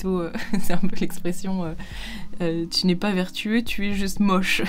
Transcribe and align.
plutôt, 0.00 0.22
c'est 0.62 0.72
un 0.72 0.78
peu 0.78 0.96
l'expression, 1.00 1.74
tu 2.38 2.86
n'es 2.86 2.96
pas 2.96 3.12
vertueux, 3.12 3.62
tu 3.62 3.88
es 3.88 3.94
juste 3.94 4.20
moche. 4.20 4.62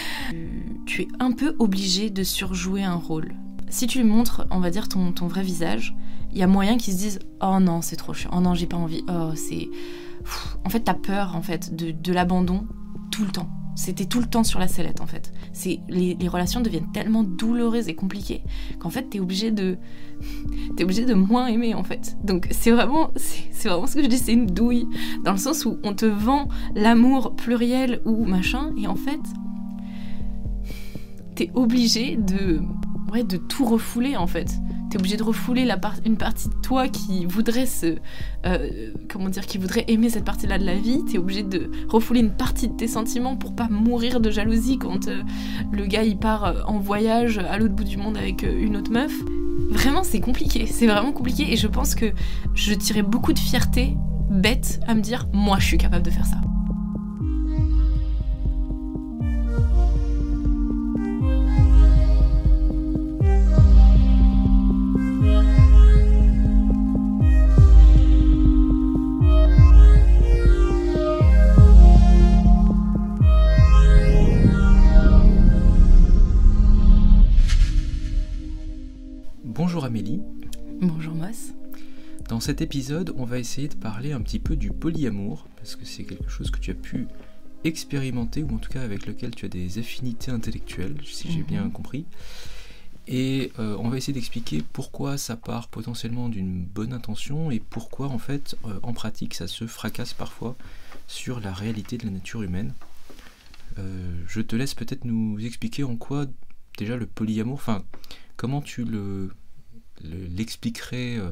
tu 0.86 1.02
es 1.02 1.08
un 1.18 1.32
peu 1.32 1.56
obligé 1.58 2.10
de 2.10 2.22
surjouer 2.22 2.84
un 2.84 2.94
rôle. 2.94 3.34
Si 3.68 3.86
tu 3.86 4.02
montres, 4.04 4.46
on 4.50 4.60
va 4.60 4.70
dire, 4.70 4.88
ton, 4.88 5.12
vrai 5.26 5.42
visage, 5.42 5.94
il 6.32 6.38
y 6.38 6.42
a 6.42 6.46
moyen 6.46 6.76
qu'ils 6.76 6.94
se 6.94 6.98
disent 6.98 7.18
Oh 7.40 7.58
non, 7.60 7.82
c'est 7.82 7.96
trop 7.96 8.14
chiant, 8.14 8.30
oh 8.34 8.40
non, 8.40 8.54
j'ai 8.54 8.66
pas 8.66 8.76
envie, 8.76 9.04
oh 9.08 9.32
c'est. 9.34 9.68
En 10.64 10.70
fait, 10.70 10.80
t'as 10.80 10.94
peur 10.94 11.36
en 11.36 11.42
fait 11.42 11.74
de 11.74 12.12
l'abandon 12.12 12.66
tout 13.10 13.24
le 13.24 13.30
temps. 13.30 13.48
C'était 13.76 14.04
tout 14.04 14.20
le 14.20 14.26
temps 14.26 14.44
sur 14.44 14.58
la 14.58 14.68
sellette 14.68 15.00
en 15.00 15.06
fait. 15.06 15.32
C'est 15.52 15.80
les, 15.88 16.16
relations 16.28 16.60
deviennent 16.60 16.92
tellement 16.92 17.22
douloureuses 17.22 17.88
et 17.88 17.94
compliquées 17.94 18.42
qu'en 18.78 18.90
fait 18.90 19.10
t'es 19.10 19.20
obligé 19.20 19.50
de 19.50 19.78
t'es 20.76 20.84
obligé 20.84 21.04
de 21.04 21.14
moins 21.14 21.46
aimer 21.48 21.74
en 21.74 21.82
fait. 21.82 22.16
Donc 22.22 22.48
c'est 22.50 22.70
vraiment 22.70 23.10
c'est 23.16 23.68
vraiment 23.68 23.86
ce 23.86 23.94
que 23.96 24.02
je 24.02 24.08
dis, 24.08 24.18
c'est 24.18 24.32
une 24.32 24.46
douille 24.46 24.86
dans 25.24 25.32
le 25.32 25.38
sens 25.38 25.64
où 25.64 25.78
on 25.82 25.94
te 25.94 26.06
vend 26.06 26.48
l'amour 26.74 27.34
pluriel 27.34 28.00
ou 28.04 28.24
machin 28.24 28.72
et 28.76 28.86
en 28.86 28.96
fait 28.96 29.20
t'es 31.34 31.50
obligé 31.54 32.16
de 32.16 32.60
ouais 33.12 33.24
de 33.24 33.36
tout 33.36 33.64
refouler 33.64 34.16
en 34.16 34.28
fait 34.28 34.50
t'es 34.90 34.98
obligé 34.98 35.16
de 35.16 35.22
refouler 35.22 35.68
une 36.04 36.16
partie 36.16 36.48
de 36.48 36.54
toi 36.62 36.88
qui 36.88 37.26
voudrait 37.26 37.66
se, 37.66 37.96
euh, 38.46 38.92
comment 39.08 39.28
dire, 39.28 39.46
qui 39.46 39.58
voudrait 39.58 39.84
aimer 39.88 40.10
cette 40.10 40.24
partie-là 40.24 40.58
de 40.58 40.64
la 40.64 40.76
vie. 40.76 41.04
T'es 41.10 41.18
obligé 41.18 41.42
de 41.42 41.70
refouler 41.88 42.20
une 42.20 42.32
partie 42.32 42.68
de 42.68 42.74
tes 42.74 42.88
sentiments 42.88 43.36
pour 43.36 43.54
pas 43.54 43.68
mourir 43.68 44.20
de 44.20 44.30
jalousie 44.30 44.78
quand 44.78 45.08
euh, 45.08 45.22
le 45.72 45.86
gars 45.86 46.04
il 46.04 46.16
part 46.16 46.44
euh, 46.44 46.62
en 46.66 46.78
voyage 46.78 47.38
à 47.38 47.58
l'autre 47.58 47.74
bout 47.74 47.84
du 47.84 47.96
monde 47.96 48.16
avec 48.16 48.42
une 48.42 48.76
autre 48.76 48.90
meuf. 48.90 49.12
Vraiment, 49.70 50.02
c'est 50.02 50.20
compliqué. 50.20 50.66
C'est 50.66 50.86
vraiment 50.86 51.12
compliqué 51.12 51.52
et 51.52 51.56
je 51.56 51.66
pense 51.66 51.94
que 51.94 52.06
je 52.54 52.74
tirais 52.74 53.02
beaucoup 53.02 53.32
de 53.32 53.38
fierté 53.38 53.96
bête 54.30 54.80
à 54.86 54.94
me 54.94 55.00
dire, 55.00 55.26
moi, 55.32 55.58
je 55.58 55.66
suis 55.66 55.78
capable 55.78 56.04
de 56.04 56.10
faire 56.10 56.26
ça. 56.26 56.36
Bonjour 79.54 79.84
Amélie. 79.84 80.20
Bonjour 80.80 81.14
Moss. 81.14 81.52
Dans 82.28 82.40
cet 82.40 82.60
épisode, 82.60 83.14
on 83.16 83.24
va 83.24 83.38
essayer 83.38 83.68
de 83.68 83.76
parler 83.76 84.10
un 84.10 84.20
petit 84.20 84.40
peu 84.40 84.56
du 84.56 84.72
polyamour, 84.72 85.46
parce 85.54 85.76
que 85.76 85.84
c'est 85.84 86.02
quelque 86.02 86.28
chose 86.28 86.50
que 86.50 86.58
tu 86.58 86.72
as 86.72 86.74
pu 86.74 87.06
expérimenter, 87.62 88.42
ou 88.42 88.52
en 88.52 88.58
tout 88.58 88.72
cas 88.72 88.82
avec 88.82 89.06
lequel 89.06 89.32
tu 89.32 89.46
as 89.46 89.48
des 89.48 89.78
affinités 89.78 90.32
intellectuelles, 90.32 90.96
si 91.04 91.30
j'ai 91.30 91.44
bien 91.44 91.66
mhm. 91.66 91.70
compris. 91.70 92.04
Et 93.06 93.52
euh, 93.60 93.76
on 93.78 93.90
va 93.90 93.96
essayer 93.96 94.12
d'expliquer 94.12 94.64
pourquoi 94.72 95.18
ça 95.18 95.36
part 95.36 95.68
potentiellement 95.68 96.28
d'une 96.28 96.64
bonne 96.64 96.92
intention 96.92 97.52
et 97.52 97.60
pourquoi 97.60 98.08
en 98.08 98.18
fait 98.18 98.56
euh, 98.64 98.80
en 98.82 98.92
pratique 98.92 99.34
ça 99.34 99.46
se 99.46 99.68
fracasse 99.68 100.14
parfois 100.14 100.56
sur 101.06 101.38
la 101.38 101.52
réalité 101.52 101.96
de 101.96 102.06
la 102.06 102.10
nature 102.10 102.42
humaine. 102.42 102.72
Euh, 103.78 104.12
je 104.26 104.40
te 104.40 104.56
laisse 104.56 104.74
peut-être 104.74 105.04
nous 105.04 105.38
expliquer 105.38 105.84
en 105.84 105.94
quoi 105.94 106.26
déjà 106.76 106.96
le 106.96 107.06
polyamour, 107.06 107.54
enfin 107.54 107.84
comment 108.36 108.60
tu 108.60 108.82
le 108.82 109.30
l'expliquerait 110.04 111.16
euh, 111.16 111.30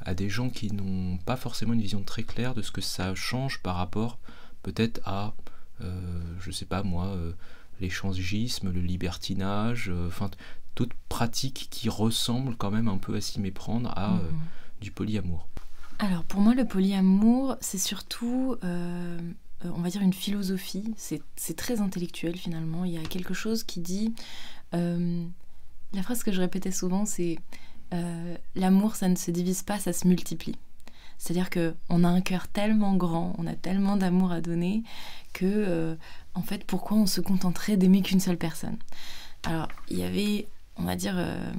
à 0.00 0.14
des 0.14 0.28
gens 0.28 0.50
qui 0.50 0.72
n'ont 0.72 1.18
pas 1.18 1.36
forcément 1.36 1.72
une 1.72 1.82
vision 1.82 2.02
très 2.02 2.22
claire 2.22 2.54
de 2.54 2.62
ce 2.62 2.70
que 2.70 2.80
ça 2.80 3.14
change 3.14 3.60
par 3.62 3.76
rapport 3.76 4.18
peut-être 4.62 5.00
à, 5.04 5.34
euh, 5.82 6.20
je 6.40 6.50
sais 6.50 6.66
pas 6.66 6.82
moi, 6.82 7.06
euh, 7.06 7.32
l'échangisme, 7.80 8.70
le 8.70 8.80
libertinage, 8.80 9.90
enfin 10.06 10.30
toute 10.74 10.92
pratique 11.08 11.68
qui 11.70 11.88
ressemble 11.88 12.56
quand 12.56 12.70
même 12.70 12.88
un 12.88 12.98
peu 12.98 13.14
à 13.14 13.20
s'y 13.20 13.40
méprendre 13.40 13.92
à 13.96 14.10
mhm. 14.10 14.22
du 14.80 14.90
polyamour. 14.90 15.48
Alors 15.98 16.24
pour 16.24 16.40
moi 16.40 16.54
le 16.54 16.64
polyamour 16.64 17.56
c'est 17.60 17.78
surtout 17.78 18.56
on 18.62 19.80
va 19.82 19.90
dire 19.90 20.00
une 20.00 20.12
philosophie, 20.12 20.94
c'est 20.96 21.56
très 21.56 21.80
intellectuel 21.80 22.36
finalement, 22.36 22.84
il 22.84 22.92
y 22.92 22.98
a 22.98 23.02
quelque 23.02 23.34
chose 23.34 23.64
qui 23.64 23.80
dit... 23.80 24.14
la 24.72 26.02
phrase 26.02 26.22
que 26.22 26.32
je 26.32 26.40
répétais 26.40 26.72
souvent 26.72 27.04
c'est 27.06 27.38
euh, 27.92 28.36
l'amour, 28.54 28.96
ça 28.96 29.08
ne 29.08 29.16
se 29.16 29.30
divise 29.30 29.62
pas, 29.62 29.78
ça 29.78 29.92
se 29.92 30.06
multiplie. 30.06 30.56
C'est-à-dire 31.18 31.50
que 31.50 31.74
on 31.88 32.04
a 32.04 32.08
un 32.08 32.20
cœur 32.20 32.48
tellement 32.48 32.94
grand, 32.94 33.34
on 33.38 33.46
a 33.46 33.54
tellement 33.54 33.96
d'amour 33.96 34.32
à 34.32 34.40
donner 34.40 34.82
que, 35.32 35.44
euh, 35.46 35.94
en 36.34 36.42
fait, 36.42 36.64
pourquoi 36.64 36.96
on 36.96 37.06
se 37.06 37.20
contenterait 37.20 37.76
d'aimer 37.76 38.02
qu'une 38.02 38.20
seule 38.20 38.38
personne? 38.38 38.78
Alors, 39.44 39.68
il 39.90 39.98
y 39.98 40.02
avait, 40.02 40.46
on 40.76 40.84
va 40.84 40.96
dire, 40.96 41.14
euh, 41.16 41.52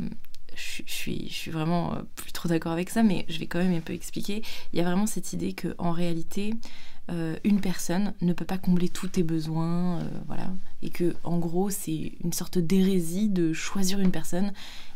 je, 0.56 0.82
suis, 0.92 1.28
je 1.28 1.34
suis 1.34 1.52
vraiment 1.52 1.96
plus 2.16 2.32
trop 2.32 2.50
d'accord 2.50 2.72
avec 2.72 2.90
ça, 2.90 3.04
mais 3.04 3.26
je 3.30 3.40
vais 3.40 3.48
quand 3.48 3.60
même 3.60 3.76
un 3.76 3.82
peu 3.82 3.94
expliquer. 3.94 4.42
Il 4.74 4.80
y 4.80 4.82
a 4.82 4.86
vraiment 4.86 5.08
cette 5.08 5.34
idée 5.34 5.54
que, 5.54 5.76
en 5.78 5.92
réalité, 5.92 6.54
une 7.44 7.60
personne 7.60 8.14
ne 8.22 8.32
peut 8.32 8.46
pas 8.46 8.58
combler 8.58 8.88
tous 8.88 9.10
tes 9.10 9.24
besoins, 9.24 10.00
voilà, 10.28 10.50
et 10.82 10.90
que, 10.90 11.14
en 11.26 11.40
gros, 11.40 11.70
c'est 11.70 12.14
une 12.24 12.32
sorte 12.32 12.58
d'hérésie 12.58 13.28
de 13.28 13.52
choisir 13.52 14.00
une 14.00 14.12
personne 14.12 14.54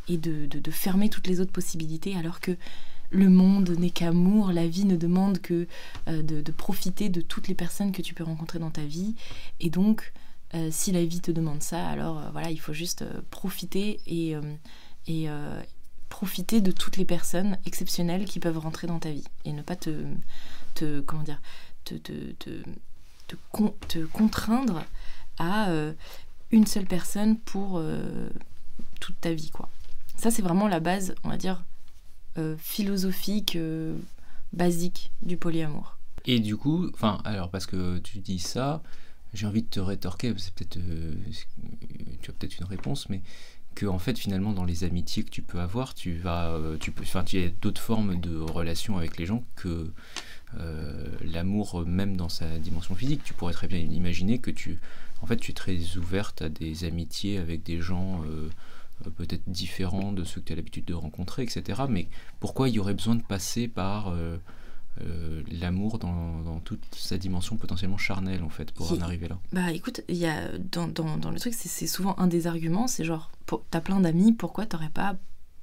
et 0.08 0.18
de, 0.18 0.46
de, 0.46 0.72
fermer 0.72 1.10
toutes 1.10 1.28
les 1.28 1.40
autres 1.40 1.52
possibilités 1.52 2.16
alors 2.16 2.40
que 2.40 2.56
le 3.12 3.30
monde 3.30 3.70
n'est 3.72 3.90
qu'amour, 3.90 4.52
la 4.52 4.68
vie 4.68 4.86
ne 4.86 4.96
demande 4.96 5.40
que 5.40 5.68
euh, 6.08 6.22
de, 6.22 6.52
profiter 6.52 7.10
de 7.10 7.22
toutes 7.22 7.48
les 7.48 7.56
personnes 7.56 7.92
que 7.92 8.02
tu 8.02 8.14
peux 8.14 8.24
rencontrer 8.24 8.60
dans 8.60 8.72
ta 8.72 8.84
vie. 8.84 9.16
Et 9.60 9.70
donc, 9.70 10.14
euh, 10.54 10.70
si 10.72 10.92
la 10.92 11.04
vie 11.06 11.22
te 11.22 11.32
demande 11.32 11.64
ça, 11.64 11.88
alors 11.88 12.20
euh, 12.20 12.30
voilà, 12.32 12.52
il 12.52 12.60
faut 12.60 12.74
juste 12.74 13.04
profiter 13.30 14.00
et, 14.08 14.36
et 15.08 15.28
profiter 16.10 16.62
de 16.62 16.72
toutes 16.72 16.98
les 16.98 17.06
personnes 17.06 17.58
exceptionnelles 17.66 18.26
qui 18.26 18.40
peuvent 18.40 18.58
rentrer 18.58 18.88
dans 18.88 19.00
ta 19.00 19.12
vie 19.12 19.26
et 19.44 19.54
ne 19.54 19.62
pas 19.62 19.76
te, 19.76 20.06
te 20.74 21.02
comment 21.02 21.24
dire, 21.24 21.42
te, 21.84 21.96
te, 21.96 22.32
te, 22.34 22.64
te, 23.88 24.06
contraindre 24.06 24.84
à 25.38 25.68
une 26.52 26.66
seule 26.66 26.86
personne 26.86 27.38
pour 27.38 27.82
toute 29.00 29.20
ta 29.20 29.34
vie, 29.34 29.50
quoi. 29.52 29.70
Ça, 30.18 30.32
c'est 30.32 30.42
vraiment 30.42 30.68
la 30.68 30.80
base, 30.80 31.16
on 31.24 31.30
va 31.30 31.38
dire, 31.38 31.64
euh, 32.38 32.56
philosophique, 32.58 33.56
euh, 33.56 33.98
basique 34.52 35.12
du 35.22 35.38
polyamour. 35.38 35.98
Et 36.26 36.42
du 36.42 36.58
coup, 36.58 36.90
enfin, 36.94 37.22
alors 37.24 37.50
parce 37.50 37.66
que 37.66 38.00
tu 38.00 38.20
dis 38.20 38.40
ça, 38.40 38.84
j'ai 39.34 39.48
envie 39.48 39.62
de 39.62 39.70
te 39.70 39.80
rétorquer, 39.80 40.34
c'est 40.38 40.54
peut-être, 40.54 40.78
euh, 40.78 41.14
tu 42.22 42.30
as 42.30 42.34
peut-être 42.34 42.58
une 42.60 42.66
réponse, 42.66 43.08
mais 43.08 43.22
que 43.74 43.86
en 43.86 44.00
fait 44.00 44.18
finalement 44.18 44.52
dans 44.52 44.66
les 44.66 44.84
amitiés 44.84 45.24
que 45.24 45.30
tu 45.30 45.42
peux 45.42 45.60
avoir, 45.60 45.94
tu 45.94 46.18
vas, 46.18 46.60
tu 46.80 46.92
peux, 46.92 47.04
enfin, 47.04 47.24
tu 47.24 47.42
as 47.42 47.50
d'autres 47.50 47.82
formes 47.82 48.20
de 48.20 48.38
relations 48.38 48.98
avec 48.98 49.18
les 49.18 49.26
gens 49.26 49.44
que 49.56 49.92
l'amour 51.22 51.86
même 51.86 52.18
dans 52.18 52.30
sa 52.30 52.58
dimension 52.60 52.96
physique. 52.96 53.22
Tu 53.24 53.34
pourrais 53.34 53.54
très 53.54 53.68
bien 53.68 53.80
imaginer 53.80 54.40
que 54.40 54.52
tu, 54.52 54.80
en 55.22 55.26
fait, 55.26 55.38
tu 55.38 55.52
es 55.52 55.54
très 55.54 55.98
ouverte 55.98 56.42
à 56.42 56.50
des 56.50 56.86
amitiés 56.86 57.38
avec 57.38 57.64
des 57.64 57.82
gens 57.82 58.24
peut-être 59.18 59.44
différents 59.48 60.12
de 60.12 60.24
ceux 60.24 60.42
que 60.42 60.48
tu 60.48 60.54
as 60.54 60.56
l'habitude 60.56 60.86
de 60.86 60.94
rencontrer, 60.94 61.44
etc. 61.44 61.84
Mais 61.90 62.08
pourquoi 62.40 62.70
il 62.70 62.76
y 62.76 62.80
aurait 62.80 62.94
besoin 62.94 63.16
de 63.16 63.22
passer 63.22 63.68
par 63.68 64.10
euh, 64.10 64.38
euh, 65.02 65.44
l'amour 65.52 66.00
dans, 66.00 66.60
toute 66.62 66.84
sa 66.96 67.18
dimension 67.18 67.58
potentiellement 67.58 67.98
charnelle, 67.98 68.44
en 68.44 68.50
fait, 68.50 68.72
pour 68.72 68.92
en 68.92 69.02
arriver 69.02 69.28
là? 69.28 69.38
Bah 69.52 69.72
écoute, 69.72 70.02
y 70.10 70.26
a, 70.26 70.58
dans, 70.58 70.88
dans, 70.88 71.32
le 71.32 71.40
truc, 71.40 71.54
c'est 71.54 71.88
souvent 71.88 72.18
un 72.18 72.28
des 72.28 72.48
arguments, 72.48 72.88
c'est 72.88 73.04
genre, 73.04 73.32
t'as 73.70 73.82
plein 73.82 74.00
d'amis, 74.00 74.34
pourquoi 74.34 74.66
t'aurais 74.66 74.90
pas 74.90 75.16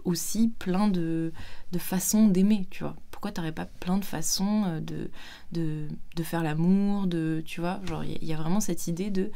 aussi 0.05 0.49
plein 0.59 0.89
de, 0.89 1.33
de 1.71 1.79
façons 1.79 2.29
d'aimer, 2.29 2.67
tu 2.71 2.85
vois? 2.85 2.97
Pourquoi 3.11 3.31
t'aurais 3.31 3.53
pas 3.53 3.67
plein 3.67 3.99
de 3.99 4.05
façons 4.05 4.81
de, 4.81 5.11
de, 5.53 5.89
de 6.17 6.23
faire 6.23 6.43
l'amour, 6.43 7.07
de, 7.07 7.43
tu 7.47 7.61
vois, 7.61 7.81
genre, 7.87 8.05
il 8.05 8.25
y, 8.25 8.33
a 8.33 8.37
vraiment 8.37 8.61
cette 8.61 8.89
idée 8.89 9.11
de 9.11 9.31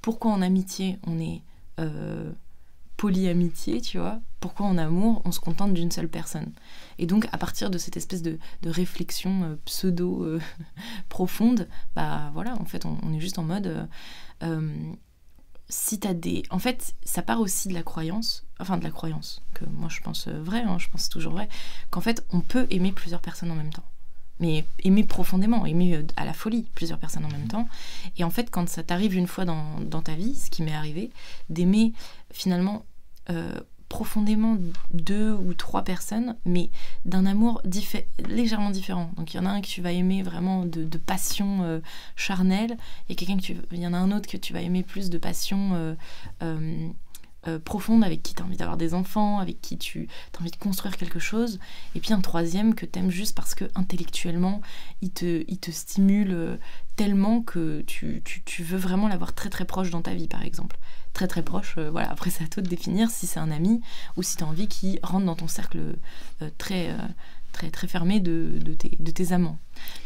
pourquoi 0.00 0.32
en 0.32 0.42
amitié 0.42 0.98
on 1.06 1.18
est 1.18 1.42
polyamitié, 3.02 3.80
tu 3.80 3.98
vois, 3.98 4.20
pourquoi 4.38 4.64
en 4.66 4.78
amour 4.78 5.22
on 5.24 5.32
se 5.32 5.40
contente 5.40 5.74
d'une 5.74 5.90
seule 5.90 6.08
personne? 6.08 6.52
Et 7.00 7.06
donc 7.06 7.26
à 7.32 7.36
partir 7.36 7.68
de 7.68 7.76
cette 7.76 7.96
espèce 7.96 8.22
de, 8.22 8.38
réflexion 8.64 9.42
euh, 9.42 9.56
pseudo 9.64 10.22
euh, 10.22 10.40
profonde, 11.08 11.66
bah 11.96 12.30
voilà, 12.32 12.54
en 12.60 12.64
fait 12.64 12.86
on, 12.86 13.12
est 13.12 13.18
juste 13.18 13.40
en 13.40 13.42
mode 13.42 13.88
euh, 14.44 14.92
si 15.68 15.98
t'as 15.98 16.14
des... 16.14 16.44
En 16.50 16.60
fait 16.60 16.94
ça 17.02 17.22
part 17.22 17.40
aussi 17.40 17.66
de 17.66 17.74
la 17.74 17.82
croyance, 17.82 18.46
enfin 18.60 18.78
de 18.78 18.84
la 18.84 18.92
croyance, 18.92 19.42
que 19.52 19.64
moi 19.64 19.88
je 19.88 19.98
pense 19.98 20.28
vrai, 20.28 20.62
hein, 20.62 20.78
je 20.78 20.86
pense 20.88 21.08
toujours 21.08 21.32
vrai, 21.32 21.48
qu'en 21.90 22.00
fait 22.00 22.24
on 22.30 22.38
peut 22.38 22.68
aimer 22.70 22.92
plusieurs 22.92 23.20
personnes 23.20 23.50
en 23.50 23.56
même 23.56 23.72
temps. 23.72 23.88
Mais 24.38 24.64
aimer 24.84 25.02
profondément, 25.02 25.66
aimer 25.66 26.04
à 26.16 26.24
la 26.24 26.32
folie 26.32 26.66
plusieurs 26.76 26.98
personnes 26.98 27.24
en 27.24 27.30
même 27.30 27.46
temps. 27.46 27.68
Et 28.16 28.24
en 28.24 28.30
fait, 28.30 28.50
quand 28.50 28.68
ça 28.68 28.82
t'arrive 28.82 29.14
une 29.14 29.28
fois 29.28 29.44
dans, 29.44 29.78
dans, 29.78 30.02
ta 30.02 30.14
vie, 30.14 30.34
ce 30.34 30.50
qui 30.50 30.62
m'est 30.62 30.74
arrivé, 30.74 31.10
d'aimer 31.48 31.92
finalement 32.32 32.84
euh, 33.30 33.52
profondément 33.88 34.56
deux 34.94 35.32
ou 35.32 35.52
trois 35.52 35.84
personnes, 35.84 36.34
mais 36.46 36.70
d'un 37.04 37.26
amour 37.26 37.60
légèrement 38.26 38.70
différent. 38.70 39.10
Donc 39.16 39.34
il 39.34 39.36
y 39.36 39.40
en 39.40 39.44
a 39.44 39.50
un 39.50 39.60
que 39.60 39.66
tu 39.66 39.82
vas 39.82 39.92
aimer 39.92 40.22
vraiment 40.22 40.64
de, 40.64 40.96
passion 40.96 41.62
euh, 41.62 41.80
charnelle, 42.16 42.78
et 43.10 43.14
quelqu'un 43.14 43.36
que 43.36 43.42
tu, 43.42 43.56
il 43.70 43.80
y 43.80 43.86
en 43.86 43.92
a 43.92 43.98
un 43.98 44.10
autre 44.10 44.30
que 44.30 44.38
tu 44.38 44.54
vas 44.54 44.62
aimer 44.62 44.82
plus 44.82 45.10
de 45.10 45.18
passion 45.18 45.94
euh, 46.42 47.58
profonde, 47.58 48.02
avec 48.02 48.22
qui 48.22 48.34
tu 48.34 48.42
as 48.42 48.46
envie 48.46 48.56
d'avoir 48.56 48.78
des 48.78 48.94
enfants, 48.94 49.40
avec 49.40 49.60
qui 49.60 49.76
tu 49.76 50.08
as 50.38 50.40
envie 50.40 50.50
de 50.50 50.56
construire 50.56 50.96
quelque 50.96 51.18
chose, 51.18 51.58
et 51.94 52.00
puis 52.00 52.14
un 52.14 52.20
troisième 52.22 52.74
que 52.74 52.86
tu 52.86 52.98
aimes 52.98 53.10
juste 53.10 53.36
parce 53.36 53.54
que 53.54 53.66
intellectuellement, 53.74 54.62
il 55.02 55.10
te, 55.10 55.44
il 55.48 55.58
te 55.58 55.70
stimule 55.70 56.58
tellement 56.96 57.42
que 57.42 57.82
tu, 57.82 58.22
tu, 58.24 58.62
veux 58.62 58.78
vraiment 58.78 59.08
l'avoir 59.08 59.34
très 59.34 59.50
très 59.50 59.64
proche 59.64 59.90
dans 59.90 60.02
ta 60.02 60.14
vie, 60.14 60.28
par 60.28 60.42
exemple. 60.42 60.78
Très 61.12 61.28
très 61.28 61.42
proche, 61.42 61.74
euh, 61.76 61.90
voilà, 61.90 62.10
après 62.10 62.30
c'est 62.30 62.44
à 62.44 62.48
toi 62.48 62.62
de 62.62 62.68
définir 62.68 63.10
si 63.10 63.26
c'est 63.26 63.40
un 63.40 63.50
ami 63.50 63.80
ou 64.16 64.22
si 64.22 64.36
tu 64.36 64.44
as 64.44 64.46
envie 64.46 64.66
qu'il 64.66 64.98
rentre 65.02 65.26
dans 65.26 65.36
ton 65.36 65.48
cercle 65.48 65.96
très, 66.56 66.96
très 67.52 67.70
très 67.70 67.86
fermé 67.86 68.18
de, 68.18 68.58
de, 68.58 68.72
tes, 68.72 68.96
de 68.98 69.10
tes 69.10 69.32
amants. 69.32 69.58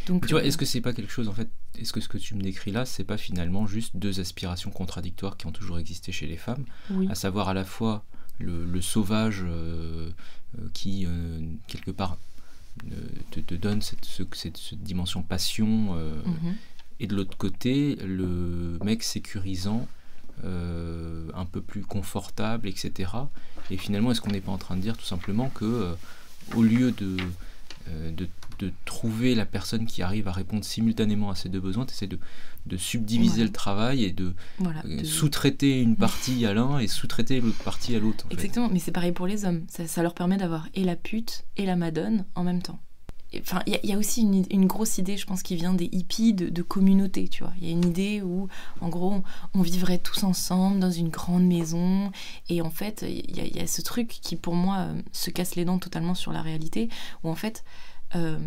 Donc, 0.08 0.26
tu 0.26 0.32
vois, 0.32 0.44
est-ce 0.44 0.56
que 0.56 0.64
c'est 0.64 0.80
pas 0.80 0.92
quelque 0.92 1.12
chose 1.12 1.28
en 1.28 1.32
fait 1.32 1.48
est-ce 1.78 1.92
que 1.92 2.00
ce 2.00 2.08
que 2.08 2.18
tu 2.18 2.34
me 2.34 2.42
décris 2.42 2.72
là, 2.72 2.84
c'est 2.84 3.04
pas 3.04 3.16
finalement 3.16 3.66
juste 3.66 3.96
deux 3.96 4.20
aspirations 4.20 4.70
contradictoires 4.70 5.36
qui 5.36 5.46
ont 5.46 5.52
toujours 5.52 5.78
existé 5.78 6.12
chez 6.12 6.26
les 6.26 6.36
femmes, 6.36 6.64
à 7.08 7.14
savoir 7.14 7.48
à 7.48 7.54
la 7.54 7.64
fois 7.64 8.04
le, 8.38 8.80
sauvage 8.80 9.42
euh, 9.42 10.10
euh, 10.58 10.68
qui, 10.72 11.04
euh, 11.06 11.40
quelque 11.66 11.90
part, 11.90 12.18
te, 13.30 13.54
donne 13.54 13.80
cette, 13.80 14.04
cette, 14.04 14.82
dimension 14.82 15.22
passion, 15.22 15.94
mhm. 15.94 16.54
et 17.00 17.06
de 17.06 17.16
l'autre 17.16 17.36
côté, 17.36 17.96
le 17.96 18.78
mec 18.84 19.02
sécurisant, 19.02 19.88
un 20.44 21.44
peu 21.44 21.60
plus 21.60 21.82
confortable, 21.82 22.68
etc. 22.68 23.10
Et 23.70 23.76
finalement, 23.76 24.10
est-ce 24.10 24.20
qu'on 24.20 24.30
n'est 24.30 24.40
pas 24.40 24.52
en 24.52 24.58
train 24.58 24.76
de 24.76 24.82
dire 24.82 24.96
tout 24.96 25.04
simplement 25.04 25.48
que, 25.48 25.94
au 26.54 26.62
lieu 26.62 26.92
de, 26.92 27.16
de 28.12 28.28
de 28.58 28.72
trouver 28.84 29.34
la 29.34 29.46
personne 29.46 29.86
qui 29.86 30.02
arrive 30.02 30.28
à 30.28 30.32
répondre 30.32 30.64
simultanément 30.64 31.30
à 31.30 31.34
ces 31.34 31.48
deux 31.48 31.60
besoins, 31.60 31.84
tu 31.84 31.92
essaies 31.92 32.06
de, 32.06 32.18
de 32.66 32.76
subdiviser 32.76 33.42
le 33.42 33.52
travail 33.52 34.04
et 34.04 34.12
de, 34.12 34.34
euh, 34.62 35.04
sous-traiter 35.04 35.80
une 35.80 35.96
partie 36.06 36.46
à 36.46 36.54
l'un 36.54 36.78
et 36.78 36.88
sous-traiter 36.88 37.40
l'autre 37.40 37.62
partie 37.62 37.94
à 37.94 37.98
l'autre. 37.98 38.26
Exactement, 38.30 38.68
mais 38.70 38.78
c'est 38.78 38.92
pareil 38.92 39.12
pour 39.12 39.26
les 39.26 39.44
hommes. 39.44 39.64
Ça, 39.68 40.02
leur 40.02 40.14
permet 40.14 40.36
d'avoir 40.36 40.68
et 40.74 40.84
la 40.84 40.96
pute 40.96 41.44
et 41.56 41.66
la 41.66 41.76
madone 41.76 42.24
en 42.34 42.44
même 42.44 42.62
temps. 42.62 42.78
Enfin, 43.40 43.60
il 43.66 43.78
y, 43.82 43.92
a 43.92 43.98
aussi 43.98 44.22
une, 44.22 44.66
grosse 44.66 44.98
idée, 44.98 45.16
je 45.16 45.26
pense, 45.26 45.42
qui 45.42 45.56
vient 45.56 45.74
des 45.74 45.88
hippies 45.92 46.34
de, 46.34 46.62
communauté, 46.62 47.28
tu 47.28 47.42
vois. 47.42 47.52
Il 47.58 47.66
y 47.66 47.68
a 47.68 47.72
une 47.72 47.84
idée 47.84 48.22
où, 48.22 48.48
en 48.80 48.88
gros, 48.88 49.22
on 49.54 49.62
vivrait 49.62 49.98
tous 49.98 50.24
ensemble 50.24 50.80
dans 50.80 50.90
une 50.90 51.08
grande 51.08 51.44
maison. 51.44 52.10
Et 52.48 52.62
en 52.62 52.70
fait, 52.70 53.04
il 53.08 53.56
y, 53.56 53.60
a 53.60 53.66
ce 53.66 53.82
truc 53.82 54.08
qui, 54.08 54.36
pour 54.36 54.54
moi, 54.54 54.78
euh, 54.78 55.02
se 55.12 55.30
casse 55.30 55.54
les 55.54 55.64
dents 55.64 55.78
totalement 55.78 56.14
sur 56.14 56.32
la 56.32 56.42
réalité, 56.42 56.88
où 57.24 57.30
en 57.30 57.34
fait, 57.34 57.64
euh, 58.14 58.38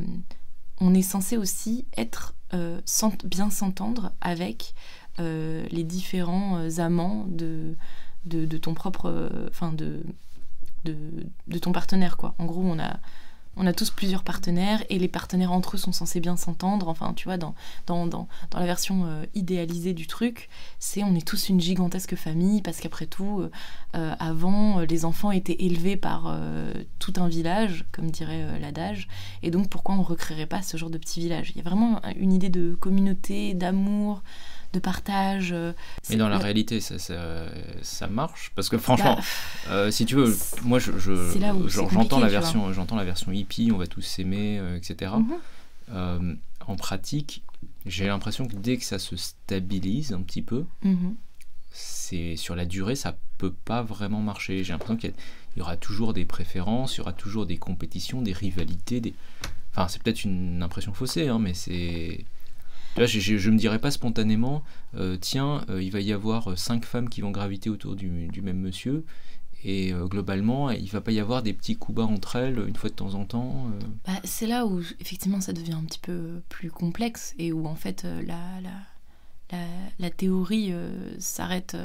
on 0.80 0.94
est 0.94 1.02
censé 1.02 1.38
aussi 1.38 1.86
être 1.98 2.36
euh, 2.54 2.82
bien 3.26 3.50
s'entendre 3.50 4.12
avec 4.22 4.74
les 5.18 5.84
différents 5.84 6.80
amants 6.80 7.26
de, 7.28 7.76
ton 8.62 8.74
propre, 8.74 9.30
enfin 9.50 9.74
de, 9.74 10.02
de, 10.86 10.96
de, 11.48 11.60
ton 11.60 11.74
partenaire 11.74 12.16
quoi. 12.16 12.36
En 12.38 12.46
gros, 12.46 12.62
on 12.64 12.80
a 12.80 13.02
on 13.60 13.68
a 13.68 13.74
tous 13.74 13.92
plusieurs 13.92 14.24
partenaires 14.24 14.82
et 14.90 14.98
les 14.98 15.10
partenaires 15.10 15.52
entre 15.52 15.76
eux 15.76 15.78
sont 15.78 15.92
censés 15.92 16.22
bien 16.22 16.38
s'entendre. 16.38 16.88
Enfin, 16.88 17.14
tu 17.14 17.26
vois, 17.26 17.38
dans, 17.38 17.54
dans, 17.88 18.08
dans, 18.08 18.28
la 18.54 18.66
version 18.66 19.04
euh, 19.06 19.26
idéalisée 19.36 19.94
du 19.94 20.08
truc, 20.08 20.50
c'est 20.80 21.04
on 21.04 21.14
est 21.14 21.28
tous 21.28 21.50
une 21.50 21.60
gigantesque 21.60 22.16
famille 22.16 22.62
parce 22.62 22.80
qu'après 22.80 23.06
tout, 23.06 23.42
euh, 23.42 23.52
euh, 23.98 24.16
avant, 24.18 24.80
les 24.80 25.04
enfants 25.04 25.32
étaient 25.32 25.58
élevés 25.60 25.98
par 25.98 26.40
tout 27.00 27.14
un 27.18 27.28
village, 27.28 27.86
comme 27.92 28.10
dirait 28.10 28.60
l'adage. 28.60 29.10
Et 29.44 29.52
donc, 29.52 29.70
pourquoi 29.70 29.96
on 29.96 30.00
ne 30.00 30.04
recréerait 30.04 30.46
pas 30.46 30.62
ce 30.62 30.78
genre 30.78 30.90
de 30.90 30.98
petit 30.98 31.20
village? 31.20 31.52
Il 31.52 31.58
y 31.58 31.60
a 31.60 31.64
vraiment 31.64 32.02
une 32.16 32.32
idée 32.32 32.50
de 32.50 32.76
communauté, 32.76 33.54
d'amour 33.54 34.24
de 34.74 34.80
partage. 34.80 35.52
Euh, 35.52 35.74
Mais 36.10 36.16
dans 36.16 36.30
la 36.30 36.38
réalité, 36.38 36.80
ça, 36.80 36.98
ça, 37.82 38.08
marche 38.08 38.52
Parce 38.56 38.70
que 38.70 38.78
franchement, 38.78 39.16
bah, 39.16 39.72
euh, 39.72 39.92
si 39.92 40.06
tu 40.06 40.16
veux, 40.16 40.36
moi 40.64 40.80
je, 40.80 40.92
j'entends 41.68 42.20
la 42.20 42.28
version, 42.28 42.72
j'entends 42.74 42.96
la 42.96 43.06
version 43.06 43.32
hippie, 43.32 43.72
on 43.74 43.78
va 43.78 43.88
tous 43.88 44.02
s'aimer, 44.02 44.60
euh, 44.60 44.78
etc. 44.78 45.14
Mhm. 45.92 46.38
en 46.68 46.76
pratique, 46.76 47.44
j'ai 47.86 48.08
l'impression 48.08 48.48
que 48.48 48.56
dès 48.56 48.78
que 48.78 48.84
ça 48.84 49.00
se 49.00 49.16
stabilise 49.16 50.14
un 50.14 50.22
petit 50.22 50.42
peu, 50.42 50.66
mhm. 50.84 51.16
c'est 51.72 52.36
sur 52.36 52.56
la 52.56 52.66
durée, 52.66 52.96
ça 52.96 53.18
peut 53.38 53.54
pas 53.66 53.82
vraiment 53.82 54.22
marcher. 54.22 54.64
J'ai 54.64 54.74
l'impression 54.74 54.98
qu'il 54.98 55.14
y, 55.58 55.62
aura 55.62 55.78
toujours 55.78 56.14
des 56.14 56.26
préférences, 56.26 56.96
il 56.96 57.00
y 57.00 57.02
aura 57.02 57.14
toujours 57.14 57.46
des 57.46 57.58
compétitions, 57.58 58.22
des 58.22 58.34
rivalités, 58.34 59.02
des. 59.02 59.16
Enfin, 59.72 59.88
c'est 59.88 60.02
peut-être 60.02 60.24
une 60.24 60.62
impression 60.64 60.94
faussée, 60.94 61.28
hein, 61.28 61.40
mais 61.40 61.54
c'est 61.54 62.26
je, 62.98 63.50
ne 63.50 63.54
me 63.54 63.58
dirais 63.58 63.80
pas 63.80 63.92
spontanément, 63.92 64.64
euh, 64.96 65.18
tiens, 65.20 65.66
euh, 65.70 65.82
il 65.82 65.92
va 65.92 66.02
y 66.02 66.14
avoir 66.14 66.52
euh, 66.52 66.56
cinq 66.56 66.86
femmes 66.86 67.10
qui 67.10 67.22
vont 67.22 67.32
graviter 67.32 67.70
autour 67.70 67.96
du, 67.96 68.10
même 68.42 68.60
monsieur, 68.60 69.06
et 69.66 69.92
globalement, 70.06 70.72
il 70.72 70.90
va 70.90 71.02
pas 71.02 71.12
y 71.12 71.20
avoir 71.20 71.44
des 71.44 71.52
petits 71.52 71.76
coups 71.76 71.98
bas 71.98 72.06
entre 72.06 72.38
elles 72.38 72.64
une 72.66 72.78
fois 72.78 72.90
de 72.90 72.96
temps 72.96 73.16
en 73.16 73.26
temps. 73.26 73.70
Bah, 74.08 74.14
c'est 74.24 74.48
là 74.48 74.66
où 74.66 74.80
effectivement 75.02 75.42
ça 75.42 75.52
devient 75.52 75.74
un 75.74 75.84
petit 75.84 76.00
peu 76.00 76.42
plus 76.48 76.72
complexe 76.72 77.36
et 77.38 77.52
où 77.52 77.68
en 77.68 77.76
fait 77.76 78.06
la, 78.26 78.40
la, 78.62 79.60
la, 80.00 80.10
théorie 80.10 80.72
s'arrête 81.18 81.76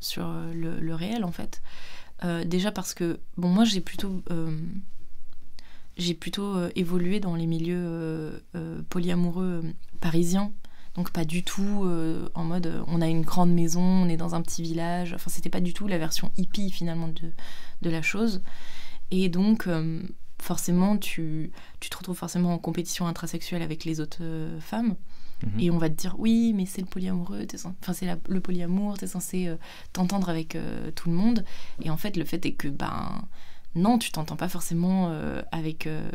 sur 0.00 0.28
le, 0.52 0.80
le, 0.80 0.94
réel 0.96 1.22
en 1.22 1.30
fait. 1.30 1.62
déjà 2.46 2.72
parce 2.72 2.94
que, 2.94 3.20
bon, 3.36 3.48
moi 3.48 3.64
j'ai 3.64 3.80
plutôt 3.80 4.20
j'ai 5.98 6.14
plutôt 6.14 6.56
euh, 6.56 6.70
évolué 6.76 7.20
dans 7.20 7.34
les 7.34 7.46
milieux 7.46 7.84
euh, 7.84 8.38
euh, 8.54 8.82
polyamoureux 8.88 9.64
parisiens. 10.00 10.52
Donc 10.94 11.10
pas 11.10 11.24
du 11.24 11.44
tout 11.44 11.88
en 12.34 12.42
mode 12.42 12.82
on 12.88 13.00
a 13.00 13.06
une 13.06 13.22
grande 13.22 13.52
maison, 13.52 13.80
on 13.80 14.08
est 14.08 14.16
dans 14.16 14.34
un 14.34 14.42
petit 14.42 14.62
village. 14.62 15.12
Enfin 15.12 15.30
c'était 15.30 15.50
pas 15.50 15.60
du 15.60 15.72
tout 15.72 15.86
la 15.86 15.96
version 15.96 16.32
hippie 16.36 16.72
finalement 16.72 17.06
de, 17.06 17.30
de 17.82 17.90
la 17.90 18.02
chose. 18.02 18.42
Et 19.12 19.28
donc 19.28 19.68
forcément 20.42 20.96
tu, 20.96 21.52
tu, 21.78 21.88
te 21.88 21.96
retrouves 21.96 22.16
forcément 22.16 22.52
en 22.52 22.58
compétition 22.58 23.06
intrasexuelle 23.06 23.62
avec 23.62 23.84
les 23.84 24.00
autres 24.00 24.24
femmes. 24.58 24.96
Mhm. 25.44 25.60
Et 25.60 25.70
on 25.70 25.78
va 25.78 25.88
te 25.88 25.94
dire 25.94 26.16
oui 26.18 26.52
mais 26.52 26.66
c'est 26.66 26.80
le 26.80 26.88
polyamoureux, 26.88 27.46
enfin 27.80 27.92
c'est 27.92 28.08
le 28.28 28.40
polyamour, 28.40 28.98
t'es 28.98 29.06
censé 29.06 29.54
t'entendre 29.92 30.28
avec 30.28 30.58
tout 30.96 31.10
le 31.10 31.14
monde. 31.14 31.44
Et 31.80 31.90
en 31.90 31.96
fait 31.96 32.16
le 32.16 32.24
fait 32.24 32.44
est 32.44 32.54
que 32.54 32.66
ben 32.66 33.22
non, 33.74 33.98
tu 33.98 34.10
t'entends 34.10 34.36
pas 34.36 34.48
forcément 34.48 35.10
euh, 35.10 35.42
avec 35.52 35.86
euh, 35.86 36.10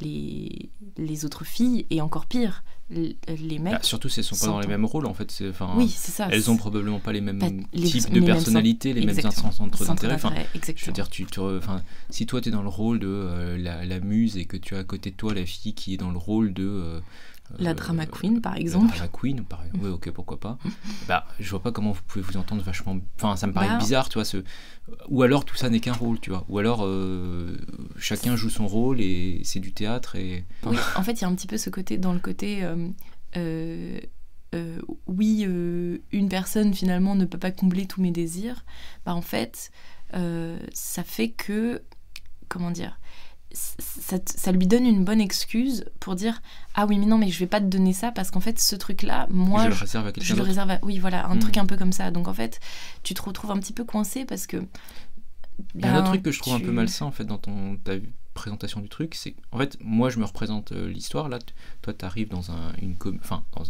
les, 0.00 0.70
les, 0.96 1.24
autres 1.24 1.44
filles, 1.44 1.86
et 1.90 2.00
encore 2.00 2.26
pire, 2.26 2.64
les, 2.90 3.16
mecs. 3.58 3.72
Bah, 3.72 3.78
surtout 3.82 4.08
si 4.08 4.20
elles 4.20 4.24
sont 4.24 4.36
pas 4.36 4.46
dans 4.46 4.60
les 4.60 4.66
mêmes 4.66 4.84
rôles, 4.84 5.06
en 5.06 5.14
fait. 5.14 5.42
Oui, 5.76 5.88
c'est 5.88 6.12
ça. 6.12 6.28
Elles 6.30 6.50
ont 6.50 6.56
probablement 6.56 6.98
pas 6.98 7.12
les 7.12 7.20
mêmes 7.20 7.64
types 7.72 8.12
de 8.12 8.20
personnalités, 8.20 8.92
les 8.92 9.06
mêmes 9.06 9.20
centres 9.20 9.84
d'intérêt. 9.84 10.14
Enfin, 10.14 10.32
je 10.54 10.86
veux 10.86 10.92
dire, 10.92 11.08
tu, 11.08 11.26
enfin, 11.38 11.82
si 12.08 12.26
toi 12.26 12.40
tu 12.40 12.48
es 12.48 12.52
dans 12.52 12.62
le 12.62 12.68
rôle 12.68 12.98
de 12.98 13.08
euh, 13.08 13.58
la, 13.58 13.84
la, 13.84 14.00
muse 14.00 14.36
et 14.36 14.46
que 14.46 14.56
tu 14.56 14.74
as 14.74 14.78
à 14.78 14.84
côté 14.84 15.10
de 15.10 15.16
toi 15.16 15.34
la 15.34 15.46
fille 15.46 15.74
qui 15.74 15.94
est 15.94 15.98
dans 15.98 16.10
le 16.10 16.18
rôle 16.18 16.52
de 16.52 17.00
la 17.58 17.74
drama 17.74 18.06
queen, 18.06 18.40
par 18.40 18.56
exemple. 18.56 18.86
La 18.90 19.06
drama 19.06 19.08
queen, 19.12 19.44
par 19.44 19.64
exemple. 19.64 19.84
Oui, 19.84 19.90
ok, 19.90 20.10
pourquoi 20.10 20.38
pas. 20.38 20.58
bah, 21.08 21.26
je 21.38 21.50
vois 21.50 21.62
pas 21.62 21.72
comment 21.72 21.92
vous 21.92 22.02
pouvez 22.06 22.24
vous 22.24 22.36
entendre 22.36 22.62
vachement. 22.62 22.96
Enfin, 23.16 23.36
ça 23.36 23.46
me 23.46 23.52
paraît 23.52 23.68
bah. 23.68 23.78
bizarre, 23.78 24.08
tu 24.08 24.14
vois. 24.14 24.24
Ce... 24.24 24.38
Ou 25.08 25.22
alors 25.22 25.44
tout 25.44 25.56
ça 25.56 25.70
n'est 25.70 25.80
qu'un 25.80 25.92
rôle, 25.92 26.20
tu 26.20 26.30
vois. 26.30 26.44
Ou 26.48 26.58
alors 26.58 26.84
euh, 26.84 27.56
chacun 27.98 28.36
joue 28.36 28.50
son 28.50 28.66
rôle 28.66 29.00
et 29.00 29.40
c'est 29.44 29.60
du 29.60 29.72
théâtre. 29.72 30.16
Et... 30.16 30.44
Oui, 30.64 30.76
en 30.96 31.02
fait, 31.02 31.12
il 31.12 31.20
y 31.22 31.24
a 31.24 31.28
un 31.28 31.34
petit 31.34 31.46
peu 31.46 31.58
ce 31.58 31.70
côté, 31.70 31.98
dans 31.98 32.12
le 32.12 32.20
côté. 32.20 32.60
Euh, 32.62 32.88
euh, 33.36 34.80
oui, 35.06 35.46
une 36.12 36.28
personne 36.28 36.74
finalement 36.74 37.14
ne 37.14 37.24
peut 37.24 37.38
pas 37.38 37.52
combler 37.52 37.86
tous 37.86 38.00
mes 38.00 38.10
désirs. 38.10 38.64
Bah, 39.04 39.14
en 39.14 39.22
fait, 39.22 39.70
ça 40.12 41.04
fait 41.04 41.30
que. 41.30 41.82
Comment 42.48 42.72
dire 42.72 42.98
ça, 43.52 44.52
lui 44.52 44.66
donne 44.66 44.86
une 44.86 45.04
bonne 45.04 45.20
excuse 45.20 45.84
pour 45.98 46.14
dire 46.14 46.40
ah 46.74 46.86
oui 46.86 46.98
mais 46.98 47.06
non 47.06 47.18
mais 47.18 47.30
je 47.30 47.38
vais 47.38 47.46
pas 47.46 47.60
te 47.60 47.66
donner 47.66 47.92
ça 47.92 48.12
parce 48.12 48.30
qu'en 48.30 48.40
fait 48.40 48.58
ce 48.58 48.76
truc 48.76 49.02
là 49.02 49.26
moi 49.30 49.64
je, 49.64 49.68
le 49.68 49.74
réserve 49.74 50.06
à 50.06 50.12
je 50.16 50.34
le 50.34 50.42
réserve 50.42 50.78
oui 50.82 50.98
voilà 50.98 51.26
un 51.28 51.36
truc 51.36 51.56
un 51.56 51.66
peu 51.66 51.76
comme 51.76 51.92
ça. 51.92 52.10
Donc 52.10 52.28
en 52.28 52.34
fait 52.34 52.60
tu 53.02 53.14
te 53.14 53.22
retrouves 53.22 53.50
un 53.50 53.58
petit 53.58 53.72
peu 53.72 53.84
coincé 53.84 54.24
parce 54.24 54.46
que 54.46 54.58
il 55.74 55.82
y 55.82 55.84
a 55.84 55.92
un 55.92 55.96
autre 55.96 56.04
ben, 56.04 56.10
truc 56.10 56.22
que 56.22 56.32
je 56.32 56.38
trouve 56.38 56.54
un 56.54 56.60
peu 56.60 56.70
malsain 56.70 57.06
en 57.06 57.10
fait 57.10 57.24
dans 57.24 57.38
ton 57.38 57.76
ta 57.76 57.92
présentation 58.34 58.80
du 58.80 58.88
truc 58.88 59.14
c'est 59.14 59.34
en 59.50 59.58
fait 59.58 59.76
moi 59.80 60.10
je 60.10 60.18
me 60.18 60.24
représente 60.24 60.72
euh, 60.72 60.88
l'histoire. 60.88 61.28
Là 61.28 61.38
toi 61.82 61.92
tu 61.92 62.04
arrives 62.04 62.28
dans 62.28 62.52
un 62.52 62.72
une 62.80 62.96
enfin 63.20 63.44
dans 63.56 63.64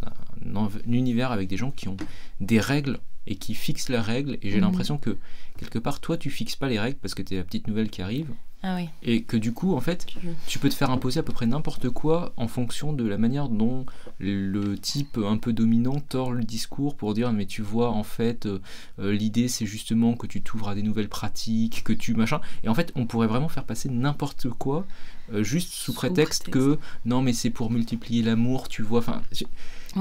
un, 0.64 0.68
univers 0.87 1.32
avec 1.32 1.49
des 1.49 1.56
gens 1.56 1.70
qui 1.70 1.88
ont 1.88 1.96
des 2.40 2.60
règles 2.60 2.99
et 3.26 3.37
qui 3.37 3.54
fixent 3.54 3.88
les 3.88 3.99
règles. 3.99 4.37
Et 4.42 4.50
j'ai 4.50 4.58
hmm. 4.58 4.62
l'impression 4.62 4.99
que 4.99 5.16
quelque 5.58 5.78
part 5.78 6.00
toi 6.00 6.18
tu 6.18 6.28
fixes 6.28 6.56
pas 6.56 6.68
les 6.68 6.78
règles 6.78 6.99
parce 6.99 7.14
que 7.14 7.22
tu 7.22 7.34
es 7.34 7.38
la 7.38 7.44
petite 7.44 7.66
nouvelle 7.66 7.88
qui 7.88 8.02
arrive 8.02 8.30
Ah 8.62 8.76
oui. 8.76 8.88
Et 9.02 9.23
que 9.23 9.38
du 9.38 9.52
coup, 9.52 9.75
en 9.75 9.81
fait, 9.81 10.07
tu 10.47 10.59
peux 10.59 10.69
te 10.69 10.75
faire 10.75 10.90
imposer 10.90 11.21
à 11.21 11.23
peu 11.23 11.33
près 11.33 11.47
n'importe 11.47 11.88
quoi 11.88 12.33
en 12.37 12.47
fonction 12.47 12.93
de 12.93 13.07
la 13.07 13.17
manière 13.17 13.49
dont 13.49 13.87
le 14.19 14.76
type 14.76 15.19
un 15.19 15.38
peu 15.38 15.52
dominant 15.52 16.00
tord 16.00 16.33
le 16.33 16.45
discours 16.45 16.95
pour 16.95 17.14
dire 17.14 17.33
mais 17.33 17.47
tu 17.47 17.62
vois 17.62 17.90
en 17.90 18.02
fait 18.02 18.45
euh, 18.45 18.61
euh, 18.99 19.12
l'idée 19.12 19.49
c'est 19.49 19.64
justement 19.64 20.14
que 20.14 20.26
tu 20.26 20.43
t'ouvres 20.43 20.69
à 20.69 20.75
des 20.75 20.83
nouvelles 20.83 21.09
pratiques, 21.09 21.83
que 21.85 21.93
tu 21.93 22.14
machin 22.14 22.40
et 22.62 22.69
en 22.69 22.75
fait 22.75 22.93
on 22.97 23.07
pourrait 23.07 23.26
vraiment 23.26 23.49
faire 23.49 23.64
passer 23.64 23.88
n'importe 23.88 24.49
quoi 24.50 24.87
euh, 25.33 25.43
juste 25.45 25.73
sous, 25.73 25.93
prétexte, 25.93 26.50
que 26.50 26.79
non 27.05 27.23
mais 27.23 27.33
c'est 27.33 27.50
pour 27.50 27.71
multiplier 27.71 28.23
l'amour, 28.23 28.69
tu 28.69 28.83
vois. 28.83 28.99
Enfin, 28.99 29.23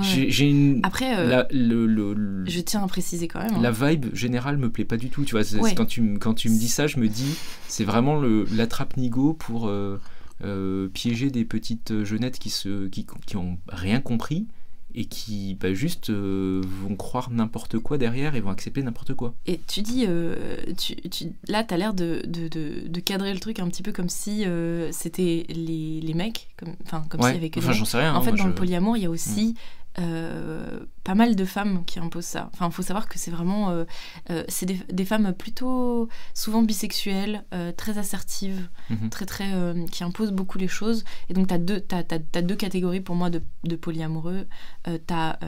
j'ai 0.01 0.49
une. 0.49 0.79
Après, 0.83 1.47
le, 1.51 2.45
je 2.47 2.59
tiens 2.61 2.83
à 2.83 2.87
préciser 2.87 3.27
quand 3.27 3.39
même. 3.41 3.55
Hein. 3.55 3.61
La 3.61 3.71
vibe 3.71 4.13
générale 4.13 4.57
me 4.57 4.69
plaît 4.69 4.85
pas 4.85 4.97
du 4.97 5.09
tout, 5.09 5.23
tu 5.23 5.35
vois. 5.37 5.43
Quand, 5.75 5.85
tu, 5.85 6.17
quand 6.19 6.33
tu 6.33 6.49
me 6.49 6.57
dis 6.57 6.69
ça, 6.69 6.87
je 6.87 6.99
me 6.99 7.07
dis 7.07 7.35
c'est 7.67 7.83
vraiment 7.83 8.19
l'attrape-nigo 8.21 9.33
pour 9.33 9.67
euh, 9.67 9.99
euh, 10.43 10.87
piéger 10.89 11.29
des 11.29 11.45
petites 11.45 12.03
jeunettes 12.03 12.39
qui, 12.39 12.49
se, 12.49 12.87
qui, 12.87 13.05
qui 13.25 13.37
ont 13.37 13.57
rien 13.67 13.99
compris 13.99 14.47
et 14.95 15.05
qui 15.05 15.55
bah, 15.55 15.73
juste 15.73 16.09
euh, 16.09 16.61
vont 16.65 16.95
croire 16.95 17.29
n'importe 17.29 17.77
quoi 17.77 17.97
derrière 17.97 18.35
et 18.35 18.41
vont 18.41 18.49
accepter 18.49 18.81
n'importe 18.81 19.13
quoi. 19.13 19.35
Et 19.45 19.59
tu 19.67 19.81
dis, 19.81 20.05
euh, 20.07 20.57
tu, 20.77 20.95
tu, 20.95 21.27
là, 21.47 21.63
tu 21.63 21.73
as 21.73 21.77
l'air 21.77 21.93
de, 21.93 22.23
de, 22.25 22.47
de, 22.87 22.99
cadrer 22.99 23.33
le 23.33 23.39
truc 23.39 23.59
un 23.59 23.67
petit 23.67 23.83
peu 23.83 23.91
comme 23.91 24.09
si 24.09 24.45
euh, 24.45 24.91
c'était 24.91 25.45
les, 25.49 26.01
les, 26.01 26.13
mecs, 26.13 26.49
comme, 26.57 26.75
comme 27.07 27.21
ouais. 27.21 27.27
s'il 27.27 27.35
y 27.35 27.37
avait 27.37 27.49
que 27.49 27.59
enfin, 27.59 27.71
j'en 27.71 27.85
sais 27.85 27.97
rien. 27.97 28.13
En 28.13 28.17
hein, 28.17 28.21
fait, 28.21 28.31
dans 28.31 28.47
le 28.47 28.55
polyamour, 28.55 28.97
il 28.97 29.03
y 29.03 29.05
a 29.05 29.09
aussi 29.09 29.53
mm. 29.53 29.53
Euh, 29.99 30.79
pas 31.03 31.15
mal 31.15 31.35
de 31.35 31.43
femmes 31.43 31.83
qui 31.85 31.99
imposent 31.99 32.25
ça. 32.25 32.49
Enfin, 32.53 32.67
il 32.67 32.71
faut 32.71 32.83
savoir 32.83 33.09
que 33.09 33.17
c'est 33.17 33.31
vraiment... 33.31 33.71
Euh, 33.71 33.85
euh, 34.29 34.43
c'est 34.47 34.65
des, 34.65 35.05
femmes 35.05 35.33
plutôt 35.33 36.07
souvent 36.35 36.61
bisexuelles, 36.61 37.43
très 37.77 37.97
assertives, 37.97 38.69
mhm. 38.89 39.09
très, 39.09 39.25
très, 39.25 39.47
qui 39.91 40.03
imposent 40.03 40.31
beaucoup 40.31 40.59
les 40.59 40.67
choses. 40.67 41.03
Et 41.29 41.33
donc, 41.33 41.47
tu 41.47 41.53
as, 41.53 41.57
deux, 41.57 41.83
as, 41.91 42.41
deux 42.41 42.55
catégories 42.55 43.01
pour 43.01 43.15
moi 43.15 43.29
de, 43.29 43.41
de 43.63 43.75
polyamoureux. 43.75 44.45
tu 44.85 45.13
as 45.13 45.39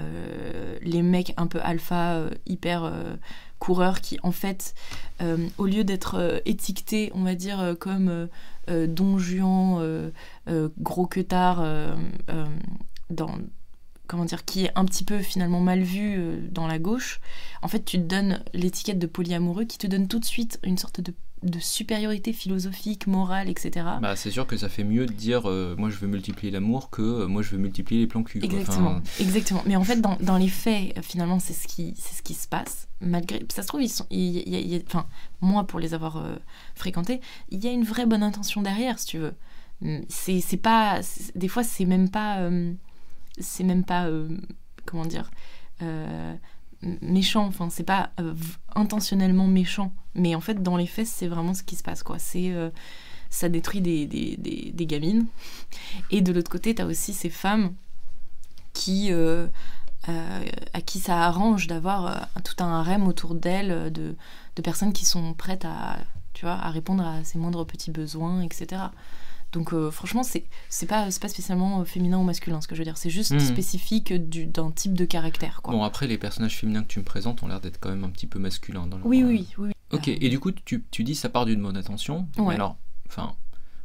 les 0.82 1.02
mecs 1.04 1.34
un 1.38 1.46
peu 1.46 1.60
alpha, 1.62 2.26
hyper 2.48 2.92
coureurs 3.60 4.02
qui, 4.02 4.18
en 4.24 4.32
fait, 4.32 4.74
au 5.60 5.66
lieu 5.68 5.84
d'être 5.84 6.42
étiquetés, 6.46 7.12
on 7.14 7.24
va 7.24 7.36
dire, 7.36 7.76
comme 7.80 8.30
don 8.68 9.20
Juan, 9.20 10.12
gros 10.80 11.06
queutard, 11.06 11.64
dans 13.12 13.38
comment 14.12 14.26
dire, 14.26 14.44
qui 14.44 14.66
est 14.66 14.72
un 14.76 14.84
petit 14.84 15.06
peu 15.06 15.20
finalement 15.20 15.62
mal 15.62 15.84
vu 15.84 16.16
euh, 16.18 16.46
dans 16.52 16.68
la 16.68 16.80
gauche, 16.80 17.22
en 17.62 17.70
fait, 17.70 17.86
tu 17.86 17.98
te 17.98 18.04
donnes 18.04 18.44
l'étiquette 18.54 19.00
de 19.00 19.08
polyamoureux 19.08 19.64
qui 19.64 19.78
te 19.78 19.88
donne 19.88 20.10
tout 20.10 20.20
de 20.20 20.26
suite 20.26 20.60
une 20.64 20.78
sorte 20.78 21.00
de, 21.00 21.14
supériorité 21.60 22.34
philosophique, 22.34 23.08
morale, 23.08 23.50
etc. 23.50 23.86
Bah, 24.02 24.18
c'est 24.18 24.30
sûr 24.30 24.46
que 24.46 24.58
ça 24.58 24.68
fait 24.68 24.84
mieux 24.84 25.06
de 25.06 25.14
dire 25.14 25.50
euh, 25.50 25.76
moi 25.76 25.90
je 25.90 25.98
veux 25.98 26.08
multiplier 26.08 26.52
l'amour 26.52 26.92
que 26.92 27.02
euh, 27.02 27.28
moi 27.28 27.42
je 27.42 27.50
veux 27.50 27.58
multiplier 27.58 28.02
les 28.02 28.08
plans 28.08 28.22
cul. 28.22 28.44
Exactement, 28.44 29.02
exactement. 29.20 29.64
Mais 29.66 29.76
en 29.76 29.84
fait, 29.84 30.02
dans, 30.02 30.18
dans 30.20 30.38
les 30.38 30.50
faits, 30.50 30.94
finalement, 31.02 31.40
c'est 31.40 31.54
ce, 31.54 31.68
qui, 31.68 31.96
c'est 31.98 32.16
ce 32.16 32.22
qui 32.22 32.34
se 32.34 32.48
passe. 32.48 32.90
Malgré, 33.00 33.44
ça 33.50 33.64
se 33.64 33.68
trouve, 33.68 33.82
ils 33.82 33.90
sont, 33.90 34.06
enfin, 34.88 35.08
moi 35.40 35.64
pour 35.64 35.80
les 35.80 35.94
avoir 35.94 36.24
fréquentés, 36.76 37.22
il 37.50 37.64
y 37.64 37.68
a 37.68 37.72
une 37.72 37.86
vraie 37.86 38.06
bonne 38.06 38.24
intention 38.24 38.62
derrière, 38.62 39.00
si 39.00 39.08
tu 39.08 39.18
veux. 39.18 39.34
Hum, 39.84 40.02
c'est, 40.10 40.42
c'est 40.42 40.58
pas, 40.58 41.00
des 41.34 41.48
fois, 41.48 41.64
c'est 41.64 41.86
même 41.86 42.10
pas 42.10 42.50
c'est 43.40 43.64
même 43.64 43.84
pas 43.84 44.06
euh, 44.06 44.28
comment 44.86 45.06
dire 45.06 45.32
euh, 45.82 46.36
méchant. 47.02 47.46
Enfin 47.46 47.70
c'est 47.70 47.84
pas 47.84 48.12
euh, 48.20 48.34
intentionnellement 48.76 49.48
méchant. 49.48 49.94
Mais 50.16 50.36
en 50.36 50.42
fait 50.42 50.62
dans 50.62 50.78
les 50.78 50.88
faits 50.88 51.08
c'est 51.08 51.28
vraiment 51.28 51.54
ce 51.54 51.64
qui 51.64 51.76
se 51.76 51.84
passe 51.84 52.04
quoi. 52.04 52.20
C'est 52.20 52.54
ça 53.30 53.48
détruit 53.48 53.80
des, 53.82 54.06
des, 54.06 54.36
des, 54.38 54.86
gamines. 54.86 55.26
Et 56.10 56.22
de 56.22 56.34
l'autre 56.34 56.52
côté 56.52 56.76
tu 56.76 56.82
as 56.82 56.86
aussi 56.86 57.14
ces 57.14 57.30
femmes 57.30 57.74
qui 58.74 59.12
à 59.14 60.82
qui 60.82 61.00
ça 61.00 61.24
arrange 61.24 61.68
d'avoir 61.68 62.28
tout 62.44 62.62
un 62.64 62.80
harem 62.80 63.08
autour 63.08 63.36
d'elles 63.36 63.92
de, 63.94 64.16
de, 64.56 64.62
personnes 64.62 64.94
qui 64.94 65.06
sont 65.06 65.34
prêtes 65.34 65.64
à 65.64 65.98
tu 66.34 66.46
vois 66.46 66.56
à 66.56 66.70
répondre 66.72 67.06
à 67.06 67.24
ses 67.24 67.38
moindres 67.38 67.66
petits 67.66 67.92
besoins 67.92 68.42
etc 68.42 68.82
donc 69.52 69.74
euh, 69.74 69.92
franchement, 69.92 70.24
c'est 70.24 70.46
c'est 70.70 70.86
pas, 70.86 71.08
pas 71.20 71.28
spécialement 71.28 71.82
euh, 71.82 71.86
féminin 71.86 72.18
ou 72.18 72.24
masculin 72.24 72.62
ce 72.62 72.68
que 72.68 72.76
je 72.76 72.82
veux 72.82 72.86
dire, 72.86 72.98
c'est 72.98 73.10
juste 73.10 73.34
hmm. 73.34 73.40
spécifique 73.40 74.14
d'un 74.14 74.72
type 74.72 74.94
de 74.94 75.06
caractère. 75.06 75.62
Quoi. 75.62 75.74
Bon, 75.74 75.84
après, 75.84 76.08
les 76.08 76.18
personnages 76.18 76.58
féminins 76.58 76.84
que 76.84 76.88
tu 76.88 77.00
me 77.00 77.04
présentes 77.04 77.44
ont 77.44 77.48
l'air 77.48 77.60
d'être 77.60 77.80
quand 77.80 77.90
même 77.90 78.04
un 78.04 78.10
petit 78.10 78.28
peu 78.28 78.40
masculins. 78.40 78.88
Dans 78.88 79.00
oui, 79.04 79.24
oui, 79.24 79.48
oui, 79.58 79.68
oui, 79.68 79.72
Ok, 79.92 80.08
et 80.08 80.30
du 80.30 80.40
coup, 80.40 80.52
tu, 80.52 80.84
tu 80.90 81.04
dis 81.04 81.16
ça 81.16 81.30
part 81.30 81.46
d'une 81.46 81.62
bonne 81.62 81.78
attention. 81.78 82.28
Ouais. 82.38 82.56
alors, 82.56 82.78
enfin, 83.08 83.36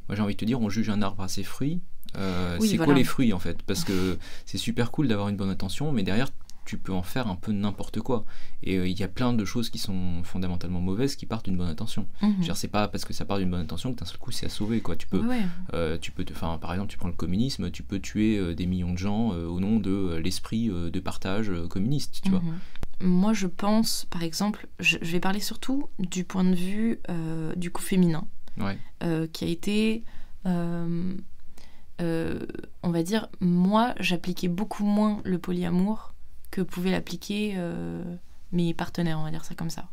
moi 0.08 0.16
j'ai 0.16 0.23
envie 0.23 0.35
de 0.35 0.38
te 0.38 0.44
dire, 0.44 0.61
on 0.61 0.70
juge 0.70 0.88
un 0.90 1.02
arbre 1.02 1.23
à 1.23 1.28
ses 1.28 1.42
fruits. 1.42 1.80
Euh, 2.16 2.58
c'est 2.61 2.78
quoi 2.78 2.94
les 2.94 3.04
fruits 3.04 3.32
en 3.32 3.38
fait 3.38 3.62
Parce 3.62 3.85
que 3.85 4.18
c'est 4.46 4.58
super 4.58 4.90
cool 4.90 5.08
d'avoir 5.08 5.28
une 5.28 5.37
bonne 5.37 5.50
attention, 5.50 5.92
mais 5.92 6.02
derrière, 6.02 6.28
tu 6.66 6.76
peux 6.76 6.92
en 6.92 7.02
faire 7.02 7.28
un 7.28 7.37
peu 7.37 7.52
n'importe 7.52 8.00
quoi. 8.00 8.26
Et 8.62 8.76
euh, 8.76 8.88
il 8.88 8.99
y 8.99 9.02
a 9.02 9.08
plein 9.08 9.32
de 9.32 9.44
choses 9.44 9.70
qui 9.70 9.78
sont 9.78 10.23
fondamentalement 10.25 10.80
mauvaises 10.80 11.16
qui 11.16 11.25
partent 11.25 11.46
d'une 11.46 11.56
bonne 11.56 11.68
intention. 11.68 12.06
Mm 12.20 12.42
C'est 12.54 12.68
pas 12.68 12.88
parce 12.88 13.04
que 13.04 13.14
ça 13.14 13.25
part 13.25 13.38
d'une 13.38 13.50
bonne 13.50 13.61
intention 13.61 13.94
que 13.94 14.00
d'un 14.00 14.04
seul 14.04 14.18
coup 14.18 14.32
c'est 14.32 14.46
à 14.46 14.49
sauver. 14.50 14.80
Quoi. 14.80 14.96
Tu 14.96 15.06
peux, 15.06 15.23
euh, 15.73 15.96
tu 15.99 16.11
peux 16.11 16.25
te, 16.25 16.32
par 16.35 16.73
exemple, 16.73 16.90
tu 16.90 16.99
prends 16.99 17.08
le 17.08 17.14
communisme, 17.14 17.70
tu 17.70 17.82
peux 17.82 18.00
tuer 18.00 18.37
euh, 18.37 18.54
des 18.54 18.66
millions 18.66 18.92
de 18.92 18.99
gens 18.99 19.28
au 19.28 19.61
nom 19.61 19.78
de 19.78 20.16
l'esprit 20.16 20.68
de 20.68 21.00
partage 21.00 21.50
communiste. 21.70 22.20
Tu 22.23 22.30
vois. 22.30 22.40
Mhm. 22.40 23.08
Moi, 23.08 23.32
je 23.32 23.46
pense, 23.46 24.06
par 24.11 24.23
exemple, 24.23 24.66
je, 24.80 24.99
vais 24.99 25.20
parler 25.20 25.40
surtout 25.40 25.88
du 25.99 26.25
point 26.25 26.44
de 26.44 26.54
vue 26.54 26.99
du 27.56 27.70
coup 27.70 27.82
féminin, 27.82 28.26
qui 29.32 29.44
a 29.44 29.49
été 29.49 30.02
on 32.82 32.90
va 32.90 33.02
dire, 33.02 33.28
moi, 33.40 33.94
j'appliquais 34.00 34.49
beaucoup 34.49 34.85
moins 34.85 35.20
le 35.25 35.38
polyamour 35.38 36.14
que 36.50 36.60
pouvaient 36.60 36.90
l'appliquer 36.90 37.54
euh, 37.56 38.02
mes 38.52 38.74
partenaires, 38.74 39.18
on 39.18 39.24
va 39.24 39.30
dire 39.30 39.44
ça 39.44 39.54
comme 39.54 39.70
ça. 39.70 39.88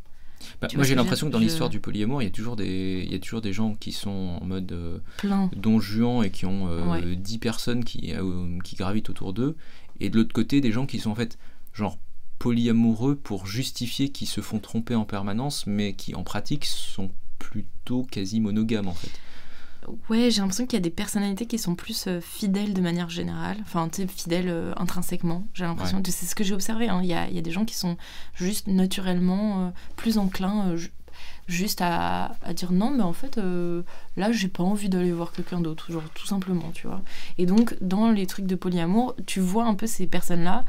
Bah, 0.60 0.68
moi 0.74 0.84
j'ai 0.84 0.94
l'impression 0.94 1.28
que 1.28 1.32
dans 1.32 1.38
l'histoire 1.38 1.70
du 1.70 1.80
polyamour, 1.80 2.22
il 2.22 2.26
y, 2.26 2.28
a 2.28 2.30
toujours 2.30 2.56
des, 2.56 3.02
il 3.04 3.12
y 3.12 3.14
a 3.14 3.18
toujours 3.18 3.40
des 3.40 3.52
gens 3.52 3.74
qui 3.74 3.92
sont 3.92 4.38
en 4.40 4.44
mode 4.44 4.72
euh, 4.72 4.98
Plein. 5.18 5.50
don 5.56 5.80
Juan 5.80 6.24
et 6.24 6.30
qui 6.30 6.46
ont 6.46 6.68
euh, 6.68 7.14
10 7.14 7.38
personnes 7.38 7.84
qui, 7.84 8.12
euh, 8.14 8.58
qui 8.62 8.76
gravitent 8.76 9.10
autour 9.10 9.32
d'eux. 9.32 9.56
Et 10.00 10.10
de 10.10 10.16
l'autre 10.16 10.32
côté, 10.32 10.60
des 10.60 10.72
gens 10.72 10.86
qui 10.86 10.98
sont 10.98 11.10
en 11.10 11.14
fait 11.14 11.38
genre 11.72 11.98
polyamoureux 12.38 13.16
pour 13.16 13.46
justifier 13.46 14.10
qu'ils 14.10 14.28
se 14.28 14.40
font 14.40 14.58
tromper 14.58 14.94
en 14.94 15.04
permanence, 15.04 15.66
mais 15.66 15.94
qui 15.94 16.14
en 16.14 16.24
pratique 16.24 16.64
sont 16.66 17.10
plutôt 17.38 18.04
quasi 18.04 18.40
monogames 18.40 18.88
en 18.88 18.94
fait. 18.94 19.10
Ouais, 20.08 20.30
j'ai 20.30 20.40
l'impression 20.40 20.66
qu'il 20.66 20.74
y 20.74 20.82
a 20.82 20.82
des 20.82 20.90
personnalités 20.90 21.46
qui 21.46 21.58
sont 21.58 21.74
plus 21.74 22.06
euh, 22.06 22.20
fidèles 22.20 22.74
de 22.74 22.80
manière 22.80 23.10
générale, 23.10 23.56
enfin, 23.62 23.88
tu 23.88 24.02
sais, 24.02 24.08
fidèles 24.08 24.48
euh, 24.48 24.72
intrinsèquement. 24.76 25.46
J'ai 25.54 25.64
l'impression, 25.64 26.02
que 26.02 26.10
c'est 26.10 26.26
ce 26.26 26.34
que 26.34 26.44
j'ai 26.44 26.54
observé. 26.54 26.88
Hein. 26.88 27.00
Il 27.02 27.08
y, 27.08 27.14
a, 27.14 27.28
y, 27.28 27.38
a, 27.38 27.42
des 27.42 27.50
gens 27.50 27.64
qui 27.64 27.74
sont 27.74 27.96
juste 28.34 28.66
naturellement 28.66 29.66
euh, 29.66 29.70
plus 29.96 30.18
enclins 30.18 30.76
juste 31.46 31.80
à, 31.82 32.36
dire 32.54 32.72
non, 32.72 32.90
mais 32.90 33.02
en 33.02 33.12
fait, 33.12 33.38
euh, 33.38 33.82
là, 34.16 34.32
j'ai 34.32 34.48
pas 34.48 34.62
envie 34.62 34.88
d'aller 34.88 35.12
voir 35.12 35.32
quelqu'un 35.32 35.60
d'autre, 35.60 35.92
genre 35.92 36.02
tout 36.14 36.26
simplement, 36.26 36.70
tu 36.72 36.86
vois. 36.86 37.02
Et 37.38 37.46
donc, 37.46 37.76
dans 37.80 38.10
les 38.10 38.26
trucs 38.26 38.46
de 38.46 38.54
polyamour, 38.54 39.14
tu 39.26 39.40
vois 39.40 39.64
un 39.64 39.74
peu 39.74 39.86
ces 39.86 40.06
personnes-là 40.06 40.64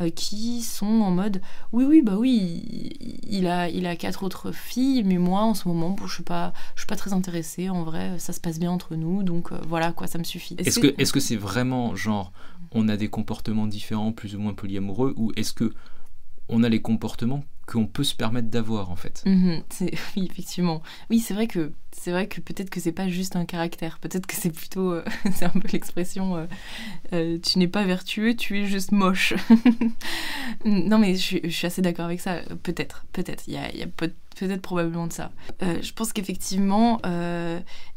euh, 0.00 0.10
qui 0.10 0.62
sont 0.62 0.86
en 0.86 1.10
mode 1.10 1.40
oui, 1.72 1.84
oui, 1.84 2.02
bah 2.02 2.16
oui, 2.16 2.92
il 3.28 3.46
a, 3.46 3.68
il 3.68 3.86
a 3.86 3.96
quatre 3.96 4.22
autres 4.22 4.52
filles, 4.52 5.02
mais 5.04 5.18
moi, 5.18 5.42
en 5.42 5.54
ce 5.54 5.66
moment, 5.66 5.90
bon, 5.90 6.06
je 6.06 6.14
suis 6.14 6.22
pas, 6.22 6.52
je 6.76 6.82
suis 6.82 6.86
pas 6.86 6.96
très 6.96 7.12
intéressée. 7.12 7.68
En 7.68 7.82
vrai, 7.82 8.18
ça 8.18 8.32
se 8.32 8.40
passe 8.40 8.58
bien 8.58 8.70
entre 8.70 8.94
nous, 8.94 9.22
donc 9.22 9.52
euh, 9.52 9.58
voilà, 9.68 9.92
quoi, 9.92 10.06
ça 10.06 10.18
me 10.18 10.24
suffit. 10.24 10.54
Est-ce 10.58 10.78
que, 10.78 10.94
est-ce 10.98 11.12
que 11.12 11.20
c'est 11.20 11.36
vraiment 11.36 11.96
genre, 11.96 12.32
on 12.72 12.88
a 12.88 12.96
des 12.96 13.08
comportements 13.08 13.66
différents, 13.66 14.12
plus 14.12 14.36
ou 14.36 14.38
moins 14.38 14.54
polyamoureux, 14.54 15.14
ou 15.16 15.32
est-ce 15.36 15.52
que 15.52 15.72
on 16.48 16.62
a 16.62 16.68
les 16.68 16.82
comportements 16.82 17.44
qu'on 17.70 17.86
peut 17.86 18.04
se 18.04 18.14
permettre 18.14 18.48
d'avoir 18.48 18.90
en 18.90 18.96
fait. 18.96 19.22
Mhm, 19.26 19.62
oui, 20.16 20.28
effectivement. 20.30 20.82
Oui, 21.08 21.20
c'est 21.20 21.34
vrai 21.34 21.46
que 21.46 21.72
c'est 21.92 22.10
vrai 22.10 22.26
que 22.28 22.40
peut-être 22.40 22.70
que 22.70 22.80
c'est 22.80 22.92
pas 22.92 23.08
juste 23.08 23.36
un 23.36 23.44
caractère. 23.44 23.98
Peut-être 23.98 24.26
que 24.26 24.34
c'est 24.34 24.50
plutôt, 24.50 24.92
euh, 24.92 25.04
c'est 25.32 25.44
un 25.44 25.50
peu 25.50 25.68
l'expression, 25.72 26.36
euh, 26.36 26.46
euh, 27.12 27.38
tu 27.38 27.58
n'es 27.58 27.68
pas 27.68 27.84
vertueux, 27.84 28.34
tu 28.34 28.60
es 28.60 28.66
juste 28.66 28.92
moche. 28.92 29.34
non, 30.64 30.98
mais 30.98 31.14
je, 31.14 31.48
suis 31.48 31.66
assez 31.66 31.82
d'accord 31.82 32.06
avec 32.06 32.20
ça. 32.20 32.40
Peut-être, 32.62 33.04
peut-être. 33.12 33.44
Il 33.46 33.54
y 33.54 33.82
a, 33.82 33.86
peut-être 33.86 34.62
probablement 34.62 35.06
de 35.06 35.12
ça. 35.12 35.30
je 35.60 35.92
pense 35.92 36.12
qu'effectivement, 36.12 37.00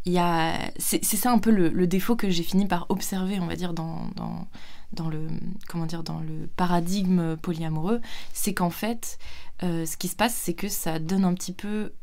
y 0.06 0.18
a, 0.18 0.72
c'est 0.78 1.04
ça 1.04 1.32
un 1.32 1.40
peu 1.40 1.52
le, 1.52 1.88
défaut 1.88 2.16
que 2.16 2.30
j'ai 2.30 2.44
fini 2.44 2.68
par 2.68 2.86
observer, 2.90 3.40
on 3.40 3.48
va 3.48 3.56
dire, 3.56 3.74
dans, 3.74 4.08
dans 4.16 4.48
dans 4.94 5.10
le 5.10 5.28
comment 5.68 5.88
dire 5.88 6.04
dans 6.04 6.20
le 6.20 6.48
paradigme 6.56 7.36
polyamoureux, 7.38 8.00
c'est 8.32 8.54
qu'en 8.54 8.70
fait, 8.70 9.18
euh, 9.64 9.86
ce 9.86 9.98
qui 9.98 10.08
se 10.08 10.16
passe, 10.16 10.36
c'est 10.36 10.54
que 10.54 10.68
ça 10.68 11.00
donne 11.00 11.24
un 11.24 11.34
petit 11.34 11.54
peu 11.54 11.94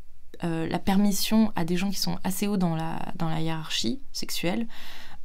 euh, 0.44 0.66
la 0.66 0.78
permission 0.78 1.52
à 1.56 1.64
des 1.64 1.76
gens 1.76 1.90
qui 1.90 1.98
sont 1.98 2.18
assez 2.24 2.46
hauts 2.46 2.56
dans 2.56 2.74
la, 2.74 3.12
dans 3.16 3.28
la 3.28 3.40
hiérarchie 3.40 4.00
sexuelle 4.12 4.66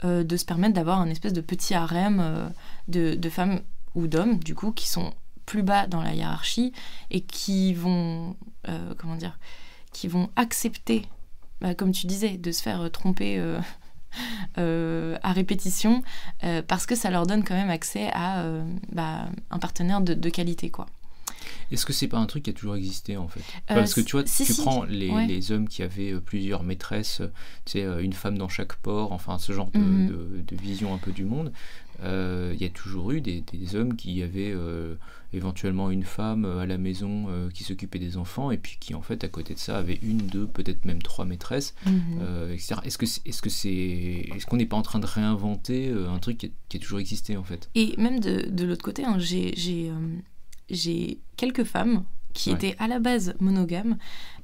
euh, 0.03 0.23
de 0.23 0.35
se 0.35 0.43
permettre 0.43 0.73
d'avoir 0.73 0.99
un 0.99 1.09
espèce 1.09 1.33
de 1.33 1.41
petit 1.41 1.73
harem 1.73 2.51
de, 2.89 3.15
de, 3.15 3.29
femmes 3.29 3.61
ou 3.93 4.07
d'hommes, 4.07 4.39
du 4.39 4.53
coup, 4.53 4.71
qui 4.71 4.89
sont 4.89 5.13
plus 5.45 5.63
bas 5.63 5.87
dans 5.87 6.01
la 6.01 6.13
hiérarchie 6.13 6.73
et 7.11 7.21
qui 7.21 7.73
vont, 7.73 8.35
comment 8.97 9.15
dire, 9.15 9.37
qui 9.93 10.07
vont 10.07 10.29
accepter 10.35 11.03
bah, 11.61 11.75
comme 11.75 11.91
tu 11.91 12.07
disais, 12.07 12.37
de 12.37 12.51
se 12.51 12.61
faire 12.61 12.91
tromper 12.91 13.39
à 14.57 15.31
répétition, 15.31 16.01
parce 16.67 16.85
que 16.85 16.95
ça 16.95 17.09
leur 17.09 17.25
donne 17.25 17.43
quand 17.45 17.55
même 17.55 17.69
accès 17.69 18.09
à 18.11 18.43
bah, 18.91 19.29
un 19.51 19.59
partenaire 19.59 20.01
de, 20.01 20.13
de 20.13 20.29
qualité, 20.29 20.69
quoi. 20.71 20.87
Est-ce 21.71 21.85
que 21.85 21.93
c'est 21.93 22.07
pas 22.07 22.17
un 22.17 22.25
truc 22.25 22.43
qui 22.43 22.49
a 22.49 22.53
toujours 22.53 22.75
existé 22.75 23.17
en 23.17 23.27
fait? 23.27 23.41
Euh, 23.71 23.75
Parce 23.75 23.93
que 23.93 24.01
tu 24.01 24.13
vois, 24.13 24.23
tu 24.23 24.53
prends 24.55 24.83
les, 24.83 25.51
hommes 25.51 25.67
qui 25.67 25.83
avaient 25.83 26.13
euh, 26.13 26.19
plusieurs 26.19 26.63
maîtresses, 26.63 27.21
tu 27.65 27.73
sais, 27.73 27.83
euh, 27.83 28.01
une 28.01 28.13
femme 28.13 28.37
dans 28.37 28.49
chaque 28.49 28.75
port, 28.75 29.11
enfin 29.11 29.37
ce 29.37 29.53
genre 29.53 29.69
de, 29.71 29.79
mhm. 29.79 30.43
vision 30.51 30.93
un 30.93 30.97
peu 30.97 31.11
du 31.11 31.25
monde. 31.25 31.51
Il 32.03 32.57
y 32.59 32.65
a 32.65 32.69
toujours 32.69 33.11
eu 33.11 33.21
des, 33.21 33.43
hommes 33.75 33.95
qui 33.95 34.21
avaient 34.21 34.53
éventuellement 35.33 35.89
une 35.89 36.03
femme 36.03 36.45
à 36.45 36.65
la 36.65 36.77
maison 36.77 37.27
qui 37.53 37.63
s'occupait 37.63 37.99
des 37.99 38.17
enfants 38.17 38.51
et 38.51 38.57
puis 38.57 38.77
qui 38.79 38.93
en 38.95 39.01
fait 39.01 39.23
à 39.23 39.27
côté 39.27 39.53
de 39.53 39.59
ça 39.59 39.77
avait 39.77 39.99
une, 40.03 40.17
deux, 40.17 40.45
peut-être 40.45 40.85
même 40.85 41.01
trois 41.01 41.25
maîtresses, 41.25 41.73
mhm. 41.85 42.51
etc. 42.53 42.75
Est-ce 42.83 42.97
que 42.97 43.05
est-ce 43.05 43.41
que 43.41 43.49
c'est 43.49 44.27
est-ce 44.35 44.45
qu'on 44.45 44.57
n'est 44.57 44.65
pas 44.65 44.77
en 44.77 44.81
train 44.81 44.99
de 44.99 45.05
réinventer 45.05 45.91
un 45.91 46.19
truc 46.19 46.49
qui 46.69 46.77
a, 46.77 46.79
toujours 46.79 46.99
existé 46.99 47.37
en 47.37 47.43
fait? 47.43 47.69
Et 47.75 47.95
même 47.97 48.19
de, 48.19 48.49
de 48.49 48.65
l'autre 48.65 48.83
côté, 48.83 49.05
hein, 49.05 49.17
j'ai 49.17 49.91
j'ai 50.69 51.19
quelques 51.37 51.63
femmes 51.63 52.03
qui 52.35 52.51
étaient 52.51 52.75
à 52.79 52.87
la 52.87 52.99
base 52.99 53.33
monogames, 53.39 53.97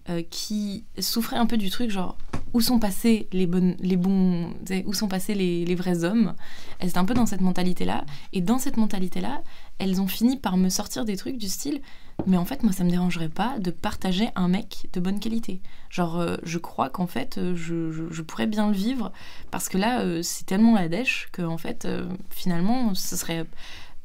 euh, 0.09 0.23
qui 0.29 0.85
souffraient 0.97 1.37
un 1.37 1.45
peu 1.45 1.57
du 1.57 1.69
truc 1.69 1.91
genre 1.91 2.17
où 2.53 2.61
sont 2.61 2.79
passés 2.79 3.29
les, 3.31 3.45
bonnes, 3.45 3.75
les 3.79 3.97
bons, 3.97 4.49
où 4.85 4.93
sont 4.93 5.07
passés 5.07 5.35
les, 5.35 5.63
les, 5.63 5.75
vrais 5.75 6.03
hommes? 6.03 6.33
Elles 6.79 6.89
étaient 6.89 6.97
un 6.97 7.05
peu 7.05 7.13
dans 7.13 7.27
cette 7.27 7.41
mentalité-là, 7.41 8.03
et 8.33 8.41
dans 8.41 8.57
cette 8.57 8.77
mentalité-là, 8.77 9.43
elles 9.77 10.01
ont 10.01 10.07
fini 10.07 10.37
par 10.37 10.57
me 10.57 10.69
sortir 10.69 11.05
des 11.05 11.17
trucs 11.17 11.37
du 11.37 11.47
style. 11.47 11.81
Mais 12.27 12.37
en 12.37 12.45
fait, 12.45 12.63
moi, 12.63 12.73
ça 12.73 12.83
me 12.83 12.89
dérangerait 12.89 13.29
pas 13.29 13.57
de 13.59 13.71
partager 13.71 14.29
un 14.35 14.47
mec 14.47 14.87
de 14.91 14.99
bonne 14.99 15.19
qualité. 15.19 15.61
Genre, 15.89 16.19
euh, 16.19 16.37
je 16.43 16.57
crois 16.57 16.89
qu'en 16.89 17.07
fait, 17.07 17.37
euh, 17.37 17.55
je, 17.55 17.91
je, 17.91 18.21
pourrais 18.21 18.47
bien 18.47 18.67
le 18.67 18.73
vivre 18.73 19.11
parce 19.49 19.69
que 19.69 19.77
là, 19.77 20.23
c'est 20.23 20.45
tellement 20.45 20.75
la 20.75 20.89
dèche 20.89 21.29
que 21.31 21.41
en 21.41 21.57
fait, 21.57 21.87
finalement, 22.29 22.93
ce 22.95 23.15
serait 23.15 23.45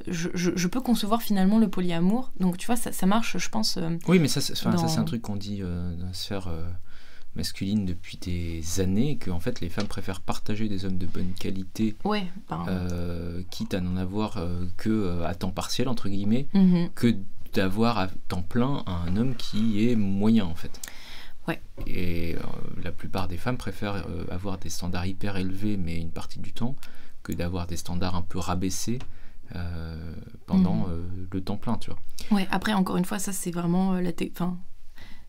je, 0.07 0.69
peux 0.69 0.81
concevoir 0.81 1.23
finalement 1.23 1.59
le 1.59 1.69
polyamour. 1.69 2.33
Donc 2.39 2.57
tu 2.59 2.67
vois, 2.67 2.77
ça, 2.77 3.07
marche, 3.07 3.39
je 3.39 3.49
pense. 3.49 3.77
Euh, 3.77 3.97
oui, 4.09 4.19
mais 4.19 4.29
ça, 4.29 4.41
c'est 4.41 4.67
un 4.67 5.05
truc 5.05 5.23
qu'on 5.23 5.37
dit 5.37 5.61
euh, 5.63 5.95
dans 5.97 6.07
la 6.07 6.13
sphère 6.13 6.49
euh, 6.49 6.69
masculine 7.35 7.85
depuis 7.85 8.19
des 8.19 8.81
années, 8.81 9.17
que 9.17 9.31
en 9.31 9.41
fait 9.41 9.61
les 9.61 9.69
femmes 9.69 9.87
préfèrent 9.87 10.21
partager 10.21 10.69
des 10.69 10.85
hommes 10.85 10.99
de 10.99 11.07
bonne 11.07 11.33
qualité, 11.39 11.97
ouais, 12.05 12.27
quitte 13.51 13.75
à 13.75 13.81
n'en 13.81 13.97
avoir 13.97 14.41
que 14.77 15.23
à 15.23 15.35
temps 15.35 15.51
partiel 15.51 15.89
entre 15.89 16.09
guillemets, 16.09 16.47
mhm. 16.55 16.91
que 16.95 17.15
d'avoir 17.53 17.99
à 17.99 18.09
temps 18.29 18.43
plein 18.43 18.85
un 18.87 19.17
homme 19.17 19.35
qui 19.35 19.89
est 19.89 19.97
moyen 19.97 20.45
en 20.45 20.55
fait. 20.55 20.81
Ouais. 21.49 21.61
Et 21.87 22.37
la 22.83 22.91
plupart 22.91 23.29
des 23.29 23.37
femmes 23.37 23.57
préfèrent 23.57 24.05
avoir 24.31 24.59
des 24.59 24.71
standards 24.71 25.07
hyper 25.07 25.37
élevés, 25.37 25.77
mais 25.77 25.99
une 25.99 26.11
partie 26.11 26.41
du 26.41 26.53
temps, 26.53 26.75
que 27.23 27.33
d'avoir 27.33 27.67
des 27.67 27.77
standards 27.77 28.17
un 28.17 28.23
peu 28.23 28.39
rabaissés 28.39 28.99
euh, 29.55 29.97
pendant 30.47 30.75
mhm. 30.75 30.85
euh, 30.89 31.27
le 31.31 31.41
temps 31.41 31.57
plein, 31.57 31.77
tu 31.77 31.91
vois. 31.91 31.99
Ouais, 32.31 32.49
après, 32.51 32.73
encore 32.73 32.97
une 32.97 33.05
fois, 33.05 33.19
ça, 33.19 33.33
c'est 33.33 33.51
vraiment 33.51 33.95
euh, 33.95 34.01
la... 34.01 34.11
Enfin, 34.33 34.57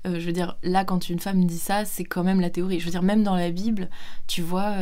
je 0.06 0.26
veux 0.26 0.32
dire, 0.32 0.58
là, 0.64 0.86
quand 0.86 1.10
une 1.10 1.20
femme 1.20 1.44
dit 1.46 1.60
ça, 1.60 1.84
c'est 1.84 2.06
quand 2.06 2.24
même 2.24 2.40
la 2.40 2.50
théorie. 2.50 2.80
Je 2.80 2.86
veux 2.86 2.92
dire, 2.92 3.04
même 3.04 3.24
dans 3.24 3.36
la 3.36 3.52
Bible, 3.52 3.90
tu 4.26 4.42
vois, 4.42 4.74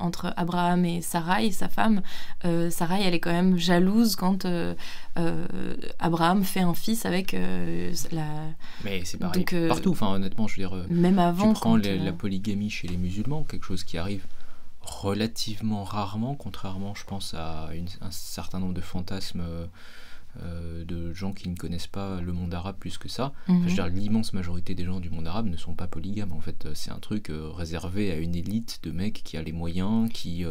entre 0.00 0.32
Abraham 0.38 0.86
et 0.86 1.02
Sarai, 1.02 1.50
sa 1.50 1.68
femme, 1.68 2.00
Sarai, 2.70 3.02
elle 3.02 3.12
est 3.12 3.20
quand 3.20 3.32
même 3.32 3.58
jalouse 3.58 4.16
quand 4.16 4.46
Abraham 5.98 6.44
fait 6.44 6.60
un 6.60 6.72
fils 6.72 7.04
avec 7.04 7.32
la. 8.10 8.26
Mais 8.84 9.02
c'est 9.04 9.18
pareil 9.18 9.44
partout. 9.68 9.90
Enfin, 9.90 10.14
honnêtement, 10.14 10.46
je 10.46 10.62
veux 10.62 10.66
dire. 10.66 10.86
Même 10.88 11.18
avant. 11.18 11.52
Tu 11.52 11.60
prends 11.60 11.76
la 11.76 12.12
polygamie 12.12 12.70
chez 12.70 12.88
les 12.88 12.96
musulmans, 12.96 13.44
quelque 13.44 13.66
chose 13.66 13.84
qui 13.84 13.98
arrive 13.98 14.24
relativement 14.86 15.84
rarement, 15.84 16.34
contrairement, 16.34 16.94
je 16.94 17.04
pense, 17.04 17.34
à 17.34 17.68
un 18.00 18.10
certain 18.10 18.60
nombre 18.60 18.74
de 18.74 18.80
fantasmes 18.80 19.44
euh, 20.42 20.66
euh, 20.66 20.84
de 20.84 21.12
gens 21.12 21.32
qui 21.32 21.48
ne 21.48 21.56
connaissent 21.56 21.86
pas 21.86 22.20
le 22.20 22.32
monde 22.32 22.52
arabe 22.54 22.76
plus 22.78 22.98
que 22.98 23.08
ça. 23.08 23.32
je 23.48 23.52
veux 23.52 23.58
mhm. 23.58 23.66
dire, 23.66 23.86
l'immense 23.88 24.32
majorité 24.32 24.74
des 24.74 24.84
gens 24.84 25.00
du 25.00 25.10
monde 25.10 25.26
arabe 25.26 25.46
ne 25.46 25.56
sont 25.56 25.74
pas 25.74 25.86
polygames. 25.86 26.32
En 26.32 26.40
fait, 26.40 26.68
c'est 26.74 26.90
un 26.90 26.98
truc 26.98 27.30
euh, 27.30 27.50
réservé 27.50 28.10
à 28.12 28.16
une 28.16 28.34
élite 28.34 28.80
de 28.82 28.90
mecs 28.90 29.22
qui 29.24 29.36
a 29.36 29.42
les 29.42 29.52
moyens, 29.52 30.10
qui 30.12 30.44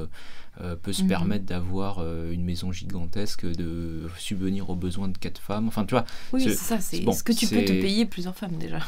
peut 0.83 0.93
se 0.93 1.03
mhm. 1.03 1.09
permettre 1.09 1.45
d'avoir 1.45 1.99
une 2.31 2.43
maison 2.43 2.71
gigantesque, 2.71 3.45
de 3.45 4.07
subvenir 4.17 4.69
aux 4.69 4.75
besoins 4.75 5.09
de 5.09 5.17
quatre 5.17 5.39
femmes. 5.39 5.67
Enfin, 5.67 5.85
tu 5.85 5.95
vois. 5.95 6.05
Oui, 6.33 6.41
c'est 6.43 6.55
ça. 6.55 6.79
C'est 6.79 7.03
ce 7.11 7.24
que 7.24 7.33
tu 7.33 7.48
peux 7.48 7.63
te 7.63 7.74
payer 7.74 8.05
plusieurs 8.05 8.35
femmes 8.35 8.57
déjà? 8.57 8.79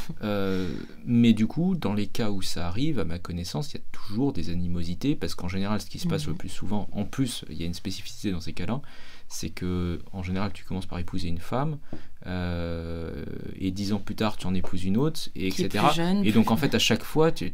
mais 1.06 1.34
du 1.34 1.48
coup, 1.48 1.76
dans 1.76 1.94
les 1.94 2.08
cas 2.08 2.32
où 2.32 2.42
ça 2.42 2.68
arrive, 2.68 3.00
à 3.00 3.06
ma 3.06 3.20
connaissance, 3.20 3.72
il 3.72 3.78
y 3.78 3.80
a 3.80 3.84
toujours 3.92 4.34
des 4.34 4.50
animosités 4.50 5.16
parce 5.16 5.36
qu'en 5.36 5.48
général, 5.48 5.82
ce 5.82 5.88
qui 5.88 6.00
se 6.00 6.08
passe 6.08 6.26
mhm. 6.26 6.34
le 6.34 6.38
plus 6.38 6.50
souvent, 6.50 6.88
en 6.92 7.06
plus, 7.06 7.46
il 7.50 7.58
y 7.58 7.64
a 7.64 7.66
une 7.66 7.74
spécificité 7.74 8.32
dans 8.32 8.42
ces 8.42 8.54
cas-là 8.54 8.82
c'est 9.28 9.50
que 9.50 10.00
en 10.14 10.24
général 10.24 10.52
tu 10.54 10.64
commences 10.64 10.86
par 10.86 11.00
épouser 11.00 11.28
une 11.28 11.40
femme 11.40 11.78
euh, 12.26 13.26
et 13.56 13.72
dix 13.72 13.94
ans 13.94 14.00
plus 14.00 14.16
tard 14.16 14.38
tu 14.38 14.48
en 14.48 14.54
épouses 14.54 14.86
une 14.86 14.98
autre 14.98 15.30
et 15.36 15.48
etc 15.48 15.84
et 16.24 16.32
donc 16.32 16.52
en 16.52 16.58
fait 16.58 16.74
à 16.76 16.80
chaque 16.80 17.04
fois 17.04 17.32
tu, 17.32 17.52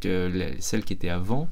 celle 0.59 0.83
qui 0.83 0.93
était 0.93 1.09
avant 1.09 1.47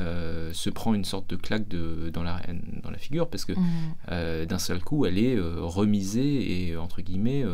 euh, 0.00 0.52
se 0.52 0.70
prend 0.70 0.92
une 0.92 1.04
sorte 1.04 1.30
de 1.30 1.36
claque 1.36 1.68
de, 1.68 2.10
dans, 2.12 2.24
la, 2.24 2.40
dans 2.82 2.90
la 2.90 2.98
figure 2.98 3.28
parce 3.28 3.44
que 3.44 3.52
mmh. 3.52 3.64
euh, 4.10 4.46
d'un 4.46 4.58
seul 4.58 4.82
coup 4.82 5.06
elle 5.06 5.18
est 5.18 5.38
remisée 5.38 6.68
et 6.68 6.76
entre 6.76 7.02
guillemets 7.02 7.44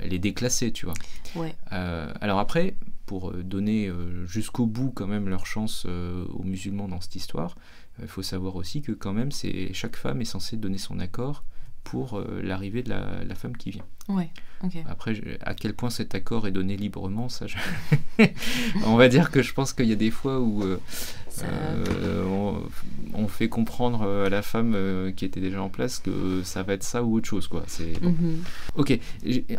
elle 0.00 0.14
est 0.14 0.18
déclassée 0.18 0.72
tu 0.72 0.86
vois 0.86 0.94
ouais. 1.36 1.54
alors 1.70 2.38
après 2.38 2.76
pour 3.04 3.32
donner 3.34 3.92
jusqu'au 4.24 4.64
bout 4.64 4.90
quand 4.90 5.06
même 5.06 5.28
leur 5.28 5.44
chance 5.44 5.84
aux 5.84 6.42
musulmans 6.42 6.88
dans 6.88 7.02
cette 7.02 7.16
histoire 7.16 7.56
il 8.00 8.08
faut 8.08 8.22
savoir 8.22 8.56
aussi 8.56 8.82
que 8.82 8.92
quand 8.92 9.12
même, 9.12 9.30
c'est 9.30 9.72
chaque 9.72 9.96
femme 9.96 10.20
est 10.20 10.26
censée 10.26 10.56
donner 10.56 10.78
son 10.78 10.98
accord 10.98 11.44
pour 11.84 12.18
euh, 12.18 12.40
l'arrivée 12.42 12.82
de 12.82 12.90
la, 12.90 13.34
femme 13.34 13.56
qui 13.56 13.70
vient. 13.70 13.84
Ouais, 14.08 14.30
Après, 14.88 15.14
à 15.42 15.54
quel 15.54 15.74
point 15.74 15.90
cet 15.90 16.14
accord 16.14 16.46
est 16.46 16.50
donné 16.50 16.76
librement, 16.76 17.28
ça, 17.28 17.46
on 18.86 18.96
va 18.96 19.08
dire 19.08 19.30
que 19.30 19.42
je 19.42 19.52
pense 19.52 19.72
qu'il 19.72 19.86
y 19.86 19.92
a 19.92 19.96
des 19.96 20.10
fois 20.10 20.40
où 20.40 20.62
euh, 20.62 20.80
euh, 21.42 22.58
on, 23.14 23.28
fait 23.28 23.48
comprendre 23.48 24.02
à 24.02 24.28
la 24.28 24.42
femme 24.42 25.12
qui 25.14 25.24
était 25.24 25.40
déjà 25.40 25.62
en 25.62 25.68
place 25.68 25.98
que 25.98 26.42
ça 26.42 26.62
va 26.62 26.72
être 26.72 26.82
ça 26.82 27.02
ou 27.02 27.16
autre 27.16 27.28
chose, 27.28 27.46
quoi. 27.48 27.64
C'est 27.66 28.00
mhm. 28.02 28.42
ok. 28.76 28.98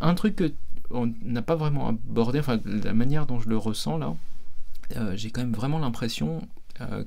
Un 0.01 0.13
truc 0.15 0.35
que 0.35 0.53
on 0.91 1.11
n'a 1.23 1.41
pas 1.41 1.55
vraiment 1.55 1.89
abordé, 1.89 2.39
enfin 2.39 2.59
la 2.65 2.93
manière 2.93 3.25
dont 3.25 3.39
je 3.39 3.49
le 3.49 3.57
ressens 3.57 3.97
là, 3.97 4.15
j'ai 5.15 5.31
quand 5.31 5.41
même 5.41 5.53
vraiment 5.53 5.79
l'impression 5.79 6.41
euh, 6.41 6.41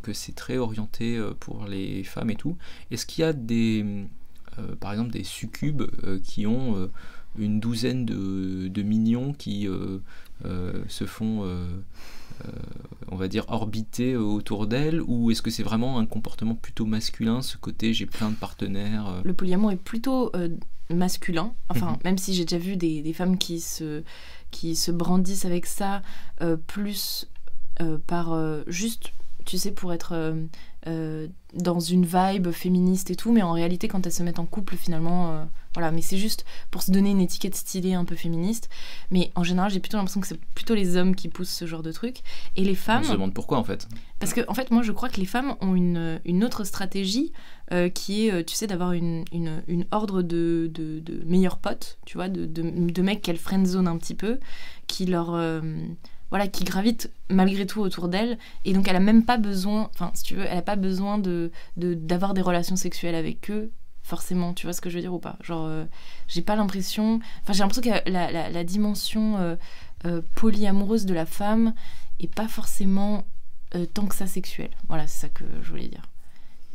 que 0.03 0.13
c'est 0.13 0.35
très 0.35 0.57
orienté 0.57 1.17
euh, 1.17 1.35
pour 1.39 1.67
les 1.67 2.03
femmes 2.05 2.31
et 2.31 2.37
tout. 2.37 2.57
Est-ce 2.91 3.07
qu'il 3.07 3.23
y 3.23 3.25
a 3.25 3.33
des, 3.33 3.85
euh, 4.59 4.75
par 4.77 4.93
exemple, 4.93 5.11
des 5.11 5.25
succubes 5.25 5.85
qui 6.23 6.47
ont 6.47 6.89
une 7.39 7.61
douzaine 7.61 8.05
de, 8.05 8.69
de 8.69 8.83
mignons 8.83 9.33
qui 9.33 9.69
se 10.89 11.05
font 11.05 11.45
on 13.11 13.17
va 13.17 13.27
dire, 13.29 13.45
orbiter 13.49 14.17
autour 14.17 14.67
d'elle 14.67 15.03
Ou 15.03 15.31
est-ce 15.31 15.43
que 15.43 15.51
c'est 15.51 15.63
vraiment 15.63 15.99
un 15.99 16.07
comportement 16.07 16.55
plutôt 16.55 16.87
masculin, 16.87 17.43
ce 17.43 17.57
côté 17.57 17.93
j'ai 17.93 18.07
plein 18.07 18.31
de 18.31 18.37
partenaires 18.37 19.23
Le 19.25 19.35
polyamour 19.35 19.73
est 19.73 19.77
plutôt 19.77 20.33
masculin. 20.89 21.53
Enfin, 21.69 21.93
mhm. 21.93 21.99
même 22.05 22.19
si 22.19 22.35
j'ai 22.35 22.45
déjà 22.45 22.59
vu 22.59 22.77
des, 22.77 23.03
des, 23.03 23.13
femmes 23.13 23.39
qui 23.39 23.61
se, 23.61 24.03
qui 24.51 24.77
se 24.77 24.91
brandissent 24.91 25.45
avec 25.45 25.67
ça, 25.67 26.03
plus 26.67 27.29
par 28.07 28.37
juste 28.67 29.13
tu 29.49 29.57
sais, 29.57 29.71
pour 29.71 29.95
être 29.95 30.13
euh, 30.13 30.45
euh, 30.87 31.27
dans 31.55 31.81
une 31.81 32.05
vibe 32.05 32.51
féministe 32.51 33.11
et 33.11 33.17
tout, 33.17 33.33
mais 33.33 33.41
en 33.41 33.53
réalité, 33.53 33.89
quand 33.89 34.05
elles 34.05 34.13
se 34.13 34.23
mettent 34.23 34.39
en 34.39 34.45
couple, 34.45 34.77
finalement, 34.77 35.33
euh, 35.33 35.45
voilà, 35.73 35.91
mais 35.91 36.03
c'est 36.03 36.19
juste 36.19 36.45
pour 36.71 36.83
se 36.83 36.91
donner 36.91 37.13
une 37.13 37.23
étiquette 37.23 37.55
stylée 37.55 37.95
un 37.95 38.05
peu 38.05 38.15
féministe. 38.15 38.69
Mais 39.11 39.31
en 39.37 39.45
général, 39.45 39.71
j'ai 39.71 39.81
plutôt 39.81 39.97
l'impression 39.97 40.21
que 40.21 40.27
c'est 40.27 40.39
plutôt 40.55 40.75
les 40.75 40.99
hommes 40.99 41.17
qui 41.17 41.29
poussent 41.29 41.49
ce 41.49 41.67
genre 41.67 41.83
de 41.83 41.93
truc. 41.93 42.19
Et 42.57 42.65
les 42.65 42.75
femmes. 42.75 43.01
On 43.05 43.09
se 43.09 43.13
demande 43.13 43.33
pourquoi 43.33 43.57
en 43.57 43.65
fait. 43.65 43.89
Parce 44.21 44.35
que, 44.35 44.43
en 44.49 44.55
fait, 44.55 44.71
moi, 44.71 44.83
je 44.83 44.93
crois 44.93 45.09
que 45.09 45.19
les 45.19 45.27
femmes 45.27 45.55
ont 45.63 45.75
une, 45.75 46.21
une 46.27 46.45
autre 46.45 46.65
stratégie 46.65 47.33
qui 47.95 48.29
est, 48.29 48.45
tu 48.45 48.55
sais, 48.55 48.67
d'avoir 48.67 48.93
une, 48.93 49.25
une, 49.33 49.63
une, 49.67 49.87
ordre 49.93 50.23
de, 50.23 50.71
de, 50.73 51.01
de, 51.01 51.23
meilleurs 51.25 51.59
potes, 51.59 51.99
tu 52.05 52.17
vois, 52.17 52.29
de, 52.29 52.45
de, 52.47 52.63
de 52.63 53.03
mecs 53.03 53.23
qu'elles 53.23 53.39
friendzone 53.39 53.87
un 53.87 53.97
petit 53.97 54.15
peu, 54.15 54.39
qui 54.87 55.07
leur 55.07 55.35
voilà, 56.31 56.49
qui 56.49 56.65
gravitent 56.65 57.11
malgré 57.31 57.67
tout 57.67 57.81
autour 57.81 58.09
d'elle. 58.09 58.39
Et 58.65 58.73
donc, 58.73 58.89
elle 58.89 58.97
a 58.97 59.01
même 59.01 59.25
pas 59.25 59.39
besoin, 59.39 59.91
enfin, 59.95 60.11
si 60.15 60.23
tu 60.23 60.35
veux, 60.35 60.45
elle 60.45 60.59
a 60.59 60.63
pas 60.63 60.77
besoin 60.77 61.19
de 61.19 61.51
d'avoir 61.77 62.35
des 62.35 62.43
relations 62.43 62.77
sexuelles 62.77 63.15
avec 63.15 63.51
eux, 63.51 63.71
forcément. 64.03 64.55
Tu 64.55 64.67
vois 64.67 64.73
ce 64.73 64.81
que 64.81 64.91
je 64.91 64.97
veux 64.97 65.01
dire 65.01 65.15
ou 65.15 65.19
pas? 65.19 65.37
Genre, 65.43 65.67
euh, 65.67 65.85
j'ai 66.27 66.43
pas 66.43 66.57
l'impression. 66.57 67.21
Enfin, 67.43 67.53
j'ai 67.53 67.61
l'impression 67.61 67.83
que 67.83 68.11
la, 68.11 68.51
la, 68.51 68.65
dimension 68.65 69.37
euh, 69.39 69.57
euh, 70.07 70.23
polyamoureuse 70.35 71.07
de 71.07 71.15
la 71.15 71.27
femme 71.27 71.75
est 72.19 72.33
pas 72.33 72.49
forcément 72.49 73.25
tant 73.93 74.07
que 74.07 74.15
ça 74.15 74.27
sexuelle. 74.27 74.71
Voilà, 74.89 75.07
c'est 75.07 75.21
ça 75.21 75.29
que 75.29 75.45
je 75.63 75.71
voulais 75.71 75.89
dire. 75.89 76.09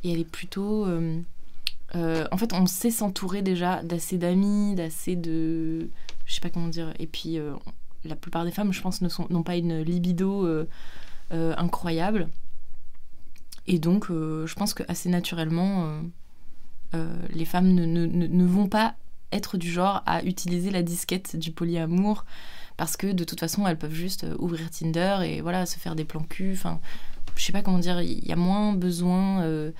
Et 0.03 0.13
elle 0.13 0.19
est 0.19 0.29
plutôt. 0.29 0.85
en 0.85 2.37
fait, 2.37 2.53
on 2.53 2.65
sait 2.67 2.91
s'entourer 2.91 3.41
déjà 3.41 3.81
d'assez 3.83 4.17
d'amis, 4.17 4.75
d'assez 4.75 5.15
de. 5.15 5.89
Je 6.25 6.33
sais 6.33 6.41
pas 6.41 6.49
comment 6.49 6.67
dire. 6.67 6.93
Et 6.99 7.07
puis 7.07 7.39
la 8.05 8.15
plupart 8.15 8.45
des 8.45 8.51
femmes, 8.51 8.73
je 8.73 8.81
pense, 8.81 9.01
n'ont 9.01 9.43
pas 9.43 9.55
une 9.55 9.81
libido 9.81 10.47
incroyable. 11.31 12.29
Et 13.65 13.79
donc, 13.79 14.07
je 14.09 14.53
pense 14.55 14.73
que 14.73 14.83
assez 14.87 15.09
naturellement, 15.09 16.01
les 16.93 17.45
femmes 17.45 17.73
ne, 17.73 18.45
vont 18.45 18.67
pas 18.67 18.95
être 19.31 19.57
du 19.57 19.71
genre 19.71 20.03
à 20.05 20.23
utiliser 20.23 20.69
la 20.69 20.83
disquette 20.83 21.35
du 21.35 21.51
polyamour 21.51 22.25
parce 22.77 22.97
que 22.97 23.11
de 23.11 23.23
toute 23.23 23.39
façon, 23.39 23.65
elles 23.67 23.77
peuvent 23.77 23.93
juste 23.93 24.25
ouvrir 24.39 24.69
Tinder 24.69 25.19
et 25.23 25.41
voilà, 25.41 25.65
se 25.65 25.79
faire 25.79 25.95
des 25.95 26.05
plans 26.05 26.23
cul. 26.23 26.53
Enfin, 26.53 26.79
je 27.35 27.43
sais 27.43 27.51
pas 27.51 27.61
comment 27.61 27.79
dire, 27.79 28.01
il 28.01 28.27
y 28.27 28.31
a 28.31 28.35
moins 28.35 28.73
besoin 28.73 29.71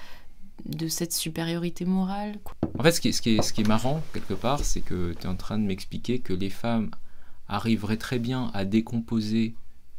de 0.66 0.88
cette 0.88 1.14
supériorité 1.14 1.86
morale. 1.86 2.36
En 2.78 2.84
fait, 2.84 2.92
ce 2.92 3.02
qui, 3.02 3.10
est, 3.10 3.12
ce, 3.12 3.22
qui 3.22 3.36
est, 3.36 3.42
ce 3.42 3.54
qui 3.54 3.62
est 3.62 3.68
marrant, 3.68 4.02
quelque 4.14 4.34
part, 4.34 4.64
c'est 4.64 4.82
que 4.82 5.14
tu 5.14 5.24
es 5.24 5.30
en 5.30 5.36
train 5.36 5.58
de 5.58 5.64
m'expliquer 5.64 6.20
que 6.20 6.34
les 6.34 6.50
femmes 6.50 6.90
arriveraient 7.48 7.98
très 7.98 8.20
bien 8.20 8.52
à 8.54 8.66
décomposer 8.66 9.56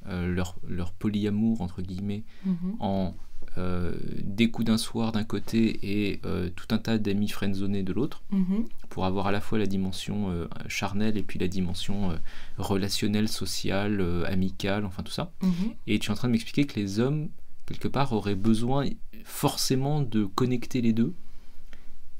euh, 0.06 0.26
leur, 0.26 0.56
leur, 0.68 0.92
polyamour, 0.92 1.62
entre 1.62 1.80
guillemets, 1.80 2.24
mhm. 2.44 2.76
en 2.80 3.14
euh, 3.56 3.94
des 4.22 4.50
coups 4.50 4.66
d'un 4.66 4.76
soir 4.76 5.12
d'un 5.12 5.24
côté 5.24 5.78
et 5.82 6.20
euh, 6.26 6.50
tout 6.54 6.66
un 6.70 6.78
tas 6.78 6.98
d'amis 6.98 7.28
friendzonés 7.28 7.82
de 7.82 7.92
l'autre, 7.92 8.22
mhm. 8.30 8.66
pour 8.90 9.06
avoir 9.06 9.28
à 9.28 9.32
la 9.32 9.40
fois 9.40 9.58
la 9.58 9.66
dimension 9.66 10.46
charnelle 10.68 11.16
et 11.16 11.22
puis 11.22 11.38
la 11.38 11.48
dimension 11.48 12.18
relationnelle, 12.58 13.28
sociale, 13.28 14.04
amicale, 14.26 14.84
enfin 14.84 15.02
tout 15.02 15.12
ça. 15.12 15.32
Mhm. 15.42 15.74
Et 15.86 15.98
tu 15.98 16.08
es 16.08 16.12
en 16.12 16.16
train 16.16 16.28
de 16.28 16.32
m'expliquer 16.32 16.66
que 16.66 16.78
les 16.78 17.00
hommes, 17.00 17.28
quelque 17.64 17.88
part, 17.88 18.12
auraient 18.12 18.34
besoin 18.34 18.86
forcément 19.24 20.02
de 20.02 20.26
connecter 20.26 20.82
les 20.82 20.92
deux 20.92 21.14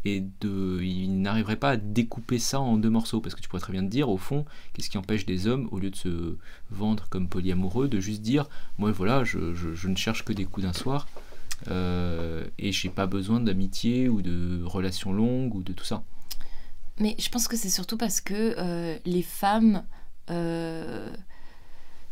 et 0.05 0.25
de, 0.41 0.81
il 0.83 1.21
n'arriverait 1.23 1.57
pas 1.57 1.71
à 1.71 1.77
découper 1.77 2.39
ça 2.39 2.61
en 2.61 2.77
deux 2.77 2.91
morceaux 2.91 3.21
parce 3.21 3.35
que 3.35 3.41
tu 3.41 3.49
pourrais 3.49 3.63
très 3.63 3.73
bien 3.73 3.83
te 3.83 3.91
dire 3.91 4.09
au 4.09 4.19
fond 4.19 4.45
qu'est-ce 4.73 4.91
qui 4.91 4.99
empêche 4.99 5.25
des 5.27 5.47
hommes 5.47 5.69
au 5.73 5.79
lieu 5.79 5.91
de 5.91 5.97
se 5.97 6.37
vendre 6.71 7.07
comme 7.09 7.29
polyamoureux 7.29 7.89
de 7.89 8.01
juste 8.01 8.23
dire 8.23 8.49
moi 8.79 8.93
voilà 8.93 9.25
je, 9.25 9.55
je, 9.55 9.89
ne 9.89 9.97
cherche 9.97 10.25
que 10.25 10.33
des 10.33 10.45
coups 10.45 10.67
d'un 10.67 10.73
soir 10.73 11.07
euh, 11.69 12.45
et 12.59 12.73
j'ai 12.73 12.91
pas 12.91 13.07
besoin 13.07 13.41
d'amitié 13.41 14.09
ou 14.09 14.21
de 14.21 14.63
relations 14.65 15.13
longues 15.13 15.55
ou 15.55 15.63
de 15.63 15.73
tout 15.73 15.85
ça. 15.85 16.03
Mais 17.01 17.17
je 17.19 17.29
pense 17.29 17.49
que 17.49 17.57
c'est 17.57 17.71
surtout 17.71 17.97
parce 17.97 18.21
que 18.21 18.55
euh, 18.59 18.99
les 19.05 19.23
femmes 19.23 19.85
euh, 20.31 21.13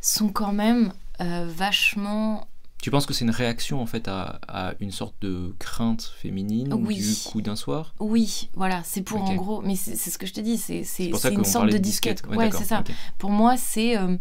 sont 0.00 0.28
quand 0.28 0.52
même 0.52 0.92
euh, 1.20 1.46
vachement 1.48 2.48
tu 2.82 2.90
penses 2.90 3.06
que 3.06 3.14
c'est 3.14 3.24
une 3.24 3.30
réaction 3.30 3.80
en 3.80 3.86
fait 3.86 4.08
à, 4.08 4.74
une 4.80 4.90
sorte 4.90 5.14
de 5.22 5.54
crainte 5.60 6.02
féminine 6.02 6.68
du 6.84 7.14
coup 7.24 7.40
d'un 7.40 7.54
soir? 7.54 7.94
Oui, 8.00 8.50
voilà, 8.54 8.82
c'est 8.84 9.02
pour 9.02 9.22
en 9.22 9.34
gros, 9.36 9.62
mais 9.62 9.76
c'est 9.76 9.96
ce 9.96 10.18
que 10.18 10.26
je 10.26 10.34
te 10.34 10.40
dis, 10.40 10.58
c'est 10.58 10.82
une 11.30 11.44
sorte 11.44 11.70
de 11.70 11.78
disquette. 11.78 12.24
Ouais, 12.28 12.50
c'est 12.50 12.64
ça. 12.64 12.82
Pour 13.18 13.30
moi, 13.30 13.56
c'est 13.56 13.96
euh, 13.96 14.16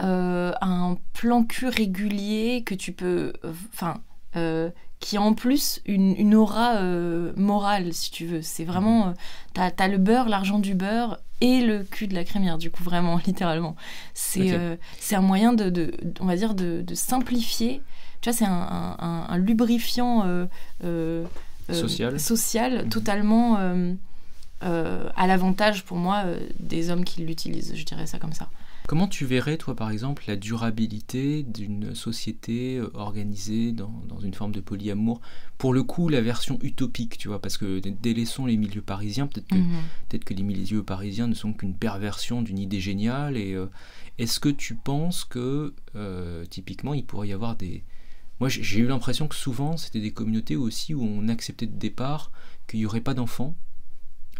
euh, 0.00 0.52
un 0.60 0.96
plan 1.12 1.42
cul 1.42 1.66
régulier 1.66 2.62
que 2.64 2.74
tu 2.74 2.92
peux, 2.92 3.32
enfin, 3.72 4.00
euh, 4.36 4.70
qui 5.00 5.16
a 5.16 5.20
en 5.20 5.34
plus 5.34 5.82
une, 5.84 6.36
aura 6.36 6.80
morale, 7.36 7.92
si 7.92 8.12
tu 8.12 8.26
veux. 8.26 8.42
C'est 8.42 8.64
vraiment, 8.64 9.06
mhm. 9.06 9.14
t'as 9.54 9.70
as 9.76 9.88
le 9.88 9.98
beurre, 9.98 10.28
l'argent 10.28 10.60
du 10.60 10.76
beurre 10.76 11.18
et 11.40 11.62
le 11.62 11.82
cul 11.82 12.06
de 12.06 12.14
la 12.14 12.22
crémière, 12.22 12.58
du 12.58 12.70
coup, 12.70 12.84
vraiment, 12.84 13.18
littéralement. 13.26 13.74
C'est 14.14 14.56
c'est 15.00 15.16
un 15.16 15.20
moyen 15.20 15.52
de, 15.52 15.68
de, 15.68 15.92
on 16.20 16.26
va 16.26 16.36
dire, 16.36 16.54
de, 16.54 16.80
de 16.80 16.94
simplifier 16.94 17.82
tu 18.24 18.30
vois, 18.30 18.38
c'est 18.38 18.46
un, 18.46 19.36
lubrifiant 19.36 20.24
euh, 20.24 20.46
euh, 20.82 21.26
euh, 21.68 21.74
social, 21.74 22.18
social 22.18 22.84
mhm. 22.84 22.88
totalement 22.88 23.58
à 24.62 25.26
l'avantage 25.26 25.84
pour 25.84 25.98
moi 25.98 26.24
des 26.58 26.88
hommes 26.88 27.04
qui 27.04 27.20
l'utilisent, 27.20 27.74
je 27.76 27.84
dirais 27.84 28.06
ça 28.06 28.18
comme 28.18 28.32
ça. 28.32 28.48
Comment 28.86 29.08
tu 29.08 29.26
verrais, 29.26 29.58
toi, 29.58 29.76
par 29.76 29.90
exemple, 29.90 30.24
la 30.26 30.36
durabilité 30.36 31.42
d'une 31.42 31.94
société 31.94 32.80
organisée 32.94 33.72
dans, 33.72 33.90
une 34.22 34.32
forme 34.32 34.52
de 34.52 34.60
polyamour? 34.60 35.20
Pour 35.58 35.74
le 35.74 35.82
coup, 35.82 36.08
la 36.08 36.22
version 36.22 36.58
utopique, 36.62 37.18
tu 37.18 37.28
vois, 37.28 37.42
parce 37.42 37.58
que 37.58 37.80
délaissons 37.80 38.46
les 38.46 38.56
milieux 38.56 38.82
parisiens, 38.82 39.26
peut-être 39.26 39.48
que, 39.48 39.56
mhm. 39.56 39.82
peut 40.08 40.18
que 40.18 40.32
les 40.32 40.42
milieux 40.42 40.82
parisiens 40.82 41.26
ne 41.26 41.34
sont 41.34 41.52
qu'une 41.52 41.74
perversion 41.74 42.40
d'une 42.40 42.58
idée 42.58 42.80
géniale. 42.80 43.36
Et 43.36 43.54
est-ce 44.18 44.40
que 44.40 44.48
tu 44.48 44.76
penses 44.76 45.24
que, 45.24 45.74
typiquement, 46.48 46.94
il 46.94 47.04
pourrait 47.04 47.28
y 47.28 47.32
avoir 47.34 47.56
des, 47.56 47.84
moi, 48.44 48.50
j'ai 48.50 48.80
eu 48.80 48.86
l'impression 48.86 49.26
que 49.26 49.34
souvent, 49.34 49.78
c'était 49.78 50.02
des 50.02 50.10
communautés 50.10 50.54
aussi 50.54 50.92
où 50.92 51.02
on 51.02 51.28
acceptait 51.28 51.64
de 51.64 51.78
départ 51.78 52.30
qu'il 52.66 52.78
n'y 52.78 52.84
aurait 52.84 53.00
pas 53.00 53.14
d'enfants. 53.14 53.54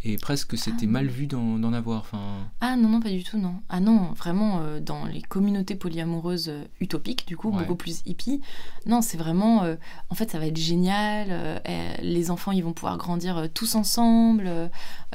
Et 0.04 0.18
presque 0.18 0.58
c'était 0.58 0.84
ah. 0.84 0.90
mal 0.90 1.06
vu 1.06 1.26
d'en 1.26 1.72
avoir. 1.72 2.02
Enfin... 2.02 2.50
Ah 2.60 2.76
non, 2.76 2.90
non, 2.90 3.00
pas 3.00 3.08
du 3.08 3.24
tout, 3.24 3.38
non. 3.38 3.62
Ah 3.70 3.80
non, 3.80 4.12
vraiment, 4.12 4.60
euh, 4.60 4.78
dans 4.78 5.06
les 5.06 5.22
communautés 5.22 5.74
polyamoureuses 5.74 6.50
euh, 6.50 6.64
utopiques, 6.80 7.26
du 7.26 7.38
coup, 7.38 7.50
beaucoup 7.50 7.76
plus 7.76 8.02
hippie, 8.04 8.42
non, 8.84 9.00
c'est 9.00 9.16
vraiment. 9.16 9.62
Euh, 9.62 9.76
en 10.10 10.14
fait, 10.14 10.30
ça 10.30 10.38
va 10.38 10.48
être 10.48 10.58
génial. 10.58 11.62
les 12.02 12.30
enfants, 12.30 12.52
ils 12.52 12.62
vont 12.62 12.74
pouvoir 12.74 12.98
grandir 12.98 13.48
tous 13.54 13.74
ensemble. 13.74 14.50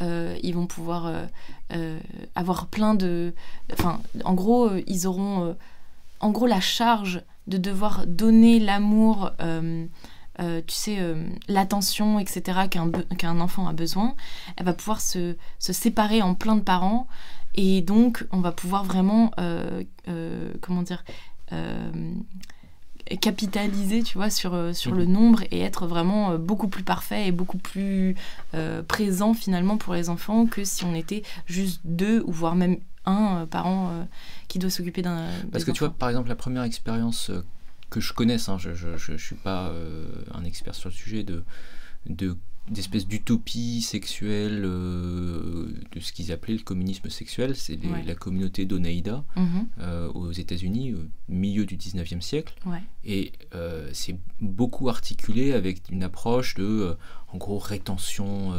ils 0.02 0.54
vont 0.56 0.66
pouvoir 0.66 1.14
avoir 2.34 2.66
plein 2.66 2.96
de. 2.96 3.36
Enfin, 3.72 4.02
en 4.24 4.34
gros, 4.34 4.72
ils 4.88 5.06
auront. 5.06 5.56
en 6.22 6.32
gros, 6.32 6.48
la 6.48 6.60
charge 6.60 7.22
de 7.50 7.58
devoir 7.58 8.06
donner 8.08 8.60
l'amour, 8.60 9.32
euh, 9.42 9.86
euh, 10.40 10.62
tu 10.66 10.76
sais, 10.76 10.98
euh, 11.00 11.28
l'attention, 11.48 12.20
etc., 12.20 12.70
qu'un 12.70 13.40
enfant 13.40 13.68
a 13.68 13.74
besoin, 13.74 14.16
elle 14.56 14.66
va 14.66 14.74
pouvoir 14.74 15.02
se, 15.02 15.36
séparer 15.60 16.22
en 16.22 16.36
plein 16.36 16.56
de 16.56 16.62
parents. 16.62 17.08
Et 17.56 17.82
donc, 17.82 18.26
on 18.32 18.40
va 18.40 18.52
pouvoir 18.52 18.84
vraiment, 18.86 19.32
comment 20.62 20.84
dire, 20.84 21.04
capitaliser, 23.22 24.04
tu 24.04 24.20
vois, 24.20 24.30
sur, 24.30 24.76
sur 24.76 24.94
le 24.94 25.06
mhm. 25.06 25.12
nombre 25.12 25.44
et 25.50 25.62
être 25.62 25.88
vraiment 25.88 26.38
beaucoup 26.38 26.68
plus 26.68 26.84
parfait 26.84 27.28
et 27.28 27.32
beaucoup 27.32 27.58
plus 27.58 28.16
présent 28.88 29.34
finalement 29.34 29.78
pour 29.78 29.96
les 29.96 30.10
enfants 30.10 30.46
que 30.46 30.64
si 30.64 30.86
on 30.86 30.94
était 30.94 31.24
juste 31.48 31.82
deux 31.84 32.24
ou 32.28 32.32
voire 32.32 32.56
même 32.56 32.78
un 33.10 33.46
parent 33.46 34.08
qui 34.50 34.60
doit 34.60 34.70
s'occuper 34.70 35.02
d'un. 35.02 35.28
Parce 35.52 35.64
que 35.64 35.72
tu 35.72 35.80
vois, 35.80 35.94
par 35.94 36.10
exemple, 36.10 36.28
la 36.28 36.36
première 36.36 36.64
expérience 36.64 37.30
euh, 37.30 37.46
que 37.90 38.02
je 38.02 38.14
connaisse, 38.14 38.50
hein, 38.50 38.58
je 38.58 39.12
ne 39.12 39.18
suis 39.18 39.36
pas 39.36 39.68
euh, 39.68 40.06
un 40.34 40.44
expert 40.44 40.76
sur 40.76 40.90
le 40.90 40.96
sujet, 40.96 41.24
de, 41.24 41.44
de 42.08 42.36
d'espèce 42.70 43.08
d'utopie 43.08 43.82
sexuelle 43.82 44.64
euh, 44.66 45.74
de 45.92 46.00
ce 46.00 46.14
qu'ils 46.14 46.32
appelaient 46.32 46.56
le 46.56 46.64
communisme 46.64 47.10
sexuel. 47.10 47.56
C'est 47.56 47.80
la 48.06 48.16
communauté 48.16 48.66
d'Oneida 48.66 49.24
mhm. 49.36 49.68
aux 50.14 50.32
États-Unis, 50.32 50.94
au 50.94 51.32
milieu 51.32 51.66
du 51.66 51.78
19e 51.78 52.22
siècle. 52.22 52.54
Et 53.04 53.32
c'est 53.94 54.18
beaucoup 54.42 54.90
articulé 54.90 55.54
avec 55.54 55.90
une 55.90 56.04
approche 56.04 56.56
de, 56.56 56.96
en 57.30 57.38
gros, 57.38 57.58
rétention 57.58 58.54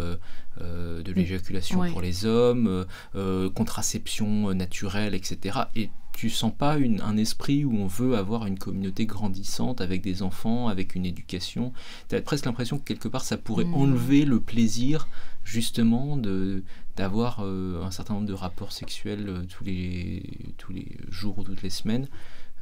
euh, 0.60 1.02
de 1.02 1.12
l'éjaculation 1.12 1.90
pour 1.90 2.00
les 2.00 2.26
hommes, 2.26 2.66
euh, 2.66 2.84
euh, 3.14 3.50
contraception 3.50 4.52
naturelle, 4.52 5.14
etc. 5.14 5.60
Et 5.74 5.90
tu 6.12 6.30
sens 6.30 6.52
pas 6.56 6.76
un 6.76 7.16
esprit 7.16 7.64
où 7.64 7.74
on 7.76 7.86
veut 7.86 8.16
avoir 8.16 8.46
une 8.46 8.58
communauté 8.58 9.06
grandissante 9.06 9.80
avec 9.80 10.02
des 10.02 10.22
enfants, 10.22 10.68
avec 10.68 10.94
une 10.94 11.06
éducation. 11.06 11.72
Tu 12.08 12.16
as 12.16 12.22
presque 12.22 12.46
l'impression 12.46 12.78
que 12.78 12.84
quelque 12.84 13.08
part 13.08 13.24
ça 13.24 13.36
pourrait 13.36 13.64
hmm. 13.64 13.74
enlever 13.74 14.24
le 14.24 14.40
plaisir 14.40 15.08
justement 15.44 16.16
de 16.16 16.62
d'avoir 16.96 17.40
un 17.40 17.90
certain 17.90 18.14
nombre 18.14 18.26
de 18.26 18.34
rapports 18.34 18.72
sexuels 18.72 19.46
tous 19.48 19.64
les 19.64 20.22
tous 20.58 20.72
les 20.72 20.98
jours 21.08 21.38
ou 21.38 21.44
toutes 21.44 21.62
les 21.62 21.70
semaines. 21.70 22.08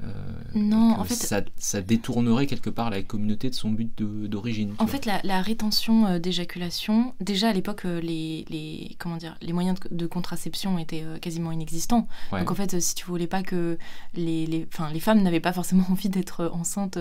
Euh, 0.05 0.07
non, 0.55 0.95
en 0.99 1.05
fait, 1.05 1.15
ça, 1.15 1.41
ça, 1.57 1.81
détournerait 1.81 2.47
quelque 2.47 2.71
part 2.71 2.91
la 2.91 3.03
communauté 3.03 3.51
de 3.51 3.55
son 3.55 3.71
but 3.71 3.91
d'origine. 4.01 4.75
En 4.79 4.87
fait, 4.87 5.07
la, 5.07 5.43
rétention 5.43 6.07
euh, 6.07 6.19
d'éjaculation, 6.19 7.15
déjà 7.21 7.49
à 7.49 7.53
l'époque, 7.53 7.85
euh, 7.85 8.01
les, 8.01 8.45
les, 8.49 8.97
comment 8.99 9.17
dire, 9.17 9.37
les 9.43 9.53
moyens 9.53 9.79
de, 9.91 10.07
contraception 10.07 10.79
étaient 10.79 11.05
quasiment 11.21 11.53
inexistants. 11.53 12.09
Donc 12.33 12.51
en 12.51 12.55
fait, 12.55 12.81
si 12.81 12.95
tu 12.95 13.07
voulais 13.07 13.27
pas 13.27 13.43
que 13.43 13.79
les, 14.15 14.47
les, 14.47 14.69
les 14.93 15.01
femmes 15.01 15.23
n'avaient 15.23 15.41
pas 15.41 15.53
forcément 15.53 15.85
envie 15.91 16.09
d'être 16.09 16.51
enceintes 16.53 16.99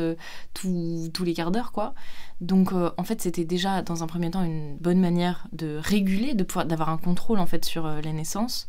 tous 0.53 1.23
les 1.23 1.33
quarts 1.33 1.51
d'heure, 1.51 1.71
quoi. 1.71 1.93
Donc 2.39 2.71
en 2.71 3.03
fait, 3.03 3.21
c'était 3.21 3.45
déjà 3.45 3.81
dans 3.81 4.03
un 4.03 4.07
premier 4.07 4.29
temps 4.29 4.43
une 4.43 4.77
bonne 4.77 4.99
manière 4.99 5.47
de 5.53 5.79
réguler, 5.81 6.35
de 6.35 6.43
pouvoir 6.43 6.65
d'avoir 6.65 6.89
un 6.89 6.97
contrôle 6.97 7.39
en 7.39 7.45
fait 7.45 7.65
sur 7.65 7.89
les 7.89 8.13
naissances. 8.13 8.67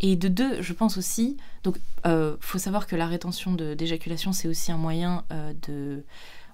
Et 0.00 0.14
de 0.14 0.28
deux, 0.28 0.62
je 0.62 0.72
pense 0.72 0.96
aussi, 0.96 1.36
donc 1.64 1.78
faut 2.40 2.58
savoir 2.58 2.86
que 2.86 2.96
la 2.96 3.06
rétention 3.06 3.52
d'éjaculation, 3.52 4.32
c'est 4.32 4.48
aussi 4.48 4.72
un 4.72 4.76
moyen 4.76 5.24
euh, 5.32 5.52
de 5.66 6.04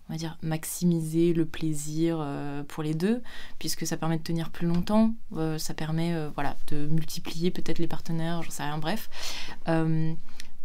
on 0.09 0.13
va 0.13 0.19
dire 0.19 0.37
maximiser 0.43 1.33
le 1.33 1.47
plaisir 1.47 2.19
euh, 2.21 2.63
pour 2.65 2.83
les 2.83 2.93
deux 2.93 3.23
puisque 3.59 3.87
ça 3.87 3.97
permet 3.97 4.19
de 4.19 4.23
tenir 4.23 4.51
plus 4.51 4.67
longtemps 4.67 5.15
euh, 5.37 5.57
ça 5.57 5.73
permet 5.73 6.15
voilà 6.35 6.57
de 6.67 6.87
multiplier 6.89 7.51
peut-être 7.51 7.79
les 7.79 7.87
partenaires 7.87 8.43
j'en 8.43 8.51
sais 8.51 8.63
rien 8.65 8.77
bref 8.77 9.09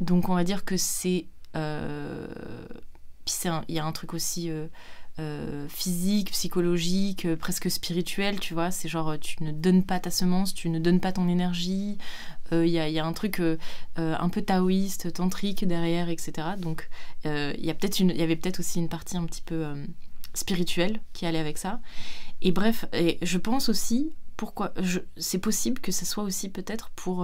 donc 0.01 0.27
on 0.27 0.35
va 0.35 0.43
dire 0.43 0.65
que 0.65 0.75
c'est 0.75 1.27
puis 1.53 3.33
il 3.69 3.75
y 3.75 3.79
a 3.79 3.85
un 3.85 3.91
truc 3.93 4.13
aussi 4.13 4.51
euh, 5.19 5.67
physique, 5.67 6.31
psychologique, 6.31 7.25
euh, 7.25 7.35
presque 7.35 7.69
spirituel, 7.69 8.39
tu 8.39 8.53
vois. 8.53 8.71
C'est 8.71 8.87
genre, 8.87 9.19
tu 9.19 9.43
ne 9.43 9.51
donnes 9.51 9.83
pas 9.83 9.99
ta 9.99 10.11
semence, 10.11 10.53
tu 10.53 10.69
ne 10.69 10.79
donnes 10.79 10.99
pas 10.99 11.11
ton 11.11 11.27
énergie. 11.27 11.97
Il 12.51 12.65
y, 12.65 12.71
y, 12.71 12.99
a 12.99 13.05
un 13.05 13.13
truc 13.13 13.39
un 13.95 14.29
peu 14.29 14.41
taoïste, 14.41 15.13
tantrique 15.13 15.67
derrière, 15.67 16.09
etc. 16.09 16.47
Donc, 16.57 16.89
il 17.23 17.53
y, 17.59 17.67
y 17.67 18.21
avait 18.23 18.35
peut-être 18.35 18.61
aussi 18.61 18.79
une 18.79 18.89
partie 18.89 19.17
un 19.17 19.25
petit 19.25 19.43
peu 19.43 19.75
spirituelle 20.33 20.99
qui 21.13 21.27
allait 21.27 21.37
avec 21.37 21.59
ça. 21.59 21.79
Et 22.41 22.51
bref, 22.51 22.85
et 22.91 23.19
je 23.21 23.37
pense 23.37 23.69
aussi, 23.69 24.13
pourquoi 24.35 24.73
c'est 25.15 25.37
possible 25.37 25.79
que 25.79 25.91
ce 25.91 26.07
soit 26.07 26.23
aussi 26.23 26.49
peut-être 26.49 26.89
pour 26.95 27.23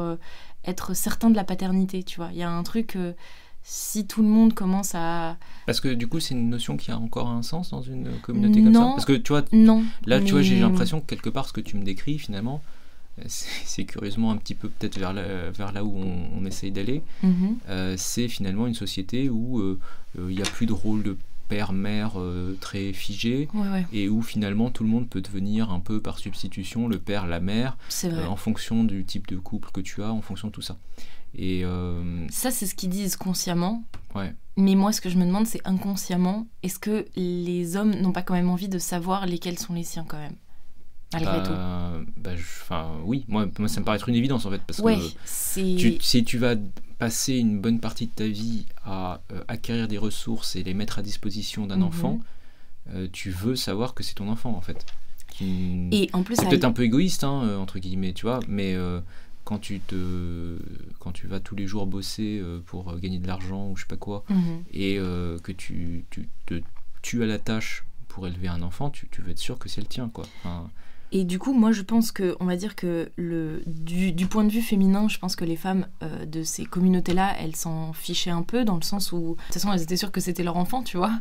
être 0.63 0.93
certain 0.93 1.31
de 1.31 1.35
la 1.35 1.43
paternité, 1.43 2.03
tu 2.03 2.17
vois. 2.17 2.29
Il 2.31 2.37
y 2.37 2.43
a 2.43 2.51
un 2.51 2.61
truc 2.61 2.95
si 3.67 4.05
tout 4.05 4.21
le 4.21 4.27
monde 4.27 4.53
commence 4.53 4.93
à... 4.93 5.37
Parce 5.65 5.81
que 5.81 5.87
du 5.87 6.07
coup, 6.07 6.19
c'est 6.19 6.35
une 6.35 6.51
notion 6.51 6.77
qui 6.77 6.91
a 6.91 6.99
encore 6.99 7.29
un 7.29 7.41
sens 7.41 7.71
dans 7.71 7.81
une 7.81 8.11
communauté 8.21 8.63
comme 8.63 8.75
ça 8.75 8.79
Parce 8.81 9.05
que 9.05 9.13
tu 9.13 9.29
vois, 9.29 9.43
non, 9.51 9.83
là, 10.05 10.21
tu 10.21 10.33
vois, 10.33 10.43
j'ai 10.43 10.59
l'impression 10.59 11.01
que 11.01 11.07
quelque 11.07 11.29
part, 11.29 11.47
ce 11.47 11.53
que 11.53 11.61
tu 11.61 11.75
me 11.75 11.83
décris, 11.83 12.19
finalement, 12.19 12.61
c'est 13.27 13.85
curieusement 13.85 14.31
un 14.31 14.37
petit 14.37 14.53
peu 14.53 14.69
peut-être 14.69 14.99
vers, 14.99 15.13
vers 15.13 15.71
là 15.71 15.83
où 15.83 15.97
on, 15.97 16.45
essaye 16.45 16.71
d'aller. 16.71 17.01
Mhm. 17.23 17.57
Euh, 17.69 17.95
c'est 17.97 18.27
finalement 18.27 18.67
une 18.67 18.75
société 18.75 19.29
où 19.29 19.59
euh, 19.59 19.79
euh, 20.19 20.27
il 20.29 20.35
n'y 20.35 20.43
a 20.43 20.45
plus 20.45 20.67
de 20.67 20.73
rôle 20.73 21.01
de 21.01 21.17
père-mère 21.47 22.13
très 22.59 22.91
figé 22.91 23.47
et 23.93 24.09
où 24.09 24.23
finalement 24.23 24.71
tout 24.71 24.83
le 24.83 24.89
monde 24.89 25.07
peut 25.07 25.21
devenir 25.21 25.71
un 25.71 25.79
peu 25.79 26.01
par 26.01 26.17
substitution 26.17 26.87
le 26.87 26.97
père, 26.97 27.27
la 27.27 27.39
mère, 27.39 27.77
en 28.27 28.35
fonction 28.35 28.83
du 28.83 29.05
type 29.05 29.27
de 29.27 29.37
couple 29.37 29.69
que 29.71 29.81
tu 29.81 30.01
as, 30.01 30.11
en 30.11 30.21
fonction 30.21 30.47
de 30.47 30.53
tout 30.53 30.63
ça. 30.63 30.77
Et 31.37 31.65
euh, 31.65 32.27
Ça, 32.29 32.51
c'est 32.51 32.65
ce 32.65 32.75
qu'ils 32.75 32.89
disent 32.89 33.15
consciemment. 33.15 33.83
Ouais. 34.13 34.33
Mais 34.57 34.75
moi, 34.75 34.91
ce 34.91 35.01
que 35.01 35.09
je 35.09 35.17
me 35.17 35.25
demande, 35.25 35.45
c'est 35.45 35.65
inconsciemment, 35.65 36.47
est-ce 36.63 36.79
que 36.79 37.05
les 37.15 37.75
hommes 37.75 37.93
n'ont 37.95 38.13
pas 38.13 38.21
quand 38.21 38.33
même 38.33 38.49
envie 38.49 38.69
de 38.69 38.79
savoir 38.79 39.25
lesquels 39.25 39.59
sont 39.59 39.73
les 39.73 39.83
siens 39.83 40.05
quand 40.07 40.17
même 40.17 40.35
Malgré 41.13 41.43
tout? 41.43 41.51
Bah, 42.17 42.31
oui, 43.03 43.25
moi, 43.27 43.47
moi, 43.59 43.67
ça 43.67 43.79
me 43.79 43.85
paraît 43.85 43.97
être 43.97 44.09
une 44.09 44.15
évidence 44.15 44.45
en 44.45 44.51
fait. 44.51 44.61
Parce 44.65 44.79
ouais, 44.79 44.97
que 44.97 45.77
tu, 45.77 45.97
si 45.99 46.23
tu 46.23 46.37
vas 46.37 46.55
passer 46.97 47.35
une 47.35 47.59
bonne 47.59 47.79
partie 47.79 48.07
de 48.07 48.11
ta 48.11 48.27
vie 48.27 48.65
à 48.85 49.21
euh, 49.31 49.43
acquérir 49.47 49.87
des 49.87 49.97
ressources 49.97 50.55
et 50.55 50.63
les 50.63 50.73
mettre 50.73 50.99
à 50.99 51.01
disposition 51.01 51.67
d'un 51.67 51.77
mhm. 51.77 51.83
enfant, 51.83 52.19
euh, 52.93 53.07
tu 53.11 53.29
veux 53.31 53.55
savoir 53.55 53.93
que 53.93 54.03
c'est 54.03 54.15
ton 54.15 54.29
enfant 54.29 54.55
en 54.55 54.61
fait. 54.61 54.85
Et 55.41 56.09
en 56.13 56.23
plus, 56.23 56.37
c'est 56.37 56.47
peut-être 56.47 56.63
un 56.63 56.71
peu 56.71 56.83
égoïste, 56.83 57.25
hein, 57.25 57.57
entre 57.59 57.79
guillemets, 57.79 58.13
tu 58.13 58.25
vois, 58.25 58.39
mais 58.47 58.73
quand 59.45 59.59
tu 59.59 59.79
te 59.79 60.57
quand 60.99 61.13
tu 61.13 61.27
vas 61.27 61.39
tous 61.39 61.55
les 61.55 61.67
jours 61.67 61.85
bosser 61.85 62.39
euh, 62.41 62.59
pour 62.65 62.89
euh, 62.89 62.97
gagner 62.97 63.19
de 63.19 63.27
l'argent 63.27 63.69
ou 63.69 63.77
je 63.77 63.83
sais 63.83 63.87
pas 63.87 63.95
quoi 63.95 64.25
mhm. 64.29 64.63
et 64.73 64.97
euh, 64.99 65.39
que 65.39 65.53
tu, 65.53 66.03
tu 66.09 66.27
te 66.45 66.61
tues 67.01 67.23
à 67.23 67.27
la 67.27 67.39
tâche 67.39 67.85
pour 68.09 68.27
élever 68.27 68.49
un 68.49 68.61
enfant 68.61 68.89
tu, 68.89 69.07
tu 69.07 69.21
veux 69.21 69.31
être 69.31 69.39
sûr 69.39 69.57
que 69.57 69.69
c'est 69.69 69.81
le 69.81 69.87
tien 69.87 70.09
quoi 70.11 70.25
et 71.11 71.23
du 71.23 71.37
coup 71.37 71.53
moi 71.53 71.71
je 71.71 71.83
pense 71.83 72.11
que 72.11 72.35
on 72.39 72.45
va 72.45 72.55
dire 72.55 72.75
que 72.75 73.11
le 73.15 73.61
du, 73.67 74.11
du 74.11 74.25
point 74.25 74.43
de 74.43 74.49
vue 74.49 74.63
féminin 74.63 75.07
je 75.07 75.19
pense 75.19 75.35
que 75.35 75.45
les 75.45 75.55
femmes 75.55 75.85
de 76.25 76.41
ces 76.41 76.65
communautés 76.65 77.13
là 77.13 77.35
elles 77.39 77.55
s'en 77.55 77.93
fichaient 77.93 78.31
un 78.31 78.41
peu 78.41 78.65
dans 78.65 78.75
le 78.75 78.81
sens 78.81 79.11
où 79.11 79.35
de 79.35 79.43
toute 79.43 79.53
façon 79.53 79.71
elles 79.71 79.83
étaient 79.83 79.97
sûres 79.97 80.11
que 80.11 80.19
c'était 80.19 80.43
leur 80.43 80.57
enfant 80.57 80.81
tu 80.81 80.97
vois 80.97 81.13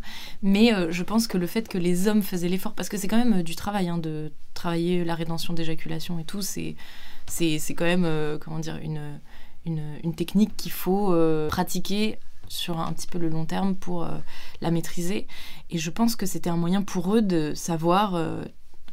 mais 0.42 0.72
je 0.90 1.02
pense 1.02 1.26
que 1.26 1.36
le 1.36 1.46
fait 1.46 1.68
que 1.68 1.76
les 1.76 2.08
hommes 2.08 2.22
faisaient 2.22 2.48
l'effort 2.48 2.72
parce 2.72 2.88
que 2.88 2.96
c'est 2.96 3.08
quand 3.08 3.22
même 3.22 3.42
du 3.42 3.56
travail 3.56 3.90
hein, 3.90 3.98
de 3.98 4.32
travailler 4.54 5.04
la 5.04 5.14
rétention 5.14 5.52
d'éjaculation 5.52 6.18
et 6.18 6.24
tout 6.24 6.40
c'est 6.40 6.76
c'est 7.26 7.74
quand 7.74 7.84
même, 7.84 8.04
euh, 8.04 8.38
comment 8.38 8.58
dire, 8.58 8.78
une, 8.82 9.20
une, 9.64 10.14
technique 10.14 10.56
qu'il 10.56 10.72
faut 10.72 11.12
euh, 11.12 11.48
pratiquer 11.48 12.18
sur 12.48 12.78
un 12.78 12.92
petit 12.92 13.06
peu 13.06 13.18
le 13.18 13.28
long 13.28 13.46
terme 13.46 13.74
pour 13.74 14.04
euh, 14.04 14.10
la 14.60 14.70
maîtriser. 14.70 15.26
Et 15.70 15.78
je 15.78 15.90
pense 15.90 16.16
que 16.16 16.26
c'était 16.26 16.50
un 16.50 16.56
moyen 16.56 16.82
pour 16.82 17.14
eux 17.14 17.22
de 17.22 17.52
savoir 17.54 18.14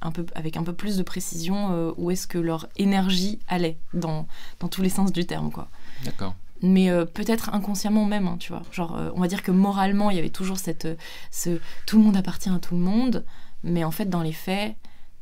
un 0.01 0.11
peu, 0.11 0.25
avec 0.33 0.57
un 0.57 0.63
peu 0.63 0.73
plus 0.73 0.97
de 0.97 1.03
précision 1.03 1.93
où 1.97 2.09
est-ce 2.11 2.27
que 2.27 2.37
leur 2.37 2.67
énergie 2.77 3.39
allait 3.47 3.77
dans, 3.93 4.27
dans 4.59 4.67
tous 4.67 4.81
les 4.81 4.89
sens 4.89 5.11
du 5.11 5.25
terme. 5.25 5.51
quoi. 5.51 5.69
D'accord. 6.05 6.33
Mais 6.63 6.89
peut-être 7.13 7.53
inconsciemment 7.53 8.05
même, 8.05 8.27
hein, 8.27 8.37
tu 8.39 8.51
vois. 8.51 8.61
Genre, 8.71 8.97
on 9.15 9.19
va 9.19 9.27
dire 9.27 9.43
que 9.43 9.51
moralement, 9.51 10.09
il 10.09 10.15
y 10.15 10.19
avait 10.19 10.29
toujours 10.29 10.57
cette... 10.57 10.87
ce, 11.29 11.59
tout 11.85 11.97
le 11.97 12.03
monde 12.03 12.15
appartient 12.15 12.49
à 12.49 12.59
tout 12.59 12.75
le 12.75 12.81
monde, 12.81 13.25
mais 13.63 13.83
en 13.83 13.91
fait, 13.91 14.05
dans 14.05 14.21
les 14.21 14.31
faits, 14.31 14.75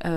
il 0.06 0.12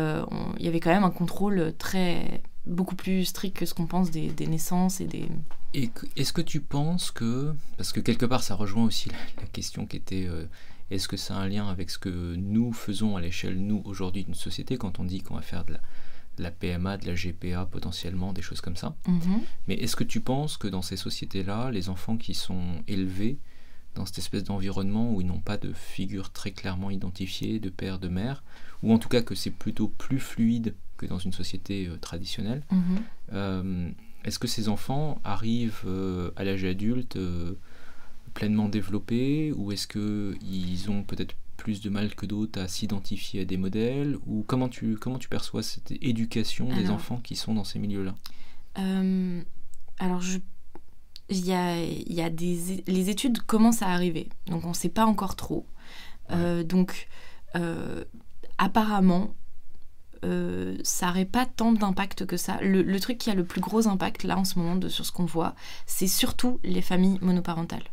y 0.61 0.69
avait 0.69 0.81
quand 0.81 0.91
même 0.91 1.05
un 1.05 1.11
contrôle 1.11 1.73
très 1.79 2.43
beaucoup 2.67 2.95
plus 2.95 3.25
strict 3.25 3.57
que 3.57 3.67
ce 3.67 3.75
qu'on 3.75 3.87
pense 3.87 4.11
des, 4.11 4.33
naissances 4.47 5.01
et 5.01 5.07
des... 5.07 5.29
Et 5.75 5.91
est-ce 6.17 6.33
que 6.33 6.41
tu 6.41 6.61
penses 6.61 7.11
que, 7.11 7.55
parce 7.77 7.93
que 7.93 8.01
quelque 8.01 8.27
part 8.27 8.43
ça 8.43 8.55
rejoint 8.55 8.85
aussi 8.85 9.09
la, 9.41 9.47
question 9.47 9.87
qui 9.87 9.97
était, 9.97 10.27
euh, 10.27 10.47
est-ce 10.91 11.09
que 11.09 11.17
ça 11.17 11.37
a 11.37 11.41
un 11.41 11.49
lien 11.49 11.69
avec 11.69 11.91
ce 11.91 11.99
que 11.99 12.35
nous 12.37 12.73
faisons 12.73 13.17
à 13.17 13.21
l'échelle, 13.21 13.59
nous, 13.59 13.83
aujourd'hui, 13.85 14.25
d'une 14.25 14.35
société, 14.35 14.77
quand 14.77 15.01
on 15.01 15.05
dit 15.05 15.23
qu'on 15.23 15.35
va 15.35 15.43
faire 15.43 15.65
de 15.65 15.75
la, 16.39 16.51
PMA, 16.51 16.99
de 16.99 17.07
la 17.07 17.15
GPA 17.15 17.67
potentiellement, 17.67 18.33
des 18.33 18.43
choses 18.43 18.61
comme 18.61 18.77
ça. 18.77 18.95
Mm-hmm. 19.07 19.41
Mais 19.69 19.75
est-ce 19.75 19.97
que 19.97 20.05
tu 20.05 20.21
penses 20.21 20.57
que 20.57 20.69
dans 20.69 20.83
ces 20.83 20.97
sociétés-là, 20.97 21.71
les 21.71 21.89
enfants 21.89 22.17
qui 22.17 22.35
sont 22.35 22.83
élevés 22.87 23.39
dans 23.95 24.07
cette 24.07 24.19
espèce 24.19 24.45
d'environnement 24.45 25.13
où 25.13 25.21
ils 25.21 25.27
n'ont 25.27 25.41
pas 25.41 25.59
de 25.59 25.73
figure 25.73 26.31
très 26.31 26.53
clairement 26.53 26.91
identifiée, 26.91 27.59
de 27.59 27.69
père, 27.69 27.99
de 27.99 28.09
mère, 28.09 28.43
ou 28.83 28.93
en 28.93 28.99
tout 28.99 29.09
cas 29.09 29.23
que 29.23 29.35
c'est 29.35 29.51
plutôt 29.51 29.89
plus 29.89 30.19
fluide 30.19 30.75
dans 31.07 31.19
une 31.19 31.33
société 31.33 31.87
euh, 31.87 31.97
traditionnelle. 31.97 32.63
Mhm. 32.71 33.03
Euh, 33.33 33.91
est-ce 34.25 34.39
que 34.39 34.49
ces 34.49 34.69
enfants 34.69 35.21
arrivent 35.25 35.85
euh, 35.87 36.31
à 36.37 36.45
l'âge 36.45 36.65
adulte 36.65 37.19
pleinement 38.35 38.69
développés 38.69 39.53
ou 39.53 39.73
est-ce 39.73 39.87
qu'ils 39.87 40.91
ont 40.91 41.03
peut-être 41.03 41.35
plus 41.57 41.81
de 41.81 41.91
mal 41.91 42.15
que 42.15 42.25
d'autres 42.25 42.61
à 42.61 42.69
s'identifier 42.69 43.43
à 43.43 43.45
des 43.45 43.57
modèles 43.57 44.17
ou 44.27 44.45
comment 44.47 44.69
tu, 44.69 44.97
comment 44.97 45.19
tu 45.19 45.29
perçois 45.29 45.63
cette 45.63 45.93
éducation 46.01 46.69
des 46.75 46.91
enfants 46.91 47.19
qui 47.19 47.37
sont 47.37 47.55
dans 47.55 47.65
ces 47.65 47.79
milieux-là? 47.79 48.15
Alors, 49.99 50.23
il 51.29 51.47
y 51.47 51.53
a, 51.53 51.85
y 51.85 52.23
a 52.23 52.31
des 52.31 52.83
les 52.87 53.11
études 53.11 53.41
commencent 53.43 53.83
à 53.83 53.89
arriver 53.89 54.29
donc 54.47 54.65
on 54.65 54.71
ne 54.71 54.75
sait 54.75 54.89
pas 54.89 55.05
encore 55.05 55.37
trop 55.37 55.67
donc 56.65 57.09
apparemment 58.59 59.35
euh, 60.25 60.77
ça 60.83 61.07
n'aurait 61.07 61.25
pas 61.25 61.47
tant 61.47 61.73
d'impact 61.73 62.27
que 62.27 62.37
ça. 62.37 62.59
Le, 62.61 63.01
truc 63.01 63.19
qui 63.19 63.31
a 63.31 63.35
le 63.35 63.45
plus 63.45 63.61
gros 63.61 63.89
impact 63.89 64.25
là 64.25 64.39
en 64.39 64.45
ce 64.45 64.59
moment 64.59 64.77
de, 64.77 64.89
sur 64.89 65.05
ce 65.05 65.13
qu'on 65.13 65.25
voit, 65.25 65.55
c'est 65.87 66.07
surtout 66.07 66.61
les 66.63 66.83
familles 66.83 67.19
monoparentales. 67.23 67.85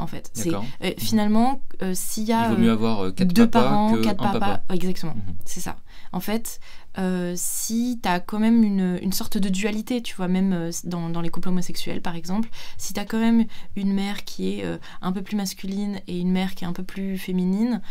En 0.00 0.06
fait, 0.06 0.30
c'est 0.32 0.54
euh, 0.54 0.92
finalement 0.96 1.60
euh, 1.82 1.92
s'il 1.92 2.22
y 2.22 2.32
a 2.32 2.48
Il 2.48 2.54
vaut 2.54 2.62
mieux 2.62 2.70
avoir 2.70 3.12
quatre 3.12 3.32
deux 3.32 3.50
papas 3.50 3.68
parents, 3.68 3.92
que 3.94 4.00
quatre 4.00 4.22
papas, 4.22 4.38
papa. 4.38 4.62
exactement, 4.72 5.14
mhm. 5.14 5.34
c'est 5.44 5.60
ça. 5.60 5.76
En 6.12 6.20
fait, 6.20 6.60
euh, 6.96 7.34
si 7.36 8.00
tu 8.02 8.08
as 8.08 8.18
quand 8.18 8.38
même 8.38 8.64
une, 8.64 8.98
une, 9.02 9.12
sorte 9.12 9.38
de 9.38 9.48
dualité, 9.48 10.02
tu 10.02 10.16
vois, 10.16 10.26
même 10.26 10.52
euh, 10.52 10.70
dans, 10.84 11.20
les 11.20 11.28
couples 11.28 11.48
homosexuels 11.48 12.00
par 12.00 12.16
exemple, 12.16 12.48
si 12.76 12.92
tu 12.92 13.00
as 13.00 13.04
quand 13.04 13.20
même 13.20 13.46
une 13.76 13.92
mère 13.92 14.24
qui 14.24 14.58
est 14.58 14.64
euh, 14.64 14.78
un 15.02 15.12
peu 15.12 15.22
plus 15.22 15.36
masculine 15.36 16.00
et 16.06 16.18
une 16.18 16.32
mère 16.32 16.54
qui 16.54 16.64
est 16.64 16.66
un 16.66 16.72
peu 16.72 16.82
plus 16.82 17.18
féminine, 17.18 17.82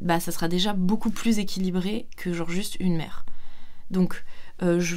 bah 0.00 0.20
ça 0.20 0.32
sera 0.32 0.48
déjà 0.48 0.72
beaucoup 0.72 1.10
plus 1.10 1.38
équilibré 1.38 2.06
que 2.16 2.32
genre 2.32 2.48
juste 2.48 2.76
une 2.80 2.96
mère. 2.96 3.26
Donc, 3.90 4.24
je, 4.60 4.96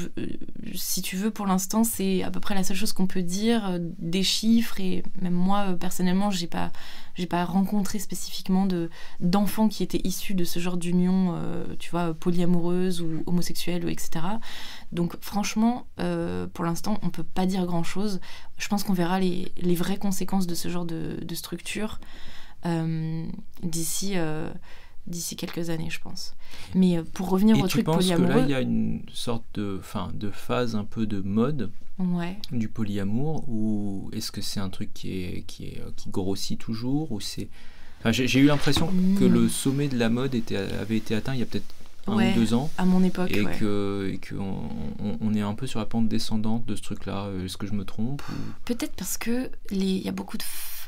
si 0.73 1.01
tu 1.01 1.15
veux, 1.15 1.31
pour 1.31 1.45
l'instant, 1.45 1.83
c'est 1.83 2.23
à 2.23 2.31
peu 2.31 2.39
près 2.39 2.55
la 2.55 2.63
seule 2.63 2.77
chose 2.77 2.93
qu'on 2.93 3.07
peut 3.07 3.23
dire, 3.23 3.79
des 3.79 4.23
chiffres, 4.23 4.79
et 4.79 5.03
même 5.21 5.33
moi, 5.33 5.75
personnellement, 5.79 6.31
j'ai 6.31 6.47
pas, 6.47 6.71
j'ai 7.17 7.25
pas 7.25 7.43
rencontré 7.45 7.99
spécifiquement 7.99 8.65
de 8.65 8.89
d'enfants 9.19 9.67
qui 9.67 9.83
étaient 9.83 10.01
issus 10.03 10.35
de 10.35 10.43
ce 10.43 10.59
genre 10.59 10.77
d'union, 10.77 11.33
euh, 11.35 11.65
tu 11.79 11.89
vois, 11.89 12.13
polyamoureuse 12.13 13.01
ou 13.01 13.23
homosexuelle, 13.25 13.89
etc. 13.89 14.25
Donc 14.91 15.15
franchement, 15.21 15.87
euh, 15.99 16.47
pour 16.47 16.63
l'instant, 16.63 16.99
on 17.01 17.09
peut 17.09 17.23
pas 17.23 17.45
dire 17.45 17.65
grand 17.65 17.83
chose. 17.83 18.19
Je 18.57 18.67
pense 18.67 18.83
qu'on 18.83 18.93
verra 18.93 19.19
les, 19.19 19.51
vraies 19.75 19.97
conséquences 19.97 20.47
de 20.47 20.55
ce 20.55 20.69
genre 20.69 20.85
de, 20.85 21.17
structure 21.33 21.99
euh, 22.65 23.25
d'ici 23.63 24.15
d'ici 25.07 25.35
quelques 25.35 25.69
années, 25.69 25.89
je 25.89 25.99
pense. 25.99 26.35
Mais 26.75 27.01
pour 27.13 27.29
revenir 27.29 27.59
au 27.59 27.67
truc 27.67 27.85
polyamoureux, 27.85 28.33
que 28.33 28.37
là, 28.37 28.43
il 28.43 28.49
y 28.49 28.53
a 28.53 28.61
une 28.61 29.01
sorte 29.11 29.45
de, 29.55 29.79
fin, 29.81 30.11
de 30.13 30.29
phase 30.29 30.75
un 30.75 30.83
peu 30.83 31.05
de 31.05 31.21
mode 31.21 31.71
du 32.51 32.67
polyamour 32.67 33.43
ou 33.49 34.09
est-ce 34.13 34.31
que 34.31 34.41
c'est 34.41 34.59
un 34.59 34.69
truc 34.69 34.93
qui 34.93 35.23
est 35.23 35.43
qui 35.47 35.65
est 35.65 35.81
qui 35.95 36.09
grossit 36.09 36.59
toujours 36.59 37.11
ou 37.11 37.19
c'est 37.19 37.47
enfin, 37.99 38.11
j'ai 38.11 38.39
eu 38.39 38.45
l'impression 38.45 38.87
que 39.17 39.25
le 39.25 39.45
hmm. 39.45 39.49
sommet 39.49 39.87
de 39.87 39.97
la 39.97 40.09
mode 40.09 40.35
était 40.35 40.57
avait 40.57 40.97
été 40.97 41.15
atteint 41.15 41.33
il 41.33 41.39
y 41.39 41.43
a 41.43 41.47
peut-être 41.47 41.65
un 42.05 42.31
ou 42.31 42.35
deux 42.35 42.53
ans 42.53 42.69
à 42.77 42.85
mon 42.85 43.03
époque 43.03 43.31
et 43.31 43.41
et 43.41 44.17
que 44.19 44.35
on, 44.37 45.33
est 45.33 45.41
un 45.41 45.55
peu 45.55 45.65
sur 45.65 45.79
la 45.79 45.85
pente 45.85 46.07
descendante 46.07 46.65
de 46.67 46.75
ce 46.75 46.83
truc 46.83 47.07
là 47.07 47.29
est-ce 47.43 47.57
que 47.57 47.65
je 47.65 47.73
me 47.73 47.83
trompe 47.83 48.21
peut-être 48.65 48.93
parce 48.95 49.17
que 49.17 49.49
il 49.71 49.97
y 49.97 50.07
a 50.07 50.11
beaucoup 50.11 50.37
de 50.37 50.43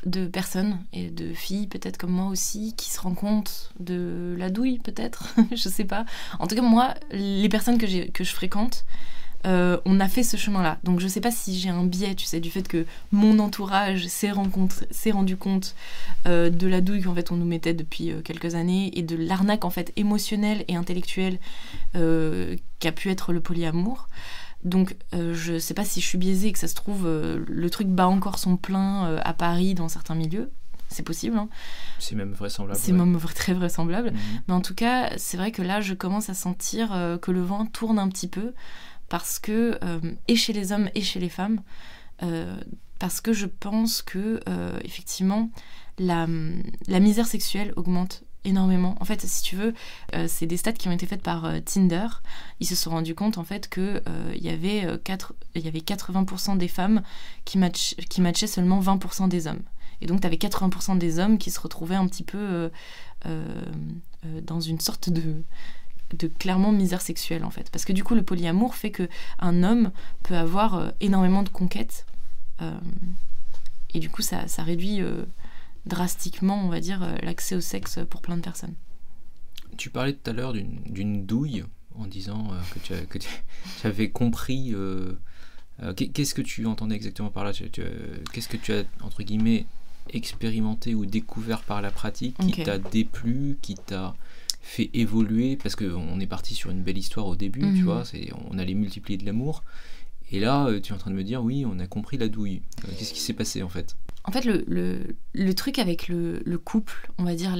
de 0.06 0.26
personnes 0.26 0.78
et 0.92 1.10
de 1.10 1.32
filles 1.34 1.66
peut-être 1.66 1.98
comme 1.98 2.12
moi 2.12 2.26
aussi 2.26 2.74
qui 2.76 2.90
se 2.90 3.00
rendent 3.00 3.16
compte 3.16 3.72
de 3.78 4.34
la 4.38 4.50
douille 4.50 4.78
peut-être 4.78 5.34
je 5.50 5.68
sais 5.68 5.84
pas 5.84 6.04
en 6.38 6.46
tout 6.46 6.54
cas 6.54 6.62
moi 6.62 6.94
les 7.10 7.48
personnes 7.48 7.78
que 7.78 8.10
que 8.10 8.24
je 8.24 8.32
fréquente 8.32 8.84
euh, 9.46 9.78
on 9.86 10.00
a 10.00 10.08
fait 10.08 10.22
ce 10.22 10.36
chemin-là. 10.36 10.78
Donc 10.84 11.00
je 11.00 11.08
sais 11.08 11.20
pas 11.20 11.30
si 11.30 11.58
j'ai 11.58 11.70
un 11.70 11.84
biais, 11.84 12.14
tu 12.14 12.26
sais, 12.26 12.40
du 12.40 12.50
fait 12.50 12.66
que 12.66 12.84
mon 13.10 13.38
entourage 13.38 14.06
s'est 14.06 14.30
rendu 14.30 15.36
compte 15.36 15.74
euh, 16.26 16.50
de 16.50 16.66
la 16.66 16.80
douille 16.80 17.02
qu'en 17.02 17.14
fait 17.14 17.32
on 17.32 17.36
nous 17.36 17.46
mettait 17.46 17.74
depuis 17.74 18.10
euh, 18.10 18.20
quelques 18.22 18.54
années 18.54 18.90
et 18.98 19.02
de 19.02 19.16
l'arnaque 19.16 19.64
en 19.64 19.70
fait 19.70 19.92
émotionnelle 19.96 20.64
et 20.68 20.76
intellectuelle 20.76 21.38
qu'a 21.92 22.92
pu 22.92 23.10
être 23.10 23.32
le 23.32 23.40
polyamour. 23.40 24.08
Donc 24.64 24.96
je 25.12 25.58
sais 25.58 25.74
pas 25.74 25.84
si 25.84 26.00
je 26.00 26.06
suis 26.06 26.18
biaisée 26.18 26.48
et 26.48 26.52
que 26.52 26.58
ça 26.58 26.68
se 26.68 26.74
trouve 26.74 27.06
le 27.06 27.70
truc 27.70 27.88
bat 27.88 28.08
encore 28.08 28.38
son 28.38 28.56
plein 28.56 29.16
à 29.16 29.32
Paris 29.32 29.74
dans 29.74 29.88
certains 29.88 30.14
milieux. 30.14 30.52
C'est 30.88 31.02
possible. 31.02 31.36
Hein. 31.36 31.48
C'est 31.98 32.16
même 32.16 32.32
vraisemblable. 32.32 32.78
C'est 32.78 32.92
même 32.92 33.18
très 33.34 33.54
vraisemblable. 33.54 34.10
Mhm. 34.10 34.18
Mais 34.48 34.54
en 34.54 34.60
tout 34.60 34.74
cas, 34.74 35.10
c'est 35.16 35.36
vrai 35.36 35.52
que 35.52 35.62
là, 35.62 35.80
je 35.80 35.94
commence 35.94 36.28
à 36.28 36.34
sentir 36.34 37.18
que 37.22 37.30
le 37.30 37.40
vent 37.40 37.64
tourne 37.64 37.98
un 37.98 38.08
petit 38.08 38.28
peu 38.28 38.52
parce 39.10 39.40
que, 39.40 39.78
euh, 39.84 40.00
et 40.28 40.36
chez 40.36 40.54
les 40.54 40.72
hommes 40.72 40.88
et 40.94 41.02
chez 41.02 41.20
les 41.20 41.28
femmes, 41.28 41.60
euh, 42.22 42.56
parce 42.98 43.20
que 43.20 43.34
je 43.34 43.46
pense 43.46 44.00
que, 44.00 44.40
euh, 44.48 44.78
effectivement, 44.84 45.50
la, 45.98 46.26
la, 46.86 47.00
misère 47.00 47.26
sexuelle 47.26 47.74
augmente 47.76 48.22
énormément. 48.44 48.96
En 49.00 49.04
fait, 49.04 49.20
si 49.22 49.42
tu 49.42 49.56
veux, 49.56 49.74
c'est 50.26 50.46
des 50.46 50.56
stats 50.56 50.72
qui 50.72 50.88
ont 50.88 50.92
été 50.92 51.06
faites 51.06 51.22
par 51.22 51.48
Tinder. 51.64 52.06
Ils 52.60 52.66
se 52.66 52.74
sont 52.74 52.90
rendus 52.90 53.14
compte, 53.14 53.38
en 53.38 53.44
fait, 53.44 53.68
qu'il 53.68 54.02
il 54.34 54.42
y, 54.42 54.48
avait 54.48 54.86
il 55.54 55.62
y 55.62 55.68
avait 55.68 55.80
80% 55.80 56.56
des 56.56 56.68
femmes 56.68 57.02
qui, 57.44 57.58
match, 57.58 57.94
qui 58.08 58.20
matchaient 58.20 58.46
seulement 58.46 58.80
20% 58.80 59.28
des 59.28 59.46
hommes. 59.46 59.62
Et 60.00 60.06
donc, 60.06 60.20
tu 60.20 60.26
avais 60.26 60.36
80% 60.36 60.98
des 60.98 61.18
hommes 61.18 61.38
qui 61.38 61.50
se 61.50 61.60
retrouvaient 61.60 61.96
un 61.96 62.06
petit 62.06 62.24
peu 62.24 62.70
dans 64.42 64.60
une 64.60 64.80
sorte 64.80 65.10
de 65.10 65.44
clairement 66.38 66.72
misère 66.72 67.00
sexuelle 67.00 67.44
en 67.44 67.50
fait. 67.50 67.70
Parce 67.70 67.84
que 67.84 67.92
du 67.92 68.04
coup, 68.04 68.14
le 68.14 68.22
polyamour 68.22 68.74
fait 68.74 68.90
que 68.90 69.08
un 69.38 69.62
homme 69.62 69.90
peut 70.22 70.36
avoir 70.36 70.74
euh, 70.74 70.90
énormément 71.00 71.42
de 71.42 71.48
conquêtes. 71.48 72.06
Euh, 72.60 72.78
et 73.94 73.98
du 73.98 74.10
coup, 74.10 74.22
ça, 74.22 74.44
réduit 74.58 75.00
euh, 75.00 75.24
drastiquement, 75.86 76.64
on 76.64 76.68
va 76.68 76.80
dire, 76.80 77.06
l'accès 77.22 77.54
au 77.54 77.60
sexe 77.60 77.98
pour 78.08 78.20
plein 78.20 78.36
de 78.36 78.42
personnes. 78.42 78.74
Tu 79.76 79.90
parlais 79.90 80.12
tout 80.12 80.30
à 80.30 80.32
l'heure 80.32 80.52
d'une 80.52 81.26
douille 81.26 81.64
en 81.96 82.06
disant 82.06 82.50
que, 82.72 82.78
tu, 82.78 83.06
que 83.06 83.18
tu, 83.18 83.28
avais 83.84 84.10
compris. 84.10 84.74
Qu'est-ce 85.96 86.34
que 86.34 86.42
tu 86.42 86.66
entendais 86.66 86.96
exactement 86.96 87.30
par 87.30 87.44
là? 87.44 87.52
Qu'est-ce 87.52 88.48
que 88.48 88.56
tu 88.56 88.72
as, 88.72 88.84
entre 89.02 89.22
guillemets, 89.22 89.66
expérimenté 90.12 90.94
ou 90.94 91.06
découvert 91.06 91.62
par 91.62 91.82
la 91.82 91.90
pratique 91.90 92.36
qui 92.38 92.62
t'a 92.62 92.78
déplu, 92.78 93.58
qui 93.62 93.74
t'a 93.74 94.14
fait 94.60 94.90
évoluer? 94.92 95.56
Parce 95.56 95.76
qu'on 95.76 96.20
est 96.20 96.26
parti 96.26 96.54
sur 96.54 96.70
une 96.70 96.82
belle 96.82 96.98
histoire 96.98 97.26
au 97.26 97.36
début, 97.36 97.60
tu 97.60 97.66
mhm. 97.66 97.84
vois, 97.84 98.02
on 98.50 98.58
allait 98.58 98.74
multiplier 98.74 99.16
de 99.18 99.24
l'amour. 99.24 99.62
Et 100.32 100.40
là, 100.40 100.66
euh, 100.66 100.80
tu 100.80 100.92
es 100.92 100.94
en 100.94 100.98
train 100.98 101.10
de 101.10 101.16
me 101.16 101.24
dire, 101.24 101.42
oui, 101.42 101.64
on 101.66 101.78
a 101.80 101.86
compris 101.86 102.16
la 102.16 102.28
douille. 102.28 102.62
Euh, 102.84 102.92
qu'est-ce 102.96 103.12
qui 103.12 103.20
s'est 103.20 103.32
passé 103.32 103.62
en 103.62 103.68
fait? 103.68 103.96
En 104.24 104.32
fait, 104.32 104.44
le, 104.44 104.64
le, 105.32 105.54
truc 105.54 105.78
avec 105.78 106.08
le, 106.08 106.42
le, 106.44 106.58
couple, 106.58 107.10
on 107.18 107.24
va 107.24 107.34
dire 107.34 107.56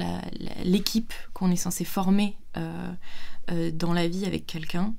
l'équipe 0.63 1.13
qu'on 1.33 1.51
est 1.51 1.55
censé 1.55 1.85
former 1.85 2.37
euh, 2.57 3.71
dans 3.71 3.93
la 3.93 4.07
vie 4.07 4.25
avec 4.25 4.45
quelqu'un, 4.45 4.93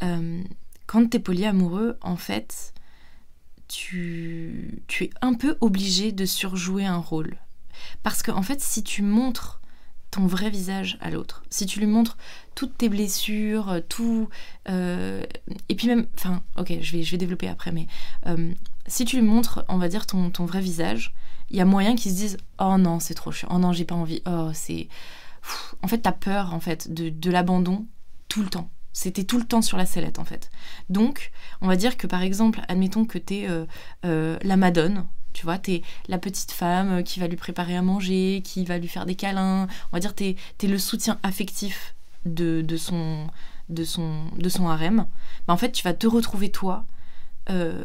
quand 0.00 1.08
tu 1.08 1.16
es 1.16 1.20
polyamoureux, 1.20 1.96
en 2.00 2.16
fait, 2.16 2.74
tu, 3.68 4.82
es 5.00 5.10
un 5.20 5.34
peu 5.34 5.56
obligé 5.60 6.12
de 6.12 6.26
surjouer 6.26 6.84
un 6.84 6.98
rôle. 6.98 7.38
Parce 8.02 8.22
qu'en 8.22 8.36
en 8.36 8.42
fait, 8.42 8.60
si 8.60 8.82
tu 8.82 9.02
montres 9.02 9.60
ton 10.10 10.26
vrai 10.26 10.50
visage 10.50 10.98
à 11.00 11.10
l'autre. 11.10 11.44
Si 11.50 11.66
tu 11.66 11.78
lui 11.78 11.86
montres 11.86 12.16
toutes 12.56 12.76
tes 12.76 12.88
blessures, 12.88 13.68
euh, 13.68 13.80
tout... 13.88 14.28
Euh, 14.68 15.22
et 15.68 15.76
puis 15.76 15.86
même... 15.86 16.06
Enfin, 16.16 16.42
ok, 16.58 16.72
je 16.80 16.96
vais, 16.96 17.04
je 17.04 17.12
vais 17.12 17.16
développer 17.16 17.46
après, 17.46 17.70
mais 17.70 17.86
euh, 18.26 18.52
si 18.90 19.06
tu 19.06 19.16
lui 19.16 19.26
montres, 19.26 19.64
on 19.68 19.78
va 19.78 19.88
dire, 19.88 20.04
ton, 20.06 20.30
ton 20.30 20.44
vrai 20.44 20.60
visage, 20.60 21.14
il 21.50 21.56
y 21.56 21.60
a 21.60 21.64
moyen 21.64 21.96
qu'ils 21.96 22.12
se 22.12 22.16
disent 22.16 22.36
«Oh 22.58 22.76
non, 22.76 23.00
c'est 23.00 23.14
trop 23.14 23.32
chiant. 23.32 23.48
Oh 23.50 23.58
non, 23.58 23.72
j'ai 23.72 23.84
pas 23.84 23.94
envie. 23.94 24.22
Oh, 24.26 24.50
c'est...» 24.52 24.88
En 25.82 25.88
fait, 25.88 25.98
t'as 25.98 26.12
peur, 26.12 26.52
en 26.52 26.60
fait, 26.60 26.92
de, 26.92 27.08
de 27.08 27.30
l'abandon 27.30 27.86
tout 28.28 28.42
le 28.42 28.48
temps. 28.48 28.68
C'était 28.92 29.24
tout 29.24 29.38
le 29.38 29.44
temps 29.46 29.62
sur 29.62 29.76
la 29.76 29.86
sellette, 29.86 30.18
en 30.18 30.24
fait. 30.24 30.50
Donc, 30.88 31.30
on 31.60 31.68
va 31.68 31.76
dire 31.76 31.96
que, 31.96 32.06
par 32.06 32.22
exemple, 32.22 32.60
admettons 32.68 33.04
que 33.04 33.18
t'es 33.18 33.48
la 34.02 34.56
Madone, 34.56 35.06
tu 35.32 35.44
vois, 35.44 35.58
t'es 35.58 35.82
la 36.08 36.18
petite 36.18 36.50
femme 36.50 37.04
qui 37.04 37.20
va 37.20 37.28
lui 37.28 37.36
préparer 37.36 37.76
à 37.76 37.82
manger, 37.82 38.42
qui 38.44 38.64
va 38.64 38.78
lui 38.78 38.88
faire 38.88 39.06
des 39.06 39.14
câlins. 39.14 39.68
On 39.92 39.96
va 39.96 40.00
dire, 40.00 40.14
t'es 40.14 40.36
es 40.60 40.66
le 40.66 40.78
soutien 40.78 41.18
affectif 41.22 41.94
de, 42.26 42.62
de, 42.62 42.76
son, 42.76 43.28
de, 43.68 43.84
son, 43.84 44.24
de 44.36 44.48
son 44.48 44.68
harem. 44.68 45.06
Bah, 45.46 45.54
en 45.54 45.56
fait, 45.56 45.70
tu 45.70 45.84
vas 45.84 45.94
te 45.94 46.08
retrouver, 46.08 46.50
toi, 46.50 46.84
euh, 46.84 46.99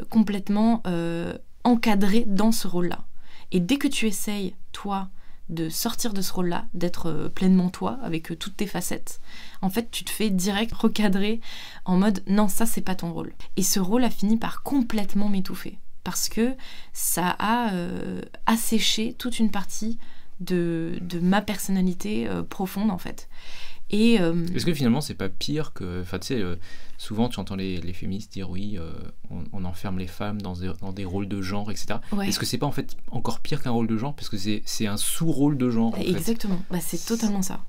complètement 0.10 0.82
euh, 0.88 1.38
encadré 1.64 2.24
dans 2.28 2.52
ce 2.52 2.68
rôle-là. 2.68 3.06
Et 3.52 3.60
dès 3.60 3.78
que 3.78 3.88
tu 3.88 4.08
essayes, 4.08 4.56
toi, 4.72 5.10
de 5.50 5.70
sortir 5.70 6.14
de 6.14 6.22
ce 6.22 6.34
rôle-là, 6.34 6.66
d'être 6.74 7.08
euh, 7.08 7.30
pleinement 7.30 7.70
toi, 7.70 8.00
avec 8.02 8.38
toutes 8.40 8.58
tes 8.58 8.68
facettes, 8.68 9.20
en 9.62 9.70
fait, 9.70 9.92
tu 9.92 10.04
te 10.04 10.10
fais 10.10 10.30
direct 10.30 10.74
recadrer 10.74 11.42
en 11.86 11.98
mode 11.98 12.24
non, 12.28 12.48
ça, 12.48 12.66
c'est 12.66 12.82
pas 12.82 12.96
ton 12.96 13.14
rôle. 13.14 13.34
Et 13.58 13.64
ce 13.64 13.80
rôle 13.80 14.04
a 14.04 14.10
fini 14.10 14.38
par 14.38 14.64
complètement 14.64 15.30
m'étouffer 15.30 15.78
parce 16.06 16.30
que 16.30 16.56
ça 16.94 17.36
a 17.40 17.74
euh, 17.74 18.22
asséché 18.46 19.14
toute 19.18 19.40
une 19.40 19.52
partie 19.52 19.98
de, 20.40 21.00
ma 21.22 21.42
personnalité 21.42 22.30
euh, 22.30 22.44
profonde 22.44 22.92
en 22.92 22.98
fait. 22.98 23.28
Et 23.96 24.20
euh, 24.20 24.46
Est-ce 24.54 24.66
que 24.66 24.74
finalement 24.74 25.02
c'est 25.02 25.16
pas 25.16 25.30
pire 25.30 25.74
que. 25.74 26.02
Enfin, 26.02 26.20
tu 26.20 26.28
sais, 26.28 26.44
souvent 26.98 27.30
tu 27.30 27.40
entends 27.40 27.56
les, 27.56 27.94
féministes 27.94 28.34
dire 28.34 28.50
oui, 28.50 28.78
on, 29.54 29.66
enferme 29.66 30.00
les 30.00 30.08
femmes 30.08 30.42
dans 30.42 30.56
des, 30.92 31.06
rôles 31.06 31.28
de 31.28 31.42
genre, 31.42 31.72
etc. 31.72 32.00
Est-ce 32.24 32.40
que 32.40 32.46
c'est 32.46 32.58
pas 32.58 32.66
en 32.66 32.72
fait 32.72 32.98
encore 33.12 33.40
pire 33.40 33.62
qu'un 33.62 33.72
rôle 33.72 33.88
de 33.88 33.98
genre? 33.98 34.16
Parce 34.16 34.30
que 34.30 34.38
c'est 34.38 34.88
un 34.88 34.98
sous-rôle 34.98 35.58
de 35.58 35.70
genre. 35.70 35.96
Exactement, 35.98 36.60
bah, 36.70 36.80
c'est 36.82 37.04
totalement 37.06 37.42
ça. 37.42 37.64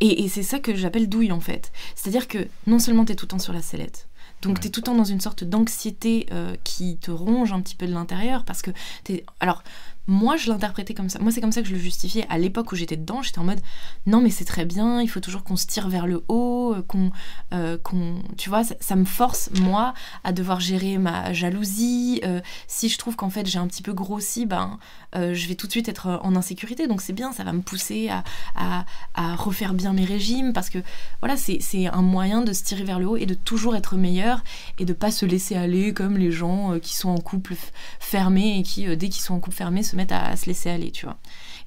Et, 0.00 0.24
et 0.24 0.28
c'est 0.28 0.42
ça 0.42 0.60
que 0.60 0.74
j'appelle 0.74 1.08
douille 1.08 1.32
en 1.32 1.40
fait. 1.40 1.72
C'est-à-dire 1.94 2.28
que 2.28 2.46
non 2.66 2.78
seulement 2.78 3.04
tu 3.04 3.12
es 3.12 3.14
tout 3.14 3.26
le 3.26 3.30
temps 3.30 3.38
sur 3.38 3.52
la 3.52 3.62
sellette, 3.62 4.08
donc 4.42 4.60
tu 4.60 4.68
es 4.68 4.70
tout 4.70 4.80
le 4.80 4.84
temps 4.84 4.94
dans 4.94 5.04
une 5.04 5.20
sorte 5.20 5.44
d'anxiété 5.44 6.26
euh, 6.32 6.54
qui 6.64 6.96
te 6.96 7.10
ronge 7.10 7.52
un 7.52 7.60
petit 7.60 7.74
peu 7.74 7.86
de 7.86 7.92
l'intérieur 7.92 8.44
parce 8.44 8.62
que 8.62 8.70
es... 9.08 9.24
Alors 9.40 9.62
moi, 10.08 10.36
je 10.38 10.48
l'interprétais 10.48 10.94
comme 10.94 11.10
ça. 11.10 11.18
Moi, 11.18 11.30
c'est 11.30 11.42
comme 11.42 11.52
ça 11.52 11.60
que 11.60 11.68
je 11.68 11.74
le 11.74 11.78
justifiais. 11.78 12.26
À 12.30 12.38
l'époque 12.38 12.72
où 12.72 12.76
j'étais 12.76 12.96
dedans, 12.96 13.20
j'étais 13.20 13.38
en 13.38 13.44
mode 13.44 13.60
non, 14.06 14.22
mais 14.22 14.30
c'est 14.30 14.46
très 14.46 14.64
bien, 14.64 15.02
il 15.02 15.08
faut 15.08 15.20
toujours 15.20 15.44
qu'on 15.44 15.56
se 15.56 15.66
tire 15.66 15.88
vers 15.88 16.06
le 16.06 16.24
haut, 16.28 16.74
euh, 16.74 16.82
qu'on. 16.82 17.12
Euh, 17.52 17.76
qu'on 17.76 18.22
tu 18.38 18.48
vois, 18.48 18.62
ça, 18.64 18.96
me 18.96 19.04
force, 19.04 19.50
moi, 19.60 19.92
à 20.24 20.32
devoir 20.32 20.60
gérer 20.60 20.96
ma 20.96 21.34
jalousie. 21.34 22.20
Euh, 22.24 22.40
si 22.66 22.88
je 22.88 22.96
trouve 22.96 23.16
qu'en 23.16 23.30
fait 23.30 23.46
j'ai 23.46 23.58
un 23.58 23.66
petit 23.66 23.82
peu 23.82 23.92
grossi, 23.92 24.46
ben, 24.46 24.78
je 25.14 25.48
vais 25.48 25.54
tout 25.54 25.66
de 25.66 25.72
suite 25.72 25.88
être 25.88 26.20
en 26.22 26.36
insécurité. 26.36 26.86
Donc 26.86 27.00
c'est 27.00 27.12
bien, 27.12 27.32
ça 27.32 27.44
va 27.44 27.52
me 27.52 27.62
pousser 27.62 28.08
à, 28.08 28.24
à, 28.54 28.84
à, 29.14 29.36
refaire 29.36 29.74
bien 29.74 29.92
mes 29.92 30.04
régimes 30.04 30.52
parce 30.52 30.70
que 30.70 30.78
voilà, 31.20 31.36
c'est 31.36 31.86
un 31.86 32.02
moyen 32.02 32.42
de 32.42 32.52
se 32.52 32.62
tirer 32.62 32.84
vers 32.84 32.98
le 32.98 33.06
haut 33.06 33.16
et 33.16 33.26
de 33.26 33.34
toujours 33.34 33.76
être 33.76 33.96
meilleur 33.96 34.42
et 34.78 34.84
de 34.84 34.92
pas 34.92 35.10
se 35.10 35.26
laisser 35.26 35.56
aller 35.56 35.92
comme 35.92 36.16
les 36.18 36.30
gens 36.30 36.78
qui 36.80 36.94
sont 36.96 37.10
en 37.10 37.18
couple 37.18 37.54
fermé 38.00 38.58
et 38.58 38.62
qui, 38.62 38.84
dès 38.96 39.08
qu'ils 39.08 39.22
sont 39.22 39.34
en 39.34 39.40
couple 39.40 39.56
fermé, 39.56 39.82
se 39.82 39.96
mettre 39.96 40.14
à, 40.14 40.36
se 40.36 40.46
laisser 40.46 40.70
aller, 40.70 40.90
tu 40.90 41.06
vois. 41.06 41.18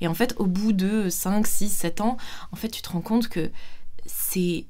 Et 0.01 0.07
en 0.07 0.13
fait, 0.13 0.33
au 0.37 0.47
bout 0.47 0.73
de 0.73 1.09
5, 1.09 1.45
6, 1.45 1.69
7 1.69 2.01
ans, 2.01 2.17
en 2.51 2.55
fait, 2.55 2.69
tu 2.69 2.81
te 2.81 2.89
rends 2.89 3.01
compte 3.01 3.27
que 3.27 3.51
c'est 4.05 4.65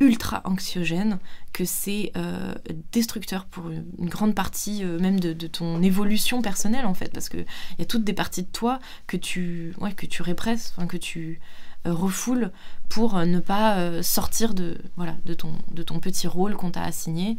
ultra 0.00 0.40
anxiogène, 0.44 1.18
que 1.52 1.64
c'est 1.64 2.12
euh, 2.16 2.54
destructeur 2.92 3.44
pour 3.46 3.70
une 3.70 4.08
grande 4.08 4.34
partie 4.34 4.84
euh, 4.84 4.98
même 4.98 5.18
de, 5.18 5.32
ton 5.46 5.82
évolution 5.82 6.42
personnelle 6.42 6.86
en 6.86 6.94
fait, 6.94 7.12
parce 7.12 7.28
qu'il 7.28 7.46
y 7.78 7.82
a 7.82 7.84
toutes 7.84 8.04
des 8.04 8.12
parties 8.12 8.42
de 8.42 8.48
toi 8.48 8.78
que 9.06 9.16
tu, 9.16 9.74
ouais, 9.80 9.92
que 9.92 10.06
tu 10.06 10.22
répresses, 10.22 10.74
que 10.88 10.96
tu 10.96 11.40
euh, 11.86 11.92
refoules 11.92 12.52
pour 12.88 13.18
ne 13.18 13.40
pas 13.40 14.02
sortir 14.02 14.54
de, 14.54 14.78
voilà, 14.96 15.16
de, 15.24 15.34
ton, 15.34 15.52
de 15.70 15.82
ton 15.82 16.00
petit 16.00 16.26
rôle 16.26 16.56
qu'on 16.56 16.70
t'a 16.70 16.82
assigné. 16.82 17.36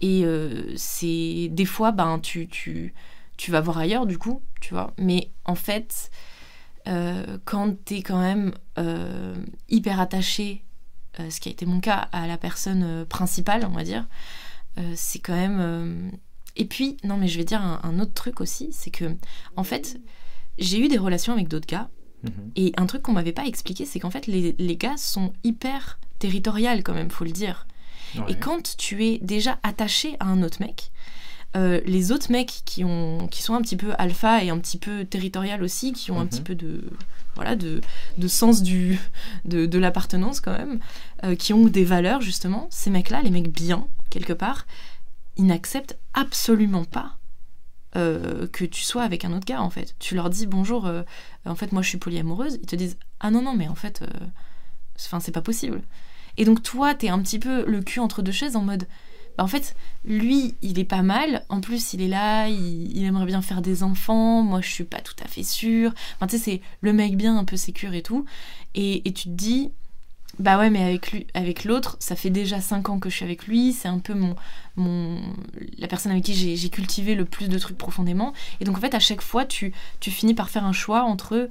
Et 0.00 0.24
c'est 0.76 1.48
des 1.52 1.64
fois, 1.64 1.92
ben, 1.92 2.18
tu, 2.18 2.48
tu, 2.48 2.94
tu 3.36 3.52
vas 3.52 3.60
voir 3.60 3.78
ailleurs 3.78 4.06
du 4.06 4.18
coup, 4.18 4.42
tu 4.60 4.74
vois. 4.74 4.92
Mais 4.98 5.30
en 5.44 5.54
fait, 5.54 6.10
quand 6.84 7.84
tu 7.84 7.94
es 7.94 8.02
quand 8.02 8.20
même 8.20 8.52
hyper 9.68 10.00
attaché, 10.00 10.64
euh, 11.20 11.30
ce 11.30 11.40
qui 11.40 11.48
a 11.48 11.52
été 11.52 11.66
mon 11.66 11.80
cas, 11.80 12.08
à 12.12 12.26
la 12.26 12.38
personne 12.38 13.04
principale, 13.06 13.66
on 13.68 13.74
va 13.74 13.84
dire, 13.84 14.06
c'est 14.94 15.18
quand 15.18 15.34
même... 15.34 16.12
Et 16.54 16.64
puis, 16.64 16.96
non 17.02 17.16
mais 17.16 17.26
je 17.26 17.36
vais 17.36 17.44
dire 17.44 17.60
un, 17.60 17.98
autre 17.98 18.14
truc 18.14 18.40
aussi, 18.40 18.68
c'est 18.72 18.90
que, 18.90 19.16
en 19.56 19.64
fait, 19.64 19.98
j'ai 20.58 20.78
eu 20.78 20.88
des 20.88 20.98
relations 20.98 21.32
avec 21.32 21.48
d'autres 21.48 21.66
gars, 21.66 21.88
mhm. 22.22 22.52
et 22.54 22.72
un 22.76 22.86
truc 22.86 23.02
qu'on 23.02 23.12
m'avait 23.12 23.32
pas 23.32 23.46
expliqué, 23.46 23.84
c'est 23.86 23.98
qu'en 23.98 24.10
fait, 24.10 24.28
les, 24.28 24.54
les, 24.56 24.76
gars 24.76 24.96
sont 24.96 25.32
hyper 25.42 25.98
territoriales 26.20 26.84
quand 26.84 26.94
même, 26.94 27.10
faut 27.10 27.24
le 27.24 27.32
dire. 27.32 27.66
Et 28.28 28.36
quand 28.36 28.76
tu 28.76 29.04
es 29.04 29.18
déjà 29.18 29.58
attaché 29.62 30.16
à 30.20 30.26
un 30.26 30.42
autre 30.42 30.60
mec, 30.60 30.90
euh, 31.56 31.80
les 31.86 32.12
autres 32.12 32.30
mecs 32.30 32.62
qui, 32.64 32.84
ont, 32.84 33.26
qui 33.28 33.42
sont 33.42 33.54
un 33.54 33.62
petit 33.62 33.76
peu 33.76 33.92
alpha 33.98 34.44
et 34.44 34.50
un 34.50 34.58
petit 34.58 34.78
peu 34.78 35.04
territorial 35.04 35.62
aussi, 35.62 35.92
qui 35.92 36.10
ont 36.10 36.20
un 36.20 36.26
petit 36.26 36.40
mhm. 36.40 36.46
peu 36.46 36.54
de, 36.54 36.84
voilà, 37.34 37.56
de, 37.56 37.80
de 38.18 38.28
sens 38.28 38.62
du, 38.62 38.98
de, 39.44 39.66
de 39.66 39.78
l'appartenance 39.78 40.40
quand 40.40 40.52
même, 40.52 40.80
euh, 41.24 41.34
qui 41.34 41.52
ont 41.52 41.66
des 41.66 41.84
valeurs 41.84 42.20
justement, 42.20 42.68
ces 42.70 42.90
mecs-là, 42.90 43.22
les 43.22 43.30
mecs 43.30 43.50
bien, 43.50 43.86
quelque 44.10 44.32
part, 44.32 44.66
ils 45.36 45.46
n'acceptent 45.46 45.96
absolument 46.14 46.84
pas 46.84 47.16
euh, 47.96 48.46
que 48.48 48.66
tu 48.66 48.82
sois 48.82 49.02
avec 49.02 49.24
un 49.24 49.32
autre 49.32 49.46
gars 49.46 49.62
en 49.62 49.70
fait. 49.70 49.94
Tu 49.98 50.14
leur 50.14 50.28
dis 50.28 50.46
bonjour, 50.46 50.86
euh, 50.86 51.02
en 51.46 51.54
fait 51.54 51.72
moi 51.72 51.80
je 51.80 51.88
suis 51.88 51.98
polyamoureuse, 51.98 52.58
ils 52.60 52.66
te 52.66 52.76
disent 52.76 52.98
ah 53.20 53.30
non 53.30 53.40
non 53.40 53.54
mais 53.54 53.66
en 53.66 53.74
fait, 53.74 54.02
euh, 54.02 54.26
c'est 54.96 55.32
pas 55.32 55.40
possible. 55.40 55.80
Et 56.36 56.44
donc 56.44 56.62
toi 56.62 56.94
t'es 56.94 57.08
un 57.08 57.20
petit 57.20 57.38
peu 57.38 57.64
le 57.64 57.80
cul 57.80 58.00
entre 58.00 58.20
deux 58.20 58.32
chaises 58.32 58.56
en 58.56 58.62
mode 58.62 58.86
bah, 59.38 59.44
en 59.44 59.46
fait 59.46 59.74
lui 60.04 60.54
il 60.60 60.78
est 60.78 60.84
pas 60.84 61.02
mal, 61.02 61.44
en 61.48 61.60
plus 61.60 61.94
il 61.94 62.02
est 62.02 62.08
là, 62.08 62.48
il, 62.48 63.02
aimerait 63.02 63.26
bien 63.26 63.40
faire 63.40 63.62
des 63.62 63.82
enfants, 63.82 64.42
moi 64.42 64.60
je 64.60 64.68
suis 64.68 64.84
pas 64.84 65.00
tout 65.00 65.14
à 65.24 65.28
fait 65.28 65.44
sûre. 65.44 65.94
Enfin 66.16 66.26
tu 66.26 66.36
sais 66.36 66.44
c'est 66.44 66.60
le 66.82 66.92
mec 66.92 67.16
bien 67.16 67.38
un 67.38 67.44
peu 67.44 67.56
sécure 67.56 67.94
et 67.94 68.02
tout. 68.02 68.26
Et, 68.74 69.08
et 69.08 69.12
tu 69.12 69.24
te 69.24 69.34
dis 69.34 69.70
bah 70.38 70.56
ouais, 70.58 70.70
mais 70.70 70.82
avec 70.82 71.10
lui, 71.10 71.26
avec 71.34 71.64
l'autre, 71.64 71.96
ça 71.98 72.14
fait 72.14 72.30
déjà 72.30 72.60
5 72.60 72.88
ans 72.90 72.98
que 73.00 73.10
je 73.10 73.16
suis 73.16 73.24
avec 73.24 73.46
lui. 73.46 73.72
C'est 73.72 73.88
un 73.88 73.98
peu 73.98 74.14
mon, 74.14 74.36
mon, 74.76 75.20
la 75.78 75.88
personne 75.88 76.12
avec 76.12 76.24
qui 76.24 76.34
j'ai 76.34 76.68
cultivé 76.70 77.14
le 77.14 77.24
plus 77.24 77.48
de 77.48 77.58
trucs 77.58 77.78
profondément. 77.78 78.32
Et 78.60 78.64
donc 78.64 78.76
en 78.76 78.80
fait, 78.80 78.94
à 78.94 79.00
chaque 79.00 79.22
fois, 79.22 79.44
tu, 79.44 79.72
finis 80.00 80.34
par 80.34 80.48
faire 80.48 80.64
un 80.64 80.72
choix 80.72 81.02
entre 81.02 81.48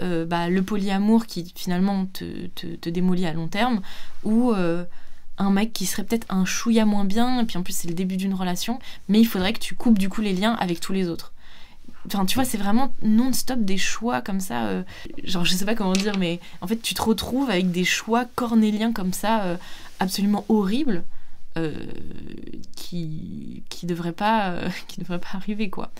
euh, 0.00 0.24
bah, 0.26 0.48
le 0.50 0.62
polyamour 0.62 1.26
qui 1.26 1.52
finalement 1.54 2.06
te, 2.06 2.46
te, 2.48 2.90
démolit 2.90 3.26
à 3.26 3.32
long 3.32 3.48
terme 3.48 3.80
ou 4.24 4.52
euh, 4.52 4.84
un 5.38 5.50
mec 5.50 5.72
qui 5.72 5.86
serait 5.86 6.04
peut-être 6.04 6.26
un 6.28 6.44
chouïa 6.44 6.84
moins 6.84 7.04
bien. 7.04 7.40
Et 7.40 7.44
puis 7.44 7.58
en 7.58 7.62
plus, 7.62 7.74
c'est 7.74 7.88
le 7.88 7.94
début 7.94 8.16
d'une 8.16 8.34
relation, 8.34 8.78
mais 9.08 9.20
il 9.20 9.26
faudrait 9.26 9.52
que 9.52 9.58
tu 9.58 9.74
coupes 9.74 9.98
du 9.98 10.08
coup 10.08 10.20
les 10.20 10.32
liens 10.32 10.54
avec 10.54 10.80
tous 10.80 10.92
les 10.92 11.08
autres. 11.08 11.32
Enfin, 12.06 12.24
tu 12.24 12.36
vois, 12.36 12.44
c'est 12.44 12.58
vraiment 12.58 12.94
non-stop 13.02 13.60
des 13.60 13.78
choix 13.78 14.20
comme 14.20 14.40
ça. 14.40 14.66
Euh, 14.66 14.82
genre, 15.24 15.44
je 15.44 15.54
sais 15.54 15.64
pas 15.64 15.74
comment 15.74 15.92
dire, 15.92 16.16
mais 16.18 16.40
en 16.60 16.66
fait, 16.66 16.76
tu 16.76 16.94
te 16.94 17.02
retrouves 17.02 17.50
avec 17.50 17.70
des 17.70 17.84
choix 17.84 18.24
cornéliens 18.36 18.92
comme 18.92 19.12
ça, 19.12 19.42
euh, 19.44 19.56
absolument 19.98 20.44
horribles, 20.48 21.04
euh, 21.58 21.74
qui 22.76 23.64
qui 23.70 23.86
devraient 23.86 24.12
pas 24.12 24.54
qui 24.88 25.00
devraient 25.00 25.18
pas 25.18 25.34
arriver 25.34 25.70
quoi. 25.70 25.90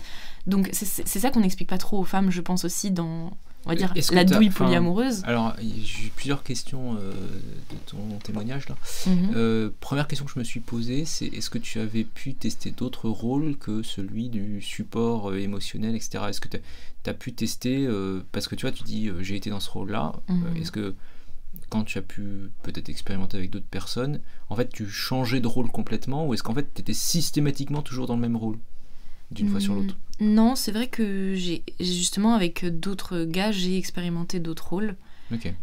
Donc 0.45 0.69
c'est 0.71 1.05
ça 1.19 1.29
qu'on 1.29 1.41
n'explique 1.41 1.67
pas 1.67 1.77
trop 1.77 1.99
aux 1.99 2.05
femmes, 2.05 2.31
je 2.31 2.39
pense 2.39 2.63
aussi 2.63 2.91
dans 2.91 3.31
on 3.67 3.71
va 3.71 3.75
dire, 3.75 3.93
la 4.11 4.23
douille 4.23 4.49
polyamoureuse. 4.49 5.23
Alors, 5.25 5.55
j'ai 5.59 6.07
eu 6.07 6.09
plusieurs 6.15 6.43
questions 6.43 6.95
euh, 6.95 7.11
de 7.69 7.75
ton 7.85 8.17
témoignage 8.23 8.69
là. 8.69 8.75
Mhm. 9.05 9.31
Euh, 9.35 9.69
première 9.79 10.07
question 10.07 10.25
que 10.25 10.31
je 10.31 10.39
me 10.39 10.43
suis 10.43 10.59
posée, 10.59 11.05
c'est 11.05 11.25
est-ce 11.25 11.49
que 11.49 11.57
tu 11.57 11.79
avais 11.79 12.03
pu 12.03 12.33
tester 12.33 12.71
d'autres 12.71 13.09
rôles 13.09 13.57
que 13.57 13.83
celui 13.83 14.29
du 14.29 14.61
support 14.61 15.31
euh, 15.31 15.39
émotionnel, 15.39 15.95
etc. 15.95 16.25
Est-ce 16.29 16.41
que 16.41 16.47
tu 16.47 16.57
as, 17.09 17.13
pu 17.13 17.33
tester, 17.33 17.87
parce 18.31 18.47
que 18.47 18.55
tu 18.55 18.65
vois, 18.65 18.71
tu 18.73 18.83
dis 18.83 19.09
j'ai 19.21 19.35
été 19.35 19.49
dans 19.49 19.61
ce 19.61 19.69
rôle-là, 19.69 20.13
mhm. 20.27 20.57
est-ce 20.57 20.71
que 20.71 20.93
quand 21.69 21.83
tu 21.83 21.97
as 21.97 22.01
pu 22.01 22.51
peut-être 22.63 22.89
expérimenter 22.89 23.37
avec 23.37 23.49
d'autres 23.49 23.65
personnes, 23.65 24.19
en 24.49 24.55
fait 24.55 24.69
tu 24.69 24.89
changeais 24.89 25.39
de 25.39 25.47
rôle 25.47 25.69
complètement 25.71 26.27
ou 26.27 26.33
est-ce 26.33 26.43
qu'en 26.43 26.53
fait 26.53 26.67
tu 26.73 26.81
étais 26.81 26.93
systématiquement 26.93 27.81
toujours 27.81 28.07
dans 28.07 28.15
le 28.15 28.21
même 28.21 28.35
rôle? 28.35 28.57
D'une 29.31 29.49
fois 29.49 29.59
sur 29.59 29.73
l'autre 29.75 29.97
mm, 30.19 30.33
Non, 30.33 30.55
c'est 30.55 30.71
vrai 30.71 30.87
que 30.87 31.33
j'ai 31.35 31.63
justement 31.79 32.33
avec 32.33 32.65
d'autres 32.65 33.23
gars, 33.23 33.51
j'ai 33.51 33.77
expérimenté 33.77 34.39
d'autres 34.39 34.69
rôles. 34.69 34.95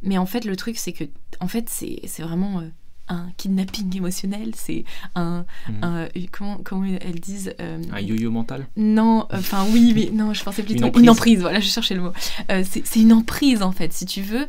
Mais 0.03 0.19
en 0.19 0.27
fait, 0.27 0.45
le 0.45 0.57
truc, 0.57 0.77
c'est 0.77 0.93
que 0.93 1.05
en 1.41 1.49
fait, 1.49 1.69
c'est 1.71 2.23
vraiment 2.23 2.61
euh, 2.61 2.69
un 3.09 3.29
kidnapping 3.39 3.97
émotionnel, 3.97 4.53
c'est 4.55 4.85
un, 5.15 5.47
mm. 5.69 5.73
euh, 5.85 6.09
comment, 6.31 6.61
comment 6.62 6.85
elles 6.85 7.21
disent 7.21 7.55
euh, 7.61 7.83
Un 7.93 8.01
yo-yo 8.01 8.31
mental? 8.31 8.67
Non, 8.77 9.27
enfin 9.33 9.65
oui, 9.71 9.93
mais 9.95 10.11
non, 10.12 10.35
je 10.35 10.43
pensais 10.43 10.62
plutôt 10.62 10.87
une 10.99 11.09
emprise. 11.09 11.41
voilà, 11.41 11.61
je 11.61 11.69
cherchais 11.69 11.95
le 11.95 12.03
mot. 12.03 12.12
c'est 12.49 12.97
une 12.97 13.12
emprise 13.12 13.62
en 13.62 13.73
fait, 13.73 13.93
si 13.93 14.05
tu 14.05 14.21
veux. 14.21 14.47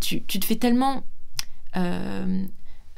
tu, 0.00 0.22
tu, 0.22 0.38
te 0.38 0.44
fais 0.44 0.56
tellement 0.56 1.04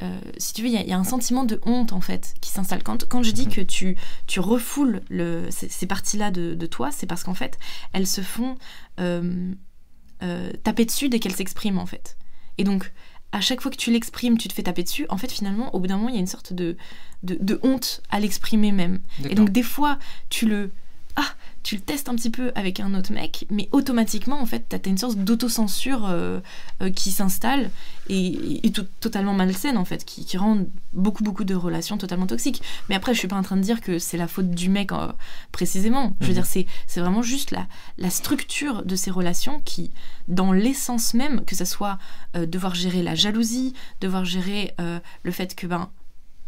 euh, 0.03 0.19
si 0.39 0.53
tu 0.53 0.63
veux, 0.63 0.69
il 0.69 0.89
y, 0.89 0.93
a 0.93 0.99
un 0.99 1.05
sentiment 1.05 1.45
de 1.45 1.61
honte 1.65 1.93
en 1.93 2.01
fait 2.01 2.35
qui 2.41 2.51
s'installe. 2.51 2.83
Quand, 2.83 3.09
quand 3.09 3.23
je 3.23 3.31
dis 3.31 3.47
mhm. 3.47 3.53
que 3.53 3.61
tu, 3.61 3.97
tu 4.27 4.41
refoules 4.41 5.03
le, 5.09 5.49
ces, 5.51 5.87
parties-là 5.87 6.31
de, 6.31 6.67
toi, 6.67 6.91
c'est 6.91 7.07
parce 7.07 7.23
qu'en 7.23 7.35
fait, 7.35 7.59
elles 7.93 8.07
se 8.07 8.21
font 8.21 8.57
euh, 8.99 9.53
euh, 10.23 10.51
taper 10.63 10.85
dessus 10.85 11.09
dès 11.09 11.21
qu'elles 11.21 11.37
s'expriment 11.37 11.79
en 11.79 11.87
fait. 11.87 12.17
Et 12.59 12.65
donc, 12.65 12.93
à 13.33 13.41
chaque 13.41 13.61
fois 13.61 13.71
que 13.71 13.77
tu 13.77 13.91
l'exprimes, 13.91 14.37
tu 14.37 14.49
te 14.49 14.53
fais 14.53 14.63
taper 14.63 14.83
dessus. 14.83 15.07
En 15.11 15.17
fait, 15.17 15.31
finalement, 15.31 15.75
au 15.75 15.81
bout 15.81 15.87
d'un 15.87 15.97
moment, 15.97 16.09
il 16.09 16.15
y 16.15 16.19
a 16.19 16.21
une 16.21 16.27
sorte 16.27 16.53
de, 16.53 16.77
de, 17.23 17.37
de 17.41 17.61
honte 17.63 18.03
à 18.11 18.21
l'exprimer 18.21 18.73
même. 18.73 19.01
Et 19.29 19.35
donc, 19.35 19.51
des 19.51 19.63
fois, 19.63 19.99
tu 20.29 20.47
le 20.47 20.71
ah, 21.17 21.35
tu 21.63 21.77
le 21.77 21.81
testes 21.81 22.09
un 22.09 22.15
petit 22.15 22.31
peu 22.31 22.53
avec 22.57 22.79
un 22.79 22.95
autre 22.95 23.13
mec, 23.13 23.47
mais 23.51 23.69
automatiquement, 23.73 24.41
en 24.41 24.47
fait, 24.47 24.67
tu 24.69 24.77
as 24.77 24.91
une 24.91 24.99
sorte 24.99 25.17
d'autocensure 25.17 26.07
euh, 26.07 26.41
euh, 26.83 26.91
qui 26.91 27.11
s'installe 27.11 27.71
et, 28.11 28.61
totalement 29.01 29.33
malsaine, 29.33 29.79
en 29.79 29.85
fait, 29.85 30.05
qui, 30.05 30.37
rend 30.37 30.59
beaucoup, 30.93 31.23
beaucoup 31.25 31.45
de 31.45 31.55
relations 31.55 31.97
totalement 31.97 32.27
toxiques. 32.27 32.63
Mais 32.89 32.95
après, 32.95 33.15
je 33.15 33.19
suis 33.19 33.29
pas 33.29 33.37
en 33.37 33.43
train 33.43 33.57
de 33.57 33.63
dire 33.63 33.81
que 33.81 33.99
c'est 33.99 34.19
la 34.19 34.29
faute 34.29 34.51
du 34.51 34.69
mec 34.69 34.93
euh, 34.93 35.11
précisément. 35.53 36.15
Je 36.21 36.27
veux 36.27 36.33
mhm. 36.35 36.43
dire, 36.43 36.67
c'est 36.87 37.01
vraiment 37.01 37.23
juste 37.23 37.51
la, 37.51 37.67
la 37.97 38.11
structure 38.11 38.85
de 38.85 38.95
ces 38.95 39.11
relations 39.11 39.63
qui, 39.65 39.91
dans 40.29 40.53
l'essence 40.53 41.15
même, 41.15 41.45
que 41.45 41.57
ce 41.57 41.65
soit 41.65 41.99
devoir 42.35 42.75
gérer 42.75 43.03
la 43.03 43.15
jalousie, 43.15 43.73
devoir 44.01 44.25
gérer 44.25 44.75
le 44.79 45.31
fait 45.31 45.55
que, 45.55 45.67
ben, 45.67 45.89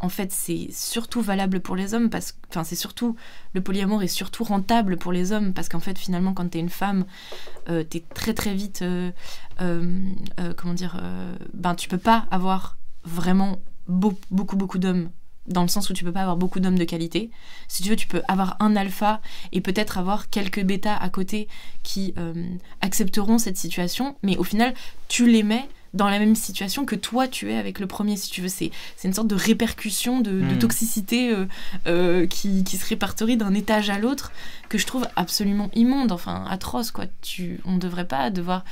en 0.01 0.09
fait, 0.11 0.31
c'est 0.31 0.69
surtout 0.73 1.23
valable 1.23 1.61
pour 1.61 1.75
les 1.75 1.95
hommes 1.95 2.11
parce 2.11 2.33
que, 2.33 2.39
enfin, 2.51 2.65
c'est 2.65 2.77
surtout 2.77 3.17
le 3.55 3.63
polyamour 3.63 4.03
est 4.03 4.09
surtout 4.09 4.45
rentable 4.45 4.99
pour 4.99 5.11
les 5.11 5.33
hommes 5.33 5.55
parce 5.55 5.69
qu'en 5.69 5.81
fait, 5.81 5.99
finalement, 5.99 6.35
quand 6.35 6.51
t'es 6.51 6.59
une 6.59 6.69
femme, 6.69 7.07
euh, 7.71 7.83
t'es 7.83 8.05
très 8.15 8.35
très 8.35 8.55
vite, 8.55 8.83
euh, 8.83 9.11
euh, 9.61 10.03
comment 10.57 10.75
dire, 10.75 11.01
ben 11.55 11.75
tu 11.75 11.89
peux 11.89 11.99
pas 11.99 12.27
avoir 12.31 12.77
vraiment 13.05 13.59
beaucoup 13.89 14.57
beaucoup 14.57 14.79
d'hommes 14.79 15.11
dans 15.47 15.63
le 15.63 15.69
sens 15.69 15.89
où 15.89 15.93
tu 15.93 16.05
peux 16.05 16.13
pas 16.13 16.23
avoir 16.23 16.37
beaucoup 16.37 16.61
d'hommes 16.61 16.79
de 16.79 16.85
qualité. 16.85 17.31
Si 17.69 17.83
tu 17.83 17.89
veux, 17.89 17.97
tu 17.97 18.09
peux 18.09 18.23
avoir 18.29 18.57
un 18.61 18.77
alpha 18.77 19.21
et 19.53 19.61
peut-être 19.61 19.97
avoir 19.97 20.29
quelques 20.29 20.63
bêtas 20.63 20.97
à 20.97 21.09
côté 21.09 21.49
qui 21.85 22.15
accepteront 22.83 23.39
cette 23.39 23.57
situation, 23.57 24.17
mais 24.23 24.37
au 24.37 24.45
final, 24.45 24.75
tu 25.09 25.27
les 25.31 25.43
mets 25.43 25.69
dans 25.97 26.09
la 26.09 26.19
même 26.19 26.37
situation 26.37 26.85
que 26.85 26.95
toi 26.95 27.27
tu 27.27 27.51
es 27.51 27.57
avec 27.57 27.81
le 27.81 27.87
premier, 27.87 28.17
si 28.17 28.31
tu 28.31 28.43
veux. 28.43 28.49
C'est, 28.49 28.71
une 29.05 29.15
sorte 29.15 29.29
de 29.29 29.35
répercussion 29.35 30.21
de, 30.21 30.31
hmm. 30.31 30.59
toxicité 30.59 31.31
euh, 31.33 31.47
euh, 31.87 32.27
qui, 32.27 32.65
se 32.65 32.87
répertorie 32.87 33.37
d'un 33.37 33.55
étage 33.55 33.91
à 33.91 33.99
l'autre 33.99 34.33
que 34.69 34.79
je 34.79 34.87
trouve 34.87 35.07
absolument 35.17 35.71
immonde, 35.75 36.13
enfin 36.13 36.45
atroce, 36.49 36.91
quoi. 36.91 37.05
Tu, 37.23 37.61
on 37.65 37.73
ne 37.73 37.79
devrait 37.79 38.07
pas 38.07 38.31
devoir. 38.31 38.65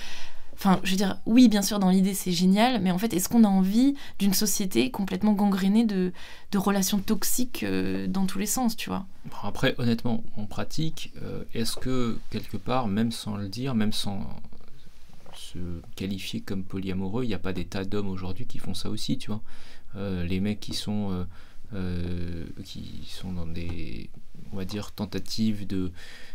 Enfin, 0.54 0.78
je 0.84 0.92
veux 0.92 0.96
dire, 0.96 1.18
oui, 1.26 1.48
bien 1.48 1.62
sûr, 1.62 1.80
dans 1.80 1.90
l'idée, 1.90 2.14
c'est 2.14 2.30
génial, 2.30 2.80
mais 2.80 2.92
en 2.92 2.98
fait, 2.98 3.12
est-ce 3.12 3.28
qu'on 3.28 3.42
a 3.42 3.48
envie 3.48 3.96
d'une 4.20 4.34
société 4.34 4.90
complètement 4.90 5.32
gangrénée 5.32 5.84
de, 5.84 6.12
relations 6.54 7.00
toxiques 7.00 7.64
euh, 7.64 8.06
dans 8.06 8.26
tous 8.26 8.38
les 8.38 8.46
sens, 8.46 8.76
tu 8.76 8.88
vois? 8.88 9.04
Après, 9.42 9.74
honnêtement, 9.78 10.22
en 10.36 10.44
pratique, 10.44 11.12
est-ce 11.54 11.74
que, 11.76 12.20
quelque 12.30 12.56
part, 12.56 12.86
même 12.86 13.10
sans 13.10 13.36
le 13.36 13.48
dire, 13.48 13.74
même 13.74 13.92
sans, 13.92 14.20
qualifier 15.96 16.40
comme 16.40 16.64
polyamoureux. 16.64 17.24
Il 17.24 17.28
n'y 17.28 17.34
a 17.34 17.38
pas 17.38 17.52
des 17.52 17.64
tas 17.64 17.84
d'hommes 17.84 18.08
aujourd'hui 18.08 18.46
qui 18.46 18.58
font 18.58 18.74
ça 18.74 18.90
aussi, 18.90 19.18
tu 19.18 19.30
vois. 19.30 19.42
Euh, 19.96 20.24
les 20.24 20.40
mecs 20.40 20.60
qui 20.60 20.74
sont, 20.74 21.12
euh, 21.12 21.24
euh, 21.74 22.46
qui 22.64 23.02
sont 23.08 23.32
dans 23.32 23.46
des, 23.46 24.10
on 24.52 24.56
va 24.56 24.64
dire, 24.64 24.92
tentatives 24.92 25.66
de 25.66 25.92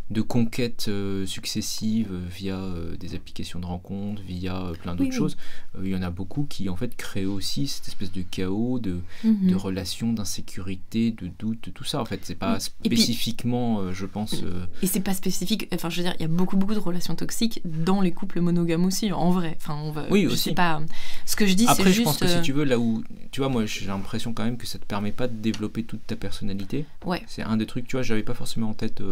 de 0.10 0.22
conquêtes 0.22 0.86
euh, 0.88 1.26
successives 1.28 2.12
via 2.36 2.55
euh, 2.55 2.95
des 2.97 3.14
applications 3.14 3.60
de 3.60 3.66
rencontres, 3.66 4.22
via 4.24 4.57
euh, 4.57 4.74
plein 4.74 4.95
d'autres 4.95 5.14
choses. 5.14 5.38
il 5.82 5.89
y 5.89 5.95
en 5.95 6.01
a 6.01 6.10
beaucoup 6.10 6.45
qui 6.49 6.68
en 6.68 6.76
fait 6.76 6.95
créent 6.95 7.26
aussi 7.26 7.68
cette 7.68 7.88
espèce 7.88 8.12
de 8.12 8.24
chaos, 8.24 8.80
de, 8.80 9.01
mhm. 9.24 9.49
de 9.49 9.55
relations, 9.55 10.12
d'insécurité, 10.12 11.12
de 11.12 11.30
doute, 11.38 11.70
tout 11.74 11.84
ça. 11.84 12.01
En 12.01 12.05
fait, 12.05 12.22
c'est 12.24 12.36
pas 12.36 12.60
spécifiquement, 12.60 13.93
je 13.93 14.05
pense. 14.07 14.36
Et 14.82 14.88
c'est 14.88 14.99
pas 14.99 15.14
spécifique. 15.14 15.68
Enfin, 15.74 15.89
je 15.89 15.97
veux 15.97 16.03
dire, 16.03 16.16
il 16.20 16.24
y 16.24 16.26
a 16.26 16.30
beaucoup 16.30 16.57
beaucoup 16.57 16.74
de 16.74 16.80
relations 16.80 17.16
toxiques 17.16 17.62
dans 17.66 18.01
les 18.01 18.12
couples 18.12 18.41
monogames 18.41 18.86
aussi, 18.86 19.12
en 19.12 19.30
vrai. 19.30 19.57
Enfin, 19.57 19.78
on 19.84 19.91
va. 19.91 20.07
Oui 20.10 20.26
aussi. 20.26 20.53
pas. 20.53 20.82
Ce 21.26 21.36
que 21.36 21.45
je 21.45 21.53
dis, 21.53 21.66
c'est 21.66 21.70
juste. 21.70 21.80
Après, 21.82 21.93
je 21.93 22.01
pense 22.01 22.18
que 22.18 22.28
si 22.28 22.41
tu 22.41 22.51
veux, 22.51 22.64
là 22.64 22.80
où, 22.80 23.03
tu 23.32 23.41
vois, 23.41 23.49
moi, 23.49 23.66
j'ai 23.68 23.86
l'impression 23.86 24.34
quand 24.34 24.43
même 24.43 24.57
que 24.57 24.66
ça 24.66 24.80
te 24.80 24.86
permet 24.86 25.12
pas 25.12 25.28
de 25.28 25.36
développer 25.36 25.84
toute 25.84 26.05
ta 26.07 26.16
personnalité. 26.16 26.86
Ouais. 27.05 27.22
C'est 27.28 27.43
un 27.43 27.57
des 27.57 27.68
trucs, 27.68 27.88
tu 27.88 27.95
vois, 27.95 28.01
j'avais 28.01 28.24
pas 28.24 28.34
forcément 28.34 28.70
en 28.70 28.74
tête 28.74 29.03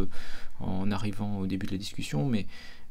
en 0.59 0.91
arrivant 0.91 1.39
au 1.39 1.47
début 1.47 1.67
de 1.67 1.71
la 1.71 1.77
discussion, 1.77 2.25
mais 2.25 2.47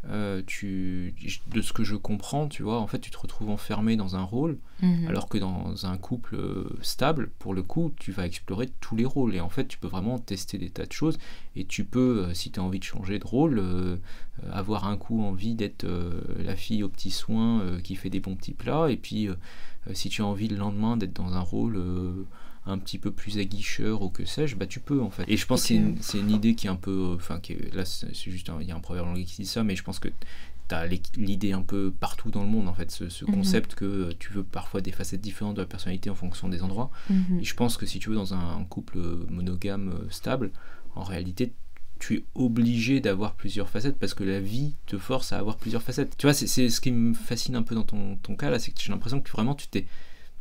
euh, 0.09 0.43
tu, 0.47 1.15
de 1.53 1.61
ce 1.61 1.73
que 1.73 1.83
je 1.83 1.97
comprends, 1.97 2.47
tu 2.47 2.63
vois, 2.63 2.81
en 2.81 2.87
fait, 2.87 3.01
tu 3.01 3.11
te 3.11 3.19
retrouves 3.19 3.51
enfermé 3.51 3.97
dans 3.97 4.15
un 4.15 4.23
rôle, 4.23 4.59
mhm. 4.81 5.09
alors 5.09 5.29
que 5.29 5.37
dans 5.37 5.85
un 5.87 5.97
couple 5.97 6.37
euh, 6.37 6.69
stable, 6.81 7.31
pour 7.41 7.55
le 7.55 7.63
coup, 7.63 7.93
tu 7.99 8.13
vas 8.13 8.25
explorer 8.25 8.69
tous 8.81 8.95
les 8.95 9.05
rôles. 9.05 9.35
Et 9.35 9.41
en 9.41 9.49
fait, 9.49 9.67
tu 9.67 9.79
peux 9.79 9.89
vraiment 9.89 10.19
tester 10.19 10.59
des 10.59 10.71
tas 10.71 10.87
de 10.87 10.93
choses. 10.93 11.19
Et 11.57 11.65
tu 11.65 11.85
peux, 11.85 12.27
euh, 12.27 12.35
si 12.35 12.53
tu 12.53 12.61
as 12.61 12.63
envie 12.63 12.79
de 12.79 12.85
changer 12.85 13.19
de 13.19 13.27
rôle, 13.27 13.63
avoir 14.53 14.87
un 14.87 14.97
coup 14.97 15.23
envie 15.23 15.55
d'être 15.55 15.87
la 16.39 16.55
fille 16.57 16.83
aux 16.83 16.89
petits 16.89 17.11
soins 17.11 17.79
qui 17.83 17.97
fait 17.97 18.11
des 18.11 18.21
bons 18.21 18.37
petits 18.37 18.55
plats. 18.55 18.91
Et 18.91 18.97
puis, 18.97 19.29
si 19.93 20.09
tu 20.09 20.23
as 20.23 20.27
envie 20.27 20.49
le 20.49 20.57
lendemain 20.57 20.97
d'être 20.97 21.15
dans 21.15 21.35
un 21.35 21.41
rôle 21.41 21.83
un 22.67 22.79
petit 22.79 22.99
peu 22.99 23.11
plus 23.11 23.39
aguicheur 23.39 24.03
ou 24.03 24.09
que 24.11 24.25
sais-je, 24.25 24.57
bah 24.57 24.67
tu 24.67 24.81
peux 24.81 25.01
en 25.01 25.11
fait. 25.11 25.25
Et 25.29 25.37
je 25.37 25.47
pense 25.47 25.63
que 25.63 25.69
c'est 26.01 26.19
une, 26.19 26.31
idée 26.31 26.55
qui 26.55 26.67
est 26.67 26.71
un 26.71 26.77
peu, 26.77 27.15
enfin 27.17 27.41
là 27.73 27.85
c'est 27.85 28.13
juste, 28.15 28.51
il 28.61 28.67
y 28.67 28.73
a 28.73 28.77
un 28.77 28.81
proverbe 28.81 29.07
anglais 29.09 29.25
qui 29.25 29.43
dit 29.43 29.49
ça, 29.49 29.63
mais 29.63 29.77
je 29.77 29.83
pense 29.85 29.99
que 29.99 30.09
as 30.75 30.87
l'idée 31.17 31.53
un 31.53 31.63
peu 31.63 31.93
partout 31.93 32.31
dans 32.31 32.43
le 32.43 32.49
monde, 32.49 32.69
en 32.69 32.75
fait, 32.75 32.91
ce, 32.91 33.05
Mhm. 33.25 33.35
concept 33.35 33.75
que 33.75 34.13
tu 34.19 34.33
veux 34.33 34.43
parfois 34.43 34.81
des 34.81 34.91
facettes 34.93 35.21
différentes 35.21 35.57
de 35.57 35.61
la 35.61 35.67
personnalité 35.67 36.11
en 36.11 36.15
fonction 36.15 36.49
des 36.49 36.63
endroits. 36.63 36.91
Mhm. 37.09 37.41
Et 37.41 37.45
je 37.45 37.55
pense 37.55 37.77
que 37.77 37.87
si 37.87 37.99
tu 37.99 38.09
veux, 38.09 38.17
dans 38.17 38.35
un, 38.35 38.65
couple 38.65 38.99
monogame 39.31 39.91
euh, 39.91 40.11
stable, 40.11 40.51
en 40.97 41.05
réalité, 41.05 41.53
tu 41.99 42.17
es 42.17 42.25
obligé 42.35 43.01
d'avoir 43.01 43.35
plusieurs 43.35 43.69
facettes 43.69 43.97
parce 43.97 44.13
que 44.13 44.25
la 44.25 44.41
vie 44.41 44.75
te 44.87 44.99
force 44.99 45.33
à 45.33 45.39
avoir 45.39 45.57
plusieurs 45.57 45.83
facettes. 45.83 46.17
Tu 46.19 46.27
vois, 46.27 46.35
c'est- 46.35 46.69
ce 46.69 46.81
qui 46.81 46.91
me 46.91 47.15
fascine 47.15 47.55
un 47.55 47.63
peu 47.63 47.75
dans 47.75 47.85
ton, 47.85 48.17
ton 48.17 48.35
cas 48.35 48.51
là, 48.51 48.59
c'est 48.59 48.73
que 48.73 48.81
j'ai 48.81 48.91
l'impression 48.91 49.21
que 49.21 49.31
vraiment 49.31 49.55
tu 49.55 49.69
t'es. 49.69 49.87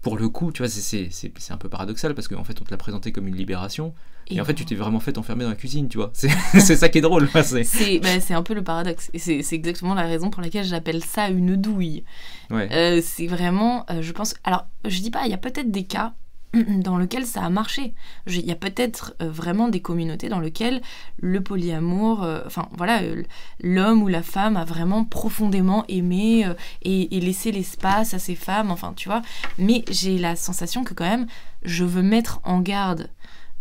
Pour 0.06 0.20
le 0.20 0.30
coup, 0.30 0.52
tu 0.52 0.62
vois, 0.62 0.70
c'est- 0.70 1.10
un 1.50 1.58
peu 1.58 1.68
paradoxal 1.68 2.14
parce 2.14 2.28
qu'en 2.28 2.44
fait, 2.44 2.62
on 2.62 2.64
te 2.64 2.70
l'a 2.70 2.78
présenté 2.78 3.12
comme 3.12 3.28
une 3.28 3.36
libération. 3.36 3.96
Et, 4.28 4.40
en 4.40 4.46
fait, 4.46 4.54
tu 4.54 4.64
t'es 4.64 4.76
vraiment 4.76 5.00
fait 5.00 5.18
enfermer 5.18 5.46
dans 5.46 5.50
la 5.50 5.56
cuisine, 5.56 5.90
tu 5.90 5.98
vois. 5.98 6.12
C'est 6.14 6.30
c'est 6.60 6.76
ça 6.76 6.90
qui 6.90 7.00
est 7.00 7.02
drôle. 7.02 7.28
c'est- 7.44 8.00
bah, 8.02 8.20
c'est 8.20 8.36
un 8.36 8.44
peu 8.44 8.54
le 8.54 8.64
paradoxe. 8.64 9.10
Et 9.16 9.20
c'est 9.20 9.42
c'est 9.42 9.56
exactement 9.56 9.96
la 9.96 10.04
raison 10.04 10.30
pour 10.30 10.44
laquelle 10.44 10.64
j'appelle 10.64 11.04
ça 11.04 11.30
une 11.30 11.56
douille. 11.56 12.04
Ouais. 12.52 12.70
Euh, 12.72 13.02
c'est 13.04 13.26
vraiment, 13.26 13.84
euh, 13.90 14.04
je 14.04 14.12
pense. 14.12 14.36
Alors, 14.44 14.68
je 14.86 15.00
dis 15.02 15.10
pas, 15.10 15.26
il 15.26 15.32
y 15.32 15.34
a 15.34 15.38
peut-être 15.40 15.72
des 15.72 15.86
cas 15.86 16.14
dans 16.80 16.98
lesquels 16.98 17.26
ça 17.26 17.44
a 17.44 17.50
marché. 17.50 17.94
Il 18.28 18.46
y 18.46 18.52
a 18.52 18.56
peut-être 18.56 19.16
euh, 19.22 19.30
vraiment 19.30 19.68
des 19.68 19.82
communautés 19.82 20.30
dans 20.30 20.40
lesquelles 20.40 20.82
le 21.20 21.42
polyamour, 21.42 22.24
euh, 22.24 22.42
enfin 22.46 22.70
voilà, 22.78 23.02
euh, 23.02 23.24
l'homme 23.62 24.04
ou 24.04 24.08
la 24.08 24.24
femme 24.24 24.58
a 24.58 24.66
vraiment 24.66 25.04
profondément 25.04 25.86
aimé 25.88 26.48
et, 26.82 27.20
laissé 27.20 27.52
l'espace 27.52 28.14
à 28.14 28.20
ces 28.20 28.36
femmes, 28.36 28.72
enfin 28.72 28.94
tu 28.96 29.10
vois. 29.10 29.22
Mais 29.58 29.84
j'ai 29.90 30.18
la 30.18 30.36
sensation 30.36 30.84
que 30.84 30.94
quand 30.94 31.10
même, 31.10 31.28
je 31.64 31.84
veux 31.84 32.04
mettre 32.04 32.40
en 32.44 32.60
garde 32.60 33.10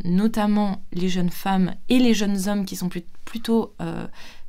notamment 0.05 0.82
les 0.92 1.09
jeunes 1.09 1.30
femmes 1.30 1.74
et 1.88 1.99
les 1.99 2.14
jeunes 2.14 2.49
hommes 2.49 2.64
qui 2.64 2.74
sont 2.74 2.90
plutôt 3.24 3.74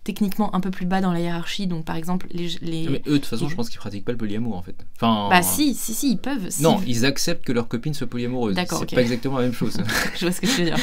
techniquement 0.06 0.56
un 0.56 0.62
peu 0.62 0.72
plus 0.72 0.86
bas 0.86 1.02
dans 1.02 1.12
la 1.12 1.20
hiérarchie. 1.20 1.68
Donc 1.68 1.84
par 1.84 1.98
exemple, 1.98 2.28
les... 2.32 2.48
les... 2.62 2.88
Mais 2.88 3.02
eux, 3.08 3.14
de 3.14 3.18
toute 3.18 3.26
façon, 3.26 3.44
les- 3.46 3.52
je 3.52 3.56
pense 3.56 3.70
qu'ils 3.70 3.80
pratiquent 3.80 4.06
pas 4.06 4.14
le 4.14 4.18
polyamour 4.18 4.56
en 4.56 4.62
fait. 4.62 4.76
Enfin, 4.96 5.28
Bah 5.30 5.42
si, 5.42 5.74
si, 5.76 5.94
si, 5.94 6.12
ils 6.12 6.18
peuvent. 6.18 6.50
si- 6.50 6.64
Non, 6.64 6.80
ils 6.88 7.06
acceptent 7.06 7.44
que 7.44 7.52
leur 7.52 7.68
copine 7.68 7.94
soit 7.94 8.08
polyamoureuse. 8.08 8.56
D'accord, 8.56 8.78
C'est 8.80 8.86
ok. 8.86 8.96
pas 8.96 9.02
exactement 9.02 9.38
la 9.38 9.44
même 9.44 9.54
chose. 9.54 9.76
je 10.16 10.22
vois 10.26 10.32
ce 10.32 10.40
que 10.40 10.46
tu 10.46 10.60
veux 10.62 10.66
dire. 10.66 10.78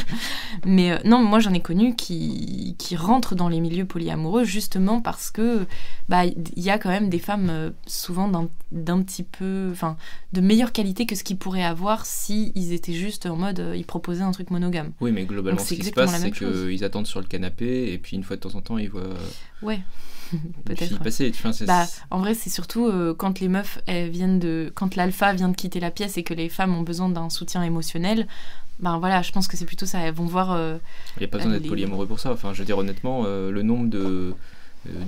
Mais 0.67 0.91
euh, 0.93 0.99
non, 1.05 1.23
moi 1.23 1.39
j'en 1.41 1.55
ai 1.55 1.61
connu 1.61 1.95
qui, 1.95 2.75
qui 2.79 2.97
rentrent 2.97 3.35
dans 3.35 3.49
les 3.49 3.61
milieux 3.61 3.87
polyamoureux 3.87 4.45
justement 4.45 5.01
parce 5.01 5.31
que 5.31 5.67
bah 6.09 6.25
il 6.27 6.35
y 6.63 6.71
a 6.71 6.79
quand 6.79 6.91
même 6.91 7.09
des 7.09 7.19
femmes 7.21 7.49
euh, 7.49 7.71
souvent 7.87 8.29
d'un 8.73 9.03
petit 9.03 9.23
peu, 9.23 9.69
enfin, 9.71 9.97
de 10.33 10.41
meilleure 10.41 10.73
qualité 10.73 11.07
que 11.07 11.15
ce 11.15 11.23
qu'ils 11.25 11.37
pourraient 11.39 11.63
avoir 11.65 12.05
si 12.07 12.53
ils 12.55 12.73
étaient 12.73 12.93
juste 12.93 13.27
en 13.27 13.37
mode, 13.37 13.61
euh, 13.61 13.77
ils 13.77 13.85
proposaient 13.85 14.23
un 14.25 14.33
truc 14.33 14.51
monogame. 14.51 14.93
oui, 15.01 15.13
mais 15.13 15.25
globalement, 15.25 15.59
Donc, 15.59 15.67
ce 15.67 15.75
qui 15.75 15.85
se 15.85 15.91
passe, 15.93 16.21
c'est 16.21 16.31
qu'ils 16.33 16.85
attendent 16.85 17.07
sur 17.07 17.21
le 17.21 17.27
canapé 17.27 17.93
et 17.93 17.99
puis 17.99 18.17
une 18.17 18.25
fois 18.25 18.37
de 18.37 18.41
temps 18.41 18.55
en 18.57 18.61
temps, 18.63 18.79
ils 18.79 18.91
voient 18.91 19.12
Ouais, 19.63 19.81
une 20.33 20.39
peut-être. 20.65 21.03
Bah, 21.67 21.87
en 22.11 22.19
vrai, 22.21 22.35
c'est 22.35 22.51
surtout 22.51 22.87
euh, 22.87 23.15
quand 23.15 23.39
les 23.41 23.49
meufs 23.49 23.79
elles 23.87 24.11
viennent 24.11 24.39
de. 24.39 24.73
Quand 24.75 24.97
l'alpha 24.97 25.33
vient 25.35 25.49
de 25.49 25.57
quitter 25.57 25.81
la 25.81 25.91
pièce 25.91 26.17
et 26.19 26.23
que 26.23 26.35
les 26.35 26.49
femmes 26.49 26.75
ont 26.75 26.83
besoin 26.83 27.09
d'un 27.09 27.31
soutien 27.31 27.63
émotionnel, 27.63 28.27
ben 28.81 28.99
voilà, 28.99 29.23
je 29.23 29.31
pense 29.33 29.47
que 29.49 29.57
c'est 29.57 29.67
plutôt 29.67 29.87
ça. 29.87 29.99
Elles 30.01 30.15
vont 30.15 30.27
voir. 30.27 30.53
euh, 30.53 30.79
Il 31.17 31.21
n'y 31.21 31.25
a 31.27 31.29
pas 31.29 31.39
besoin 31.39 31.53
d'être 31.53 31.63
les- 31.65 31.69
polyamoureux 31.69 32.07
pour 32.07 32.19
ça. 32.19 32.33
Enfin, 32.33 32.53
je 32.55 32.59
veux 32.61 32.65
dire, 32.65 32.79
honnêtement, 32.79 33.23
euh, 33.27 33.51
le 33.51 33.63
nombre 33.63 33.89
de 33.89 33.99
euh, 33.99 34.33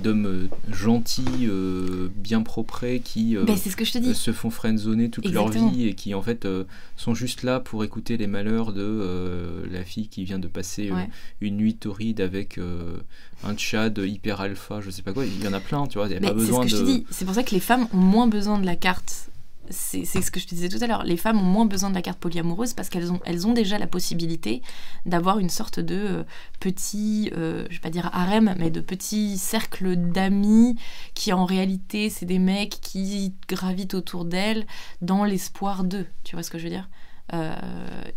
d'hommes 0.02 0.26
euh, 0.26 0.48
gentils, 0.72 1.24
euh, 1.48 2.08
bien 2.14 2.42
proprés, 2.42 3.00
qui 3.02 3.36
euh, 3.36 3.44
Ben, 3.44 3.56
c'est 3.56 3.70
ce 3.70 3.76
que 3.76 3.84
je 3.84 3.92
te 3.92 3.98
dis. 3.98 4.10
euh, 4.10 4.14
se 4.14 4.32
font 4.32 4.50
friendzoner 4.50 5.10
toute 5.10 5.26
Exactement. 5.26 5.64
leur 5.64 5.72
vie 5.72 5.88
et 5.88 5.94
qui 5.94 6.14
en 6.14 6.22
fait 6.22 6.44
euh, 6.44 6.64
sont 6.96 7.14
juste 7.14 7.42
là 7.42 7.58
pour 7.60 7.82
écouter 7.84 8.16
les 8.16 8.26
malheurs 8.26 8.72
de 8.72 8.82
euh, 8.82 9.64
la 9.70 9.84
fille 9.84 10.08
qui 10.08 10.24
vient 10.24 10.38
de 10.38 10.48
passer 10.48 10.90
euh, 10.90 10.94
Ouais. 10.94 11.08
une 11.40 11.56
nuit 11.56 11.74
torride 11.74 12.20
avec 12.20 12.58
euh, 12.58 12.96
un 13.42 13.54
tchad 13.54 13.98
hyper 13.98 14.40
alpha, 14.40 14.80
je 14.80 14.90
sais 14.90 15.02
pas 15.02 15.12
quoi. 15.12 15.24
Il 15.26 15.42
y 15.44 15.48
en 15.48 15.52
a 15.52 15.60
plein, 15.60 15.86
tu 15.86 15.98
vois. 15.98 16.06
Il 16.06 16.10
n'y 16.10 16.16
a 16.16 16.20
Mais 16.20 16.28
pas 16.32 16.38
c'est 16.38 16.52
ce 16.52 16.60
que 16.60 16.68
je 16.68 16.76
te 16.76 16.80
de. 16.82 16.86
dis. 16.86 17.06
C'est 17.10 17.24
pour 17.24 17.34
ça 17.34 17.42
que 17.42 17.50
les 17.54 17.60
femmes 17.60 17.86
ont 17.92 17.96
moins 17.98 18.26
besoin 18.28 18.58
de 18.60 18.66
la 18.66 18.76
carte. 18.76 19.28
C'est 19.70 20.04
ce 20.04 20.30
que 20.30 20.40
je 20.40 20.46
te 20.46 20.54
disais 20.54 20.68
tout 20.68 20.82
à 20.82 20.86
l'heure. 20.86 21.04
Les 21.04 21.16
femmes 21.16 21.38
ont 21.38 21.44
moins 21.44 21.64
besoin 21.66 21.90
de 21.90 21.94
la 21.94 22.02
carte 22.02 22.18
polyamoureuse 22.18 22.74
parce 22.74 22.88
qu'elles 22.88 23.12
ont, 23.12 23.20
elles 23.24 23.46
ont 23.46 23.52
déjà 23.52 23.78
la 23.78 23.86
possibilité 23.86 24.62
d'avoir 25.06 25.38
une 25.38 25.48
sorte 25.48 25.80
de 25.80 25.94
euh, 25.94 26.24
petit, 26.60 27.30
euh, 27.36 27.66
je 27.70 27.76
vais 27.76 27.80
pas 27.80 27.90
dire 27.90 28.10
harem, 28.12 28.54
mais 28.58 28.70
de 28.70 28.80
petit 28.80 29.38
cercle 29.38 29.96
d'amis 29.96 30.76
qui 31.14 31.32
en 31.32 31.44
réalité 31.44 32.10
c'est 32.10 32.26
des 32.26 32.38
mecs 32.38 32.78
qui 32.82 33.34
gravitent 33.48 33.94
autour 33.94 34.24
d'elles 34.24 34.66
dans 35.00 35.24
l'espoir 35.24 35.84
d'eux. 35.84 36.06
Tu 36.24 36.36
vois 36.36 36.42
ce 36.42 36.50
que 36.50 36.58
je 36.58 36.64
veux 36.64 36.70
dire? 36.70 36.88
Euh, 37.32 37.54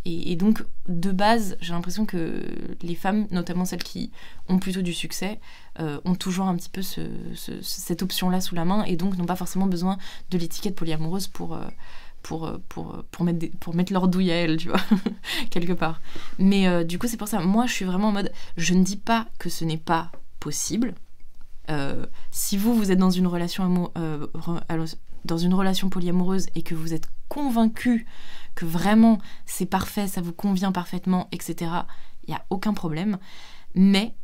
et, 0.05 0.36
donc, 0.36 0.64
de 0.89 1.12
base, 1.12 1.58
j'ai 1.62 1.74
l'impression 1.74 2.05
que 2.05 2.43
les 2.82 2.95
femmes, 2.95 3.28
notamment 3.32 3.66
celles 3.66 3.84
qui 3.84 4.12
ont 4.49 4.60
plutôt 4.60 4.82
du 4.82 4.93
succès, 4.93 5.39
euh, 5.80 5.99
ont 6.05 6.16
toujours 6.16 6.47
un 6.47 6.55
petit 6.55 6.70
peu 6.70 6.82
ce- 6.82 7.01
ce- 7.34 7.62
cette 7.62 8.01
option-là 8.03 8.41
sous 8.41 8.55
la 8.55 8.66
main 8.66 8.84
et 8.84 8.95
donc 8.97 9.18
n'ont 9.18 9.26
pas 9.26 9.36
forcément 9.36 9.68
besoin 9.68 9.97
de 10.30 10.38
l'étiquette 10.38 10.76
polyamoureuse 10.76 11.28
pour, 11.28 11.55
euh, 11.55 11.64
pour, 12.22 12.51
pour, 12.68 13.03
pour, 13.12 13.24
mettre 13.26 13.45
pour 13.60 13.76
mettre 13.76 13.93
leur 13.93 14.08
douille 14.10 14.32
à 14.32 14.36
elles, 14.36 14.58
tu 14.58 14.68
vois, 14.70 14.82
quelque 15.51 15.74
part. 15.74 16.01
Mais 16.38 16.84
du 16.84 16.99
coup, 16.99 17.08
c'est 17.08 17.18
pour 17.18 17.30
ça, 17.30 17.39
moi, 17.39 17.66
je 17.66 17.74
suis 17.74 17.86
vraiment 17.86 18.10
en 18.10 18.14
mode, 18.14 18.32
je 18.58 18.74
ne 18.74 18.84
dis 18.84 18.97
pas 18.97 19.28
que 19.39 19.49
ce 19.49 19.64
n'est 19.64 19.78
pas 19.78 20.12
possible. 20.41 20.93
Si 22.32 22.58
vous, 22.58 22.74
vous 22.76 22.91
êtes 22.91 22.99
dans 22.99 23.12
une 23.12 23.28
relation 23.28 23.91
dans 25.26 25.38
une 25.38 25.53
relation 25.53 25.89
polyamoureuse 25.89 26.47
et 26.55 26.62
que 26.62 26.76
vous 26.76 26.93
êtes 26.93 27.08
convaincu 27.28 28.05
que 28.58 28.66
vraiment 28.66 29.20
c'est 29.45 29.68
parfait, 29.68 30.08
ça 30.08 30.20
vous 30.20 30.34
convient 30.34 30.72
parfaitement, 30.72 31.30
etc., 31.32 31.72
il 32.24 32.32
n'y 32.32 32.36
a 32.36 32.43
aucun 32.49 32.74
problème. 32.74 33.20
Mais 33.76 34.16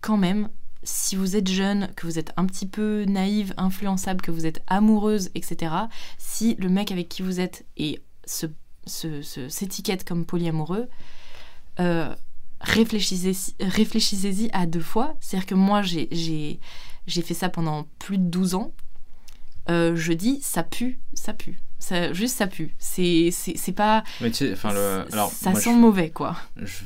quand 0.00 0.16
même, 0.16 0.48
si 0.82 1.14
vous 1.14 1.36
êtes 1.36 1.48
jeune, 1.48 1.88
que 1.94 2.06
vous 2.06 2.18
êtes 2.18 2.32
un 2.36 2.46
petit 2.46 2.66
peu 2.66 3.04
naïve, 3.04 3.52
influençable, 3.58 4.22
que 4.22 4.30
vous 4.30 4.46
êtes 4.46 4.62
amoureuse, 4.66 5.30
etc., 5.34 5.74
si 6.16 6.54
le 6.54 6.70
mec 6.70 6.90
avec 6.90 7.08
qui 7.08 7.22
vous 7.22 7.38
êtes 7.38 7.66
et 7.76 8.00
s'étiquette 8.86 10.04
comme 10.04 10.24
polyamoureux, 10.24 10.88
euh, 11.78 12.14
réfléchissez, 12.60 13.54
réfléchissez-y 13.60 14.48
à 14.52 14.66
deux 14.66 14.80
fois. 14.80 15.16
C'est-à-dire 15.20 15.46
que 15.46 15.54
moi, 15.54 15.82
j'ai, 15.82 16.08
j'ai, 16.12 16.60
j'ai 17.06 17.22
fait 17.22 17.34
ça 17.34 17.50
pendant 17.50 17.86
plus 17.98 18.16
de 18.16 18.24
12 18.24 18.54
ans. 18.54 18.72
Euh, 19.68 19.96
je 19.96 20.14
dis, 20.14 20.40
ça 20.40 20.62
pue, 20.62 20.98
ça 21.12 21.34
pue. 21.34 21.60
Ça, 21.78 22.12
juste, 22.12 22.36
ça 22.36 22.46
pue. 22.46 22.74
C'est, 22.78 23.30
pas... 23.74 24.02
Mais 24.20 24.30
tu 24.30 24.36
sais, 24.46 24.52
enfin, 24.52 24.72
le... 24.72 25.04
alors, 25.12 25.30
ça 25.30 25.50
moi, 25.50 25.60
sent 25.60 25.70
je- 25.72 25.76
mauvais, 25.78 26.10
quoi. 26.10 26.36
je- 26.56 26.84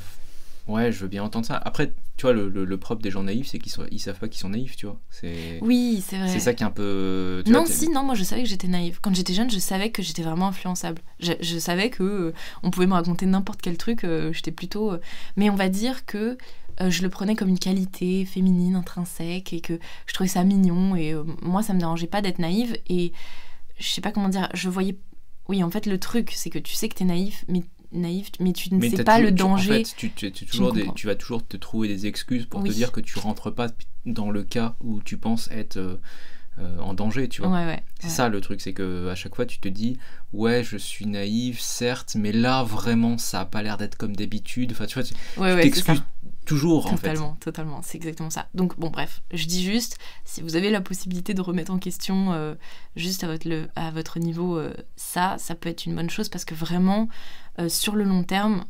Ouais, 0.68 0.92
je 0.92 1.00
veux 1.00 1.08
bien 1.08 1.24
entendre 1.24 1.46
ça. 1.46 1.56
Après, 1.56 1.92
tu 2.16 2.22
vois, 2.22 2.32
le, 2.32 2.48
le, 2.48 2.64
le 2.64 2.76
propre 2.76 3.02
des 3.02 3.10
gens 3.10 3.24
naïfs, 3.24 3.48
c'est 3.48 3.58
qu'ils 3.58 3.72
ils 3.90 3.98
savent 3.98 4.18
pas 4.18 4.28
qu'ils 4.28 4.40
sont 4.40 4.50
naïfs, 4.50 4.76
tu 4.76 4.86
vois. 4.86 5.00
C'est 5.10 5.58
Oui, 5.62 6.04
c'est 6.06 6.16
vrai. 6.16 6.28
c'est 6.28 6.38
ça 6.38 6.54
qui 6.54 6.62
est 6.62 6.66
un 6.66 6.70
peu. 6.70 7.42
tu 7.44 7.50
Non, 7.50 7.64
vois, 7.64 7.68
si, 7.72 7.88
non, 7.88 8.04
moi 8.04 8.14
je 8.14 8.22
savais 8.22 8.42
que 8.44 8.48
j'étais 8.48 8.68
naïve. 8.68 8.98
Quand 9.02 9.12
j'étais 9.12 9.34
jeune, 9.34 9.50
je 9.50 9.58
savais 9.58 9.90
que 9.90 10.00
j'étais 10.02 10.22
vraiment 10.22 10.46
influençable. 10.48 11.02
Je, 11.18 11.32
je 11.40 11.58
savais 11.58 11.90
que 11.90 12.02
euh, 12.04 12.34
on 12.62 12.70
pouvait 12.70 12.86
me 12.86 12.92
raconter 12.92 13.26
n'importe 13.26 13.62
quel 13.62 13.76
truc, 13.78 14.04
euh, 14.04 14.32
j'étais 14.32 14.52
plutôt. 14.52 14.92
euh, 14.92 15.00
Mais 15.36 15.50
on 15.50 15.56
va 15.56 15.68
dire 15.70 16.04
que 16.06 16.36
je 16.88 17.02
le 17.02 17.08
prenais 17.10 17.34
comme 17.34 17.48
une 17.48 17.58
qualité 17.58 18.24
féminine 18.24 18.76
intrinsèque 18.76 19.52
et 19.52 19.60
que 19.60 19.78
je 20.06 20.14
trouvais 20.14 20.28
ça 20.28 20.44
mignon. 20.44 20.94
Et 20.94 21.14
moi, 21.42 21.62
ça 21.62 21.74
me 21.74 21.78
dérangeait 21.80 22.06
pas 22.06 22.22
d'être 22.22 22.38
naïve. 22.38 22.76
Et 22.88 23.12
je 23.80 23.88
sais 23.88 24.00
pas 24.00 24.12
comment 24.12 24.28
dire, 24.28 24.48
je 24.54 24.68
voyais. 24.68 24.96
Oui, 25.48 25.62
en 25.64 25.70
fait, 25.70 25.86
le 25.86 25.98
truc, 25.98 26.30
c'est 26.34 26.50
que 26.50 26.58
tu 26.60 26.74
sais 26.74 26.88
que 26.88 26.94
t'es 26.94 27.04
naïf, 27.04 27.44
mais 27.48 27.62
naïf, 27.92 28.30
mais 28.38 28.52
tu 28.52 28.72
ne 28.72 28.78
Mais 28.78 28.90
sais 28.90 29.02
pas 29.02 29.18
le 29.18 29.32
danger. 29.32 29.70
en 29.70 29.74
fait, 29.84 29.94
tu, 29.96 30.10
tu- 30.12 30.30
tu- 30.30 30.46
toujours 30.46 30.68
ne 30.68 30.74
des- 30.74 30.80
comprends. 30.82 30.94
tu 30.94 31.06
vas 31.08 31.16
toujours 31.16 31.44
te 31.46 31.56
trouver 31.56 31.88
des 31.88 32.06
excuses 32.06 32.46
pour 32.46 32.60
Oui. 32.62 32.68
te 32.68 32.74
dire 32.74 32.92
que 32.92 33.00
tu 33.00 33.18
rentres 33.18 33.52
pas 33.52 33.66
dans 34.06 34.30
le 34.30 34.44
cas 34.44 34.76
où 34.80 35.02
tu 35.02 35.16
penses 35.16 35.50
être 35.50 35.76
euh, 35.78 35.96
euh, 36.58 36.78
en 36.80 36.94
danger, 36.94 37.28
tu 37.28 37.42
vois. 37.42 37.50
ouais, 37.50 37.64
ouais. 37.66 37.82
C'est 38.00 38.06
ouais. 38.06 38.12
ça 38.12 38.28
le 38.28 38.40
truc, 38.40 38.60
c'est 38.60 38.72
que 38.72 39.08
à 39.08 39.14
chaque 39.14 39.34
fois 39.34 39.46
tu 39.46 39.58
te 39.60 39.68
dis 39.68 39.98
ouais 40.32 40.62
je 40.64 40.76
suis 40.76 41.06
naïf 41.06 41.60
certes, 41.60 42.16
mais 42.18 42.32
là 42.32 42.62
vraiment 42.64 43.18
ça 43.18 43.40
a 43.40 43.44
pas 43.44 43.62
l'air 43.62 43.76
d'être 43.78 43.96
comme 43.96 44.16
d'habitude. 44.16 44.72
Enfin 44.72 44.86
tu 44.86 44.94
vois, 44.94 45.04
tu 45.04 45.14
t'excuses 45.62 46.02
toujours 46.46 46.86
en 46.86 46.90
fait. 46.90 46.96
Totalement, 47.08 47.36
totalement, 47.40 47.80
c'est 47.82 47.96
exactement 47.96 48.30
ça. 48.30 48.48
Donc 48.54 48.78
bon, 48.78 48.90
bref, 48.90 49.22
je 49.32 49.46
dis 49.46 49.62
juste, 49.64 49.98
si 50.24 50.42
vous 50.42 50.56
avez 50.56 50.70
la 50.70 50.80
possibilité 50.80 51.32
de 51.34 51.40
remettre 51.40 51.70
en 51.72 51.78
question 51.78 52.32
euh, 52.32 52.54
juste 52.96 53.22
à 53.22 53.28
votre, 53.28 53.48
le- 53.48 53.68
à 53.76 53.90
votre 53.90 54.18
niveau 54.18 54.58
euh, 54.58 54.74
ça, 54.96 55.36
ça 55.38 55.54
peut 55.54 55.68
être 55.68 55.86
une 55.86 55.94
bonne 55.94 56.10
chose 56.10 56.28
parce 56.28 56.44
que 56.44 56.54
vraiment, 56.54 57.08
sur 57.68 57.94
le 57.94 58.04
long 58.04 58.24
terme, 58.24 58.64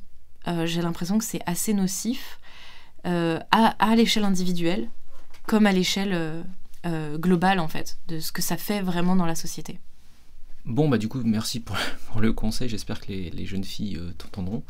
j'ai 0.64 0.82
l'impression 0.82 1.18
que 1.18 1.24
c'est 1.24 1.40
assez 1.46 1.72
nocif 1.74 2.40
à, 3.04 3.38
à 3.50 3.96
l'échelle 3.96 4.24
individuelle 4.24 4.90
comme 5.46 5.66
à 5.66 5.72
l'échelle 5.72 6.44
euh, 6.86 7.18
globale 7.18 7.60
en 7.60 7.68
fait, 7.68 7.98
de 8.08 8.20
ce 8.20 8.32
que 8.32 8.42
ça 8.42 8.56
fait 8.56 8.82
vraiment 8.82 9.16
dans 9.16 9.26
la 9.26 9.34
société. 9.34 9.80
Bon 10.66 10.88
bah 10.88 10.98
du 10.98 11.08
coup 11.08 11.22
merci 11.24 11.60
pour, 11.60 11.76
le 12.20 12.32
conseil, 12.34 12.68
j'espère 12.68 13.00
que 13.00 13.08
les, 13.08 13.46
jeunes 13.46 13.64
filles 13.64 13.96
euh, 13.96 14.12
t'entendront. 14.18 14.62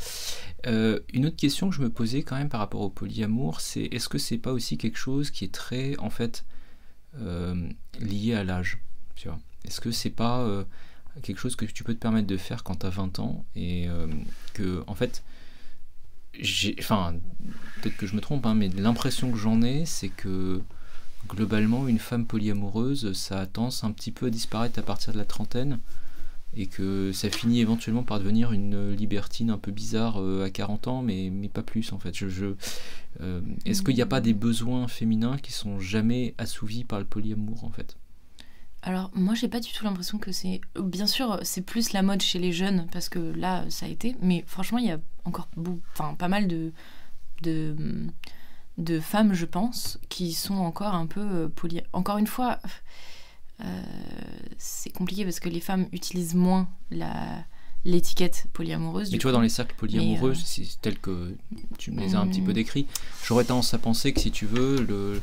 Euh, 0.66 1.00
une 1.12 1.26
autre 1.26 1.36
question 1.36 1.68
que 1.68 1.74
je 1.74 1.82
me 1.82 1.90
posais 1.90 2.22
quand 2.22 2.36
même 2.36 2.48
par 2.48 2.60
rapport 2.60 2.80
au 2.80 2.90
polyamour, 2.90 3.60
c'est 3.60 3.82
est-ce 3.82 4.08
que 4.08 4.18
c'est 4.18 4.38
pas 4.38 4.52
aussi 4.52 4.78
quelque 4.78 4.98
chose 4.98 5.30
qui 5.30 5.44
est 5.44 5.52
très 5.52 5.98
en 5.98 6.10
fait 6.10 6.44
euh, 7.18 7.68
lié 7.98 8.34
à 8.34 8.44
l'âge 8.44 8.78
Est-ce 9.64 9.80
que 9.80 9.90
c'est 9.90 10.10
pas 10.10 10.64
quelque 11.22 11.38
chose 11.38 11.56
que 11.56 11.64
tu 11.64 11.82
peux 11.82 11.94
te 11.94 11.98
permettre 11.98 12.28
de 12.28 12.36
faire 12.36 12.62
quand 12.62 12.76
tu 12.76 12.86
as 12.86 12.90
20 12.90 13.18
ans 13.18 13.44
et 13.56 13.88
que 14.54 14.84
en 14.86 14.94
fait 14.94 15.24
j'ai 16.38 16.76
enfin 16.78 17.16
peut-être 17.82 17.96
que 17.96 18.06
je 18.06 18.14
me 18.14 18.20
trompe 18.20 18.46
hein, 18.46 18.54
mais 18.54 18.68
l'impression 18.68 19.32
que 19.32 19.36
j'en 19.36 19.60
ai 19.60 19.84
c'est 19.86 20.08
que 20.08 20.62
globalement, 21.28 21.88
une 21.88 21.98
femme 21.98 22.26
polyamoureuse, 22.26 23.12
ça 23.12 23.40
a 23.40 23.46
tendance 23.46 23.84
un 23.84 23.92
petit 23.92 24.10
peu 24.10 24.26
à 24.26 24.30
disparaître 24.30 24.78
à 24.78 24.82
partir 24.82 25.12
de 25.12 25.18
la 25.18 25.24
trentaine 25.24 25.78
et 26.56 26.66
que 26.66 27.12
ça 27.12 27.30
finit 27.30 27.60
éventuellement 27.60 28.02
par 28.02 28.18
devenir 28.18 28.52
une 28.52 28.92
libertine 28.92 29.50
un 29.50 29.58
peu 29.58 29.70
bizarre 29.70 30.20
euh, 30.20 30.44
à 30.44 30.50
40 30.50 30.88
ans, 30.88 31.02
mais, 31.02 31.30
pas 31.52 31.62
plus 31.62 31.92
en 31.92 31.98
fait. 31.98 32.14
Je, 32.14 32.54
euh, 33.20 33.40
Est-ce 33.64 33.82
qu'il 33.82 33.94
n'y 33.94 34.02
a 34.02 34.06
pas 34.06 34.20
des 34.20 34.34
besoins 34.34 34.88
féminins 34.88 35.36
qui 35.38 35.52
sont 35.52 35.78
jamais 35.78 36.34
assouvis 36.38 36.84
par 36.84 36.98
le 36.98 37.04
polyamour 37.04 37.64
en 37.64 37.70
fait? 37.70 37.96
Alors 38.82 39.10
moi 39.14 39.34
j'ai 39.34 39.48
pas 39.48 39.60
du 39.60 39.70
tout 39.72 39.84
l'impression 39.84 40.16
que 40.16 40.32
c'est 40.32 40.62
bien 40.82 41.06
sûr 41.06 41.38
c'est 41.42 41.60
plus 41.60 41.92
la 41.92 42.00
mode 42.00 42.22
chez 42.22 42.38
les 42.38 42.50
jeunes 42.50 42.86
parce 42.90 43.10
que 43.10 43.18
là 43.18 43.66
ça 43.68 43.84
a 43.84 43.90
été 43.90 44.16
mais 44.22 44.42
franchement 44.46 44.78
il 44.78 44.86
y 44.86 44.90
a 44.90 44.98
encore 45.26 45.50
pas 46.16 46.28
mal 46.28 46.48
de 46.48 46.72
de 48.78 49.00
femmes 49.00 49.34
je 49.34 49.46
pense 49.46 49.98
qui 50.08 50.32
sont 50.32 50.54
encore 50.54 50.94
un 50.94 51.06
peu 51.06 51.20
euh, 51.20 51.48
poly 51.48 51.82
encore 51.92 52.18
une 52.18 52.26
fois 52.26 52.58
euh, 53.62 53.82
c'est 54.58 54.90
compliqué 54.90 55.24
parce 55.24 55.40
que 55.40 55.48
les 55.48 55.60
femmes 55.60 55.86
utilisent 55.92 56.34
moins 56.34 56.68
la 56.90 57.44
l'étiquette 57.84 58.46
polyamoureuse. 58.52 59.10
Mais 59.10 59.18
tu 59.18 59.22
vois, 59.22 59.32
dans 59.32 59.40
les 59.40 59.48
cercles 59.48 59.74
polyamoureux, 59.74 60.32
euh, 60.32 60.64
tel 60.82 60.98
que 60.98 61.34
tu 61.78 61.90
me 61.90 62.00
les 62.00 62.14
as 62.14 62.20
un 62.20 62.26
petit 62.26 62.42
peu 62.42 62.50
hmm. 62.50 62.54
décrits, 62.54 62.86
j'aurais 63.24 63.44
tendance 63.44 63.72
à 63.74 63.78
penser 63.78 64.12
que 64.12 64.20
si 64.20 64.30
tu 64.30 64.46
veux, 64.46 64.82
le, 64.82 65.20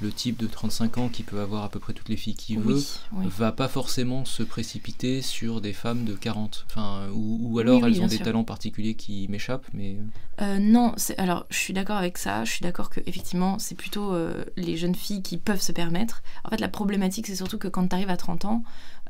le 0.00 0.10
type 0.10 0.38
de 0.38 0.46
35 0.46 0.98
ans 0.98 1.08
qui 1.08 1.22
peut 1.22 1.40
avoir 1.40 1.64
à 1.64 1.68
peu 1.68 1.78
près 1.78 1.92
toutes 1.92 2.08
les 2.08 2.16
filles 2.16 2.34
qu'il 2.34 2.58
veut 2.60 2.80
va 3.12 3.52
pas 3.52 3.68
forcément 3.68 4.24
se 4.24 4.42
précipiter 4.42 5.22
sur 5.22 5.60
des 5.60 5.72
femmes 5.72 6.04
de 6.04 6.14
40 6.14 6.66
enfin 6.68 7.08
ou, 7.14 7.58
alors 7.58 7.86
elles 7.86 8.00
ont 8.02 8.06
des 8.06 8.18
talents 8.18 8.44
particuliers 8.44 8.94
qui 8.94 9.26
m'échappent 9.28 9.66
mais 9.72 9.96
euh, 10.40 10.42
euh 10.42 10.58
non 10.58 10.94
alors 11.18 11.46
je 11.50 11.58
suis 11.58 11.72
d'accord 11.72 11.96
avec 11.96 12.18
ça 12.18 12.44
je 12.44 12.50
suis 12.50 12.62
d'accord 12.62 12.90
que 12.90 13.00
effectivement 13.06 13.58
c'est 13.58 13.74
plutôt 13.74 14.14
euh, 14.14 14.44
les 14.56 14.76
jeunes 14.76 14.94
filles 14.94 15.22
qui 15.22 15.36
peuvent 15.36 15.62
se 15.62 15.72
permettre 15.72 16.22
en 16.44 16.50
fait 16.50 16.60
la 16.60 16.68
problématique 16.68 17.26
c'est 17.26 17.36
surtout 17.36 17.58
que 17.58 17.68
quand 17.68 17.88
tu 17.88 17.94
arrives 17.94 18.10
à 18.10 18.16
30 18.16 18.44
ans 18.46 18.62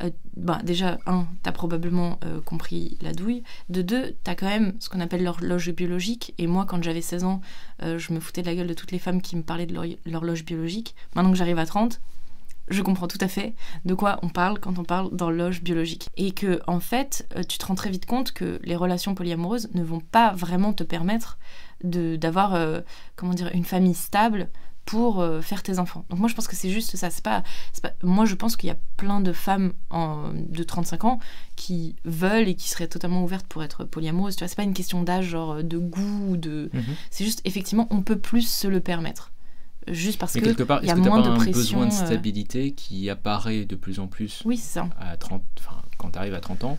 euh, 0.03 0.11
bah, 0.36 0.61
déjà, 0.64 0.99
un, 1.07 1.26
t'as 1.43 1.53
probablement 1.53 2.18
euh, 2.24 2.41
compris 2.41 2.97
la 3.01 3.12
douille. 3.12 3.43
De 3.68 3.82
deux, 3.82 4.16
t'as 4.24 4.34
quand 4.34 4.47
même 4.47 4.74
ce 4.78 4.88
qu'on 4.88 5.01
appelle 5.01 5.22
l'horloge 5.22 5.70
biologique. 5.72 6.34
Et 6.38 6.47
moi, 6.47 6.64
quand 6.66 6.82
j'avais 6.82 7.03
16 7.03 7.24
ans, 7.24 7.41
euh, 7.82 7.99
je 7.99 8.12
me 8.12 8.20
foutais 8.20 8.43
de 8.43 8.47
la 8.47 8.55
gueule 8.55 8.66
de 8.66 8.74
toutes 8.74 8.93
les 8.93 8.99
femmes 8.99 9.20
qui 9.20 9.36
me 9.36 9.43
parlaient 9.43 9.66
de 9.66 9.74
l'horloge 10.07 10.45
biologique. 10.45 10.79
Maintenant 11.14 11.30
que 11.30 11.36
j'arrive 11.36 11.58
à 11.58 11.66
30, 11.66 12.00
je 12.68 12.82
comprends 12.82 13.08
tout 13.08 13.18
à 13.20 13.28
fait 13.28 13.54
de 13.84 13.94
quoi 13.94 14.18
on 14.22 14.28
parle 14.28 14.60
quand 14.60 14.78
on 14.78 14.84
parle 14.84 15.14
d'horloge 15.14 15.62
biologique. 15.62 16.08
Et 16.16 16.32
que, 16.32 16.60
en 16.66 16.80
fait, 16.80 17.28
tu 17.48 17.58
te 17.58 17.66
rends 17.66 17.74
très 17.74 17.90
vite 17.90 18.06
compte 18.06 18.32
que 18.32 18.60
les 18.62 18.76
relations 18.76 19.14
polyamoureuses 19.14 19.70
ne 19.74 19.82
vont 19.82 20.00
pas 20.00 20.32
vraiment 20.32 20.72
te 20.72 20.84
permettre 20.84 21.38
d'avoir, 21.82 22.56
comment 23.16 23.34
dire, 23.34 23.50
une 23.54 23.64
famille 23.64 23.94
stable 23.94 24.48
pour 24.90 25.20
euh, 25.20 25.40
faire 25.40 25.62
tes 25.62 25.78
enfants. 25.78 26.04
Donc 26.10 26.18
moi 26.18 26.28
je 26.28 26.34
pense 26.34 26.48
que 26.48 26.56
c'est 26.56 26.70
juste 26.70 26.96
ça. 26.96 27.10
C'est 27.10 27.22
pas, 27.22 27.44
pas, 27.80 27.92
moi 28.02 28.24
je 28.24 28.34
pense 28.34 28.56
qu'il 28.56 28.66
y 28.66 28.72
a 28.72 28.78
plein 28.96 29.20
de 29.20 29.32
femmes 29.32 29.72
en, 29.90 30.32
de 30.34 30.62
35 30.64 31.04
ans 31.04 31.18
qui 31.54 31.94
veulent 32.04 32.48
et 32.48 32.56
qui 32.56 32.68
seraient 32.68 32.88
totalement 32.88 33.22
ouvertes 33.22 33.46
pour 33.46 33.62
être 33.62 33.84
polyamoureuses. 33.84 34.34
Tu 34.34 34.40
vois, 34.40 34.48
c'est 34.48 34.56
pas 34.56 34.64
une 34.64 34.74
question 34.74 35.04
d'âge, 35.04 35.26
genre 35.26 35.62
de 35.62 35.78
goût, 35.78 36.36
de. 36.36 36.70
Mhm. 36.72 36.96
C'est 37.10 37.24
juste 37.24 37.40
effectivement 37.44 37.86
on 37.90 38.02
peut 38.02 38.18
plus 38.18 38.48
se 38.48 38.66
le 38.66 38.80
permettre. 38.80 39.30
Juste 39.88 40.18
parce 40.18 40.34
que 40.34 40.62
part, 40.62 40.80
il 40.82 40.88
y 40.88 40.90
a 40.90 40.96
moins 40.96 41.22
de 41.22 41.36
pression. 41.36 41.52
besoin 41.52 41.86
de 41.86 41.92
euh, 41.92 42.06
stabilité 42.06 42.72
qui 42.72 43.08
apparaît 43.08 43.64
de 43.64 43.76
plus 43.76 43.98
en 43.98 44.06
plus. 44.06 44.42
Oui, 44.44 44.56
ça. 44.56 44.88
À 44.98 45.16
30, 45.16 45.42
quand 45.96 46.10
tu 46.10 46.18
arrives 46.18 46.34
à 46.34 46.40
30 46.40 46.64
ans 46.64 46.78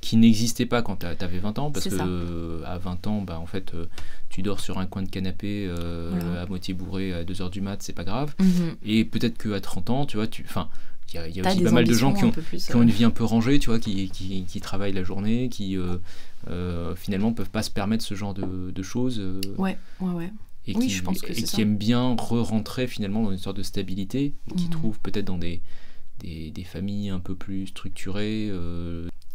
qui 0.00 0.16
n'existait 0.16 0.66
pas 0.66 0.82
quand 0.82 0.96
tu 0.96 1.06
avais 1.06 1.38
20 1.38 1.58
ans, 1.58 1.70
parce 1.70 1.88
que 1.88 2.62
à 2.64 2.78
20 2.78 3.06
ans, 3.06 3.20
bah, 3.20 3.38
en 3.38 3.46
fait, 3.46 3.74
euh, 3.74 3.86
tu 4.30 4.42
dors 4.42 4.60
sur 4.60 4.78
un 4.78 4.86
coin 4.86 5.02
de 5.02 5.08
canapé 5.08 5.66
euh, 5.68 6.42
à 6.42 6.46
moitié 6.46 6.74
bourré 6.74 7.12
à 7.12 7.24
2h 7.24 7.50
du 7.50 7.60
mat, 7.60 7.82
c'est 7.82 7.92
pas 7.92 8.04
grave. 8.04 8.34
Mhm. 8.38 8.76
Et 8.82 9.04
peut-être 9.04 9.36
qu'à 9.36 9.60
30 9.60 9.90
ans, 9.90 10.06
tu 10.06 10.16
vois, 10.16 10.26
tu. 10.26 10.44
Enfin, 10.48 10.68
il 11.12 11.36
y 11.36 11.40
a, 11.40 11.50
aussi 11.50 11.62
pas 11.62 11.70
mal 11.72 11.84
de 11.84 11.92
gens 11.92 12.14
qui 12.14 12.24
ont, 12.24 12.30
qui 12.30 12.76
ont, 12.76 12.82
une 12.82 12.90
vie 12.90 13.04
un 13.04 13.10
peu 13.10 13.24
rangée, 13.24 13.58
tu 13.58 13.68
vois, 13.68 13.80
qui, 13.80 14.08
qui, 14.10 14.44
qui 14.44 14.60
travaillent 14.60 14.92
la 14.92 15.02
journée, 15.02 15.48
qui 15.48 15.76
euh, 15.76 16.94
finalement 16.94 17.32
peuvent 17.32 17.50
pas 17.50 17.62
se 17.62 17.70
permettre 17.70 18.04
ce 18.04 18.14
genre 18.14 18.32
de, 18.32 18.70
de 18.70 18.82
choses. 18.82 19.20
ouais, 19.58 19.76
ouais, 20.00 20.12
ouais. 20.12 20.32
Et 20.66 20.74
qui, 20.74 20.90
je 20.90 21.02
pense 21.02 21.20
que 21.20 21.32
et 21.32 21.42
qui 21.42 21.62
aiment 21.62 21.76
bien 21.76 22.14
re-rentrer 22.14 22.86
finalement 22.86 23.22
dans 23.22 23.32
une 23.32 23.38
sorte 23.38 23.56
de 23.56 23.62
stabilité, 23.62 24.34
qui 24.56 24.64
mhm. 24.64 24.70
trouvent 24.70 25.00
peut-être 25.00 25.24
dans 25.24 25.38
des, 25.38 25.62
des, 26.20 26.50
des, 26.50 26.64
familles 26.64 27.08
un 27.08 27.18
peu 27.18 27.34
plus 27.34 27.68
structurées, 27.68 28.50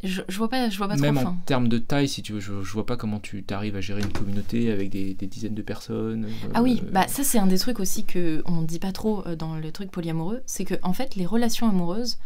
je, 0.05 0.21
je, 0.27 0.37
vois 0.37 0.49
pas, 0.49 0.69
je 0.69 0.77
vois 0.77 0.87
pas 0.87 0.97
Même 0.97 1.15
trop. 1.15 1.27
en 1.27 1.37
termes 1.45 1.67
de 1.67 1.77
taille, 1.77 2.07
si 2.07 2.21
tu 2.21 2.33
veux, 2.33 2.39
je, 2.39 2.61
je 2.61 2.73
vois 2.73 2.85
pas 2.85 2.97
comment 2.97 3.19
tu 3.19 3.43
arrives 3.49 3.75
à 3.75 3.81
gérer 3.81 4.01
une 4.01 4.11
communauté 4.11 4.71
avec 4.71 4.89
des, 4.89 5.13
des 5.13 5.27
dizaines 5.27 5.55
de 5.55 5.61
personnes. 5.61 6.27
ah 6.53 6.61
oui, 6.61 6.81
euh, 6.83 6.91
bah 6.91 7.07
ça 7.07 7.23
c'est 7.23 7.39
un 7.39 7.47
des 7.47 7.57
trucs 7.57 7.79
aussi 7.79 8.05
que 8.05 8.43
on 8.45 8.61
dit 8.61 8.79
pas 8.79 8.91
trop 8.91 9.25
euh, 9.25 9.35
dans 9.35 9.55
le 9.55 9.71
truc 9.71 9.91
polyamoureux, 9.91 10.41
c'est 10.45 10.65
que 10.65 10.75
en 10.83 10.93
fait 10.93 11.15
les 11.15 11.25
relations 11.25 11.67
amoureuses, 11.67 12.17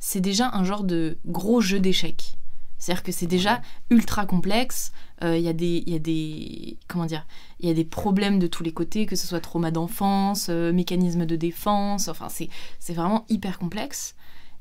c'est 0.00 0.20
déjà 0.20 0.50
un 0.52 0.64
genre 0.64 0.84
de 0.84 1.18
gros 1.26 1.60
jeu 1.60 1.80
d'échecs. 1.80 2.36
C'est-à-dire 2.78 3.02
que 3.02 3.12
c'est 3.12 3.26
déjà 3.26 3.62
ultra 3.90 4.26
complexe. 4.26 4.92
Il 5.22 5.28
euh, 5.28 5.38
y 5.38 5.48
a 5.48 5.54
des, 5.54 5.82
il 5.86 5.92
y 5.92 5.96
a 5.96 5.98
des, 5.98 6.76
comment 6.88 7.06
dire, 7.06 7.26
il 7.60 7.68
y 7.68 7.70
a 7.70 7.74
des 7.74 7.84
problèmes 7.84 8.38
de 8.38 8.46
tous 8.46 8.62
les 8.62 8.72
côtés, 8.72 9.06
que 9.06 9.16
ce 9.16 9.26
soit 9.26 9.40
trauma 9.40 9.70
d'enfance, 9.70 10.48
mécanisme 10.48 11.24
de 11.24 11.36
défense. 11.36 12.08
Enfin, 12.08 12.28
c'est, 12.28 12.92
vraiment 12.92 13.24
hyper 13.28 13.58
complexe. 13.58 14.14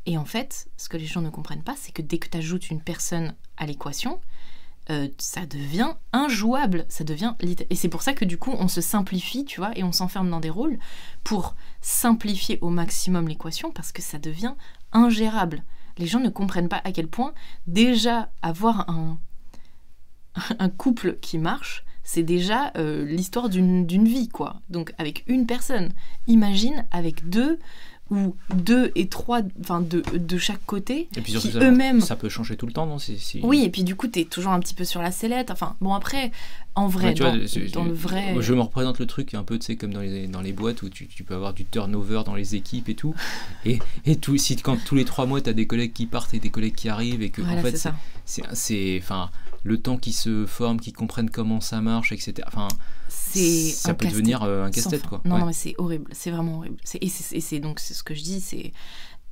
Et 0.05 0.17
en 0.17 0.25
fait, 0.25 0.67
ce 0.77 0.87
que 0.87 0.97
les 0.97 1.05
gens 1.05 1.21
ne 1.21 1.29
comprennent 1.29 1.63
pas, 1.63 1.75
c'est 1.77 1.91
que 1.91 2.01
dès 2.01 2.19
que 2.19 2.29
tu 2.29 2.37
ajoutes 2.37 2.69
une 2.69 2.81
personne 2.81 3.35
à 3.57 3.65
l'équation, 3.65 4.21
euh, 4.91 5.09
ça 5.17 5.47
devient 5.47 5.93
injouable, 6.13 6.85
ça 6.89 7.03
devient 7.03 7.33
et 7.41 7.75
c'est 7.75 7.89
pour 7.89 8.03
ça 8.03 8.13
que 8.13 8.23
du 8.23 8.37
coup 8.37 8.51
on 8.51 8.67
se 8.67 8.81
simplifie, 8.81 9.43
tu 9.43 9.59
vois, 9.59 9.75
et 9.75 9.83
on 9.83 9.91
s'enferme 9.91 10.29
dans 10.29 10.39
des 10.39 10.51
rôles 10.51 10.77
pour 11.23 11.55
simplifier 11.81 12.59
au 12.61 12.69
maximum 12.69 13.27
l'équation 13.27 13.71
parce 13.71 13.91
que 13.91 14.03
ça 14.03 14.19
devient 14.19 14.53
ingérable. 14.91 15.63
Les 15.97 16.05
gens 16.05 16.19
ne 16.19 16.29
comprennent 16.29 16.69
pas 16.69 16.81
à 16.83 16.91
quel 16.91 17.07
point 17.07 17.33
déjà 17.65 18.29
avoir 18.43 18.87
un 18.87 19.17
couple 20.77 21.17
qui 21.19 21.39
marche, 21.39 21.83
c'est 22.05 22.23
déjà 22.23 22.71
euh, 22.77 23.03
l'histoire 23.03 23.49
d'une 23.49 24.07
vie, 24.07 24.29
quoi. 24.29 24.61
Donc 24.69 24.93
avec 24.97 25.25
une 25.27 25.45
personne. 25.45 25.89
Imagine 26.27 26.85
avec 26.91 27.27
deux, 27.27 27.59
ou 28.11 28.35
deux 28.53 28.91
et 28.93 29.07
trois, 29.07 29.41
enfin 29.61 29.81
de, 29.81 30.03
de 30.15 30.37
chaque 30.37 30.63
côté, 30.65 31.09
et 31.17 31.21
puis 31.21 31.33
qui 31.33 31.51
eux-mêmes... 31.57 32.01
Ça 32.01 32.15
peut 32.15 32.29
changer 32.29 32.55
tout 32.55 32.67
le 32.67 32.71
temps, 32.71 32.85
non 32.85 32.97
Oui, 33.41 33.63
et 33.63 33.69
puis 33.69 33.83
du 33.83 33.95
coup, 33.95 34.07
tu 34.07 34.19
es 34.19 34.25
toujours 34.25 34.51
un 34.51 34.59
petit 34.59 34.75
peu 34.75 34.85
sur 34.85 35.01
la 35.01 35.11
sellette. 35.11 35.49
Enfin, 35.49 35.75
bon, 35.81 35.93
après, 35.93 36.31
en 36.75 36.87
vrai, 36.87 37.15
dans, 37.15 37.33
le 37.33 37.93
vrai... 37.93 38.35
Je 38.39 38.53
me 38.53 38.61
représente 38.61 38.99
le 38.99 39.07
truc 39.07 39.33
un 39.33 39.43
peu, 39.43 39.57
tu 39.57 39.65
sais, 39.65 39.75
comme 39.75 39.91
dans 39.91 40.01
les, 40.01 40.27
dans 40.27 40.41
les 40.41 40.53
boîtes 40.53 40.83
où 40.83 40.89
tu, 40.89 41.07
tu, 41.07 41.23
peux 41.23 41.33
avoir 41.33 41.53
du 41.53 41.65
turnover 41.65 42.21
dans 42.25 42.35
les 42.35 42.53
équipes 42.53 42.89
et 42.89 42.95
tout. 42.95 43.15
et, 43.65 43.79
et 44.05 44.17
tout, 44.17 44.37
si 44.37 44.55
quand 44.57 44.77
tous 44.85 44.95
les 44.95 45.05
trois 45.05 45.25
mois, 45.25 45.41
tu 45.41 45.49
as 45.49 45.53
des 45.53 45.65
collègues 45.65 45.93
qui 45.93 46.05
partent 46.05 46.35
et 46.35 46.39
des 46.39 46.51
collègues 46.51 46.75
qui 46.75 46.89
arrivent, 46.89 47.23
et 47.23 47.31
que, 47.31 47.41
en 47.41 47.61
fait, 47.63 47.89
c'est... 48.25 48.99
Enfin, 49.01 49.31
le 49.65 49.81
temps 49.81 49.97
qui 49.97 50.13
se 50.13 50.45
forme, 50.45 50.79
qui 50.79 50.93
comprennent 50.93 51.31
comment 51.31 51.59
ça 51.59 51.81
marche, 51.81 52.11
etc. 52.11 52.47
Enfin, 52.47 52.67
ça 53.09 53.93
peut 53.95 54.07
devenir 54.07 54.43
euh, 54.43 54.63
un 54.63 54.71
casse-tête 54.71 55.05
quoi. 55.07 55.21
Non, 55.25 55.39
non 55.39 55.47
mais 55.47 55.53
c'est 55.53 55.73
horrible, 55.79 56.05
c'est 56.13 56.29
vraiment 56.31 56.57
horrible. 56.57 56.77
Et 57.01 57.09
c'est 57.09 57.59
donc 57.59 57.79
c'est 57.79 57.95
ce 57.95 58.03
que 58.03 58.13
je 58.13 58.21
dis, 58.21 58.39
c'est 58.39 58.71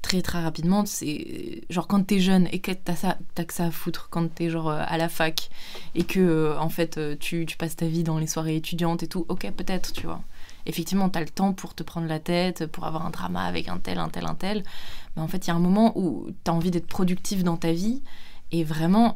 très 0.02 0.24
très 0.24 0.42
rapidement, 0.42 0.86
c'est 0.88 1.62
genre 1.70 1.88
quand 1.88 2.04
t'es 2.04 2.20
jeune 2.20 2.50
et 2.52 2.60
que 2.60 2.72
t'as 2.72 2.96
ça, 2.96 3.18
as 3.38 3.46
que 3.46 3.54
ça 3.54 3.66
à 3.66 3.72
foutre 3.72 4.08
quand 4.10 4.28
t'es 4.34 4.50
genre 4.50 4.70
euh, 4.70 4.82
à 4.86 4.98
la 4.98 5.08
fac 5.08 5.50
et 5.94 6.04
que 6.04 6.20
euh, 6.20 6.60
en 6.60 6.70
fait 6.70 7.00
tu, 7.20 7.46
tu, 7.46 7.56
passes 7.56 7.76
ta 7.76 7.86
vie 7.86 8.04
dans 8.04 8.18
les 8.18 8.28
soirées 8.28 8.56
étudiantes 8.56 9.04
et 9.04 9.08
tout, 9.08 9.28
ok 9.30 9.52
peut-être 9.52 9.94
tu 9.94 10.08
vois. 10.08 10.22
Effectivement, 10.66 11.10
t'as 11.10 11.20
le 11.20 11.30
temps 11.30 11.52
pour 11.52 11.76
te 11.76 11.84
prendre 11.84 12.08
la 12.08 12.20
tête, 12.20 12.68
pour 12.68 12.86
avoir 12.86 13.06
un 13.06 13.10
drama 13.10 13.44
avec 13.44 13.68
un 13.68 13.80
tel, 13.80 13.98
un 13.98 14.08
tel, 14.08 14.26
un 14.26 14.34
tel. 14.34 14.64
Mais 15.16 15.22
en 15.22 15.28
fait, 15.28 15.46
il 15.46 15.50
y 15.50 15.52
a 15.52 15.56
un 15.56 15.60
moment 15.60 15.92
où 15.98 16.28
t'as 16.46 16.54
envie 16.54 16.72
d'être 16.72 16.88
productif 16.88 17.44
dans 17.44 17.58
ta 17.58 17.74
vie 17.74 18.02
et 18.54 18.64
vraiment 18.64 19.16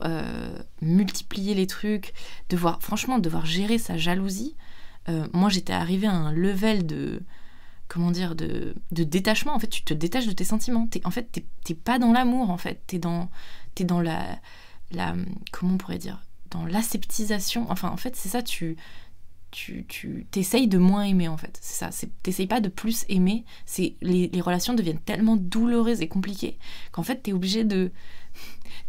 multiplier 0.82 1.54
les 1.54 1.68
trucs, 1.68 2.14
devoir, 2.50 2.82
franchement, 2.82 3.20
devoir 3.20 3.46
gérer 3.46 3.78
sa 3.78 3.98
jalousie. 3.98 4.56
Euh, 5.10 5.28
moi 5.34 5.50
j'étais 5.50 5.74
arrivée 5.74 6.08
à 6.08 6.14
un 6.14 6.32
level 6.32 6.86
de 6.86 7.22
comment 7.88 8.12
dire 8.12 8.36
de, 8.36 8.76
de, 8.92 9.04
détachement. 9.04 9.54
En 9.54 9.60
fait 9.60 9.70
tu 9.70 9.84
te 9.84 9.94
détaches 9.94 10.28
de 10.28 10.34
tes 10.34 10.44
sentiments. 10.44 10.88
En 11.06 11.12
fait 11.12 11.44
t'es 11.64 11.74
pas 11.74 12.00
dans 12.00 12.12
l'amour 12.12 12.50
en 12.50 12.58
fait. 12.58 12.82
T'es 12.88 13.00
dans 13.00 13.30
es 13.80 13.84
dans 13.84 14.02
la 14.02 14.40
la 14.92 15.16
comment 15.52 15.76
on 15.76 15.78
pourrait 15.78 15.98
dire 15.98 16.22
dans 16.52 16.66
l'aseptisation. 16.66 17.68
Enfin 17.70 17.90
en 17.90 17.98
fait 17.98 18.16
c'est 18.16 18.30
ça 18.30 18.42
tu 18.42 18.76
tu, 19.50 19.86
tu 19.88 20.28
t'essayes 20.30 20.68
de 20.68 20.78
moins 20.78 21.04
aimer 21.04 21.30
en 21.30 21.38
fait. 21.38 21.58
C'est 21.62 21.90
ça 21.90 22.08
t'essayes 22.22 22.48
pas 22.48 22.60
de 22.60 22.68
plus 22.68 23.06
aimer. 23.08 23.46
C'est 23.66 23.96
les, 24.02 24.28
les, 24.28 24.42
relations 24.42 24.74
deviennent 24.74 25.00
tellement 25.00 25.38
douloureuses 25.38 26.02
et 26.02 26.10
compliquées 26.10 26.58
qu'en 26.92 27.04
fait 27.04 27.24
t'es 27.24 27.32
obligé 27.32 27.64
de 27.64 27.92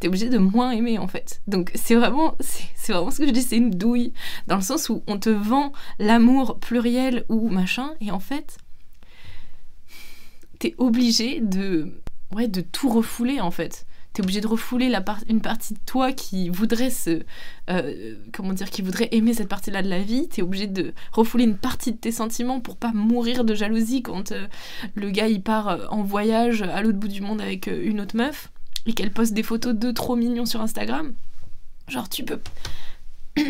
t'es 0.01 0.09
obligé 0.09 0.29
de 0.29 0.39
moins 0.39 0.71
aimer 0.71 0.99
en 0.99 1.09
fait. 1.09 1.41
Donc 1.47 1.71
c'est 1.75 1.95
vraiment, 1.95 2.37
c'est 2.41 2.93
vraiment 2.93 3.11
ce 3.11 3.19
que 3.19 3.27
je 3.27 3.33
dis, 3.33 3.43
c'est 3.43 3.57
une 3.57 3.71
douille, 3.71 4.13
dans 4.47 4.57
le 4.57 4.63
sens 4.63 4.89
où 4.89 5.03
on 5.07 5.19
te 5.19 5.31
vend 5.31 5.73
l'amour 5.99 6.59
pluriel 6.59 7.25
ou 7.29 7.49
machin, 7.49 7.95
et 8.01 8.11
en 8.11 8.21
fait, 8.21 8.59
t'es 10.59 10.75
obligé 10.79 11.41
de, 11.41 12.01
ouais, 12.33 12.49
de 12.49 12.61
tout 12.61 12.89
refouler 12.89 13.41
en 13.41 13.51
fait. 13.51 13.87
tu 14.13 14.21
es 14.21 14.25
obligé 14.25 14.41
de 14.41 14.47
refouler 14.47 14.89
la 14.89 15.05
une 15.29 15.41
partie 15.41 15.75
de 15.75 15.79
toi 15.87 16.13
qui 16.13 16.49
voudrait 16.49 16.91
se. 16.91 17.23
Euh, 17.71 18.17
comment 18.33 18.53
dire 18.53 18.71
Qui 18.71 18.83
voudrait 18.83 19.09
aimer 19.13 19.35
cette 19.35 19.49
partie-là 19.49 19.83
de 19.83 19.89
la 19.89 20.01
vie. 20.01 20.29
Tu 20.29 20.41
es 20.41 20.43
obligé 20.43 20.67
de 20.67 20.93
refouler 21.13 21.45
une 21.45 21.57
partie 21.57 21.93
de 21.93 21.99
tes 21.99 22.13
sentiments 22.13 22.61
pour 22.61 22.77
pas 22.77 22.93
mourir 22.93 23.45
de 23.45 23.55
jalousie 23.55 24.03
quand 24.03 24.33
euh, 24.33 24.47
le 24.95 25.11
gars 25.11 25.29
il 25.29 25.43
part 25.43 25.69
euh, 25.69 25.87
en 25.91 26.03
voyage 26.03 26.63
à 26.63 26.83
l'autre 26.83 26.99
bout 26.99 27.09
du 27.09 27.21
monde 27.21 27.41
avec 27.41 27.67
une 27.69 28.01
autre 28.01 28.17
meuf 28.17 28.51
et 28.87 28.93
qu'elle 28.93 29.13
poste 29.13 29.35
des 29.35 29.43
photos 29.43 29.75
de 29.75 29.91
trop 29.91 30.17
mignons 30.17 30.47
sur 30.47 30.61
Instagram. 30.61 31.15
Genre, 31.89 32.09
tu 32.09 32.25
peux. 32.25 32.41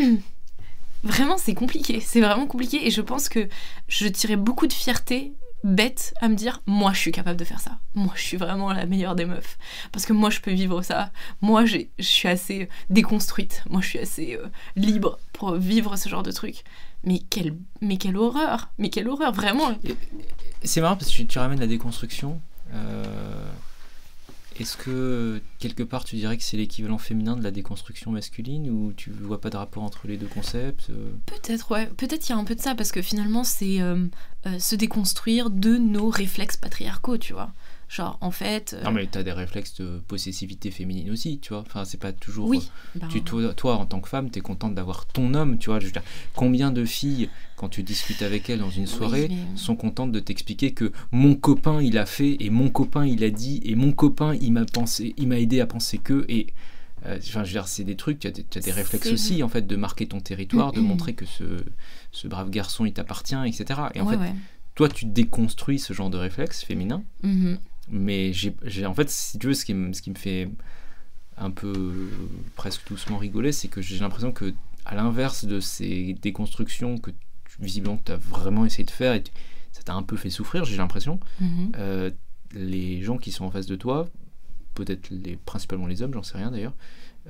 vraiment, 1.04 1.38
c'est 1.38 1.54
compliqué. 1.54 2.00
C'est 2.00 2.20
vraiment 2.20 2.46
compliqué 2.46 2.86
et 2.86 2.90
je 2.90 3.00
pense 3.00 3.28
que 3.28 3.48
je 3.88 4.06
tirais 4.08 4.36
beaucoup 4.36 4.66
de 4.66 4.72
fierté 4.72 5.32
bête 5.64 6.14
à 6.20 6.28
me 6.28 6.36
dire 6.36 6.62
moi 6.66 6.92
je 6.92 6.98
suis 6.98 7.12
capable 7.12 7.36
de 7.36 7.44
faire 7.44 7.60
ça 7.60 7.78
moi 7.94 8.12
je 8.14 8.22
suis 8.22 8.36
vraiment 8.36 8.72
la 8.72 8.86
meilleure 8.86 9.16
des 9.16 9.24
meufs 9.24 9.58
parce 9.90 10.06
que 10.06 10.12
moi 10.12 10.30
je 10.30 10.40
peux 10.40 10.52
vivre 10.52 10.82
ça 10.82 11.10
moi 11.40 11.64
je 11.64 11.78
suis 11.98 12.28
assez 12.28 12.68
déconstruite 12.90 13.64
moi 13.68 13.80
je 13.80 13.88
suis 13.88 13.98
assez 13.98 14.36
euh, 14.36 14.46
libre 14.76 15.18
pour 15.32 15.54
vivre 15.56 15.96
ce 15.96 16.08
genre 16.08 16.22
de 16.22 16.30
truc 16.30 16.62
mais 17.02 17.18
quelle 17.18 17.56
mais 17.80 17.96
quelle 17.96 18.16
horreur 18.16 18.70
mais 18.78 18.88
quelle 18.88 19.08
horreur 19.08 19.32
vraiment 19.32 19.76
c'est 20.62 20.80
marrant 20.80 20.96
parce 20.96 21.10
que 21.10 21.22
tu, 21.22 21.38
ramènes 21.38 21.60
la 21.60 21.66
déconstruction 21.66 22.40
euh, 22.72 23.50
est-ce 24.60 24.76
que 24.76 25.40
quelque 25.58 25.82
part 25.82 26.04
tu 26.04 26.16
dirais 26.16 26.36
que 26.36 26.42
c'est 26.42 26.56
l'équivalent 26.56 26.98
féminin 26.98 27.36
de 27.36 27.42
la 27.42 27.50
déconstruction 27.50 28.10
masculine 28.10 28.70
ou 28.70 28.92
tu 28.92 29.10
vois 29.10 29.40
pas 29.40 29.50
de 29.50 29.56
rapport 29.56 29.82
entre 29.82 30.06
les 30.06 30.16
deux 30.16 30.26
concepts 30.26 30.90
euh? 30.90 31.12
Peut-être, 31.26 31.70
ouais. 31.70 31.86
Peut-être 31.96 32.28
il 32.28 32.32
y 32.32 32.34
a 32.34 32.38
un 32.38 32.44
peu 32.44 32.54
de 32.54 32.60
ça 32.60 32.74
parce 32.74 32.92
que 32.92 33.02
finalement 33.02 33.44
c'est 33.44 33.80
euh, 33.80 34.06
euh, 34.46 34.58
se 34.58 34.76
déconstruire 34.76 35.50
de 35.50 35.76
nos 35.76 36.08
réflexes 36.08 36.56
patriarcaux, 36.56 37.18
tu 37.18 37.32
vois. 37.32 37.52
Genre, 37.88 38.18
en 38.20 38.30
fait. 38.30 38.76
Non, 38.84 38.92
mais 38.92 39.06
t'as 39.06 39.22
des 39.22 39.32
réflexes 39.32 39.80
de 39.80 40.00
possessivité 40.06 40.70
féminine 40.70 41.10
aussi, 41.10 41.38
tu 41.38 41.54
vois. 41.54 41.62
Enfin, 41.62 41.86
c'est 41.86 41.98
pas 41.98 42.12
toujours. 42.12 42.46
Oui. 42.46 42.70
Ben 42.94 43.08
tu, 43.08 43.22
toi, 43.22 43.76
en 43.76 43.86
tant 43.86 44.00
que 44.00 44.08
femme, 44.10 44.30
t'es 44.30 44.40
contente 44.40 44.74
d'avoir 44.74 45.06
ton 45.06 45.32
homme, 45.32 45.58
tu 45.58 45.70
vois. 45.70 45.80
Je 45.80 45.86
veux 45.86 45.92
dire, 45.92 46.02
combien 46.34 46.70
de 46.70 46.84
filles, 46.84 47.30
quand 47.56 47.70
tu 47.70 47.82
discutes 47.82 48.20
avec 48.20 48.50
elles 48.50 48.58
dans 48.58 48.70
une 48.70 48.86
soirée, 48.86 49.30
sont 49.56 49.74
contentes 49.74 50.12
de 50.12 50.20
t'expliquer 50.20 50.72
que 50.72 50.92
mon 51.12 51.34
copain, 51.34 51.80
il 51.80 51.96
a 51.96 52.04
fait, 52.04 52.36
et 52.40 52.50
mon 52.50 52.68
copain, 52.68 53.06
il 53.06 53.24
a 53.24 53.30
dit, 53.30 53.62
et 53.64 53.74
mon 53.74 53.92
copain, 53.92 54.34
il 54.34 54.52
m'a 54.52 54.66
pensé, 54.66 55.14
il 55.16 55.28
m'a 55.28 55.38
aidé 55.38 55.60
à 55.60 55.66
penser 55.66 55.98
que, 55.98 56.26
et. 56.28 56.48
Euh, 57.06 57.16
enfin, 57.16 57.44
je 57.44 57.50
veux 57.50 57.60
dire, 57.60 57.68
c'est 57.68 57.84
des 57.84 57.94
trucs, 57.94 58.18
tu 58.18 58.26
as, 58.26 58.30
as, 58.30 58.60
des 58.60 58.72
réflexes 58.72 59.12
aussi, 59.12 59.42
en 59.42 59.48
fait, 59.48 59.66
de 59.66 59.76
marquer 59.76 60.06
ton 60.06 60.20
territoire, 60.20 60.72
de 60.72 60.80
montrer 60.80 61.14
que 61.14 61.24
ce, 61.24 61.44
ce 62.12 62.28
brave 62.28 62.50
garçon, 62.50 62.84
il 62.84 62.92
t'appartient, 62.92 63.36
etc. 63.46 63.80
Et 63.94 64.00
en 64.00 64.08
fait, 64.08 64.18
toi, 64.74 64.88
tu 64.88 65.06
déconstruis 65.06 65.78
ce 65.78 65.92
genre 65.92 66.10
de 66.10 66.18
réflexe 66.18 66.62
féminin. 66.62 67.02
Mm-hmm. 67.24 67.56
Mais 67.90 68.32
j'ai, 68.32 68.86
en 68.86 68.94
fait, 68.94 69.08
si 69.10 69.38
tu 69.38 69.48
veux, 69.48 69.54
ce 69.54 69.64
qui, 69.64 69.74
me, 69.74 69.92
ce 69.92 70.02
qui 70.02 70.10
me 70.10 70.16
fait 70.16 70.48
un 71.36 71.50
peu 71.50 72.10
presque 72.56 72.88
doucement 72.88 73.18
rigoler, 73.18 73.52
c'est 73.52 73.68
que 73.68 73.80
j'ai 73.80 73.98
l'impression 73.98 74.32
que, 74.32 74.54
à 74.84 74.94
l'inverse 74.94 75.44
de 75.44 75.60
ces 75.60 76.14
déconstructions 76.20 76.98
que 76.98 77.10
visiblement 77.60 77.98
tu 78.04 78.12
as 78.12 78.16
vraiment 78.16 78.64
essayé 78.64 78.84
de 78.84 78.90
faire 78.90 79.14
et 79.14 79.22
ça 79.72 79.82
t'a 79.82 79.94
un 79.94 80.02
peu 80.02 80.16
fait 80.16 80.30
souffrir, 80.30 80.64
j'ai 80.64 80.76
l'impression, 80.76 81.20
mhm. 81.40 81.72
euh, 81.76 82.10
les 82.52 83.02
gens 83.02 83.18
qui 83.18 83.32
sont 83.32 83.44
en 83.44 83.50
face 83.50 83.66
de 83.66 83.76
toi, 83.76 84.08
peut-être 84.74 85.10
les, 85.10 85.36
principalement 85.36 85.86
les 85.86 86.02
hommes, 86.02 86.14
j'en 86.14 86.22
sais 86.22 86.38
rien 86.38 86.50
d'ailleurs, 86.50 86.74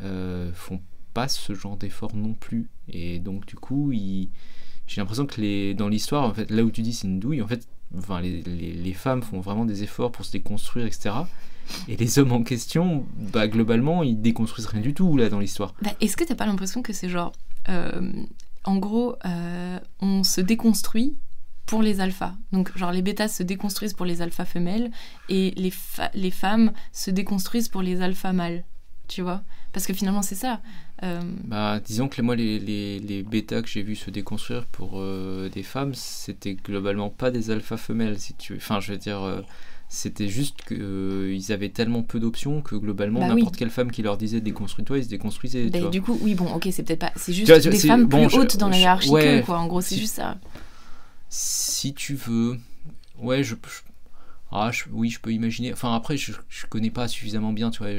euh, 0.03 0.53
font 0.53 0.81
pas 1.15 1.29
ce 1.29 1.55
genre 1.55 1.77
d'effort 1.77 2.15
non 2.15 2.35
plus. 2.35 2.69
Et 2.89 3.19
donc, 3.19 3.47
du 3.47 3.57
coup, 3.57 3.93
j'ai 3.93 5.01
l'impression 5.01 5.27
que 5.27 5.41
les, 5.41 5.75
dans 5.75 5.89
l'histoire, 5.89 6.25
en 6.25 6.35
fait, 6.35 6.51
là 6.51 6.63
où 6.63 6.71
tu 6.71 6.83
dis 6.83 6.93
c'est 6.93 7.07
une 7.07 7.21
douille, 7.21 7.43
en 7.43 7.49
fait, 7.49 7.67
enfin, 7.97 8.21
les, 8.21 8.43
les, 8.43 8.93
femmes 8.93 9.23
font 9.23 9.41
vraiment 9.41 9.65
des 9.65 9.83
efforts 9.83 10.13
pour 10.13 10.25
se 10.25 10.33
déconstruire, 10.33 10.87
etc. 10.87 11.11
Et 11.87 11.97
les 11.97 12.19
hommes 12.19 12.33
en 12.33 12.43
question, 12.43 13.07
bah, 13.33 13.49
globalement, 13.49 14.03
ils 14.03 14.21
déconstruisent 14.21 14.67
rien 14.67 14.81
du 14.81 14.95
tout 14.95 15.17
là 15.17 15.29
dans 15.29 15.39
l'histoire. 15.39 15.75
Bah, 15.83 15.93
Est-ce 16.01 16.17
que 16.17 16.25
t'as 16.25 16.35
pas 16.35 16.47
l'impression 16.47 16.83
que 16.83 16.93
c'est 16.93 17.09
genre, 17.09 17.33
euh, 17.69 18.13
en 18.65 18.77
gros, 18.77 19.17
euh, 19.25 19.79
on 20.01 20.23
se 20.25 20.41
déconstruit 20.41 21.17
pour 21.67 21.83
les 21.83 22.01
alphas? 22.01 22.35
Donc, 22.53 22.77
genre, 22.77 22.93
les 22.93 23.03
bêtas 23.03 23.29
se 23.29 23.43
déconstruisent 23.43 23.95
pour 23.95 24.07
les 24.07 24.23
alphas 24.23 24.45
femelles 24.45 24.91
et 25.29 25.53
les, 25.57 25.73
les 26.15 26.31
femmes 26.31 26.73
se 26.93 27.11
déconstruisent 27.11 27.69
pour 27.69 27.83
les 27.83 28.01
alphas 28.01 28.33
mâles. 28.33 28.65
Tu 29.07 29.23
vois? 29.23 29.43
Parce 29.73 29.87
que 29.87 29.95
finalement, 29.95 30.23
c'est 30.23 30.35
ça. 30.35 30.61
Euh, 31.03 31.21
bah, 31.45 31.81
disons 31.85 32.09
que 32.09 32.21
moi, 32.23 32.35
les, 32.35 32.59
les, 32.59 32.99
les 32.99 33.23
bêtas 33.23 33.63
que 33.63 33.69
j'ai 33.69 33.83
vu 33.83 33.95
se 33.95 34.11
déconstruire 34.11 34.67
pour 34.67 34.95
euh, 34.95 35.49
des 35.49 35.63
femmes, 35.63 35.95
c'était 35.95 36.55
globalement 36.55 37.09
pas 37.09 37.31
des 37.31 37.51
alpha 37.51 37.77
femelles, 37.77 38.19
si 38.19 38.35
tu 38.35 38.57
Enfin, 38.57 38.81
je 38.81 38.93
veux 38.93 38.99
dire, 38.99 39.23
euh, 39.23 39.41
c'était 39.89 40.29
juste 40.29 40.57
qu'ils 40.67 41.53
avaient 41.53 41.69
tellement 41.69 42.03
peu 42.03 42.19
d'options 42.19 42.63
que 42.63 42.75
globalement, 42.75 43.21
bah 43.21 43.29
n'importe 43.29 43.57
quelle 43.57 43.71
femme 43.71 43.93
qui 43.93 44.03
leur 44.03 44.17
disait 44.17 44.41
déconstruis-toi, 44.41 44.99
ils 44.99 45.05
se 45.05 45.09
déconstruisaient. 45.09 45.71
Bah, 45.71 45.89
du 45.89 46.03
coup, 46.03 46.19
oui, 46.21 46.35
bon, 46.35 46.53
ok, 46.53 46.69
c'est 46.73 46.83
peut-être 46.83 46.99
pas. 47.01 47.13
C'est 47.17 47.33
juste 47.33 47.69
des 47.69 47.79
femmes 47.79 48.09
plus 48.09 48.35
hautes 48.35 48.57
dans 48.57 48.69
la 48.69 48.79
hiérarchie 48.79 49.09
quoi. 49.09 49.59
En 49.59 49.67
gros, 49.67 49.81
c'est 49.81 49.97
juste 49.97 50.17
ça. 50.17 50.37
Si 51.29 51.95
tu 51.95 52.15
veux. 52.15 52.59
Ouais, 53.21 53.43
je. 53.43 53.55
ah, 54.51 54.71
oui, 54.93 55.11
je 55.11 55.21
peux 55.21 55.33
imaginer. 55.33 55.73
Enfin, 55.73 55.95
après, 55.95 56.17
je, 56.17 56.33
je 56.49 56.67
connais 56.67 56.91
pas 56.91 57.07
suffisamment 57.09 57.53
bien, 57.53 57.71
tu 57.71 57.83
vois. 57.83 57.91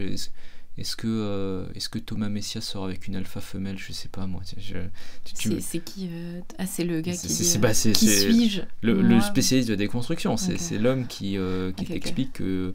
Est-ce 0.79 0.95
que, 0.95 1.07
euh, 1.07 1.65
est-ce 1.75 1.89
que 1.89 1.99
Thomas 1.99 2.29
Messias 2.29 2.61
sort 2.61 2.85
avec 2.85 3.07
une 3.07 3.17
alpha 3.17 3.41
femelle? 3.41 3.77
Je 3.77 3.91
sais 3.91 4.07
pas 4.07 4.25
moi. 4.27 4.41
c'est, 4.45 5.79
qui 5.79 6.09
euh, 6.09 6.39
Ah, 6.57 6.65
c'est 6.65 6.85
le 6.85 7.01
gars 7.01 7.11
qui. 7.11 7.57
bah, 7.59 7.73
qui 7.73 7.93
suis-je? 7.93 8.61
le, 8.81 9.19
spécialiste 9.19 9.67
de 9.67 9.75
déconstruction. 9.75 10.37
C'est, 10.37 10.77
l'homme 10.77 11.05
qui, 11.05 11.37
euh, 11.37 11.73
qui 11.73 11.85
t'explique 11.85 12.31
que. 12.31 12.73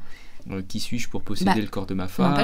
qui 0.68 0.80
suis-je 0.80 1.08
pour 1.08 1.22
posséder 1.22 1.52
bah, 1.52 1.60
le 1.60 1.66
corps 1.66 1.86
de 1.86 1.94
ma 1.94 2.06
femme 2.06 2.34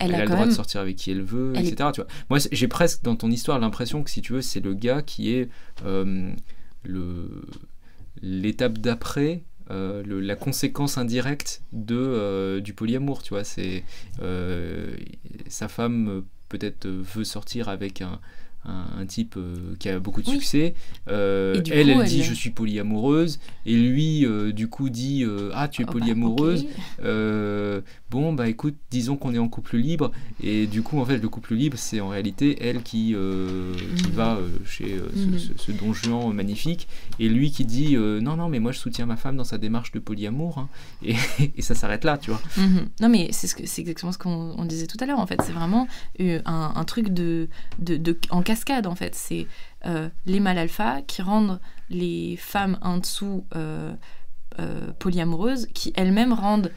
elle, 0.00 0.14
a, 0.14 0.24
le 0.24 0.28
droit 0.28 0.46
de 0.46 0.50
sortir 0.50 0.80
avec 0.80 0.96
qui 0.96 1.12
elle 1.12 1.22
veut, 1.22 1.52
etc. 1.56 1.90
Tu 1.92 2.00
vois. 2.00 2.08
Moi, 2.28 2.40
j'ai 2.50 2.68
presque 2.68 3.04
dans 3.04 3.14
ton 3.14 3.30
histoire 3.30 3.60
l'impression 3.60 4.02
que 4.02 4.10
si 4.10 4.22
tu 4.22 4.32
veux, 4.32 4.42
c'est 4.42 4.60
le 4.60 4.74
gars 4.74 5.02
qui 5.02 5.30
est 5.30 5.48
le 5.84 7.42
l'étape 8.22 8.78
d'après 8.78 9.44
euh, 9.70 10.02
la 10.06 10.36
conséquence 10.36 10.98
indirecte 10.98 11.62
euh, 11.90 12.60
du 12.60 12.74
polyamour, 12.74 13.22
tu 13.22 13.30
vois. 13.30 13.44
C'est 13.44 13.84
euh, 14.22 14.96
sa 15.48 15.68
femme 15.68 16.24
peut-être 16.48 16.86
veut 16.86 17.24
sortir 17.24 17.68
avec 17.68 18.02
un, 18.02 18.20
un, 18.66 19.06
type 19.06 19.34
euh, 19.36 19.74
qui 19.78 19.88
a 19.88 19.98
beaucoup 19.98 20.22
de 20.22 20.28
succès. 20.28 20.74
Euh, 21.08 21.62
elle, 21.70 21.90
elle 21.90 22.04
dit 22.04 22.22
je 22.22 22.32
suis 22.32 22.50
polyamoureuse. 22.50 23.38
Et 23.66 23.76
lui, 23.76 24.24
euh, 24.24 24.52
du 24.52 24.68
coup, 24.68 24.88
dit 24.88 25.24
ah, 25.52 25.68
tu 25.68 25.82
es 25.82 25.84
oh, 25.84 25.86
bah, 25.86 25.92
polyamoureuse. 25.92 26.66
bon, 28.10 28.32
bah 28.32 28.48
écoute, 28.48 28.76
disons 28.90 29.16
qu'on 29.16 29.34
est 29.34 29.38
en 29.38 29.48
couple 29.48 29.76
libre. 29.76 30.12
Et 30.42 30.66
du 30.66 30.82
coup, 30.82 30.98
en 30.98 31.04
fait, 31.04 31.18
le 31.18 31.28
couple 31.28 31.54
libre, 31.54 31.76
c'est 31.78 32.00
en 32.00 32.08
réalité 32.08 32.58
elle 32.60 32.82
qui, 32.82 33.08
qui 33.08 33.14
mhm. 33.14 34.12
va 34.12 34.38
chez 34.64 34.96
mhm. 34.96 35.38
ce, 35.56 35.72
don 35.72 35.92
Juan 35.92 36.32
magnifique. 36.32 36.88
Et 37.18 37.28
lui 37.28 37.50
qui 37.50 37.64
dit 37.64 37.96
non, 37.96 38.36
non, 38.36 38.48
mais 38.48 38.60
moi 38.60 38.72
je 38.72 38.78
soutiens 38.78 39.06
ma 39.06 39.16
femme 39.16 39.36
dans 39.36 39.44
sa 39.44 39.58
démarche 39.58 39.92
de 39.92 39.98
polyamour. 39.98 40.58
Hein. 40.58 40.68
Et, 41.04 41.14
et, 41.56 41.62
ça 41.62 41.74
s'arrête 41.74 42.04
là, 42.04 42.18
tu 42.18 42.30
vois. 42.30 42.40
Mhm. 42.56 42.88
Non, 43.00 43.08
mais 43.08 43.28
c'est 43.32 43.46
ce 43.46 43.80
exactement 43.80 44.12
ce 44.12 44.18
qu'on 44.18 44.64
disait 44.64 44.86
tout 44.86 44.98
à 45.00 45.06
l'heure. 45.06 45.18
En 45.18 45.26
fait, 45.26 45.40
c'est 45.42 45.52
vraiment 45.52 45.86
un, 46.18 46.72
un, 46.74 46.84
truc 46.84 47.10
de, 47.10 47.48
de, 47.78 47.96
de 47.96 48.16
en 48.30 48.42
cascade 48.54 48.86
en 48.86 48.94
fait. 48.94 49.14
C'est 49.14 49.46
euh, 49.86 50.08
les 50.26 50.40
mâles 50.40 50.58
alpha 50.58 51.02
qui 51.06 51.22
rendent 51.22 51.60
les 51.90 52.36
femmes 52.36 52.78
en 52.82 52.98
dessous 52.98 53.44
euh, 53.56 53.92
euh, 54.60 54.92
polyamoureuses, 54.98 55.68
qui 55.74 55.92
elles-mêmes 55.96 56.32
rendent 56.32 56.72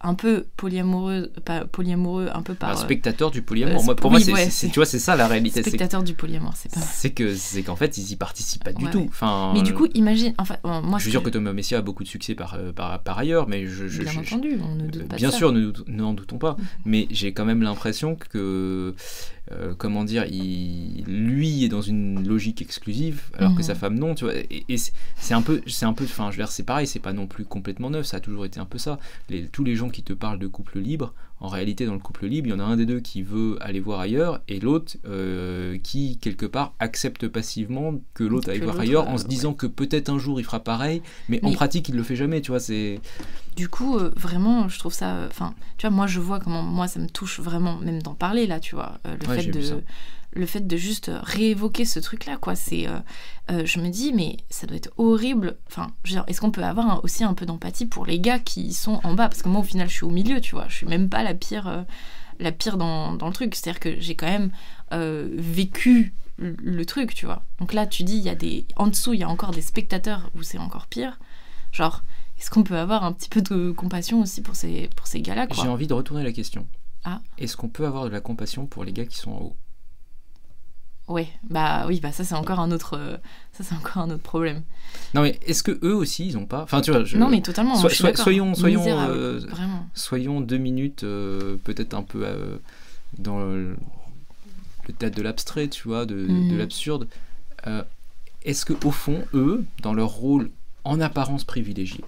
un 0.00 0.14
peu 0.14 0.46
polyamoureux, 0.56 1.32
pas 1.44 1.64
polyamoureux, 1.64 2.30
un 2.32 2.42
peu 2.42 2.54
par. 2.54 2.70
Un 2.70 2.76
spectateur 2.76 3.32
du 3.32 3.42
polyamour. 3.42 3.82
moi, 3.84 3.96
pour 3.96 4.12
moi, 4.12 4.20
c'est, 4.20 4.68
tu 4.68 4.76
vois, 4.76 4.86
c'est 4.86 5.00
ça 5.00 5.16
la 5.16 5.26
réalité. 5.26 5.60
Spectateur 5.60 6.04
du 6.04 6.14
polyamour, 6.14 6.52
c'est 6.54 6.72
pas. 6.72 6.80
C'est 6.80 7.10
que, 7.10 7.34
c'est 7.34 7.64
qu'en 7.64 7.74
fait, 7.74 7.98
ils 7.98 8.12
y 8.12 8.16
participent 8.16 8.62
pas 8.62 8.72
du 8.72 8.86
tout. 8.86 9.06
Enfin. 9.08 9.50
Mais 9.54 9.62
du 9.62 9.74
coup, 9.74 9.88
imagine, 9.94 10.34
enfin, 10.38 10.56
moi. 10.64 10.98
Je 10.98 11.02
suis 11.02 11.10
sûr 11.10 11.22
que 11.22 11.30
Thomas 11.30 11.52
Messia 11.52 11.78
a 11.78 11.82
beaucoup 11.82 12.04
de 12.04 12.08
succès 12.08 12.36
par, 12.36 12.56
par, 12.76 13.02
par 13.02 13.18
ailleurs, 13.18 13.48
mais 13.48 13.66
je. 13.66 13.88
je 13.88 14.02
bien 14.02 14.16
entendu, 14.16 14.60
on 14.62 14.76
ne 14.76 14.86
doute 14.88 15.08
pas. 15.08 15.16
Bien 15.16 15.32
sûr, 15.32 15.52
ne 15.52 15.72
n'en 15.88 16.12
doutons 16.12 16.38
pas. 16.38 16.56
Mais 16.84 17.08
j'ai 17.10 17.32
quand 17.32 17.44
même 17.44 17.62
l'impression 17.62 18.14
que 18.14 18.94
euh, 19.52 19.74
comment 19.76 20.04
dire, 20.04 20.26
il, 20.26 21.04
lui 21.06 21.64
est 21.64 21.68
dans 21.68 21.80
une 21.80 22.26
logique 22.26 22.60
exclusive, 22.60 23.22
alors 23.34 23.54
que 23.54 23.62
sa 23.62 23.74
mhm. 23.74 23.78
femme 23.78 23.98
non, 23.98 24.14
tu 24.14 24.24
vois. 24.24 24.34
Et, 24.34 24.76
c'est 25.16 25.34
un 25.34 25.42
peu, 25.42 25.62
c'est 25.66 25.86
un 25.86 25.92
peu, 25.92 26.04
enfin, 26.04 26.30
je 26.30 26.36
veux 26.36 26.42
dire, 26.42 26.52
c'est 26.52 26.64
pareil, 26.64 26.86
c'est 26.86 26.98
pas 26.98 27.12
non 27.12 27.26
plus 27.26 27.44
complètement 27.44 27.90
neuf, 27.90 28.06
ça 28.06 28.18
a 28.18 28.20
toujours 28.20 28.44
été 28.44 28.60
un 28.60 28.66
peu 28.66 28.78
ça. 28.78 28.98
Les, 29.28 29.46
tous 29.46 29.64
les 29.64 29.76
gens 29.76 29.88
qui 29.88 30.02
te 30.02 30.12
parlent 30.12 30.38
de 30.38 30.48
couple 30.48 30.78
libre, 30.78 31.14
en 31.40 31.48
réalité, 31.48 31.86
dans 31.86 31.92
le 31.92 31.98
couple 32.00 32.26
libre, 32.26 32.48
il 32.48 32.50
y 32.50 32.54
en 32.54 32.58
a 32.58 32.64
un 32.64 32.76
des 32.76 32.86
deux 32.86 33.00
qui 33.00 33.22
veut 33.22 33.56
aller 33.60 33.80
voir 33.80 34.00
ailleurs, 34.00 34.40
et 34.48 34.58
l'autre 34.58 34.96
euh, 35.06 35.78
qui, 35.82 36.18
quelque 36.18 36.46
part, 36.46 36.74
accepte 36.80 37.28
passivement 37.28 37.94
que 38.14 38.24
l'autre 38.24 38.50
aille 38.50 38.60
voir 38.60 38.80
ailleurs, 38.80 39.08
en 39.08 39.18
se 39.18 39.26
disant 39.26 39.54
que 39.54 39.66
peut-être 39.66 40.08
un 40.08 40.18
jour 40.18 40.40
il 40.40 40.44
fera 40.44 40.60
pareil, 40.60 41.02
mais, 41.28 41.40
en 41.44 41.52
pratique, 41.52 41.88
il 41.88 41.96
le 41.96 42.02
fait 42.02 42.16
jamais, 42.16 42.40
tu 42.40 42.50
vois. 42.50 42.60
C'est 42.60 43.00
du 43.56 43.68
coup, 43.68 43.98
euh, 43.98 44.12
vraiment, 44.16 44.68
je 44.68 44.78
trouve 44.78 44.92
ça. 44.92 45.26
Enfin, 45.28 45.54
tu 45.78 45.86
vois, 45.86 45.94
moi, 45.94 46.06
je 46.06 46.20
vois 46.20 46.38
comment 46.38 46.62
moi 46.62 46.86
ça 46.86 47.00
me 47.00 47.08
touche 47.08 47.40
vraiment, 47.40 47.76
même 47.76 48.02
d'en 48.02 48.14
parler 48.14 48.46
là, 48.46 48.60
tu 48.60 48.74
vois, 48.74 48.98
le 49.04 49.34
fait 49.34 49.50
de 49.50 49.82
le 50.32 50.46
fait 50.46 50.66
de 50.66 50.76
juste 50.76 51.10
réévoquer 51.22 51.84
ce 51.84 51.98
truc-là, 51.98 52.36
quoi. 52.36 52.54
C'est, 52.54 52.86
euh, 52.86 52.98
euh, 53.50 53.66
je 53.66 53.80
me 53.80 53.88
dis, 53.88 54.12
mais 54.12 54.36
ça 54.50 54.66
doit 54.66 54.76
être 54.76 54.92
horrible. 54.96 55.58
Enfin, 55.68 55.92
est-ce 56.26 56.40
qu'on 56.40 56.50
peut 56.50 56.62
avoir 56.62 57.02
aussi 57.04 57.24
un 57.24 57.34
peu 57.34 57.46
d'empathie 57.46 57.86
pour 57.86 58.06
les 58.06 58.20
gars 58.20 58.38
qui 58.38 58.72
sont 58.72 59.00
en 59.04 59.14
bas? 59.14 59.28
Parce 59.28 59.42
que 59.42 59.48
moi, 59.48 59.60
au 59.60 59.64
final, 59.64 59.88
je 59.88 59.94
suis 59.94 60.04
au 60.04 60.10
milieu, 60.10 60.40
tu 60.40 60.54
vois. 60.54 60.66
Je 60.68 60.76
suis 60.76 60.86
même 60.86 61.08
pas 61.08 61.22
la 61.22 61.34
pire, 61.34 61.66
euh, 61.66 61.82
la 62.38 62.52
pire 62.52 62.76
dans, 62.76 63.14
dans, 63.14 63.26
le 63.26 63.32
truc. 63.32 63.54
C'est-à-dire 63.54 63.80
que 63.80 63.98
j'ai 64.00 64.14
quand 64.14 64.26
même 64.26 64.50
vécu 64.90 66.14
le, 66.38 66.84
truc, 66.84 67.14
tu 67.14 67.26
vois. 67.26 67.42
Donc 67.58 67.72
là, 67.72 67.86
tu 67.86 68.04
dis, 68.04 68.16
il 68.16 68.22
y 68.22 68.28
a 68.28 68.34
des, 68.34 68.66
en 68.76 68.86
dessous, 68.86 69.14
il 69.14 69.20
y 69.20 69.24
a 69.24 69.28
encore 69.28 69.50
des 69.50 69.62
spectateurs 69.62 70.30
où 70.36 70.42
c'est 70.42 70.58
encore 70.58 70.86
pire. 70.86 71.18
Genre, 71.72 72.02
est-ce 72.38 72.50
qu'on 72.50 72.62
peut 72.62 72.78
avoir 72.78 73.04
un 73.04 73.12
petit 73.12 73.28
peu 73.28 73.42
de 73.42 73.72
compassion 73.72 74.20
aussi 74.20 74.42
pour 74.42 74.54
ces, 74.54 74.88
pour 74.94 75.06
ces 75.06 75.20
gars-là 75.20 75.46
J'ai 75.50 75.68
envie 75.68 75.86
de 75.86 75.94
retourner 75.94 76.22
la 76.22 76.32
question. 76.32 76.66
Ah. 77.04 77.20
Est-ce 77.38 77.56
qu'on 77.56 77.68
peut 77.68 77.86
avoir 77.86 78.04
de 78.04 78.10
la 78.10 78.20
compassion 78.20 78.66
pour 78.66 78.84
les 78.84 78.92
gars 78.92 79.06
qui 79.06 79.16
sont 79.16 79.32
en 79.32 79.40
haut? 79.40 79.56
Ouais, 81.08 81.28
bah 81.48 81.86
oui, 81.88 82.00
bah 82.00 82.12
ça 82.12 82.22
c'est 82.22 82.34
encore 82.34 82.60
un 82.60 82.70
autre, 82.70 82.98
euh, 82.98 83.16
ça 83.52 83.64
c'est 83.64 83.74
encore 83.74 84.02
un 84.02 84.10
autre 84.10 84.22
problème. 84.22 84.62
Non 85.14 85.22
mais 85.22 85.38
est-ce 85.46 85.62
que 85.62 85.78
eux 85.82 85.94
aussi 85.94 86.26
ils 86.26 86.36
ont 86.36 86.44
pas, 86.44 86.62
enfin 86.62 86.82
tu 86.82 86.90
vois, 86.90 87.02
non 87.14 87.30
mais 87.30 87.40
totalement. 87.40 87.76
soyons, 87.76 88.54
soyons, 88.54 88.84
euh, 88.86 89.40
soyons 89.94 90.42
deux 90.42 90.58
minutes 90.58 91.04
euh, 91.04 91.56
peut-être 91.64 91.94
un 91.94 92.02
peu 92.02 92.26
dans 93.16 93.38
le, 93.38 93.74
théâtre 94.98 95.16
de 95.16 95.22
l'abstrait, 95.22 95.68
tu 95.68 95.88
vois, 95.88 96.04
de, 96.04 96.14
de 96.14 96.32
mhm. 96.32 96.58
l'absurde. 96.58 97.08
est-ce 98.44 98.66
que 98.66 98.74
au 98.86 98.90
fond 98.90 99.24
eux, 99.32 99.64
dans 99.82 99.94
leur 99.94 100.10
rôle 100.10 100.50
en 100.84 101.00
apparence 101.00 101.44
privilégié, 101.44 102.04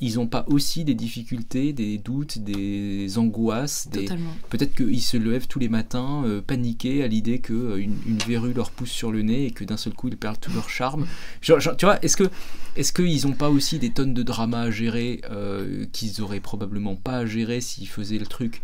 ils 0.00 0.16
n'ont 0.16 0.26
pas 0.26 0.44
aussi 0.48 0.84
des 0.84 0.94
difficultés, 0.94 1.72
des 1.72 1.98
doutes, 1.98 2.38
des 2.38 3.18
angoisses. 3.18 3.88
Des... 3.88 4.06
Peut-être 4.50 4.74
qu'ils 4.74 5.02
se 5.02 5.16
lèvent 5.16 5.46
tous 5.46 5.58
les 5.58 5.68
matins 5.68 6.22
euh, 6.24 6.40
paniqués 6.40 7.02
à 7.02 7.06
l'idée 7.06 7.38
qu'une 7.38 7.56
euh, 7.56 7.76
une 7.78 8.18
verrue 8.26 8.52
leur 8.52 8.70
pousse 8.70 8.90
sur 8.90 9.12
le 9.12 9.22
nez 9.22 9.46
et 9.46 9.50
que 9.50 9.64
d'un 9.64 9.76
seul 9.76 9.92
coup 9.92 10.08
ils 10.08 10.16
perdent 10.16 10.40
tout 10.40 10.52
leur 10.52 10.68
charme. 10.68 11.06
tu 11.40 11.52
vois, 11.52 11.98
est-ce 12.02 12.16
que 12.16 12.30
est-ce 12.76 12.92
qu'ils 12.92 13.26
n'ont 13.26 13.34
pas 13.34 13.48
aussi 13.48 13.78
des 13.78 13.90
tonnes 13.90 14.14
de 14.14 14.22
drama 14.22 14.60
à 14.60 14.70
gérer 14.70 15.20
euh, 15.30 15.86
qu'ils 15.92 16.20
auraient 16.20 16.40
probablement 16.40 16.94
pas 16.94 17.18
à 17.18 17.26
gérer 17.26 17.60
s'ils 17.60 17.88
faisaient 17.88 18.18
le 18.18 18.26
truc? 18.26 18.62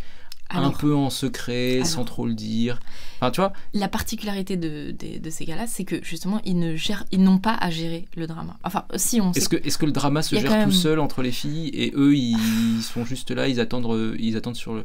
Un 0.54 0.70
peu 0.70 0.94
en 0.94 1.10
secret, 1.10 1.82
sans 1.84 2.04
trop 2.04 2.26
le 2.26 2.34
dire. 2.34 2.80
Enfin, 3.20 3.30
tu 3.30 3.40
vois 3.40 3.52
La 3.72 3.88
particularité 3.88 4.56
de, 4.56 4.90
de, 4.90 5.30
ces 5.30 5.44
gars-là, 5.44 5.66
c'est 5.68 5.84
que 5.84 6.02
justement, 6.02 6.40
ils 6.44 6.58
ne 6.58 6.74
gèrent, 6.74 7.04
ils 7.12 7.22
n'ont 7.22 7.38
pas 7.38 7.54
à 7.54 7.70
gérer 7.70 8.06
le 8.16 8.26
drama. 8.26 8.56
Enfin, 8.64 8.84
si 8.96 9.20
on. 9.20 9.32
Est-ce 9.32 9.48
que, 9.48 9.56
est-ce 9.56 9.78
que 9.78 9.86
le 9.86 9.92
drama 9.92 10.22
se 10.22 10.36
gère 10.36 10.64
tout 10.64 10.72
seul 10.72 10.98
entre 10.98 11.22
les 11.22 11.30
filles 11.30 11.68
et 11.68 11.92
eux, 11.94 12.16
ils 12.16 12.82
sont 12.82 13.04
juste 13.04 13.30
là, 13.30 13.48
ils 13.48 13.60
attendent, 13.60 14.16
ils 14.18 14.36
attendent 14.36 14.56
sur 14.56 14.74
le, 14.74 14.84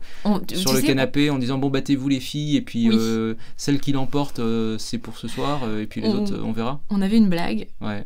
sur 0.53 0.74
le 0.74 0.82
canapé 0.82 1.30
en 1.30 1.39
disant 1.39 1.57
bon 1.57 1.70
battez-vous 1.70 2.09
les 2.09 2.20
filles 2.20 2.57
et 2.57 2.61
puis 2.61 2.89
euh, 2.91 3.36
celle 3.55 3.80
qui 3.80 3.91
l'emporte, 3.91 4.39
euh, 4.39 4.78
c'est 4.78 4.97
pour 4.97 5.18
ce 5.18 5.28
soir 5.28 5.61
euh, 5.63 5.82
et 5.82 5.88
puis 5.88 6.01
les 6.01 6.09
autres, 6.09 6.39
on 6.43 6.51
verra. 6.51 6.82
On 6.89 7.01
avait 7.01 7.18
une 7.18 7.30
blague 7.30 7.68
ouais. 7.82 8.05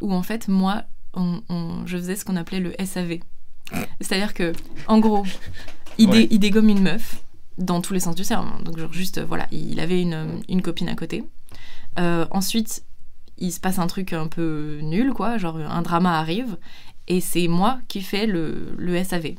où 0.00 0.12
en 0.12 0.22
fait, 0.22 0.48
moi, 0.48 0.84
on, 1.14 1.40
je 1.86 1.96
faisais 1.96 2.16
ce 2.16 2.24
qu'on 2.24 2.36
appelait 2.36 2.60
le 2.60 2.74
SAV. 2.84 3.18
C'est-à-dire 4.00 4.34
que, 4.34 4.52
en 4.88 4.98
gros, 4.98 5.24
il, 5.98 6.38
dégomme 6.38 6.68
une 6.68 6.82
meuf 6.82 7.22
dans 7.58 7.80
tous 7.80 7.92
les 7.92 8.00
sens 8.00 8.14
du 8.14 8.22
terme. 8.22 8.62
Donc, 8.64 8.78
genre, 8.78 8.92
juste, 8.92 9.20
voilà, 9.20 9.46
il 9.52 9.80
avait 9.80 10.00
une, 10.00 10.62
copine 10.62 10.88
à 10.88 10.94
côté. 10.94 11.24
Euh, 11.98 12.26
ensuite, 12.30 12.84
il 13.38 13.52
se 13.52 13.60
passe 13.60 13.78
un 13.78 13.86
truc 13.86 14.12
un 14.12 14.26
peu 14.26 14.80
nul, 14.82 15.12
quoi. 15.12 15.38
Genre, 15.38 15.56
un 15.56 15.82
drama 15.82 16.18
arrive. 16.18 16.56
Et 17.06 17.20
c'est 17.20 17.48
moi 17.48 17.80
qui 17.88 18.00
fais 18.00 18.26
le, 18.26 19.04
SAV. 19.04 19.34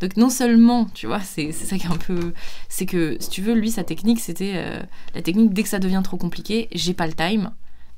Donc 0.00 0.16
non 0.16 0.28
seulement, 0.28 0.86
tu 0.86 1.06
vois, 1.06 1.20
c'est 1.20 1.52
ça 1.52 1.78
qui 1.78 1.86
est 1.86 1.90
un 1.90 1.96
peu... 1.96 2.34
C'est 2.68 2.86
que, 2.86 3.16
si 3.20 3.30
tu 3.30 3.42
veux, 3.42 3.54
lui, 3.54 3.70
sa 3.70 3.84
technique, 3.84 4.20
c'était... 4.20 4.54
Euh, 4.56 4.82
la 5.14 5.22
technique, 5.22 5.52
dès 5.52 5.62
que 5.62 5.68
ça 5.68 5.78
devient 5.78 6.02
trop 6.02 6.16
compliqué, 6.16 6.68
j'ai 6.72 6.94
pas 6.94 7.06
le 7.06 7.12
time, 7.12 7.50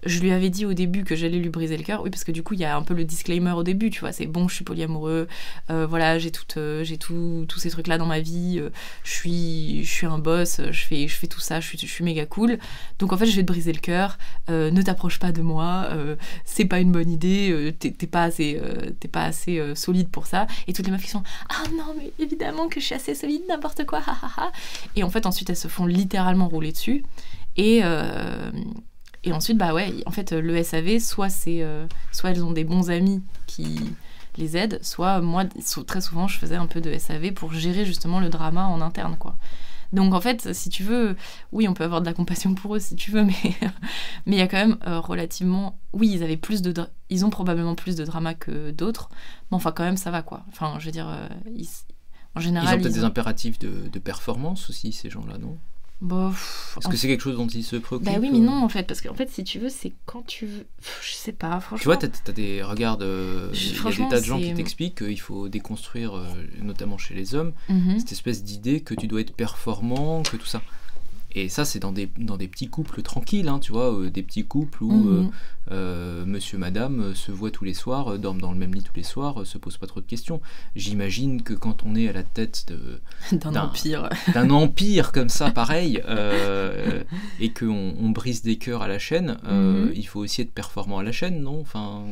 je 0.06 0.20
lui 0.20 0.32
avais 0.32 0.50
dit 0.50 0.64
au 0.64 0.72
début 0.72 1.04
que 1.04 1.14
j'allais 1.14 1.38
lui 1.38 1.48
briser 1.48 1.76
le 1.76 1.82
cœur, 1.82 2.02
oui, 2.02 2.10
parce 2.10 2.24
que 2.24 2.32
du 2.32 2.42
coup, 2.42 2.54
il 2.54 2.60
y 2.60 2.64
a 2.64 2.76
un 2.76 2.82
peu 2.82 2.94
le 2.94 3.04
disclaimer 3.04 3.52
au 3.52 3.62
début, 3.62 3.90
tu 3.90 4.00
vois, 4.00 4.12
c'est 4.12 4.26
bon, 4.26 4.48
je 4.48 4.54
suis 4.54 4.64
polyamoureux, 4.64 5.28
euh, 5.70 5.86
voilà, 5.86 6.18
j'ai 6.18 6.30
tout, 6.30 6.44
euh, 6.56 6.84
j'ai 6.84 6.98
tout, 6.98 7.44
tous 7.48 7.58
ces 7.58 7.70
trucs-là 7.70 7.98
dans 7.98 8.06
ma 8.06 8.20
vie, 8.20 8.58
euh, 8.58 8.70
je, 9.04 9.10
suis, 9.10 10.06
un 10.06 10.18
boss, 10.18 10.60
je 10.70 10.84
fais, 10.84 11.26
tout 11.26 11.40
ça, 11.40 11.60
je 11.60 11.76
suis, 11.76 12.04
méga 12.04 12.26
cool. 12.26 12.58
Donc 12.98 13.12
en 13.12 13.16
fait, 13.16 13.26
je 13.26 13.36
vais 13.36 13.42
te 13.42 13.46
briser 13.46 13.72
le 13.72 13.80
cœur, 13.80 14.18
ne 14.48 14.82
t'approche 14.82 15.18
pas 15.18 15.32
de 15.32 15.42
moi, 15.42 15.88
c'est 16.44 16.66
pas 16.66 16.80
une 16.80 16.92
bonne 16.92 17.10
idée, 17.10 17.74
t'es 17.78 17.90
pas 18.06 18.24
assez, 18.24 18.60
t'es 19.00 19.08
pas 19.08 19.24
assez 19.24 19.74
solide 19.74 20.08
pour 20.08 20.26
ça. 20.26 20.46
Et 20.68 20.72
toutes 20.72 20.86
les 20.86 20.92
meufs 20.92 21.02
qui 21.02 21.10
sont, 21.10 21.22
ah 21.48 21.64
non, 21.76 21.94
mais 21.98 22.12
évidemment 22.18 22.68
que 22.68 22.80
je 22.80 22.86
suis 22.86 22.94
assez 22.94 23.14
solide, 23.14 23.42
n'importe 23.48 23.84
quoi, 23.86 24.02
Et 24.94 25.02
en 25.02 25.10
fait, 25.10 25.26
ensuite, 25.26 25.50
elles 25.50 25.56
se 25.56 25.68
font 25.68 25.86
littéralement 25.86 26.48
rouler 26.48 26.72
dessus. 26.72 27.04
Et, 27.56 27.82
et 29.26 29.32
ensuite, 29.32 29.58
bah 29.58 29.74
ouais, 29.74 29.92
en 30.06 30.12
fait, 30.12 30.30
le 30.32 30.62
SAV, 30.62 31.00
soit, 31.00 31.28
c'est, 31.28 31.62
euh, 31.62 31.86
soit 32.12 32.30
elles 32.30 32.44
ont 32.44 32.52
des 32.52 32.62
bons 32.62 32.90
amis 32.90 33.22
qui 33.48 33.80
les 34.36 34.56
aident, 34.56 34.78
soit 34.82 35.20
moi, 35.20 35.44
très 35.86 36.00
souvent, 36.00 36.28
je 36.28 36.38
faisais 36.38 36.54
un 36.54 36.66
peu 36.66 36.80
de 36.80 36.96
SAV 36.96 37.32
pour 37.32 37.52
gérer 37.52 37.84
justement 37.84 38.20
le 38.20 38.28
drama 38.28 38.66
en 38.66 38.80
interne, 38.80 39.16
quoi. 39.18 39.36
Donc 39.92 40.14
en 40.14 40.20
fait, 40.20 40.52
si 40.52 40.68
tu 40.68 40.84
veux, 40.84 41.16
oui, 41.52 41.66
on 41.68 41.74
peut 41.74 41.84
avoir 41.84 42.00
de 42.00 42.06
la 42.06 42.12
compassion 42.12 42.54
pour 42.54 42.76
eux 42.76 42.80
si 42.80 42.96
tu 42.96 43.10
veux, 43.10 43.24
mais 43.24 43.34
mais 44.26 44.36
il 44.36 44.38
y 44.38 44.42
a 44.42 44.48
quand 44.48 44.56
même 44.58 44.78
euh, 44.86 45.00
relativement, 45.00 45.78
oui, 45.92 46.10
ils 46.12 46.22
avaient 46.22 46.36
plus 46.36 46.62
de, 46.62 46.74
ils 47.08 47.24
ont 47.24 47.30
probablement 47.30 47.74
plus 47.74 47.96
de 47.96 48.04
drama 48.04 48.34
que 48.34 48.70
d'autres, 48.72 49.08
mais 49.50 49.56
enfin 49.56 49.72
quand 49.72 49.84
même 49.84 49.96
ça 49.96 50.10
va 50.10 50.22
quoi. 50.22 50.44
Enfin, 50.48 50.76
je 50.78 50.86
veux 50.86 50.92
dire, 50.92 51.08
euh, 51.08 51.28
en 52.34 52.40
général, 52.40 52.74
ils 52.74 52.78
ont 52.78 52.82
peut-être 52.82 52.94
des 52.94 53.04
impératifs 53.04 53.58
de, 53.58 53.88
de 53.88 53.98
performance 53.98 54.70
aussi 54.70 54.92
ces 54.92 55.08
gens-là, 55.08 55.38
non? 55.38 55.56
Bon, 56.02 56.30
Est-ce 56.30 56.88
que 56.88 56.96
c'est 56.96 57.08
quelque 57.08 57.22
chose 57.22 57.36
dont 57.36 57.46
ils 57.46 57.64
se 57.64 57.76
préoccupent 57.76 58.06
Bah 58.06 58.18
oui, 58.20 58.28
mais 58.30 58.38
non, 58.38 58.62
en 58.62 58.68
fait, 58.68 58.86
parce 58.86 59.00
qu'en 59.00 59.14
fait, 59.14 59.30
si 59.30 59.44
tu 59.44 59.58
veux, 59.58 59.70
c'est 59.70 59.92
quand 60.04 60.26
tu 60.26 60.44
veux. 60.44 60.66
Je 61.02 61.14
sais 61.14 61.32
pas, 61.32 61.58
franchement. 61.58 61.78
Tu 61.78 61.84
vois, 61.84 61.96
t'as 61.96 62.08
as 62.26 62.32
des 62.32 62.62
regards 62.62 62.98
de. 62.98 63.50
Il 63.54 63.74
y 63.74 63.78
a 63.78 63.90
des 63.90 64.08
tas 64.08 64.20
de 64.20 64.24
gens 64.24 64.38
qui 64.38 64.52
t'expliquent 64.52 64.98
qu'il 64.98 65.20
faut 65.20 65.48
déconstruire, 65.48 66.14
euh, 66.14 66.26
notamment 66.60 66.98
chez 66.98 67.14
les 67.14 67.34
hommes, 67.34 67.54
mhm. 67.70 67.98
cette 67.98 68.12
espèce 68.12 68.44
d'idée 68.44 68.80
que 68.82 68.94
tu 68.94 69.06
dois 69.06 69.22
être 69.22 69.34
performant, 69.34 70.22
que 70.22 70.36
tout 70.36 70.46
ça. 70.46 70.60
Et 71.38 71.50
ça, 71.50 71.66
c'est 71.66 71.78
dans 71.78 71.92
des, 71.92 72.08
dans 72.16 72.38
des 72.38 72.48
petits 72.48 72.68
couples 72.68 73.02
tranquilles, 73.02 73.48
hein, 73.48 73.58
tu 73.58 73.70
vois, 73.70 73.92
euh, 73.92 74.10
des 74.10 74.22
petits 74.22 74.46
couples 74.46 74.82
où 74.82 74.90
mhm. 74.90 75.30
euh, 75.70 76.24
monsieur, 76.24 76.56
madame 76.56 77.14
se 77.14 77.30
voient 77.30 77.50
tous 77.50 77.66
les 77.66 77.74
soirs, 77.74 78.18
dorment 78.18 78.40
dans 78.40 78.52
le 78.52 78.58
même 78.58 78.74
lit 78.74 78.82
tous 78.82 78.96
les 78.96 79.02
soirs, 79.02 79.46
se 79.46 79.58
posent 79.58 79.76
pas 79.76 79.86
trop 79.86 80.00
de 80.00 80.06
questions. 80.06 80.40
J'imagine 80.76 81.42
que 81.42 81.52
quand 81.52 81.84
on 81.84 81.94
est 81.94 82.08
à 82.08 82.14
la 82.14 82.22
tête 82.22 82.72
d'un 83.32 83.54
empire, 83.54 84.08
d'un 84.32 84.48
empire 84.48 85.12
comme 85.12 85.28
ça, 85.28 85.50
pareil, 85.50 86.02
et 87.38 87.52
qu'on 87.52 87.94
on 88.00 88.10
brise 88.10 88.40
des 88.40 88.56
cœurs 88.56 88.80
à 88.80 88.88
la 88.88 88.98
chaîne, 88.98 89.36
mhm. 89.44 89.92
il 89.94 90.06
faut 90.06 90.20
aussi 90.20 90.40
être 90.40 90.52
performant 90.52 91.00
à 91.00 91.02
la 91.02 91.12
chaîne, 91.12 91.42
non? 91.42 91.60
Enfin, 91.60 92.04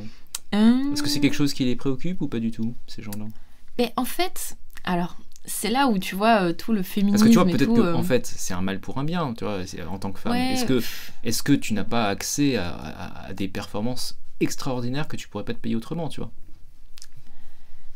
est-ce 0.52 1.02
que 1.02 1.08
c'est 1.08 1.20
quelque 1.20 1.32
chose 1.32 1.54
qui 1.54 1.64
les 1.64 1.76
préoccupe 1.76 2.20
ou 2.20 2.28
pas 2.28 2.40
du 2.40 2.50
tout, 2.50 2.74
ces 2.86 3.02
gens-là? 3.02 3.24
Mais 3.78 3.94
en 3.96 4.04
fait, 4.04 4.58
alors 4.84 5.16
c'est 5.46 5.70
là 5.70 5.88
où 5.88 5.98
tu 5.98 6.14
vois 6.14 6.42
euh, 6.42 6.52
tout 6.52 6.72
le 6.72 6.82
féminisme. 6.82 7.16
Parce 7.16 7.22
que 7.24 7.28
tu 7.28 7.34
vois, 7.34 7.44
peut-être 7.44 7.74
que 7.74 7.80
euh, 7.80 7.94
en 7.94 8.02
fait, 8.02 8.26
c'est 8.26 8.54
un 8.54 8.62
mal 8.62 8.80
pour 8.80 8.98
un 8.98 9.04
bien, 9.04 9.34
tu 9.34 9.44
vois, 9.44 9.58
en 9.88 9.98
tant 9.98 10.10
que 10.12 10.18
femme. 10.18 10.34
Est-ce 10.34 10.64
que, 10.64 10.82
est 11.22 11.42
que 11.42 11.52
tu 11.52 11.74
n'as 11.74 11.84
pas 11.84 12.08
accès 12.08 12.56
à, 12.56 13.32
des 13.34 13.48
performances 13.48 14.18
extraordinaires 14.40 15.06
que 15.06 15.16
tu 15.16 15.28
pourrais 15.28 15.44
pas 15.44 15.54
te 15.54 15.58
payer 15.58 15.76
autrement, 15.76 16.08
tu 16.08 16.20
vois? 16.20 16.30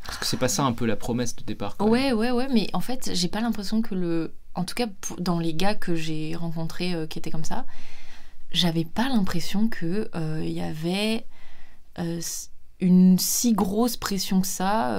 Parce 0.04 0.18
que 0.18 0.26
c'est 0.26 0.36
pas 0.38 0.48
ça 0.48 0.64
un 0.64 0.72
peu 0.72 0.86
la 0.86 0.96
promesse 0.96 1.36
de 1.36 1.44
départ. 1.44 1.76
ouais, 1.80 2.12
ouais, 2.12 2.30
ouais, 2.30 2.48
mais 2.52 2.68
en 2.72 2.80
fait, 2.80 3.10
j'ai 3.14 3.28
pas 3.28 3.40
l'impression 3.40 3.82
que 3.82 3.94
le. 3.94 4.34
En 4.54 4.64
tout 4.64 4.74
cas, 4.74 4.86
dans 5.18 5.38
les 5.38 5.54
gars 5.54 5.74
que 5.74 5.94
j'ai 5.94 6.34
rencontrés 6.34 6.94
euh, 6.94 7.06
qui 7.06 7.18
étaient 7.18 7.30
comme 7.30 7.44
ça, 7.44 7.66
j'avais 8.50 8.84
pas 8.84 9.08
l'impression 9.08 9.68
que 9.68 10.10
il 10.42 10.50
y 10.50 10.60
avait 10.60 11.26
une 12.80 13.18
si 13.18 13.52
grosse 13.54 13.96
pression 13.96 14.40
que 14.40 14.46
ça 14.46 14.98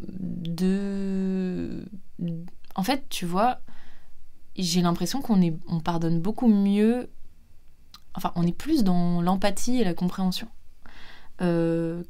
de... 0.00 1.84
En 2.74 2.82
fait, 2.82 3.08
tu 3.08 3.26
vois, 3.26 3.60
j'ai 4.56 4.82
l'impression 4.82 5.20
qu'on 5.22 5.40
est, 5.42 5.54
on 5.68 5.80
pardonne 5.80 6.20
beaucoup 6.20 6.48
mieux. 6.48 7.10
Enfin, 8.14 8.32
on 8.36 8.46
est 8.46 8.56
plus 8.56 8.84
dans 8.84 9.20
l'empathie 9.20 9.80
et 9.80 9.84
la 9.84 9.94
compréhension. 9.94 10.48
Euh, 11.42 12.02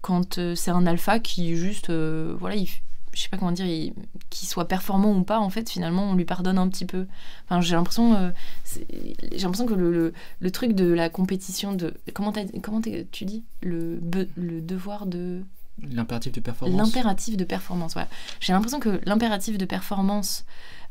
quand 0.00 0.38
euh, 0.38 0.54
c'est 0.54 0.70
un 0.70 0.86
alpha 0.86 1.18
qui 1.18 1.56
juste, 1.56 1.90
euh, 1.90 2.36
voilà, 2.38 2.54
il, 2.54 2.68
je 3.12 3.22
sais 3.22 3.28
pas 3.28 3.36
comment 3.36 3.50
dire, 3.50 3.92
qu'il 4.30 4.48
soit 4.48 4.68
performant 4.68 5.12
ou 5.16 5.24
pas, 5.24 5.40
en 5.40 5.50
fait, 5.50 5.68
finalement, 5.68 6.10
on 6.10 6.14
lui 6.14 6.24
pardonne 6.24 6.58
un 6.58 6.68
petit 6.68 6.86
peu. 6.86 7.06
Enfin, 7.44 7.60
j'ai 7.60 7.74
l'impression, 7.74 8.32
j'ai 8.64 9.38
l'impression 9.38 9.66
que 9.66 9.74
le, 9.74 10.50
truc 10.52 10.72
de 10.72 10.92
la 10.92 11.10
compétition 11.10 11.72
de, 11.72 11.94
comment, 12.14 12.32
tu 13.10 13.24
dis, 13.24 13.44
le 13.62 13.98
devoir 14.60 15.06
de 15.06 15.42
L'impératif 15.82 16.32
de 16.32 16.40
performance. 16.40 16.76
L'impératif 16.76 17.36
de 17.36 17.44
performance, 17.44 17.92
voilà. 17.92 18.08
J'ai 18.40 18.52
l'impression 18.52 18.80
que 18.80 19.00
l'impératif 19.04 19.58
de 19.58 19.64
performance, 19.64 20.44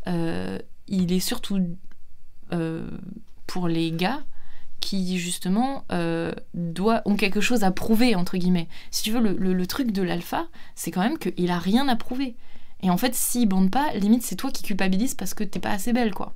euh, 0.08 0.60
il 0.88 1.12
est 1.12 1.20
surtout 1.20 1.60
euh, 2.54 2.90
pour 3.46 3.68
les 3.68 3.92
gars 3.92 4.24
qui, 4.80 5.18
justement, 5.18 5.84
euh, 5.92 6.32
ont 7.06 7.16
quelque 7.16 7.42
chose 7.42 7.64
à 7.64 7.72
prouver, 7.72 8.16
entre 8.16 8.38
guillemets. 8.38 8.68
Si 8.92 9.04
tu 9.04 9.12
veux, 9.12 9.20
le, 9.20 9.34
le, 9.34 9.68
truc 9.68 9.92
de 9.92 10.02
l'alpha, 10.02 10.48
c'est 10.76 10.92
quand 10.92 11.02
même 11.02 11.18
qu'il 11.18 11.52
a 11.52 11.60
rien 11.60 11.88
à 11.88 11.96
prouver. 11.96 12.36
Et 12.82 12.90
en 12.90 12.98
fait, 12.98 13.16
s'il 13.16 13.50
bande 13.50 13.72
pas, 13.72 13.92
limite, 13.96 14.24
c'est 14.24 14.36
toi 14.36 14.52
qui 14.52 14.64
culpabilise 14.64 15.16
parce 15.16 15.34
que 15.34 15.44
t'es 15.44 15.60
pas 15.60 15.72
assez 15.72 15.94
belle, 15.94 16.14
quoi. 16.14 16.36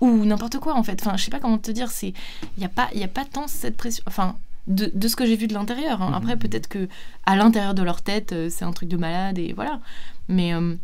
ou 0.00 0.24
n'importe 0.24 0.58
quoi 0.58 0.74
en 0.74 0.82
fait. 0.82 1.00
Enfin, 1.00 1.16
je 1.16 1.24
sais 1.24 1.30
pas 1.30 1.38
comment 1.38 1.58
te 1.58 1.70
dire, 1.70 1.90
c'est 1.90 2.12
il 2.56 2.62
y 2.62 2.66
a 2.66 2.68
pas 2.68 2.88
y 2.94 3.04
a 3.04 3.08
pas 3.08 3.24
tant 3.24 3.46
cette 3.46 3.76
pression 3.76 4.02
enfin 4.06 4.36
de, 4.66 4.90
de 4.94 5.08
ce 5.08 5.16
que 5.16 5.26
j'ai 5.26 5.36
vu 5.36 5.46
de 5.46 5.54
l'intérieur. 5.54 6.02
hein. 6.02 6.08
Mhm. 6.10 6.14
Après 6.14 6.36
peut-être 6.36 6.68
que 6.68 6.88
à 7.26 7.36
l'intérieur 7.36 7.74
de 7.74 7.82
leur 7.82 8.02
tête, 8.02 8.32
euh, 8.32 8.48
c'est 8.50 8.64
un 8.64 8.72
truc 8.72 8.88
de 8.88 8.96
malade 8.96 9.38
et 9.38 9.52
voilà. 9.52 9.80
Mais 10.28 10.54
euh, 10.54 10.74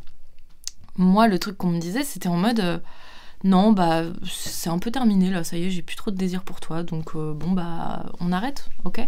moi 0.97 1.29
le 1.29 1.39
truc 1.39 1.57
qu'on 1.57 1.69
me 1.71 1.81
disait, 1.81 2.05
c'était 2.05 2.29
en 2.29 2.37
mode 2.37 2.61
euh, 2.61 2.79
non, 3.45 3.73
bah 3.73 4.03
c'est 4.29 4.71
un 4.71 4.79
peu 4.79 4.91
terminé 4.91 5.31
là, 5.31 5.45
ça 5.45 5.57
y 5.57 5.65
est, 5.65 5.71
j'ai 5.71 5.83
plus 5.83 5.97
trop 5.97 6.11
de 6.11 6.17
désir 6.17 6.43
pour 6.43 6.61
toi. 6.61 6.83
Donc 6.83 7.15
euh, 7.15 7.33
bon 7.35 7.53
bah 7.53 8.13
on 8.21 8.33
arrête, 8.33 8.69
OK 8.85 9.01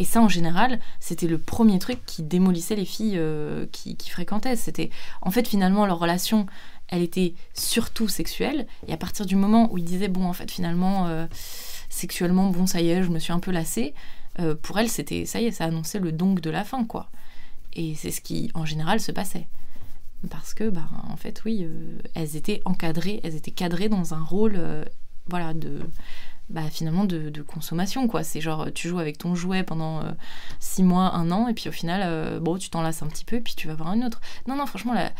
et 0.00 0.04
ça, 0.04 0.22
en 0.22 0.28
général, 0.28 0.78
c'était 1.00 1.26
le 1.26 1.38
premier 1.38 1.80
truc 1.80 1.98
qui 2.06 2.22
démolissait 2.22 2.76
les 2.76 2.84
filles 2.84 3.20
qui, 3.72 3.96
qui 3.96 4.10
fréquentaient. 4.10 4.54
C'était, 4.54 4.90
en 5.22 5.32
fait, 5.32 5.48
finalement, 5.48 5.86
leur 5.86 5.98
relation, 5.98 6.46
elle 6.86 7.02
était 7.02 7.34
surtout 7.52 8.06
sexuelle. 8.06 8.68
Et 8.86 8.92
à 8.92 8.96
partir 8.96 9.26
du 9.26 9.34
moment 9.34 9.68
où 9.72 9.76
ils 9.76 9.82
disaient, 9.82 10.06
bon, 10.06 10.26
en 10.26 10.32
fait, 10.32 10.52
finalement, 10.52 11.08
sexuellement, 11.88 12.50
bon, 12.50 12.66
ça 12.66 12.80
y 12.80 12.90
est, 12.90 13.02
je 13.02 13.10
me 13.10 13.18
suis 13.18 13.32
un 13.32 13.40
peu 13.40 13.50
lassée, 13.50 13.94
euh, 14.40 14.54
pour 14.54 14.78
elles, 14.78 14.88
c'était, 14.88 15.24
ça 15.26 15.40
y 15.40 15.46
est, 15.46 15.52
ça 15.52 15.64
annonçait 15.64 15.98
le 15.98 16.12
donc 16.12 16.40
de 16.40 16.50
la 16.50 16.64
fin, 16.64 16.84
quoi. 16.84 17.10
Et 17.74 17.94
c'est 17.94 18.10
ce 18.10 18.20
qui, 18.20 18.50
en 18.54 18.64
général, 18.64 19.00
se 19.00 19.12
passait. 19.12 19.46
Parce 20.30 20.52
que, 20.52 20.68
bah, 20.68 20.88
en 21.08 21.16
fait, 21.16 21.42
oui, 21.44 21.60
euh, 21.62 21.98
elles 22.14 22.36
étaient 22.36 22.60
encadrées, 22.64 23.20
elles 23.22 23.36
étaient 23.36 23.52
cadrées 23.52 23.88
dans 23.88 24.14
un 24.14 24.22
rôle, 24.22 24.54
euh, 24.56 24.84
voilà, 25.28 25.54
de 25.54 25.80
bah, 26.50 26.62
finalement 26.70 27.04
de, 27.04 27.28
de 27.28 27.42
consommation 27.42 28.08
quoi 28.08 28.22
c'est 28.24 28.40
genre 28.40 28.72
tu 28.72 28.88
joues 28.88 29.00
avec 29.00 29.18
ton 29.18 29.34
jouet 29.34 29.62
pendant 29.64 30.00
euh, 30.00 30.10
six 30.60 30.82
mois 30.82 31.14
un 31.14 31.30
an 31.30 31.46
et 31.46 31.52
puis 31.52 31.68
au 31.68 31.72
final 31.72 32.40
bon 32.40 32.56
tu 32.56 32.70
t'en 32.70 32.80
lasses 32.80 33.02
un 33.02 33.06
petit 33.06 33.26
peu 33.26 33.36
et 33.36 33.40
puis 33.42 33.54
tu 33.54 33.68
vas 33.68 33.74
voir 33.74 33.92
une 33.92 34.02
autre 34.02 34.22
non 34.46 34.56
non 34.56 34.64
franchement 34.64 34.94
la- 34.94 35.12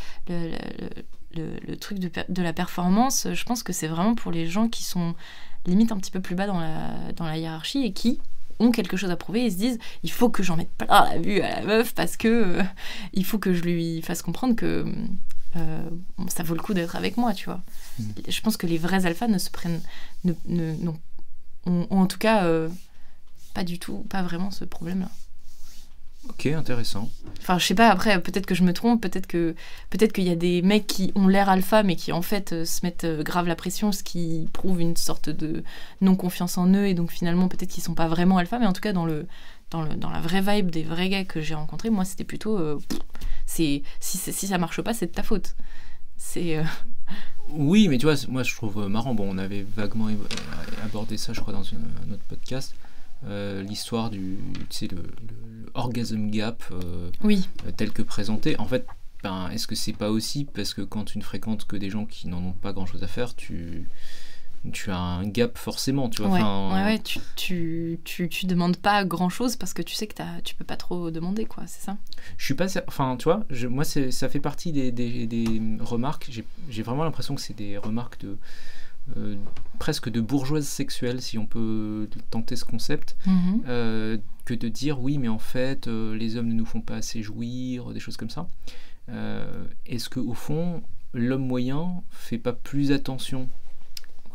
le, 1.37 1.75
truc 1.77 1.99
de 1.99 2.43
la 2.43 2.53
performance 2.55 3.29
je 3.31 3.45
pense 3.45 3.63
que 3.63 3.75
c'est 3.75 3.89
vraiment 3.89 4.15
pour 4.15 4.33
les 4.33 4.47
gens 4.47 4.69
qui 4.69 4.83
sont 4.83 5.15
limite 5.69 5.93
un 5.93 5.97
petit 5.99 6.11
peu 6.11 6.21
plus 6.21 6.35
bas 6.35 6.47
dans 6.47 6.59
la, 6.61 7.13
dans 7.17 7.25
la 7.27 7.37
hiérarchie 7.39 7.85
et 7.85 7.93
qui 7.93 8.21
ont 8.61 8.73
quelque 8.73 8.97
chose 8.97 9.11
à 9.11 9.17
prouver 9.17 9.45
et 9.45 9.51
se 9.51 9.57
disent 9.57 9.79
il 10.03 10.11
faut 10.11 10.31
que 10.31 10.43
j'en 10.43 10.57
mette 10.57 10.71
plein 10.73 11.05
la 11.05 11.19
vue 11.19 11.41
à 11.41 11.61
la 11.61 11.67
meuf 11.67 11.95
parce 11.95 12.17
que 12.17 12.29
euh, 12.59 12.63
il 13.13 13.25
faut 13.25 13.39
que 13.39 13.55
je 13.55 13.63
lui 13.63 14.03
fasse 14.03 14.21
comprendre 14.23 14.57
que 14.57 14.85
euh, 15.57 15.91
ça 16.29 16.43
vaut 16.43 16.55
le 16.55 16.61
coup 16.61 16.75
d'être 16.75 16.97
avec 16.97 17.17
moi 17.17 17.35
tu 17.35 17.45
vois 17.47 17.61
Mhm. 18.01 18.13
je 18.29 18.41
pense 18.43 18.57
que 18.57 18.67
les 18.67 18.79
vrais 18.79 19.07
alphas 19.07 19.27
ne 19.29 19.39
se 19.39 19.51
prennent 19.51 19.81
ne, 20.25 20.33
ne- 20.47 20.75
ont, 21.67 21.87
ont 21.91 22.01
en 22.01 22.07
tout 22.07 22.19
cas 22.19 22.45
euh, 22.45 22.69
pas 23.55 23.65
du 23.65 23.79
tout, 23.81 23.99
pas 24.09 24.23
vraiment 24.23 24.51
ce 24.53 24.65
problème-là. 24.65 25.11
Ok, 26.29 26.47
intéressant. 26.47 27.11
Enfin, 27.41 27.59
je 27.59 27.65
sais 27.67 27.75
pas, 27.75 27.89
après, 27.91 28.21
peut-être 28.21 28.45
que 28.47 28.55
je 28.55 28.63
me 28.63 28.73
trompe, 28.73 29.01
peut-être 29.01 29.27
que 29.27 29.55
peut-être 29.91 30.13
qu'il 30.13 30.25
y 30.25 30.31
a 30.31 30.37
des 30.37 30.63
mecs 30.63 30.87
qui 30.87 31.13
ont 31.15 31.27
l'air 31.29 31.49
alpha, 31.49 31.83
mais 31.83 31.97
qui 31.97 32.13
en 32.13 32.23
fait 32.23 32.53
euh, 32.53 32.65
se 32.65 32.81
mettent 32.85 33.05
euh, 33.05 33.23
grave 33.23 33.47
la 33.47 33.55
pression, 33.55 33.93
ce 33.93 34.03
qui 34.03 34.49
prouve 34.53 34.81
une 34.81 34.97
sorte 34.97 35.31
de 35.31 35.63
non-confiance 36.01 36.59
en 36.59 36.69
eux, 36.75 36.87
et 36.87 36.95
donc 36.95 37.11
finalement, 37.13 37.49
peut-être 37.49 37.71
qu'ils 37.71 37.83
sont 37.85 37.95
pas 37.95 38.09
vraiment 38.09 38.37
alpha, 38.39 38.59
mais 38.59 38.67
en 38.67 38.73
tout 38.73 38.81
cas, 38.81 38.93
dans, 38.93 39.07
le, 39.07 39.27
dans, 39.71 39.83
le, 39.83 39.95
dans 39.95 40.11
la 40.11 40.21
vraie 40.21 40.43
vibe 40.43 40.71
des 40.71 40.83
vrais 40.83 41.09
gars 41.09 41.25
que 41.25 41.41
j'ai 41.41 41.55
rencontrés, 41.55 41.89
moi, 41.91 42.05
c'était 42.05 42.25
plutôt. 42.25 42.59
euh, 42.59 42.79
c'est 43.47 43.83
si, 44.01 44.19
si 44.19 44.47
ça 44.47 44.59
marche 44.59 44.83
pas, 44.83 44.93
c'est 44.93 45.07
de 45.07 45.13
ta 45.13 45.23
faute. 45.23 45.55
C'est. 46.19 46.63
Oui, 47.51 47.89
mais 47.89 47.97
tu 47.97 48.05
vois, 48.05 48.17
moi 48.29 48.43
je 48.43 48.55
trouve 48.55 48.87
marrant. 48.89 49.15
Bon, 49.15 49.27
on 49.31 49.39
avait 49.39 49.65
vaguement 49.77 50.09
abordé 50.85 51.17
ça, 51.17 51.33
je 51.33 51.41
crois, 51.41 51.55
dans 51.55 51.63
une- 51.63 51.79
un 52.07 52.13
autre 52.13 52.25
podcast. 52.29 52.75
L'histoire 53.27 54.11
du, 54.11 54.37
tu 54.69 54.77
sais, 54.77 54.89
le 54.89 55.03
orgasm 55.79 56.31
gap 56.31 56.63
euh, 56.73 57.11
Oui, 57.23 57.49
euh, 57.67 57.71
tel 57.77 57.93
que 57.93 58.03
présenté. 58.03 58.59
En 58.59 58.67
fait, 58.67 58.87
ben, 59.23 59.49
est-ce 59.51 59.67
que 59.67 59.75
c'est 59.75 59.93
pas 59.93 60.11
aussi 60.11 60.45
parce 60.45 60.75
que 60.75 60.83
quand 60.83 61.05
tu 61.05 61.19
ne 61.19 61.23
fréquentes 61.25 61.65
que 61.67 61.77
des 61.77 61.91
gens 61.91 62.05
qui 62.07 62.29
n'en 62.29 62.39
ont 62.43 62.53
pas 62.53 62.73
grand-chose 62.73 63.03
à 63.03 63.07
faire, 63.09 63.35
tu, 63.35 63.89
tu 64.73 64.91
as 64.91 64.99
un 64.99 65.27
gap 65.27 65.57
forcément, 65.57 66.09
tu 66.09 66.23
vois. 66.23 66.31
ouais, 66.33 66.75
ouais, 66.75 66.85
ouais, 66.85 66.99
tu, 66.99 67.21
tu, 67.37 68.01
tu, 68.05 68.29
tu 68.29 68.47
demandes 68.47 68.77
pas 68.77 69.05
grand-chose 69.05 69.57
parce 69.57 69.73
que 69.73 69.83
tu 69.83 69.95
sais 69.95 70.07
que 70.07 70.15
t'as- 70.15 70.41
tu 70.43 70.55
peux 70.55 70.65
pas 70.65 70.77
trop 70.77 71.11
demander, 71.11 71.47
quoi, 71.47 71.65
c'est 71.67 71.85
ça? 71.85 71.97
Je 72.37 72.45
suis 72.45 72.55
pas, 72.55 72.67
enfin, 72.87 73.17
tu 73.17 73.25
vois, 73.25 73.45
je- 73.51 73.67
moi 73.69 73.85
ça 73.85 74.29
fait 74.29 74.41
partie 74.41 74.73
des, 74.73 74.93
des- 74.93 75.27
des 75.27 75.63
remarques. 75.81 76.29
J'ai 76.69 76.83
vraiment 76.83 77.05
l'impression 77.05 77.35
que 77.35 77.41
c'est 77.41 77.57
des 77.57 77.79
remarques 77.79 78.21
de 78.21 78.37
euh, 79.17 79.37
presque 79.79 80.11
de 80.11 80.21
bourgeoise 80.21 80.67
sexuelle, 80.69 81.23
si 81.23 81.39
on 81.39 81.47
peut 81.47 82.11
tenter 82.31 82.57
ce 82.57 82.67
concept, 82.67 83.17
Mhm. 83.27 83.63
euh, 83.67 84.19
que 84.49 84.55
de 84.55 84.69
dire 84.69 84.99
oui, 84.99 85.19
mais 85.19 85.29
en 85.29 85.39
fait, 85.39 85.89
euh, 85.89 86.17
les 86.17 86.37
hommes 86.37 86.49
ne 86.49 86.55
nous 86.55 86.65
font 86.65 86.81
pas 86.81 86.97
assez 86.97 87.23
jouir, 87.23 87.93
des 87.93 88.01
choses 88.01 88.17
comme 88.17 88.31
ça. 88.31 88.49
Euh, 89.11 89.67
Est-ce 89.85 90.09
que 90.09 90.21
au 90.21 90.33
fond, 90.33 90.83
l'homme 91.13 91.47
moyen 91.47 92.03
fait 92.09 92.39
pas 92.39 92.55
plus 92.55 92.91
attention 92.91 93.51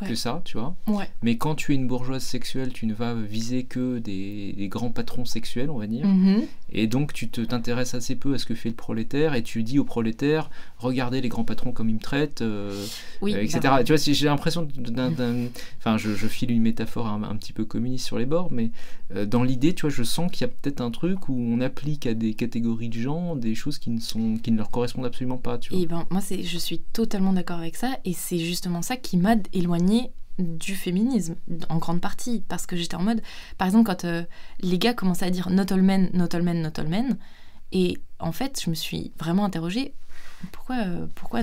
Ouais. 0.02 0.08
que 0.10 0.16
ça, 0.16 0.42
tu 0.46 0.58
vois 0.58 0.76
Ouais. 0.88 1.10
Mais 1.22 1.38
quand 1.38 1.56
tu 1.56 1.74
es 1.74 1.76
une 1.76 1.88
bourgeoise 1.88 2.24
sexuelle, 2.24 2.74
tu 2.74 2.86
ne 2.86 2.94
vas 2.94 3.14
viser 3.14 3.64
que 3.64 4.00
des, 4.00 4.54
des 4.54 4.68
grands 4.68 4.92
patrons 4.92 5.26
sexuels, 5.26 5.70
on 5.70 5.78
va 5.78 5.88
dire. 5.88 6.06
Mhm. 6.06 6.44
Et 6.72 6.88
donc 6.88 7.14
tu 7.14 7.30
t'intéresses 7.30 7.94
assez 7.94 8.16
peu 8.16 8.34
à 8.34 8.38
ce 8.38 8.46
que 8.46 8.56
fait 8.56 8.70
le 8.70 8.76
prolétaire 8.76 9.36
et 9.36 9.44
tu 9.44 9.64
dis 9.64 9.78
au 9.80 9.84
prolétaire 9.84 10.50
regardez 10.78 11.22
les 11.22 11.30
grands 11.30 11.44
patrons 11.44 11.72
comme 11.72 11.90
ils 11.90 11.96
me 11.96 12.00
traitent, 12.00 12.42
euh, 12.42 12.86
Oui, 13.22 13.34
euh, 13.34 13.42
etc. 13.42 13.60
bah, 13.64 13.84
Tu 13.84 13.94
vois, 13.94 14.02
j'ai 14.02 14.26
l'impression 14.26 14.68
d'un, 14.76 15.12
enfin, 15.78 15.98
je, 15.98 16.14
je 16.14 16.28
file 16.28 16.52
une 16.52 16.62
métaphore 16.62 17.08
un, 17.08 17.24
un 17.24 17.36
petit 17.36 17.54
peu 17.54 17.66
communiste 17.66 18.06
sur 18.06 18.18
les 18.18 18.26
bords, 18.26 18.50
mais 18.52 18.72
euh, 19.16 19.26
dans 19.26 19.44
l'idée, 19.44 19.74
tu 19.74 19.82
vois, 19.82 19.90
je 19.90 20.04
sens 20.04 20.32
qu'il 20.32 20.42
y 20.42 20.50
a 20.50 20.54
peut-être 20.54 20.82
un 20.82 20.92
truc 20.92 21.30
où 21.30 21.36
on 21.38 21.62
applique 21.62 22.06
à 22.06 22.14
des 22.14 22.34
catégories 22.34 22.90
de 22.90 23.00
gens 23.00 23.36
des 23.36 23.56
choses 23.56 23.78
qui 23.78 23.90
ne 23.90 24.00
sont, 24.00 24.38
qui 24.38 24.52
ne 24.52 24.58
leur 24.58 24.70
correspondent 24.70 25.06
absolument 25.06 25.38
pas. 25.38 25.58
Tu 25.58 25.74
vois. 25.74 25.82
Et 25.82 25.86
ben 25.86 26.06
moi 26.10 26.22
je 26.22 26.58
suis 26.58 26.80
totalement 26.80 27.34
d'accord 27.34 27.60
avec 27.60 27.76
ça 27.76 27.98
et 28.06 28.14
c'est 28.14 28.40
justement 28.40 28.82
ça 28.82 28.98
qui 28.98 29.18
m'a 29.18 29.36
du 30.40 30.76
féminisme 30.76 31.36
en 31.70 31.78
grande 31.78 32.02
partie 32.02 32.44
parce 32.48 32.66
que 32.66 32.76
j'étais 32.76 32.96
en 32.96 33.04
mode 33.04 33.22
par 33.60 33.68
exemple 33.68 33.86
quand 33.86 34.04
euh, 34.06 34.24
les 34.62 34.80
gars 34.80 34.94
commençaient 34.96 35.26
à 35.28 35.30
dire 35.30 35.50
not 35.52 35.72
all 35.72 35.82
men 35.84 36.10
not 36.14 36.30
all 36.34 36.42
men 36.42 36.62
not 36.64 36.80
all 36.80 36.88
men 36.88 37.18
et 37.72 37.98
en 38.20 38.32
fait 38.32 38.60
je 38.64 38.70
me 38.72 38.76
suis 38.76 39.12
vraiment 39.20 39.46
interrogée 39.46 39.94
pourquoi 40.52 40.78
euh, 40.78 41.06
pourquoi 41.16 41.42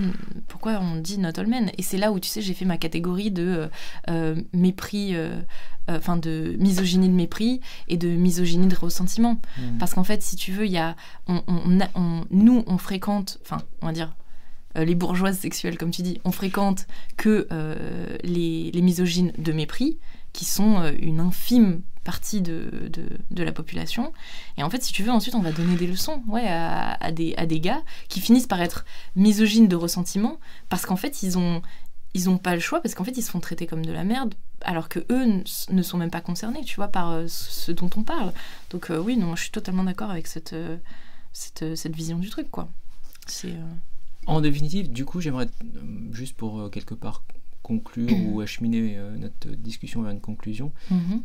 pourquoi 0.49 0.81
on 0.81 0.97
dit 0.97 1.19
not 1.19 1.39
all 1.39 1.47
men? 1.47 1.71
Et 1.79 1.83
c'est 1.83 1.97
là 1.99 2.11
où 2.13 2.19
tu 2.21 2.29
sais 2.29 2.43
j'ai 2.43 2.53
fait 2.53 2.65
ma 2.67 2.77
catégorie 2.79 3.31
de 3.31 3.71
euh, 4.11 4.35
mépris 4.53 5.15
euh, 5.15 5.41
enfin 5.89 6.17
de 6.17 6.57
misogynie 6.59 7.09
de 7.09 7.15
mépris 7.15 7.61
et 7.89 7.97
de 7.97 8.09
misogynie 8.09 8.67
de 8.69 8.77
ressentiment 8.77 9.41
Mm. 9.59 9.79
parce 9.79 9.95
qu'en 9.95 10.05
fait, 10.05 10.23
si 10.23 10.37
tu 10.37 10.53
veux, 10.53 10.67
il 10.67 10.73
y 10.73 10.79
a, 10.79 10.97
on, 11.29 11.43
on 11.49 11.79
on- 11.95 12.25
nous, 12.31 12.63
on 12.67 12.77
fréquente, 12.79 13.39
enfin, 13.43 13.63
on 13.83 13.87
va 13.87 13.93
dire, 13.93 14.13
euh, 14.77 14.85
les 14.85 14.95
bourgeoises 14.95 15.39
sexuelles, 15.39 15.79
comme 15.79 15.91
tu 15.91 16.03
dis, 16.03 16.21
on 16.25 16.33
fréquente 16.33 16.87
que 17.17 17.49
euh, 17.51 18.17
les, 18.23 18.71
les 18.73 18.83
misogynes 18.83 19.33
de 19.37 19.53
mépris, 19.53 19.99
qui 20.33 20.45
sont 20.45 20.81
euh, 20.81 20.93
une 21.01 21.19
infime 21.19 21.83
partie 22.05 22.41
de, 22.41 22.91
de, 23.31 23.43
la 23.43 23.53
population. 23.53 24.13
Et 24.57 24.63
en 24.63 24.71
fait, 24.71 24.83
si 24.83 24.93
tu 24.93 25.03
veux, 25.03 25.11
ensuite, 25.11 25.35
on 25.35 25.43
va 25.43 25.53
donner 25.53 25.77
des 25.77 25.87
leçons 25.87 26.23
ouais, 26.29 26.49
à, 26.49 27.13
des, 27.13 27.35
à 27.37 27.47
des 27.47 27.61
gars 27.61 27.83
qui 28.09 28.21
finissent 28.21 28.47
par 28.47 28.61
être 28.63 28.85
misogynes 29.17 29.69
de 29.69 29.77
ressentiment, 29.77 30.39
parce 30.71 30.87
qu'en 30.87 30.97
fait, 30.97 31.23
ils 31.23 31.37
ont, 31.37 31.61
ils 32.15 32.31
ont 32.31 32.39
pas 32.39 32.55
le 32.55 32.61
choix, 32.61 32.81
parce 32.81 32.95
qu'en 32.95 33.05
fait, 33.05 33.17
ils 33.17 33.23
se 33.23 33.31
font 33.31 33.41
traiter 33.41 33.67
comme 33.67 33.85
de 33.85 33.93
la 33.93 34.05
merde, 34.05 34.35
alors 34.63 34.89
que 34.89 35.01
eux 35.11 35.43
ne 35.71 35.83
sont 35.83 35.99
même 35.99 36.11
pas 36.11 36.23
concernés, 36.23 36.65
tu 36.65 36.77
vois, 36.77 36.89
par 36.89 37.29
ce 37.29 37.71
dont 37.71 37.91
on 37.97 38.03
parle. 38.03 38.33
Donc 38.71 38.91
oui, 38.91 39.17
non, 39.17 39.37
je 39.37 39.43
suis 39.43 39.53
totalement 39.53 39.85
d'accord 39.85 40.11
avec 40.11 40.27
cette, 40.27 40.57
cette, 41.33 41.77
cette 41.77 41.95
vision 41.95 42.19
du 42.19 42.31
truc, 42.31 42.51
quoi. 42.51 42.69
C'est... 43.27 43.55
En 44.27 44.41
définitive, 44.41 44.91
du 44.91 45.05
coup, 45.05 45.21
j'aimerais, 45.21 45.47
euh, 45.47 46.13
juste 46.13 46.37
pour 46.37 46.61
euh, 46.61 46.69
quelque 46.69 46.95
part 46.95 47.25
conclure 47.63 48.13
ou 48.27 48.41
acheminer 48.43 48.97
euh, 48.99 49.17
notre 49.17 49.51
discussion 49.51 50.03
vers 50.03 50.13
une 50.13 50.21
conclusion, 50.21 50.73
mhm. 50.91 51.23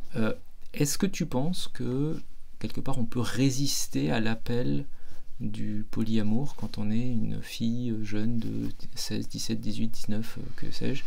Est-ce 0.74 0.98
que 0.98 1.06
tu 1.06 1.26
penses 1.26 1.70
que 1.70 2.22
quelque 2.60 2.82
part 2.82 2.98
on 2.98 3.06
peut 3.06 3.22
résister 3.22 4.12
à 4.12 4.20
l'appel 4.20 4.86
du 5.39 5.86
polyamour 5.91 6.56
quand 6.56 6.78
on 6.78 6.89
est 6.89 7.08
une 7.08 7.41
fille 7.41 7.96
jeune 8.04 8.39
de 8.39 8.70
16, 8.96 9.28
17, 9.28 9.60
18, 9.60 9.88
19, 9.88 10.38
euh, 10.38 10.41
que 10.56 10.72
sais-je, 10.72 11.04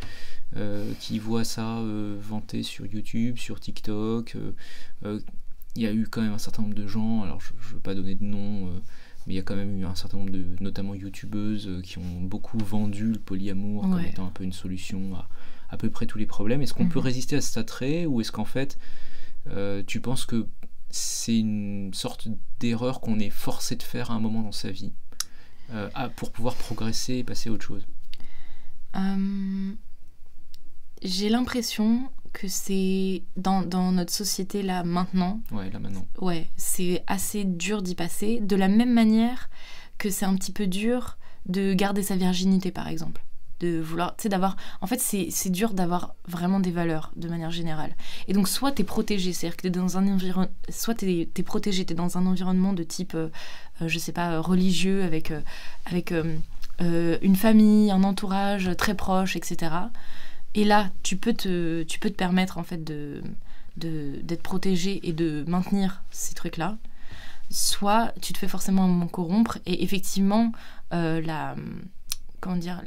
euh, 0.56 0.92
qui 1.00 1.18
voit 1.18 1.44
ça 1.44 1.78
euh, 1.78 2.18
vanté 2.20 2.62
sur 2.62 2.86
YouTube, 2.86 3.38
sur 3.38 3.58
TikTok 3.58 4.36
euh, 5.04 5.20
Il 5.76 5.82
y 5.82 5.86
a 5.86 5.92
eu 5.92 6.06
quand 6.06 6.20
même 6.20 6.32
un 6.32 6.38
certain 6.38 6.62
nombre 6.62 6.74
de 6.74 6.86
gens, 6.86 7.22
alors 7.22 7.40
je 7.40 7.52
ne 7.52 7.74
veux 7.74 7.80
pas 7.80 7.94
donner 7.94 8.14
de 8.14 8.24
nom, 8.24 8.70
mais 9.28 9.34
il 9.34 9.36
y 9.36 9.40
a 9.40 9.44
quand 9.44 9.56
même 9.56 9.78
eu 9.78 9.86
un 9.86 9.94
certain 9.94 10.18
nombre 10.18 10.32
de, 10.32 10.44
notamment 10.60 10.96
youtubeuses, 10.96 11.68
euh, 11.68 11.82
qui 11.82 11.98
ont 11.98 12.22
beaucoup 12.22 12.58
vendu 12.58 13.12
le 13.12 13.20
polyamour 13.20 13.82
comme 13.82 14.00
étant 14.00 14.26
un 14.26 14.30
peu 14.30 14.44
une 14.44 14.54
solution 14.54 15.14
à 15.16 15.28
à 15.70 15.76
peu 15.76 15.90
près 15.90 16.06
tous 16.06 16.18
les 16.18 16.26
problèmes. 16.26 16.62
Est-ce 16.62 16.74
qu'on 16.74 16.88
peut 16.88 16.98
Mhm. 16.98 17.04
résister 17.04 17.36
à 17.36 17.42
cet 17.42 17.58
attrait 17.58 18.06
ou 18.06 18.22
est-ce 18.22 18.32
qu'en 18.32 18.46
fait 18.46 18.78
euh, 19.48 19.82
tu 19.86 20.00
penses 20.00 20.24
que 20.26 20.46
c'est 20.90 21.38
une 21.38 21.92
sorte 21.94 22.28
d'erreur 22.60 23.00
qu'on 23.02 23.18
est 23.18 23.30
forcé 23.30 23.76
de 23.76 23.82
faire 23.82 24.10
à 24.10 24.14
un 24.14 24.20
moment 24.20 24.42
dans 24.42 24.52
sa 24.52 24.70
vie 24.70 24.94
euh, 25.72 25.90
ah, 25.94 26.08
pour 26.08 26.32
pouvoir 26.32 26.54
progresser 26.56 27.16
et 27.16 27.24
passer 27.24 27.50
à 27.50 27.52
autre 27.52 27.66
chose? 27.66 27.86
Euh, 28.96 29.72
J'ai 31.02 31.28
l'impression 31.28 32.10
que 32.32 32.48
c'est 32.48 33.22
dans, 33.36 33.62
dans 33.62 33.92
notre 33.92 34.12
société 34.12 34.62
là 34.62 34.84
maintenant, 34.84 35.40
Ouais, 35.52 35.70
là 35.70 35.78
maintenant. 35.78 36.06
ouais, 36.20 36.50
c'est 36.56 37.02
assez 37.06 37.44
dur 37.44 37.82
d'y 37.82 37.94
passer, 37.94 38.40
de 38.40 38.56
la 38.56 38.68
même 38.68 38.92
manière 38.92 39.48
que 39.98 40.10
c'est 40.10 40.24
un 40.26 40.34
petit 40.36 40.52
peu 40.52 40.66
dur 40.66 41.18
de 41.46 41.72
garder 41.74 42.02
sa 42.02 42.16
virginité 42.16 42.70
par 42.70 42.88
exemple. 42.88 43.22
de 43.60 43.80
vouloir, 43.80 44.14
tu 44.16 44.22
sais, 44.22 44.28
d'avoir. 44.28 44.56
En 44.80 44.86
fait, 44.86 45.00
c'est 45.00 45.50
dur 45.50 45.74
d'avoir 45.74 46.14
vraiment 46.28 46.60
des 46.60 46.70
valeurs 46.70 47.10
de 47.16 47.28
manière 47.28 47.50
générale. 47.50 47.96
Et 48.28 48.32
donc, 48.32 48.46
soit 48.46 48.70
tu 48.70 48.82
es 48.82 48.84
protégé, 48.84 49.32
c'est-à-dire 49.32 49.56
que 49.56 49.62
tu 49.62 49.66
es 49.66 49.70
dans 49.70 49.98
un 49.98 50.06
environnement. 50.06 50.52
Soit 50.68 50.94
tu 50.94 51.10
es, 51.34 51.42
protégé, 51.42 51.84
tu 51.84 51.92
es 51.92 51.96
dans 51.96 52.16
un 52.18 52.26
environnement 52.26 52.72
de 52.72 52.84
type, 52.84 53.14
euh, 53.16 53.30
euh, 53.82 53.88
je 53.88 53.98
sais 53.98 54.12
pas, 54.12 54.38
religieux, 54.38 55.02
avec, 55.02 55.32
euh, 55.32 55.40
avec 55.86 56.12
une 57.20 57.34
famille, 57.34 57.90
un 57.90 58.04
entourage 58.04 58.70
très 58.76 58.94
proche, 58.94 59.34
etc. 59.34 59.72
Et 60.58 60.64
là, 60.64 60.90
tu 61.04 61.16
peux 61.16 61.34
te, 61.34 62.08
permettre, 62.08 62.58
en 62.58 62.64
fait, 62.64 62.82
de 62.82 63.22
d'être 63.76 64.42
protégé 64.42 65.08
et 65.08 65.12
de 65.12 65.44
maintenir 65.46 66.02
ces 66.10 66.34
trucs-là. 66.34 66.78
Soit 67.48 68.12
tu 68.20 68.32
te 68.32 68.38
fais 68.38 68.48
forcément 68.48 68.82
un 68.82 68.88
moment 68.88 69.06
corrompre 69.06 69.58
et 69.66 69.84
effectivement, 69.84 70.50
la 70.90 71.54
comment 72.40 72.56
dire, 72.56 72.82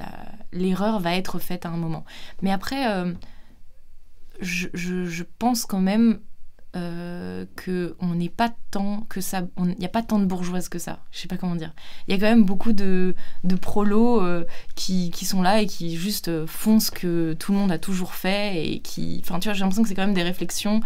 l'erreur 0.51 0.99
va 0.99 1.15
être 1.15 1.39
faite 1.39 1.65
à 1.65 1.69
un 1.69 1.77
moment. 1.77 2.03
Mais 2.41 2.51
après, 2.51 2.91
euh, 2.91 3.13
je, 4.41 5.23
pense 5.39 5.65
quand 5.65 5.79
même 5.79 6.19
euh, 6.75 7.45
que 7.57 7.95
on 7.99 8.15
n'est 8.15 8.29
pas 8.29 8.53
tant 8.71 9.05
que 9.09 9.19
ça, 9.19 9.41
il 9.57 9.75
n'y 9.77 9.85
a 9.85 9.89
pas 9.89 10.03
tant 10.03 10.19
de 10.19 10.25
bourgeoises 10.25 10.69
que 10.69 10.79
ça. 10.79 10.99
Je 11.11 11.19
sais 11.19 11.27
pas 11.27 11.37
comment 11.37 11.55
dire. 11.55 11.73
Il 12.07 12.13
y 12.13 12.17
a 12.17 12.19
quand 12.19 12.33
même 12.33 12.45
beaucoup 12.45 12.71
de, 12.71 13.13
de 13.43 13.55
prolos 13.55 14.21
euh, 14.21 14.45
qui, 14.75 15.11
qui, 15.11 15.25
sont 15.25 15.41
là 15.41 15.61
et 15.61 15.65
qui 15.67 15.97
juste 15.97 16.45
font 16.45 16.79
ce 16.79 16.89
que 16.89 17.33
tout 17.33 17.51
le 17.51 17.57
monde 17.57 17.71
a 17.71 17.77
toujours 17.77 18.13
fait 18.13 18.65
et 18.65 18.79
qui, 18.79 19.21
enfin 19.23 19.39
tu 19.39 19.49
vois, 19.49 19.53
j'ai 19.53 19.61
l'impression 19.61 19.83
que 19.83 19.89
c'est 19.89 19.95
quand 19.95 20.05
même 20.05 20.13
des 20.13 20.23
réflexions 20.23 20.79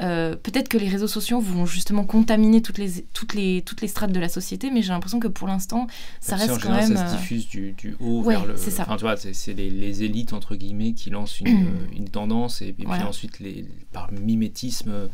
euh, 0.00 0.34
peut-être 0.34 0.68
que 0.68 0.76
les 0.76 0.88
réseaux 0.88 1.06
sociaux 1.06 1.40
vont 1.40 1.66
justement 1.66 2.04
contaminer 2.04 2.62
toutes 2.62 2.78
les, 2.78 3.02
toutes 3.12 3.34
les, 3.34 3.62
toutes 3.62 3.80
les 3.80 3.88
strates 3.88 4.12
de 4.12 4.20
la 4.20 4.28
société, 4.28 4.70
mais 4.70 4.82
j'ai 4.82 4.92
l'impression 4.92 5.20
que 5.20 5.28
pour 5.28 5.46
l'instant, 5.46 5.86
ça 6.20 6.36
reste 6.36 6.60
quand 6.60 6.74
même. 6.74 6.96
Ça 6.96 7.08
se 7.08 7.14
euh, 7.14 7.16
diffuse 7.18 7.48
du, 7.48 7.72
du 7.72 7.96
haut 8.00 8.22
vers 8.22 8.44
le. 8.44 8.56
c'est 8.56 8.70
ça. 8.70 8.82
Enfin, 8.82 8.96
tu 8.96 9.02
vois, 9.02 9.16
c'est 9.16 9.54
les, 9.54 9.70
les, 9.70 10.02
élites, 10.02 10.32
entre 10.32 10.56
guillemets, 10.56 10.94
qui 10.94 11.10
lancent 11.10 11.40
une, 11.40 11.66
euh, 11.66 11.96
une 11.96 12.08
tendance, 12.08 12.60
et, 12.60 12.72
puis 12.72 12.86
ensuite, 12.86 13.38
les, 13.38 13.66
par 13.92 14.10
mimétisme, 14.12 15.08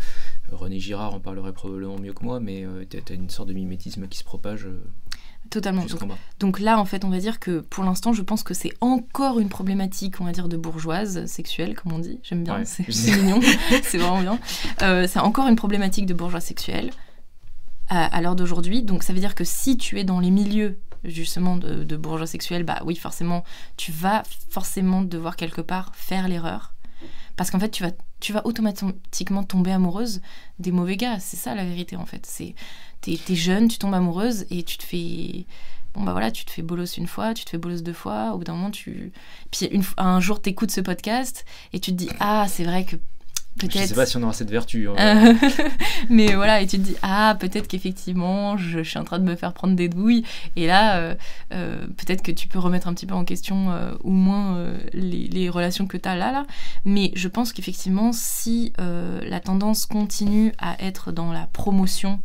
René 0.50 0.80
Girard 0.80 1.14
en 1.14 1.20
parlerait 1.20 1.52
probablement 1.52 1.98
mieux 1.98 2.12
que 2.12 2.24
moi, 2.24 2.40
mais 2.40 2.64
tu 2.88 2.96
as 2.96 3.14
une 3.14 3.30
sorte 3.30 3.48
de 3.48 3.54
mimétisme 3.54 4.08
qui 4.08 4.18
se 4.18 4.24
propage. 4.24 4.66
Totalement. 5.50 5.84
Donc, 6.38 6.60
là, 6.60 6.78
en 6.78 6.84
fait, 6.84 7.04
on 7.04 7.10
va 7.10 7.18
dire 7.18 7.40
que 7.40 7.60
pour 7.60 7.82
l'instant, 7.82 8.12
je 8.12 8.22
pense 8.22 8.44
que 8.44 8.54
c'est 8.54 8.72
encore 8.80 9.40
une 9.40 9.48
problématique, 9.48 10.20
on 10.20 10.24
va 10.24 10.32
dire, 10.32 10.48
de 10.48 10.56
bourgeoise 10.56 11.26
sexuelle, 11.26 11.74
comme 11.74 11.92
on 11.92 11.98
dit. 11.98 12.20
J'aime 12.22 12.44
bien, 12.44 12.64
c'est 12.64 12.86
mignon, 13.16 13.40
c'est 13.82 13.98
vraiment 13.98 14.20
bien. 14.20 14.38
Euh, 14.82 15.08
c'est 15.08 15.18
encore 15.18 15.48
une 15.48 15.56
problématique 15.56 16.06
de 16.06 16.14
bourgeois 16.14 16.40
sexuelle 16.40 16.90
à, 17.88 18.20
l'heure 18.20 18.36
d'aujourd'hui. 18.36 18.82
Donc 18.82 19.02
ça 19.02 19.12
veut 19.12 19.18
dire 19.18 19.34
que 19.34 19.44
si 19.44 19.76
tu 19.76 19.98
es 19.98 20.04
dans 20.04 20.20
les 20.20 20.30
milieux 20.30 20.78
justement 21.02 21.56
de, 21.56 21.82
de 21.82 21.96
bourgeois 21.96 22.26
sexuels, 22.26 22.62
bah 22.62 22.80
oui, 22.84 22.94
forcément, 22.94 23.42
tu 23.76 23.90
vas 23.90 24.22
forcément 24.48 25.02
devoir 25.02 25.34
quelque 25.34 25.60
part 25.60 25.90
faire 25.94 26.28
l'erreur. 26.28 26.74
Parce 27.36 27.50
qu'en 27.50 27.58
fait, 27.58 27.70
tu 27.70 27.82
vas, 27.82 27.90
tu 28.20 28.32
vas 28.32 28.46
automatiquement 28.46 29.42
tomber 29.42 29.72
amoureuse 29.72 30.20
des 30.58 30.72
mauvais 30.72 30.96
gars. 30.96 31.18
C'est 31.20 31.36
ça 31.36 31.54
la 31.54 31.64
vérité, 31.64 31.96
en 31.96 32.06
fait. 32.06 32.26
C'est 32.26 32.54
t'es 33.00 33.18
es 33.28 33.34
jeune, 33.34 33.68
tu 33.68 33.78
tombes 33.78 33.94
amoureuse 33.94 34.46
et 34.50 34.62
tu 34.62 34.76
te 34.76 34.82
fais 34.84 35.46
bon 35.94 36.04
bah 36.04 36.12
voilà, 36.12 36.30
tu 36.30 36.44
te 36.44 36.50
fais 36.50 36.62
bolos 36.62 36.96
une 36.96 37.06
fois, 37.06 37.34
tu 37.34 37.44
te 37.44 37.50
fais 37.50 37.58
bolos 37.58 37.82
deux 37.82 37.92
fois, 37.92 38.32
au 38.32 38.38
bout 38.38 38.44
d'un 38.44 38.54
moment 38.54 38.70
tu 38.70 39.12
puis 39.50 39.68
un 39.96 40.20
jour 40.20 40.40
t'écoutes 40.40 40.70
ce 40.70 40.80
podcast 40.80 41.44
et 41.72 41.80
tu 41.80 41.90
te 41.92 41.96
dis 41.96 42.10
ah 42.20 42.46
c'est 42.48 42.64
vrai 42.64 42.84
que 42.84 42.96
je 43.62 43.78
sais 43.78 43.94
pas 43.94 44.06
si 44.06 44.16
on 44.16 44.22
aura 44.22 44.32
cette 44.32 44.50
vertu 44.50 44.88
hein. 44.88 45.34
mais 46.08 46.34
voilà 46.34 46.60
et 46.60 46.66
tu 46.66 46.78
te 46.78 46.82
dis 46.82 46.96
ah 47.02 47.36
peut-être 47.38 47.66
qu'effectivement 47.68 48.56
je, 48.56 48.80
suis 48.80 48.98
en 48.98 49.04
train 49.04 49.18
de 49.18 49.24
me 49.24 49.36
faire 49.36 49.52
prendre 49.52 49.74
des 49.74 49.88
douilles. 49.88 50.24
Et 50.56 50.66
là 50.66 50.96
euh, 50.96 51.14
euh, 51.52 51.86
peut-être 51.96 52.22
que 52.22 52.32
tu 52.32 52.48
peux 52.48 52.58
remettre 52.58 52.88
un 52.88 52.94
petit 52.94 53.06
peu 53.06 53.14
en 53.14 53.24
question 53.24 53.70
euh, 53.70 53.92
au 54.02 54.10
moins 54.10 54.66
les, 54.92 55.26
les, 55.28 55.48
relations 55.48 55.86
que 55.86 55.96
tu 55.96 56.08
as 56.08 56.16
là 56.16 56.32
là. 56.32 56.46
Mais 56.84 57.12
je 57.14 57.28
pense 57.28 57.52
qu'effectivement 57.52 58.12
si 58.12 58.72
la 58.78 59.40
tendance 59.40 59.86
continue 59.86 60.52
à 60.58 60.82
être 60.82 61.12
dans 61.12 61.32
la 61.32 61.46
promotion 61.52 62.20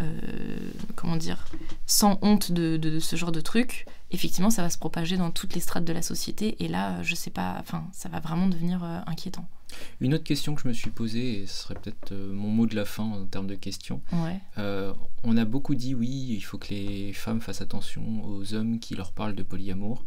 euh, 0.00 0.04
euh, 0.04 0.20
euh, 0.30 0.70
comment 0.96 1.16
dire, 1.16 1.44
sans 1.86 2.18
honte 2.22 2.52
de, 2.52 2.98
ce 2.98 3.16
genre 3.16 3.32
de 3.32 3.40
truc, 3.40 3.86
effectivement, 4.10 4.50
ça 4.50 4.62
va 4.62 4.70
se 4.70 4.78
propager 4.78 5.16
dans 5.16 5.30
toutes 5.30 5.54
les 5.54 5.60
strates 5.60 5.84
de 5.84 5.92
la 5.92 6.02
société. 6.02 6.62
Et 6.62 6.68
là, 6.68 7.02
je 7.02 7.14
sais 7.14 7.30
pas, 7.30 7.56
enfin, 7.60 7.84
ça 7.92 8.08
va 8.08 8.20
vraiment 8.20 8.48
devenir 8.48 8.82
inquiétant. 9.06 9.48
Une 10.00 10.14
autre 10.14 10.24
question 10.24 10.54
que 10.54 10.62
je 10.62 10.68
me 10.68 10.72
suis 10.72 10.90
posée, 10.90 11.42
et 11.42 11.46
ce 11.46 11.62
serait 11.62 11.74
peut-être 11.74 12.12
mon 12.14 12.48
mot 12.48 12.66
de 12.66 12.74
la 12.74 12.84
fin 12.84 13.04
en 13.04 13.24
termes 13.26 13.46
de 13.46 13.54
questions. 13.54 14.02
on 14.56 15.36
a 15.36 15.44
beaucoup 15.44 15.74
dit 15.74 15.94
oui, 15.94 16.26
il 16.30 16.40
faut 16.40 16.58
que 16.58 16.74
les 16.74 17.12
femmes 17.12 17.40
fassent 17.40 17.62
attention 17.62 18.24
aux 18.24 18.54
hommes 18.54 18.80
qui 18.80 18.94
leur 18.94 19.12
parlent 19.12 19.34
de 19.34 19.42
polyamour. 19.42 20.04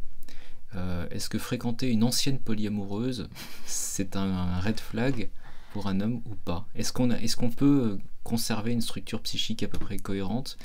Est-ce 1.12 1.30
que 1.30 1.38
fréquenter 1.38 1.90
une 1.90 2.04
ancienne 2.04 2.40
polyamoureuse, 2.40 3.30
c'est 3.66 4.16
un 4.16 4.60
red 4.60 4.80
flag? 4.80 5.30
Pour 5.74 5.88
un 5.88 6.00
homme 6.00 6.22
ou 6.30 6.36
pas 6.46 6.66
Est-ce 6.76 6.94
qu'on 6.94 7.12
est 7.12 7.36
qu'on 7.36 7.50
peut 7.50 7.66
euh, 7.94 7.98
conserver 8.24 8.72
une 8.72 8.82
structure 8.82 9.20
psychique 9.22 9.64
à 9.64 9.68
peu 9.68 9.80
près 9.80 9.98
cohérente 9.98 10.58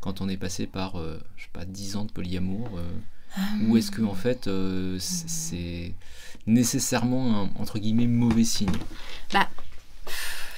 quand 0.00 0.20
on 0.20 0.28
est 0.28 0.36
passé 0.36 0.66
par, 0.66 0.98
euh, 0.98 1.18
je 1.36 1.44
sais 1.44 1.50
pas, 1.52 1.64
10 1.64 1.96
ans 1.96 2.04
de 2.04 2.12
polyamour 2.12 2.70
euh, 2.78 3.66
Ou 3.66 3.76
est-ce 3.76 3.90
que 3.90 4.02
en 4.02 4.14
fait 4.14 4.48
c'est 4.98 5.94
nécessairement 6.46 7.42
un 7.42 7.50
entre 7.58 7.78
guillemets 7.78 8.06
mauvais 8.06 8.44
signe? 8.44 8.70
Bah, 9.32 9.48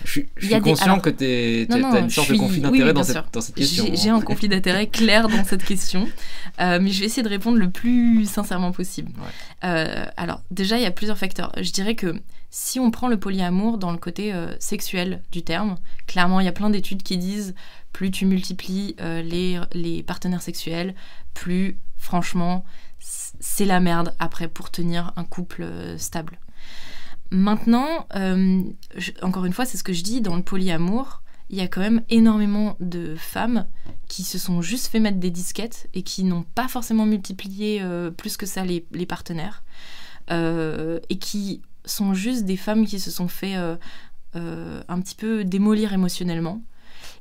je 0.05 0.11
suis, 0.11 0.61
conscient 0.61 0.99
que 0.99 1.11
tu 1.11 1.73
as 1.73 1.99
une 2.01 2.11
sorte 2.11 2.33
de 2.33 2.37
conflit 2.37 2.61
d'intérêt 2.61 2.93
dans, 2.93 3.05
cette, 3.05 3.55
question. 3.55 3.87
J'ai 3.95 4.11
un 4.11 4.21
conflit 4.21 4.49
d'intérêt 4.49 4.89
clair 4.89 5.29
dans 5.29 5.45
cette 5.45 5.65
question, 5.65 6.09
mais 6.59 6.91
je 6.91 7.01
vais 7.01 7.07
essayer 7.07 7.23
de 7.23 7.29
répondre 7.29 7.57
le 7.57 7.71
plus 7.71 8.29
sincèrement 8.29 8.73
possible. 8.73 9.13
alors, 9.61 10.43
déjà, 10.51 10.77
il 10.77 10.83
y 10.83 10.87
a 10.87 10.91
plusieurs 10.91 11.19
facteurs. 11.19 11.53
Je 11.61 11.71
dirais 11.71 11.95
que 11.95 12.17
si 12.55 12.79
on 12.79 12.91
prend 12.91 13.09
le 13.09 13.19
polyamour 13.19 13.79
dans 13.79 13.93
le 13.93 13.97
côté 13.97 14.35
euh, 14.35 14.55
sexuel 14.61 15.23
du 15.33 15.43
terme, 15.43 15.77
clairement, 16.07 16.39
il 16.39 16.45
y 16.45 16.51
a 16.51 16.53
plein 16.53 16.69
d'études 16.69 17.03
qui 17.03 17.17
disent 17.17 17.55
plus 17.95 18.11
tu 18.11 18.27
multiplies 18.27 18.95
euh, 19.01 19.23
les, 19.73 20.03
partenaires 20.03 20.43
sexuels, 20.43 20.95
plus, 21.33 21.79
franchement, 21.97 22.63
c'est 22.99 23.65
la 23.65 23.81
merde 23.81 24.15
après 24.19 24.49
pour 24.49 24.71
tenir 24.71 25.15
un 25.17 25.25
couple 25.25 25.63
euh, 25.63 25.97
stable. 25.97 26.39
Maintenant, 27.31 28.07
encore 29.23 29.47
une 29.47 29.55
fois, 29.55 29.65
c'est 29.65 29.79
ce 29.79 29.83
que 29.83 29.95
je 29.95 30.03
dis, 30.03 30.21
dans 30.21 30.37
le 30.37 30.43
polyamour, 30.43 31.23
il 31.49 31.57
y 31.57 31.63
a 31.63 31.69
quand 31.69 31.81
même 31.81 32.03
énormément 32.11 32.77
de 32.81 33.15
femmes 33.17 33.67
qui 34.09 34.25
se 34.25 34.37
sont 34.37 34.61
juste 34.61 34.89
fait 34.89 35.01
mettre 35.01 35.19
des 35.19 35.31
disquettes 35.31 35.89
et 35.95 36.03
qui 36.03 36.25
n'ont 36.25 36.45
pas 36.55 36.69
forcément 36.69 37.07
multiplié 37.07 37.83
plus 38.19 38.37
que 38.37 38.45
ça 38.45 38.67
les, 38.67 38.85
les 38.93 39.07
partenaires. 39.07 39.65
et 40.29 41.19
qui 41.19 41.63
sont 41.85 42.15
juste 42.15 42.45
des 42.45 42.57
femmes 42.57 42.87
qui 42.87 43.01
se 43.01 43.11
sont 43.11 43.29
fait 43.29 43.57
euh, 43.57 43.77
euh, 44.37 44.83
un 44.89 45.01
petit 45.01 45.15
peu 45.15 45.45
démolir 45.45 45.93
émotionnellement 45.93 46.63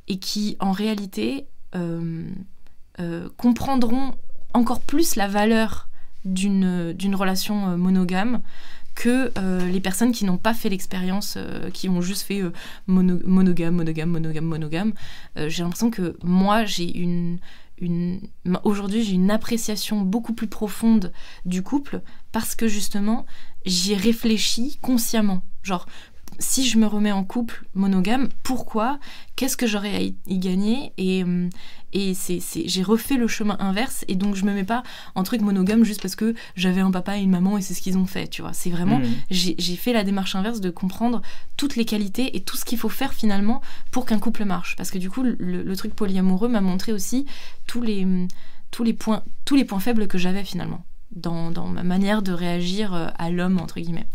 et 0.08 0.20
qui 0.20 0.58
en 0.60 0.72
réalité 0.72 1.48
euh, 1.76 2.30
comprendront 3.38 4.16
encore 4.54 4.82
plus 4.82 5.16
la 5.16 5.28
valeur 5.28 5.90
d'une 6.24 7.16
relation 7.16 7.78
monogame 7.78 8.42
que 8.94 9.32
les 9.66 9.80
personnes 9.80 10.12
qui 10.12 10.26
n'ont 10.26 10.38
pas 10.38 10.54
fait 10.54 10.70
l'expérience, 10.70 11.38
qui 11.74 11.90
ont 11.90 12.02
juste 12.02 12.22
fait 12.24 12.44
monogame, 12.86 13.74
monogame, 13.74 14.10
monogame, 14.12 14.46
monogame. 14.46 14.94
j'ai 15.36 15.64
l'impression 15.64 15.90
que 15.90 16.16
moi, 16.22 16.66
j'ai 16.66 16.96
une, 16.96 17.40
aujourd'hui 18.64 19.04
j'ai 19.04 19.14
une 19.14 19.32
appréciation 19.32 20.02
beaucoup 20.02 20.34
plus 20.34 20.48
profonde 20.48 21.12
du 21.46 21.64
couple 21.64 22.02
parce 22.32 22.56
que 22.56 22.68
justement 22.68 23.26
j'y 23.66 23.96
réfléchis 23.96 24.78
consciemment. 24.82 25.44
Genre, 25.64 25.86
si 26.40 26.68
je 26.68 26.78
me 26.78 26.88
remets 26.88 27.12
en 27.12 27.24
couple 27.24 27.66
monogame, 27.76 28.30
pourquoi? 28.44 29.00
Qu'est-ce 29.36 29.58
que 29.58 29.68
j'aurais 29.68 29.96
à 29.96 30.02
y, 30.02 30.16
gagner? 30.40 30.92
Et, 30.98 31.24
et 31.94 32.14
c'est, 32.14 32.40
j'ai 32.66 32.84
refait 32.84 33.18
le 33.18 33.28
chemin 33.28 33.58
inverse 33.60 34.06
et 34.08 34.16
donc 34.16 34.36
je 34.36 34.46
me 34.46 34.54
mets 34.54 34.64
pas 34.64 34.84
en 35.16 35.24
truc 35.24 35.42
monogame 35.42 35.84
juste 35.84 36.02
parce 36.02 36.16
que 36.16 36.34
j'avais 36.56 36.82
un 36.82 36.92
papa 36.92 37.18
et 37.18 37.22
une 37.22 37.32
maman 37.32 37.58
et 37.58 37.62
c'est 37.62 37.74
ce 37.74 37.82
qu'ils 37.82 37.98
ont 37.98 38.06
fait, 38.06 38.28
tu 38.28 38.42
vois. 38.42 38.54
C'est 38.54 38.70
vraiment, 38.70 39.00
mmh. 39.00 39.06
j'ai, 39.30 39.76
fait 39.76 39.94
la 39.94 40.04
démarche 40.04 40.36
inverse 40.36 40.62
de 40.62 40.70
comprendre 40.70 41.22
toutes 41.58 41.76
les 41.76 41.86
qualités 41.86 42.36
et 42.36 42.42
tout 42.42 42.58
ce 42.58 42.66
qu'il 42.66 42.78
faut 42.78 42.90
faire 42.90 43.14
finalement 43.14 43.62
pour 43.92 44.06
qu'un 44.06 44.20
couple 44.20 44.46
marche. 44.46 44.76
Parce 44.76 44.90
que 44.90 44.98
du 44.98 45.10
coup, 45.10 45.24
le, 45.24 45.76
truc 45.76 45.94
polyamoureux 45.96 46.50
m'a 46.50 46.62
montré 46.62 46.92
aussi 46.92 47.26
tous 47.68 47.82
les, 47.82 48.08
tous 48.72 48.84
les, 48.84 48.94
points, 48.94 49.24
tous 49.46 49.56
les 49.56 49.66
points 49.66 49.80
faibles 49.80 50.08
que 50.08 50.18
j'avais 50.18 50.44
finalement 50.44 50.86
dans, 51.12 51.52
dans 51.52 51.68
ma 51.68 51.84
manière 51.84 52.22
de 52.22 52.32
réagir 52.32 52.94
euh, 52.94 53.08
à 53.18 53.30
l'homme, 53.30 53.60
entre 53.60 53.80
guillemets. 53.80 54.08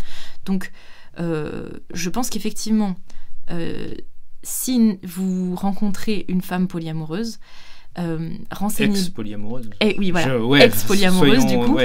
Donc, 0.45 0.73
euh, 1.19 1.71
je 1.93 2.11
pense 2.11 2.31
qu'effectivement, 2.31 2.97
euh, 3.51 3.95
si 4.43 4.99
vous 5.03 5.55
rencontrez 5.55 6.25
une 6.29 6.43
femme 6.43 6.68
polyamoureuse, 6.68 7.39
euh, 7.99 8.31
renseignez... 8.51 8.99
Ex-polyamoureuse 8.99 9.71
eh, 9.81 9.97
Oui, 9.99 10.11
voilà. 10.11 10.64
Ex-polyamoureuse, 10.64 11.47
du 11.47 11.59
coup. 11.59 11.79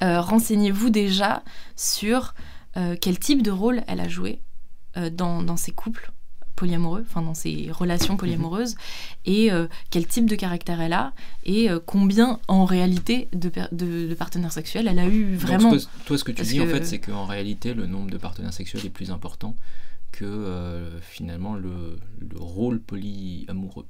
renseignez-vous 0.00 0.90
déjà 0.90 1.42
sur 1.76 2.34
quel 3.00 3.18
type 3.20 3.42
de 3.42 3.52
rôle 3.52 3.82
elle 3.86 4.00
a 4.00 4.08
joué 4.08 4.40
dans, 5.12 5.42
dans 5.42 5.56
ses 5.56 5.70
couples 5.70 6.10
polyamoureux, 6.56 7.04
enfin 7.08 7.22
dans 7.22 7.34
ses 7.34 7.68
relations 7.70 8.16
polyamoureuses, 8.16 8.76
et 9.26 9.50
quel 9.90 10.06
type 10.06 10.26
de 10.26 10.36
caractère 10.36 10.80
elle 10.80 10.92
a, 10.92 11.12
et 11.44 11.68
combien 11.86 12.38
en 12.48 12.64
réalité 12.64 13.28
de, 13.32 13.50
de, 13.72 14.14
partenaires 14.14 14.52
sexuels 14.52 14.88
elle 14.88 14.98
a 14.98 15.06
eu 15.06 15.34
vraiment. 15.34 15.74
toi, 16.06 16.18
ce 16.18 16.24
que 16.24 16.32
tu 16.32 16.42
dis 16.42 16.60
en 16.60 16.66
fait, 16.66 16.84
c'est 16.84 16.98
qu'en 17.00 17.26
réalité, 17.26 17.74
le 17.74 17.86
nombre 17.86 18.10
de 18.10 18.18
partenaires 18.18 18.52
sexuels 18.52 18.84
est 18.86 18.90
plus 18.90 19.10
important 19.10 19.56
que 20.12 20.90
finalement 21.02 21.54
le, 21.54 21.98
le 22.20 22.38
rôle 22.38 22.80
polyamoureux. 22.80 23.86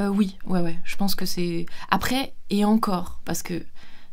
oui, 0.00 0.36
ouais, 0.46 0.60
ouais. 0.60 0.78
Je 0.84 0.96
pense 0.96 1.14
que 1.14 1.26
c'est. 1.26 1.66
Après, 1.90 2.34
et 2.50 2.64
encore, 2.64 3.20
parce 3.24 3.42
que 3.42 3.62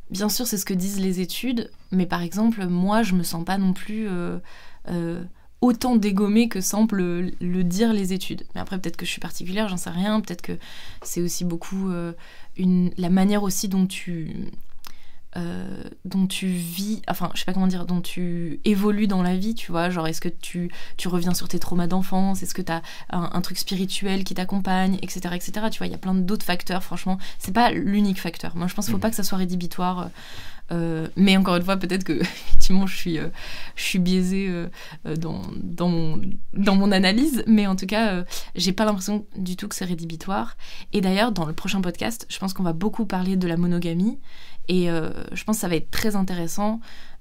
bien 0.10 0.30
sûr, 0.30 0.48
c'est 0.48 0.58
ce 0.58 0.66
que 0.66 0.74
disent 0.74 1.00
les 1.00 1.20
études, 1.20 1.72
mais 1.92 2.06
par 2.06 2.22
exemple, 2.22 2.66
moi, 2.68 3.04
je 3.04 3.14
me 3.14 3.24
sens 3.24 3.44
pas 3.44 3.58
non 3.58 3.74
plus 3.74 4.08
euh, 4.08 4.40
euh, 4.90 5.24
autant 5.66 5.96
dégommée 5.96 6.48
que 6.48 6.62
semblent 6.62 7.32
le, 7.40 7.64
dire 7.64 7.92
les 7.92 8.14
études. 8.14 8.44
Mais 8.54 8.62
après, 8.62 8.78
peut-être 8.78 8.98
que 8.98 9.06
je 9.06 9.12
suis 9.12 9.20
particulière, 9.20 9.68
j'en 9.68 9.78
sais 9.78 9.90
rien. 9.90 10.22
Peut-être 10.22 10.44
que 10.44 10.58
c'est 11.02 11.22
aussi 11.22 11.44
beaucoup 11.44 11.90
euh, 11.90 12.14
une, 12.56 12.92
la 12.98 13.10
manière 13.10 13.44
aussi 13.44 13.68
dont 13.68 13.88
tu 13.88 14.52
euh, 15.38 15.84
dont 16.06 16.28
tu 16.28 16.48
vis, 16.48 17.02
enfin, 17.10 17.30
je 17.34 17.40
sais 17.40 17.46
pas 17.46 17.52
comment 17.52 17.68
dire, 17.68 17.86
dont 17.86 18.00
tu 18.00 18.62
évolues 18.64 19.08
dans 19.08 19.22
la 19.22 19.36
vie, 19.36 19.54
tu 19.54 19.70
vois. 19.70 19.90
Genre, 19.90 20.08
est-ce 20.08 20.22
que 20.22 20.30
tu, 20.30 20.72
tu 20.96 21.10
reviens 21.10 21.34
sur 21.34 21.50
tes 21.50 21.60
traumas 21.60 21.88
d'enfance? 21.88 22.42
Est-ce 22.42 22.54
que 22.54 22.62
tu 22.62 22.72
as 22.72 22.82
un, 23.10 23.42
truc 23.42 23.58
spirituel 23.58 24.24
qui 24.24 24.34
t'accompagne, 24.34 24.98
etc., 25.02 25.36
etc. 25.36 25.52
Tu 25.72 25.80
vois, 25.80 25.88
il 25.88 25.92
y 25.92 25.96
a 25.96 25.98
plein 25.98 26.14
d'autres 26.14 26.46
facteurs, 26.46 26.84
franchement. 26.84 27.18
C'est 27.38 27.52
pas 27.52 27.72
l'unique 27.72 28.22
facteur. 28.22 28.56
Moi, 28.56 28.68
je 28.68 28.76
pense 28.76 28.86
qu'il 28.86 28.94
faut 28.94 28.98
mhm. 28.98 29.02
pas 29.02 29.10
que 29.10 29.18
ça 29.18 29.24
soit 29.24 29.38
rédhibitoire. 29.38 30.10
Euh, 30.72 31.08
mais 31.16 31.38
encore 31.38 31.56
une 31.56 31.64
fois, 31.64 31.78
peut-être 31.78 32.04
que 32.04 32.14
effectivement, 32.22 32.88
je 32.88 32.96
suis, 32.96 33.20
euh, 33.20 33.28
je 33.76 33.84
suis 33.84 34.00
biaisée 34.00 34.52
dans, 35.18 35.42
dans, 35.56 35.90
mon, 35.90 36.22
dans 36.54 36.76
mon 36.76 36.92
analyse, 36.92 37.44
mais 37.48 37.68
en 37.68 37.76
tout 37.76 37.86
cas, 37.86 38.26
j'ai 38.56 38.74
pas 38.74 38.86
l'impression 38.86 39.26
du 39.38 39.56
tout 39.56 39.68
que 39.68 39.76
c'est 39.76 39.86
rédhibitoire. 39.86 40.58
Et 40.94 41.02
d'ailleurs, 41.02 41.32
dans 41.32 41.46
le 41.46 41.54
prochain 41.54 41.82
podcast, 41.82 42.26
je 42.30 42.38
pense 42.40 42.54
qu'on 42.54 42.64
va 42.64 42.74
beaucoup 42.74 43.06
parler 43.06 43.36
de 43.36 43.48
la 43.48 43.58
monogamie 43.58 44.20
et 44.68 44.90
euh, 44.90 45.12
je 45.32 45.44
pense 45.44 45.58
que 45.58 45.62
ça 45.62 45.68
va 45.68 45.76
être 45.76 45.92
très 45.92 46.16
intéressant 46.16 46.80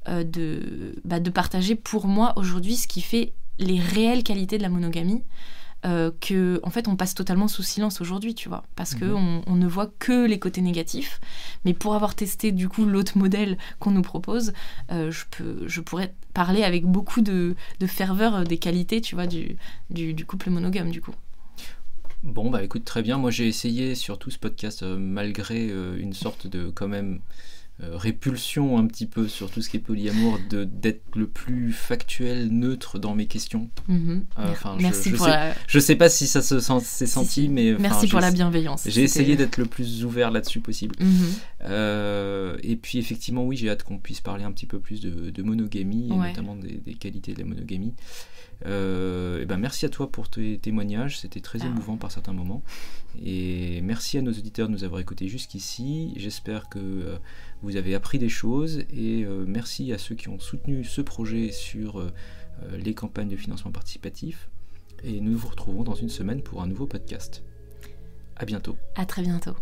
euh, 0.08 0.24
de, 0.24 0.94
bah, 1.04 1.20
de 1.20 1.30
partager 1.30 1.74
pour 1.74 2.06
moi 2.06 2.32
aujourd'hui 2.36 2.76
ce 2.76 2.86
qui 2.86 3.00
fait 3.00 3.34
les 3.58 3.78
réelles 3.78 4.22
qualités 4.22 4.58
de 4.58 4.62
la 4.62 4.68
monogamie. 4.68 5.22
Euh, 5.84 6.10
que 6.20 6.60
en 6.62 6.70
fait 6.70 6.88
on 6.88 6.96
passe 6.96 7.14
totalement 7.14 7.46
sous 7.46 7.62
silence 7.62 8.00
aujourd'hui, 8.00 8.34
tu 8.34 8.48
vois, 8.48 8.64
parce 8.74 8.94
que 8.94 9.04
mhm. 9.04 9.42
on, 9.46 9.54
ne 9.54 9.66
voit 9.66 9.92
que 9.98 10.26
les 10.26 10.38
côtés 10.38 10.62
négatifs. 10.62 11.20
Mais 11.64 11.74
pour 11.74 11.94
avoir 11.94 12.14
testé 12.14 12.52
du 12.52 12.68
coup 12.68 12.86
l'autre 12.86 13.18
modèle 13.18 13.58
qu'on 13.80 13.90
nous 13.90 14.02
propose, 14.02 14.52
je 14.90 15.24
peux, 15.30 15.66
je 15.66 15.80
pourrais 15.80 16.14
parler 16.32 16.62
avec 16.62 16.84
beaucoup 16.86 17.20
de, 17.20 17.54
de 17.80 17.86
ferveur 17.86 18.44
des 18.44 18.58
qualités, 18.58 19.00
tu 19.00 19.14
vois, 19.14 19.26
du, 19.26 19.56
du, 19.90 20.14
du 20.14 20.24
couple 20.24 20.50
monogame 20.50 20.90
du 20.90 21.00
coup. 21.00 21.14
Bon, 22.24 22.48
bah 22.48 22.62
écoute, 22.62 22.86
très 22.86 23.02
bien. 23.02 23.18
Moi, 23.18 23.30
j'ai 23.30 23.46
essayé 23.46 23.94
sur 23.94 24.18
tout 24.18 24.30
ce 24.30 24.38
podcast, 24.38 24.82
euh, 24.82 24.96
malgré 24.96 25.68
euh, 25.68 25.94
une 25.98 26.14
sorte 26.14 26.46
de 26.46 26.70
quand 26.70 26.88
même 26.88 27.20
euh, 27.82 27.96
répulsion 27.96 28.78
un 28.78 28.86
petit 28.86 29.06
peu 29.06 29.26
sur 29.26 29.50
tout 29.50 29.60
ce 29.60 29.68
qui 29.68 29.78
est 29.78 29.80
polyamour, 29.80 30.38
d'être 30.48 31.02
le 31.16 31.26
plus 31.26 31.72
factuel, 31.72 32.48
neutre 32.48 33.00
dans 33.00 33.16
mes 33.16 33.26
questions. 33.26 33.68
Mhm. 33.88 34.24
Merci 34.78 35.10
je, 35.10 35.16
pour 35.16 35.24
sais, 35.24 35.32
la... 35.32 35.54
je 35.66 35.78
sais 35.80 35.96
pas 35.96 36.08
si 36.08 36.28
ça 36.28 36.40
se 36.40 36.60
s'est 36.60 37.06
senti, 37.06 37.48
mais 37.48 37.74
merci 37.78 38.06
pour 38.06 38.20
la 38.20 38.30
bienveillance. 38.30 38.84
J'ai 38.86 39.02
essayé 39.02 39.34
d'être 39.34 39.56
le 39.58 39.66
plus 39.66 40.04
ouvert 40.04 40.30
là-dessus 40.30 40.60
possible. 40.60 40.94
Mhm. 41.00 42.58
et 42.62 42.76
puis 42.76 42.98
effectivement, 42.98 43.44
oui, 43.44 43.56
j'ai 43.56 43.68
hâte 43.68 43.82
qu'on 43.82 43.98
puisse 43.98 44.20
parler 44.20 44.44
un 44.44 44.52
petit 44.52 44.66
peu 44.66 44.78
plus 44.78 45.00
de, 45.00 45.42
monogamie, 45.42 46.10
et 46.12 46.16
notamment 46.16 46.54
des, 46.54 46.80
des, 46.84 46.94
qualités 46.94 47.34
de 47.34 47.40
la 47.40 47.44
monogamie. 47.44 47.92
Euh, 48.66 49.42
et 49.42 49.46
ben 49.46 49.56
merci 49.56 49.84
à 49.84 49.88
toi 49.88 50.10
pour 50.10 50.28
tes 50.28 50.58
témoignages, 50.58 51.18
c'était 51.18 51.40
très 51.40 51.62
ah. 51.62 51.66
émouvant 51.66 51.96
par 51.96 52.10
certains 52.10 52.32
moments. 52.32 52.62
Et 53.22 53.80
merci 53.82 54.18
à 54.18 54.22
nos 54.22 54.32
auditeurs 54.32 54.68
de 54.68 54.72
nous 54.72 54.84
avoir 54.84 55.00
écoutés 55.00 55.28
jusqu'ici. 55.28 56.12
J'espère 56.16 56.68
que 56.68 56.78
euh, 56.78 57.18
vous 57.62 57.76
avez 57.76 57.94
appris 57.94 58.18
des 58.18 58.28
choses 58.28 58.80
et 58.90 59.24
euh, 59.24 59.44
merci 59.46 59.92
à 59.92 59.98
ceux 59.98 60.14
qui 60.14 60.28
ont 60.28 60.38
soutenu 60.38 60.84
ce 60.84 61.00
projet 61.00 61.50
sur 61.50 62.10
les 62.72 62.94
campagnes 62.94 63.28
de 63.28 63.36
financement 63.36 63.72
participatif. 63.72 64.48
Et 65.02 65.20
nous 65.20 65.36
vous 65.36 65.48
retrouvons 65.48 65.82
dans 65.82 65.94
une 65.94 66.08
semaine 66.08 66.42
pour 66.42 66.62
un 66.62 66.66
nouveau 66.66 66.86
podcast. 66.86 67.42
À 68.36 68.44
bientôt. 68.46 68.76
À 68.96 69.04
très 69.04 69.22
bientôt. 69.22 69.54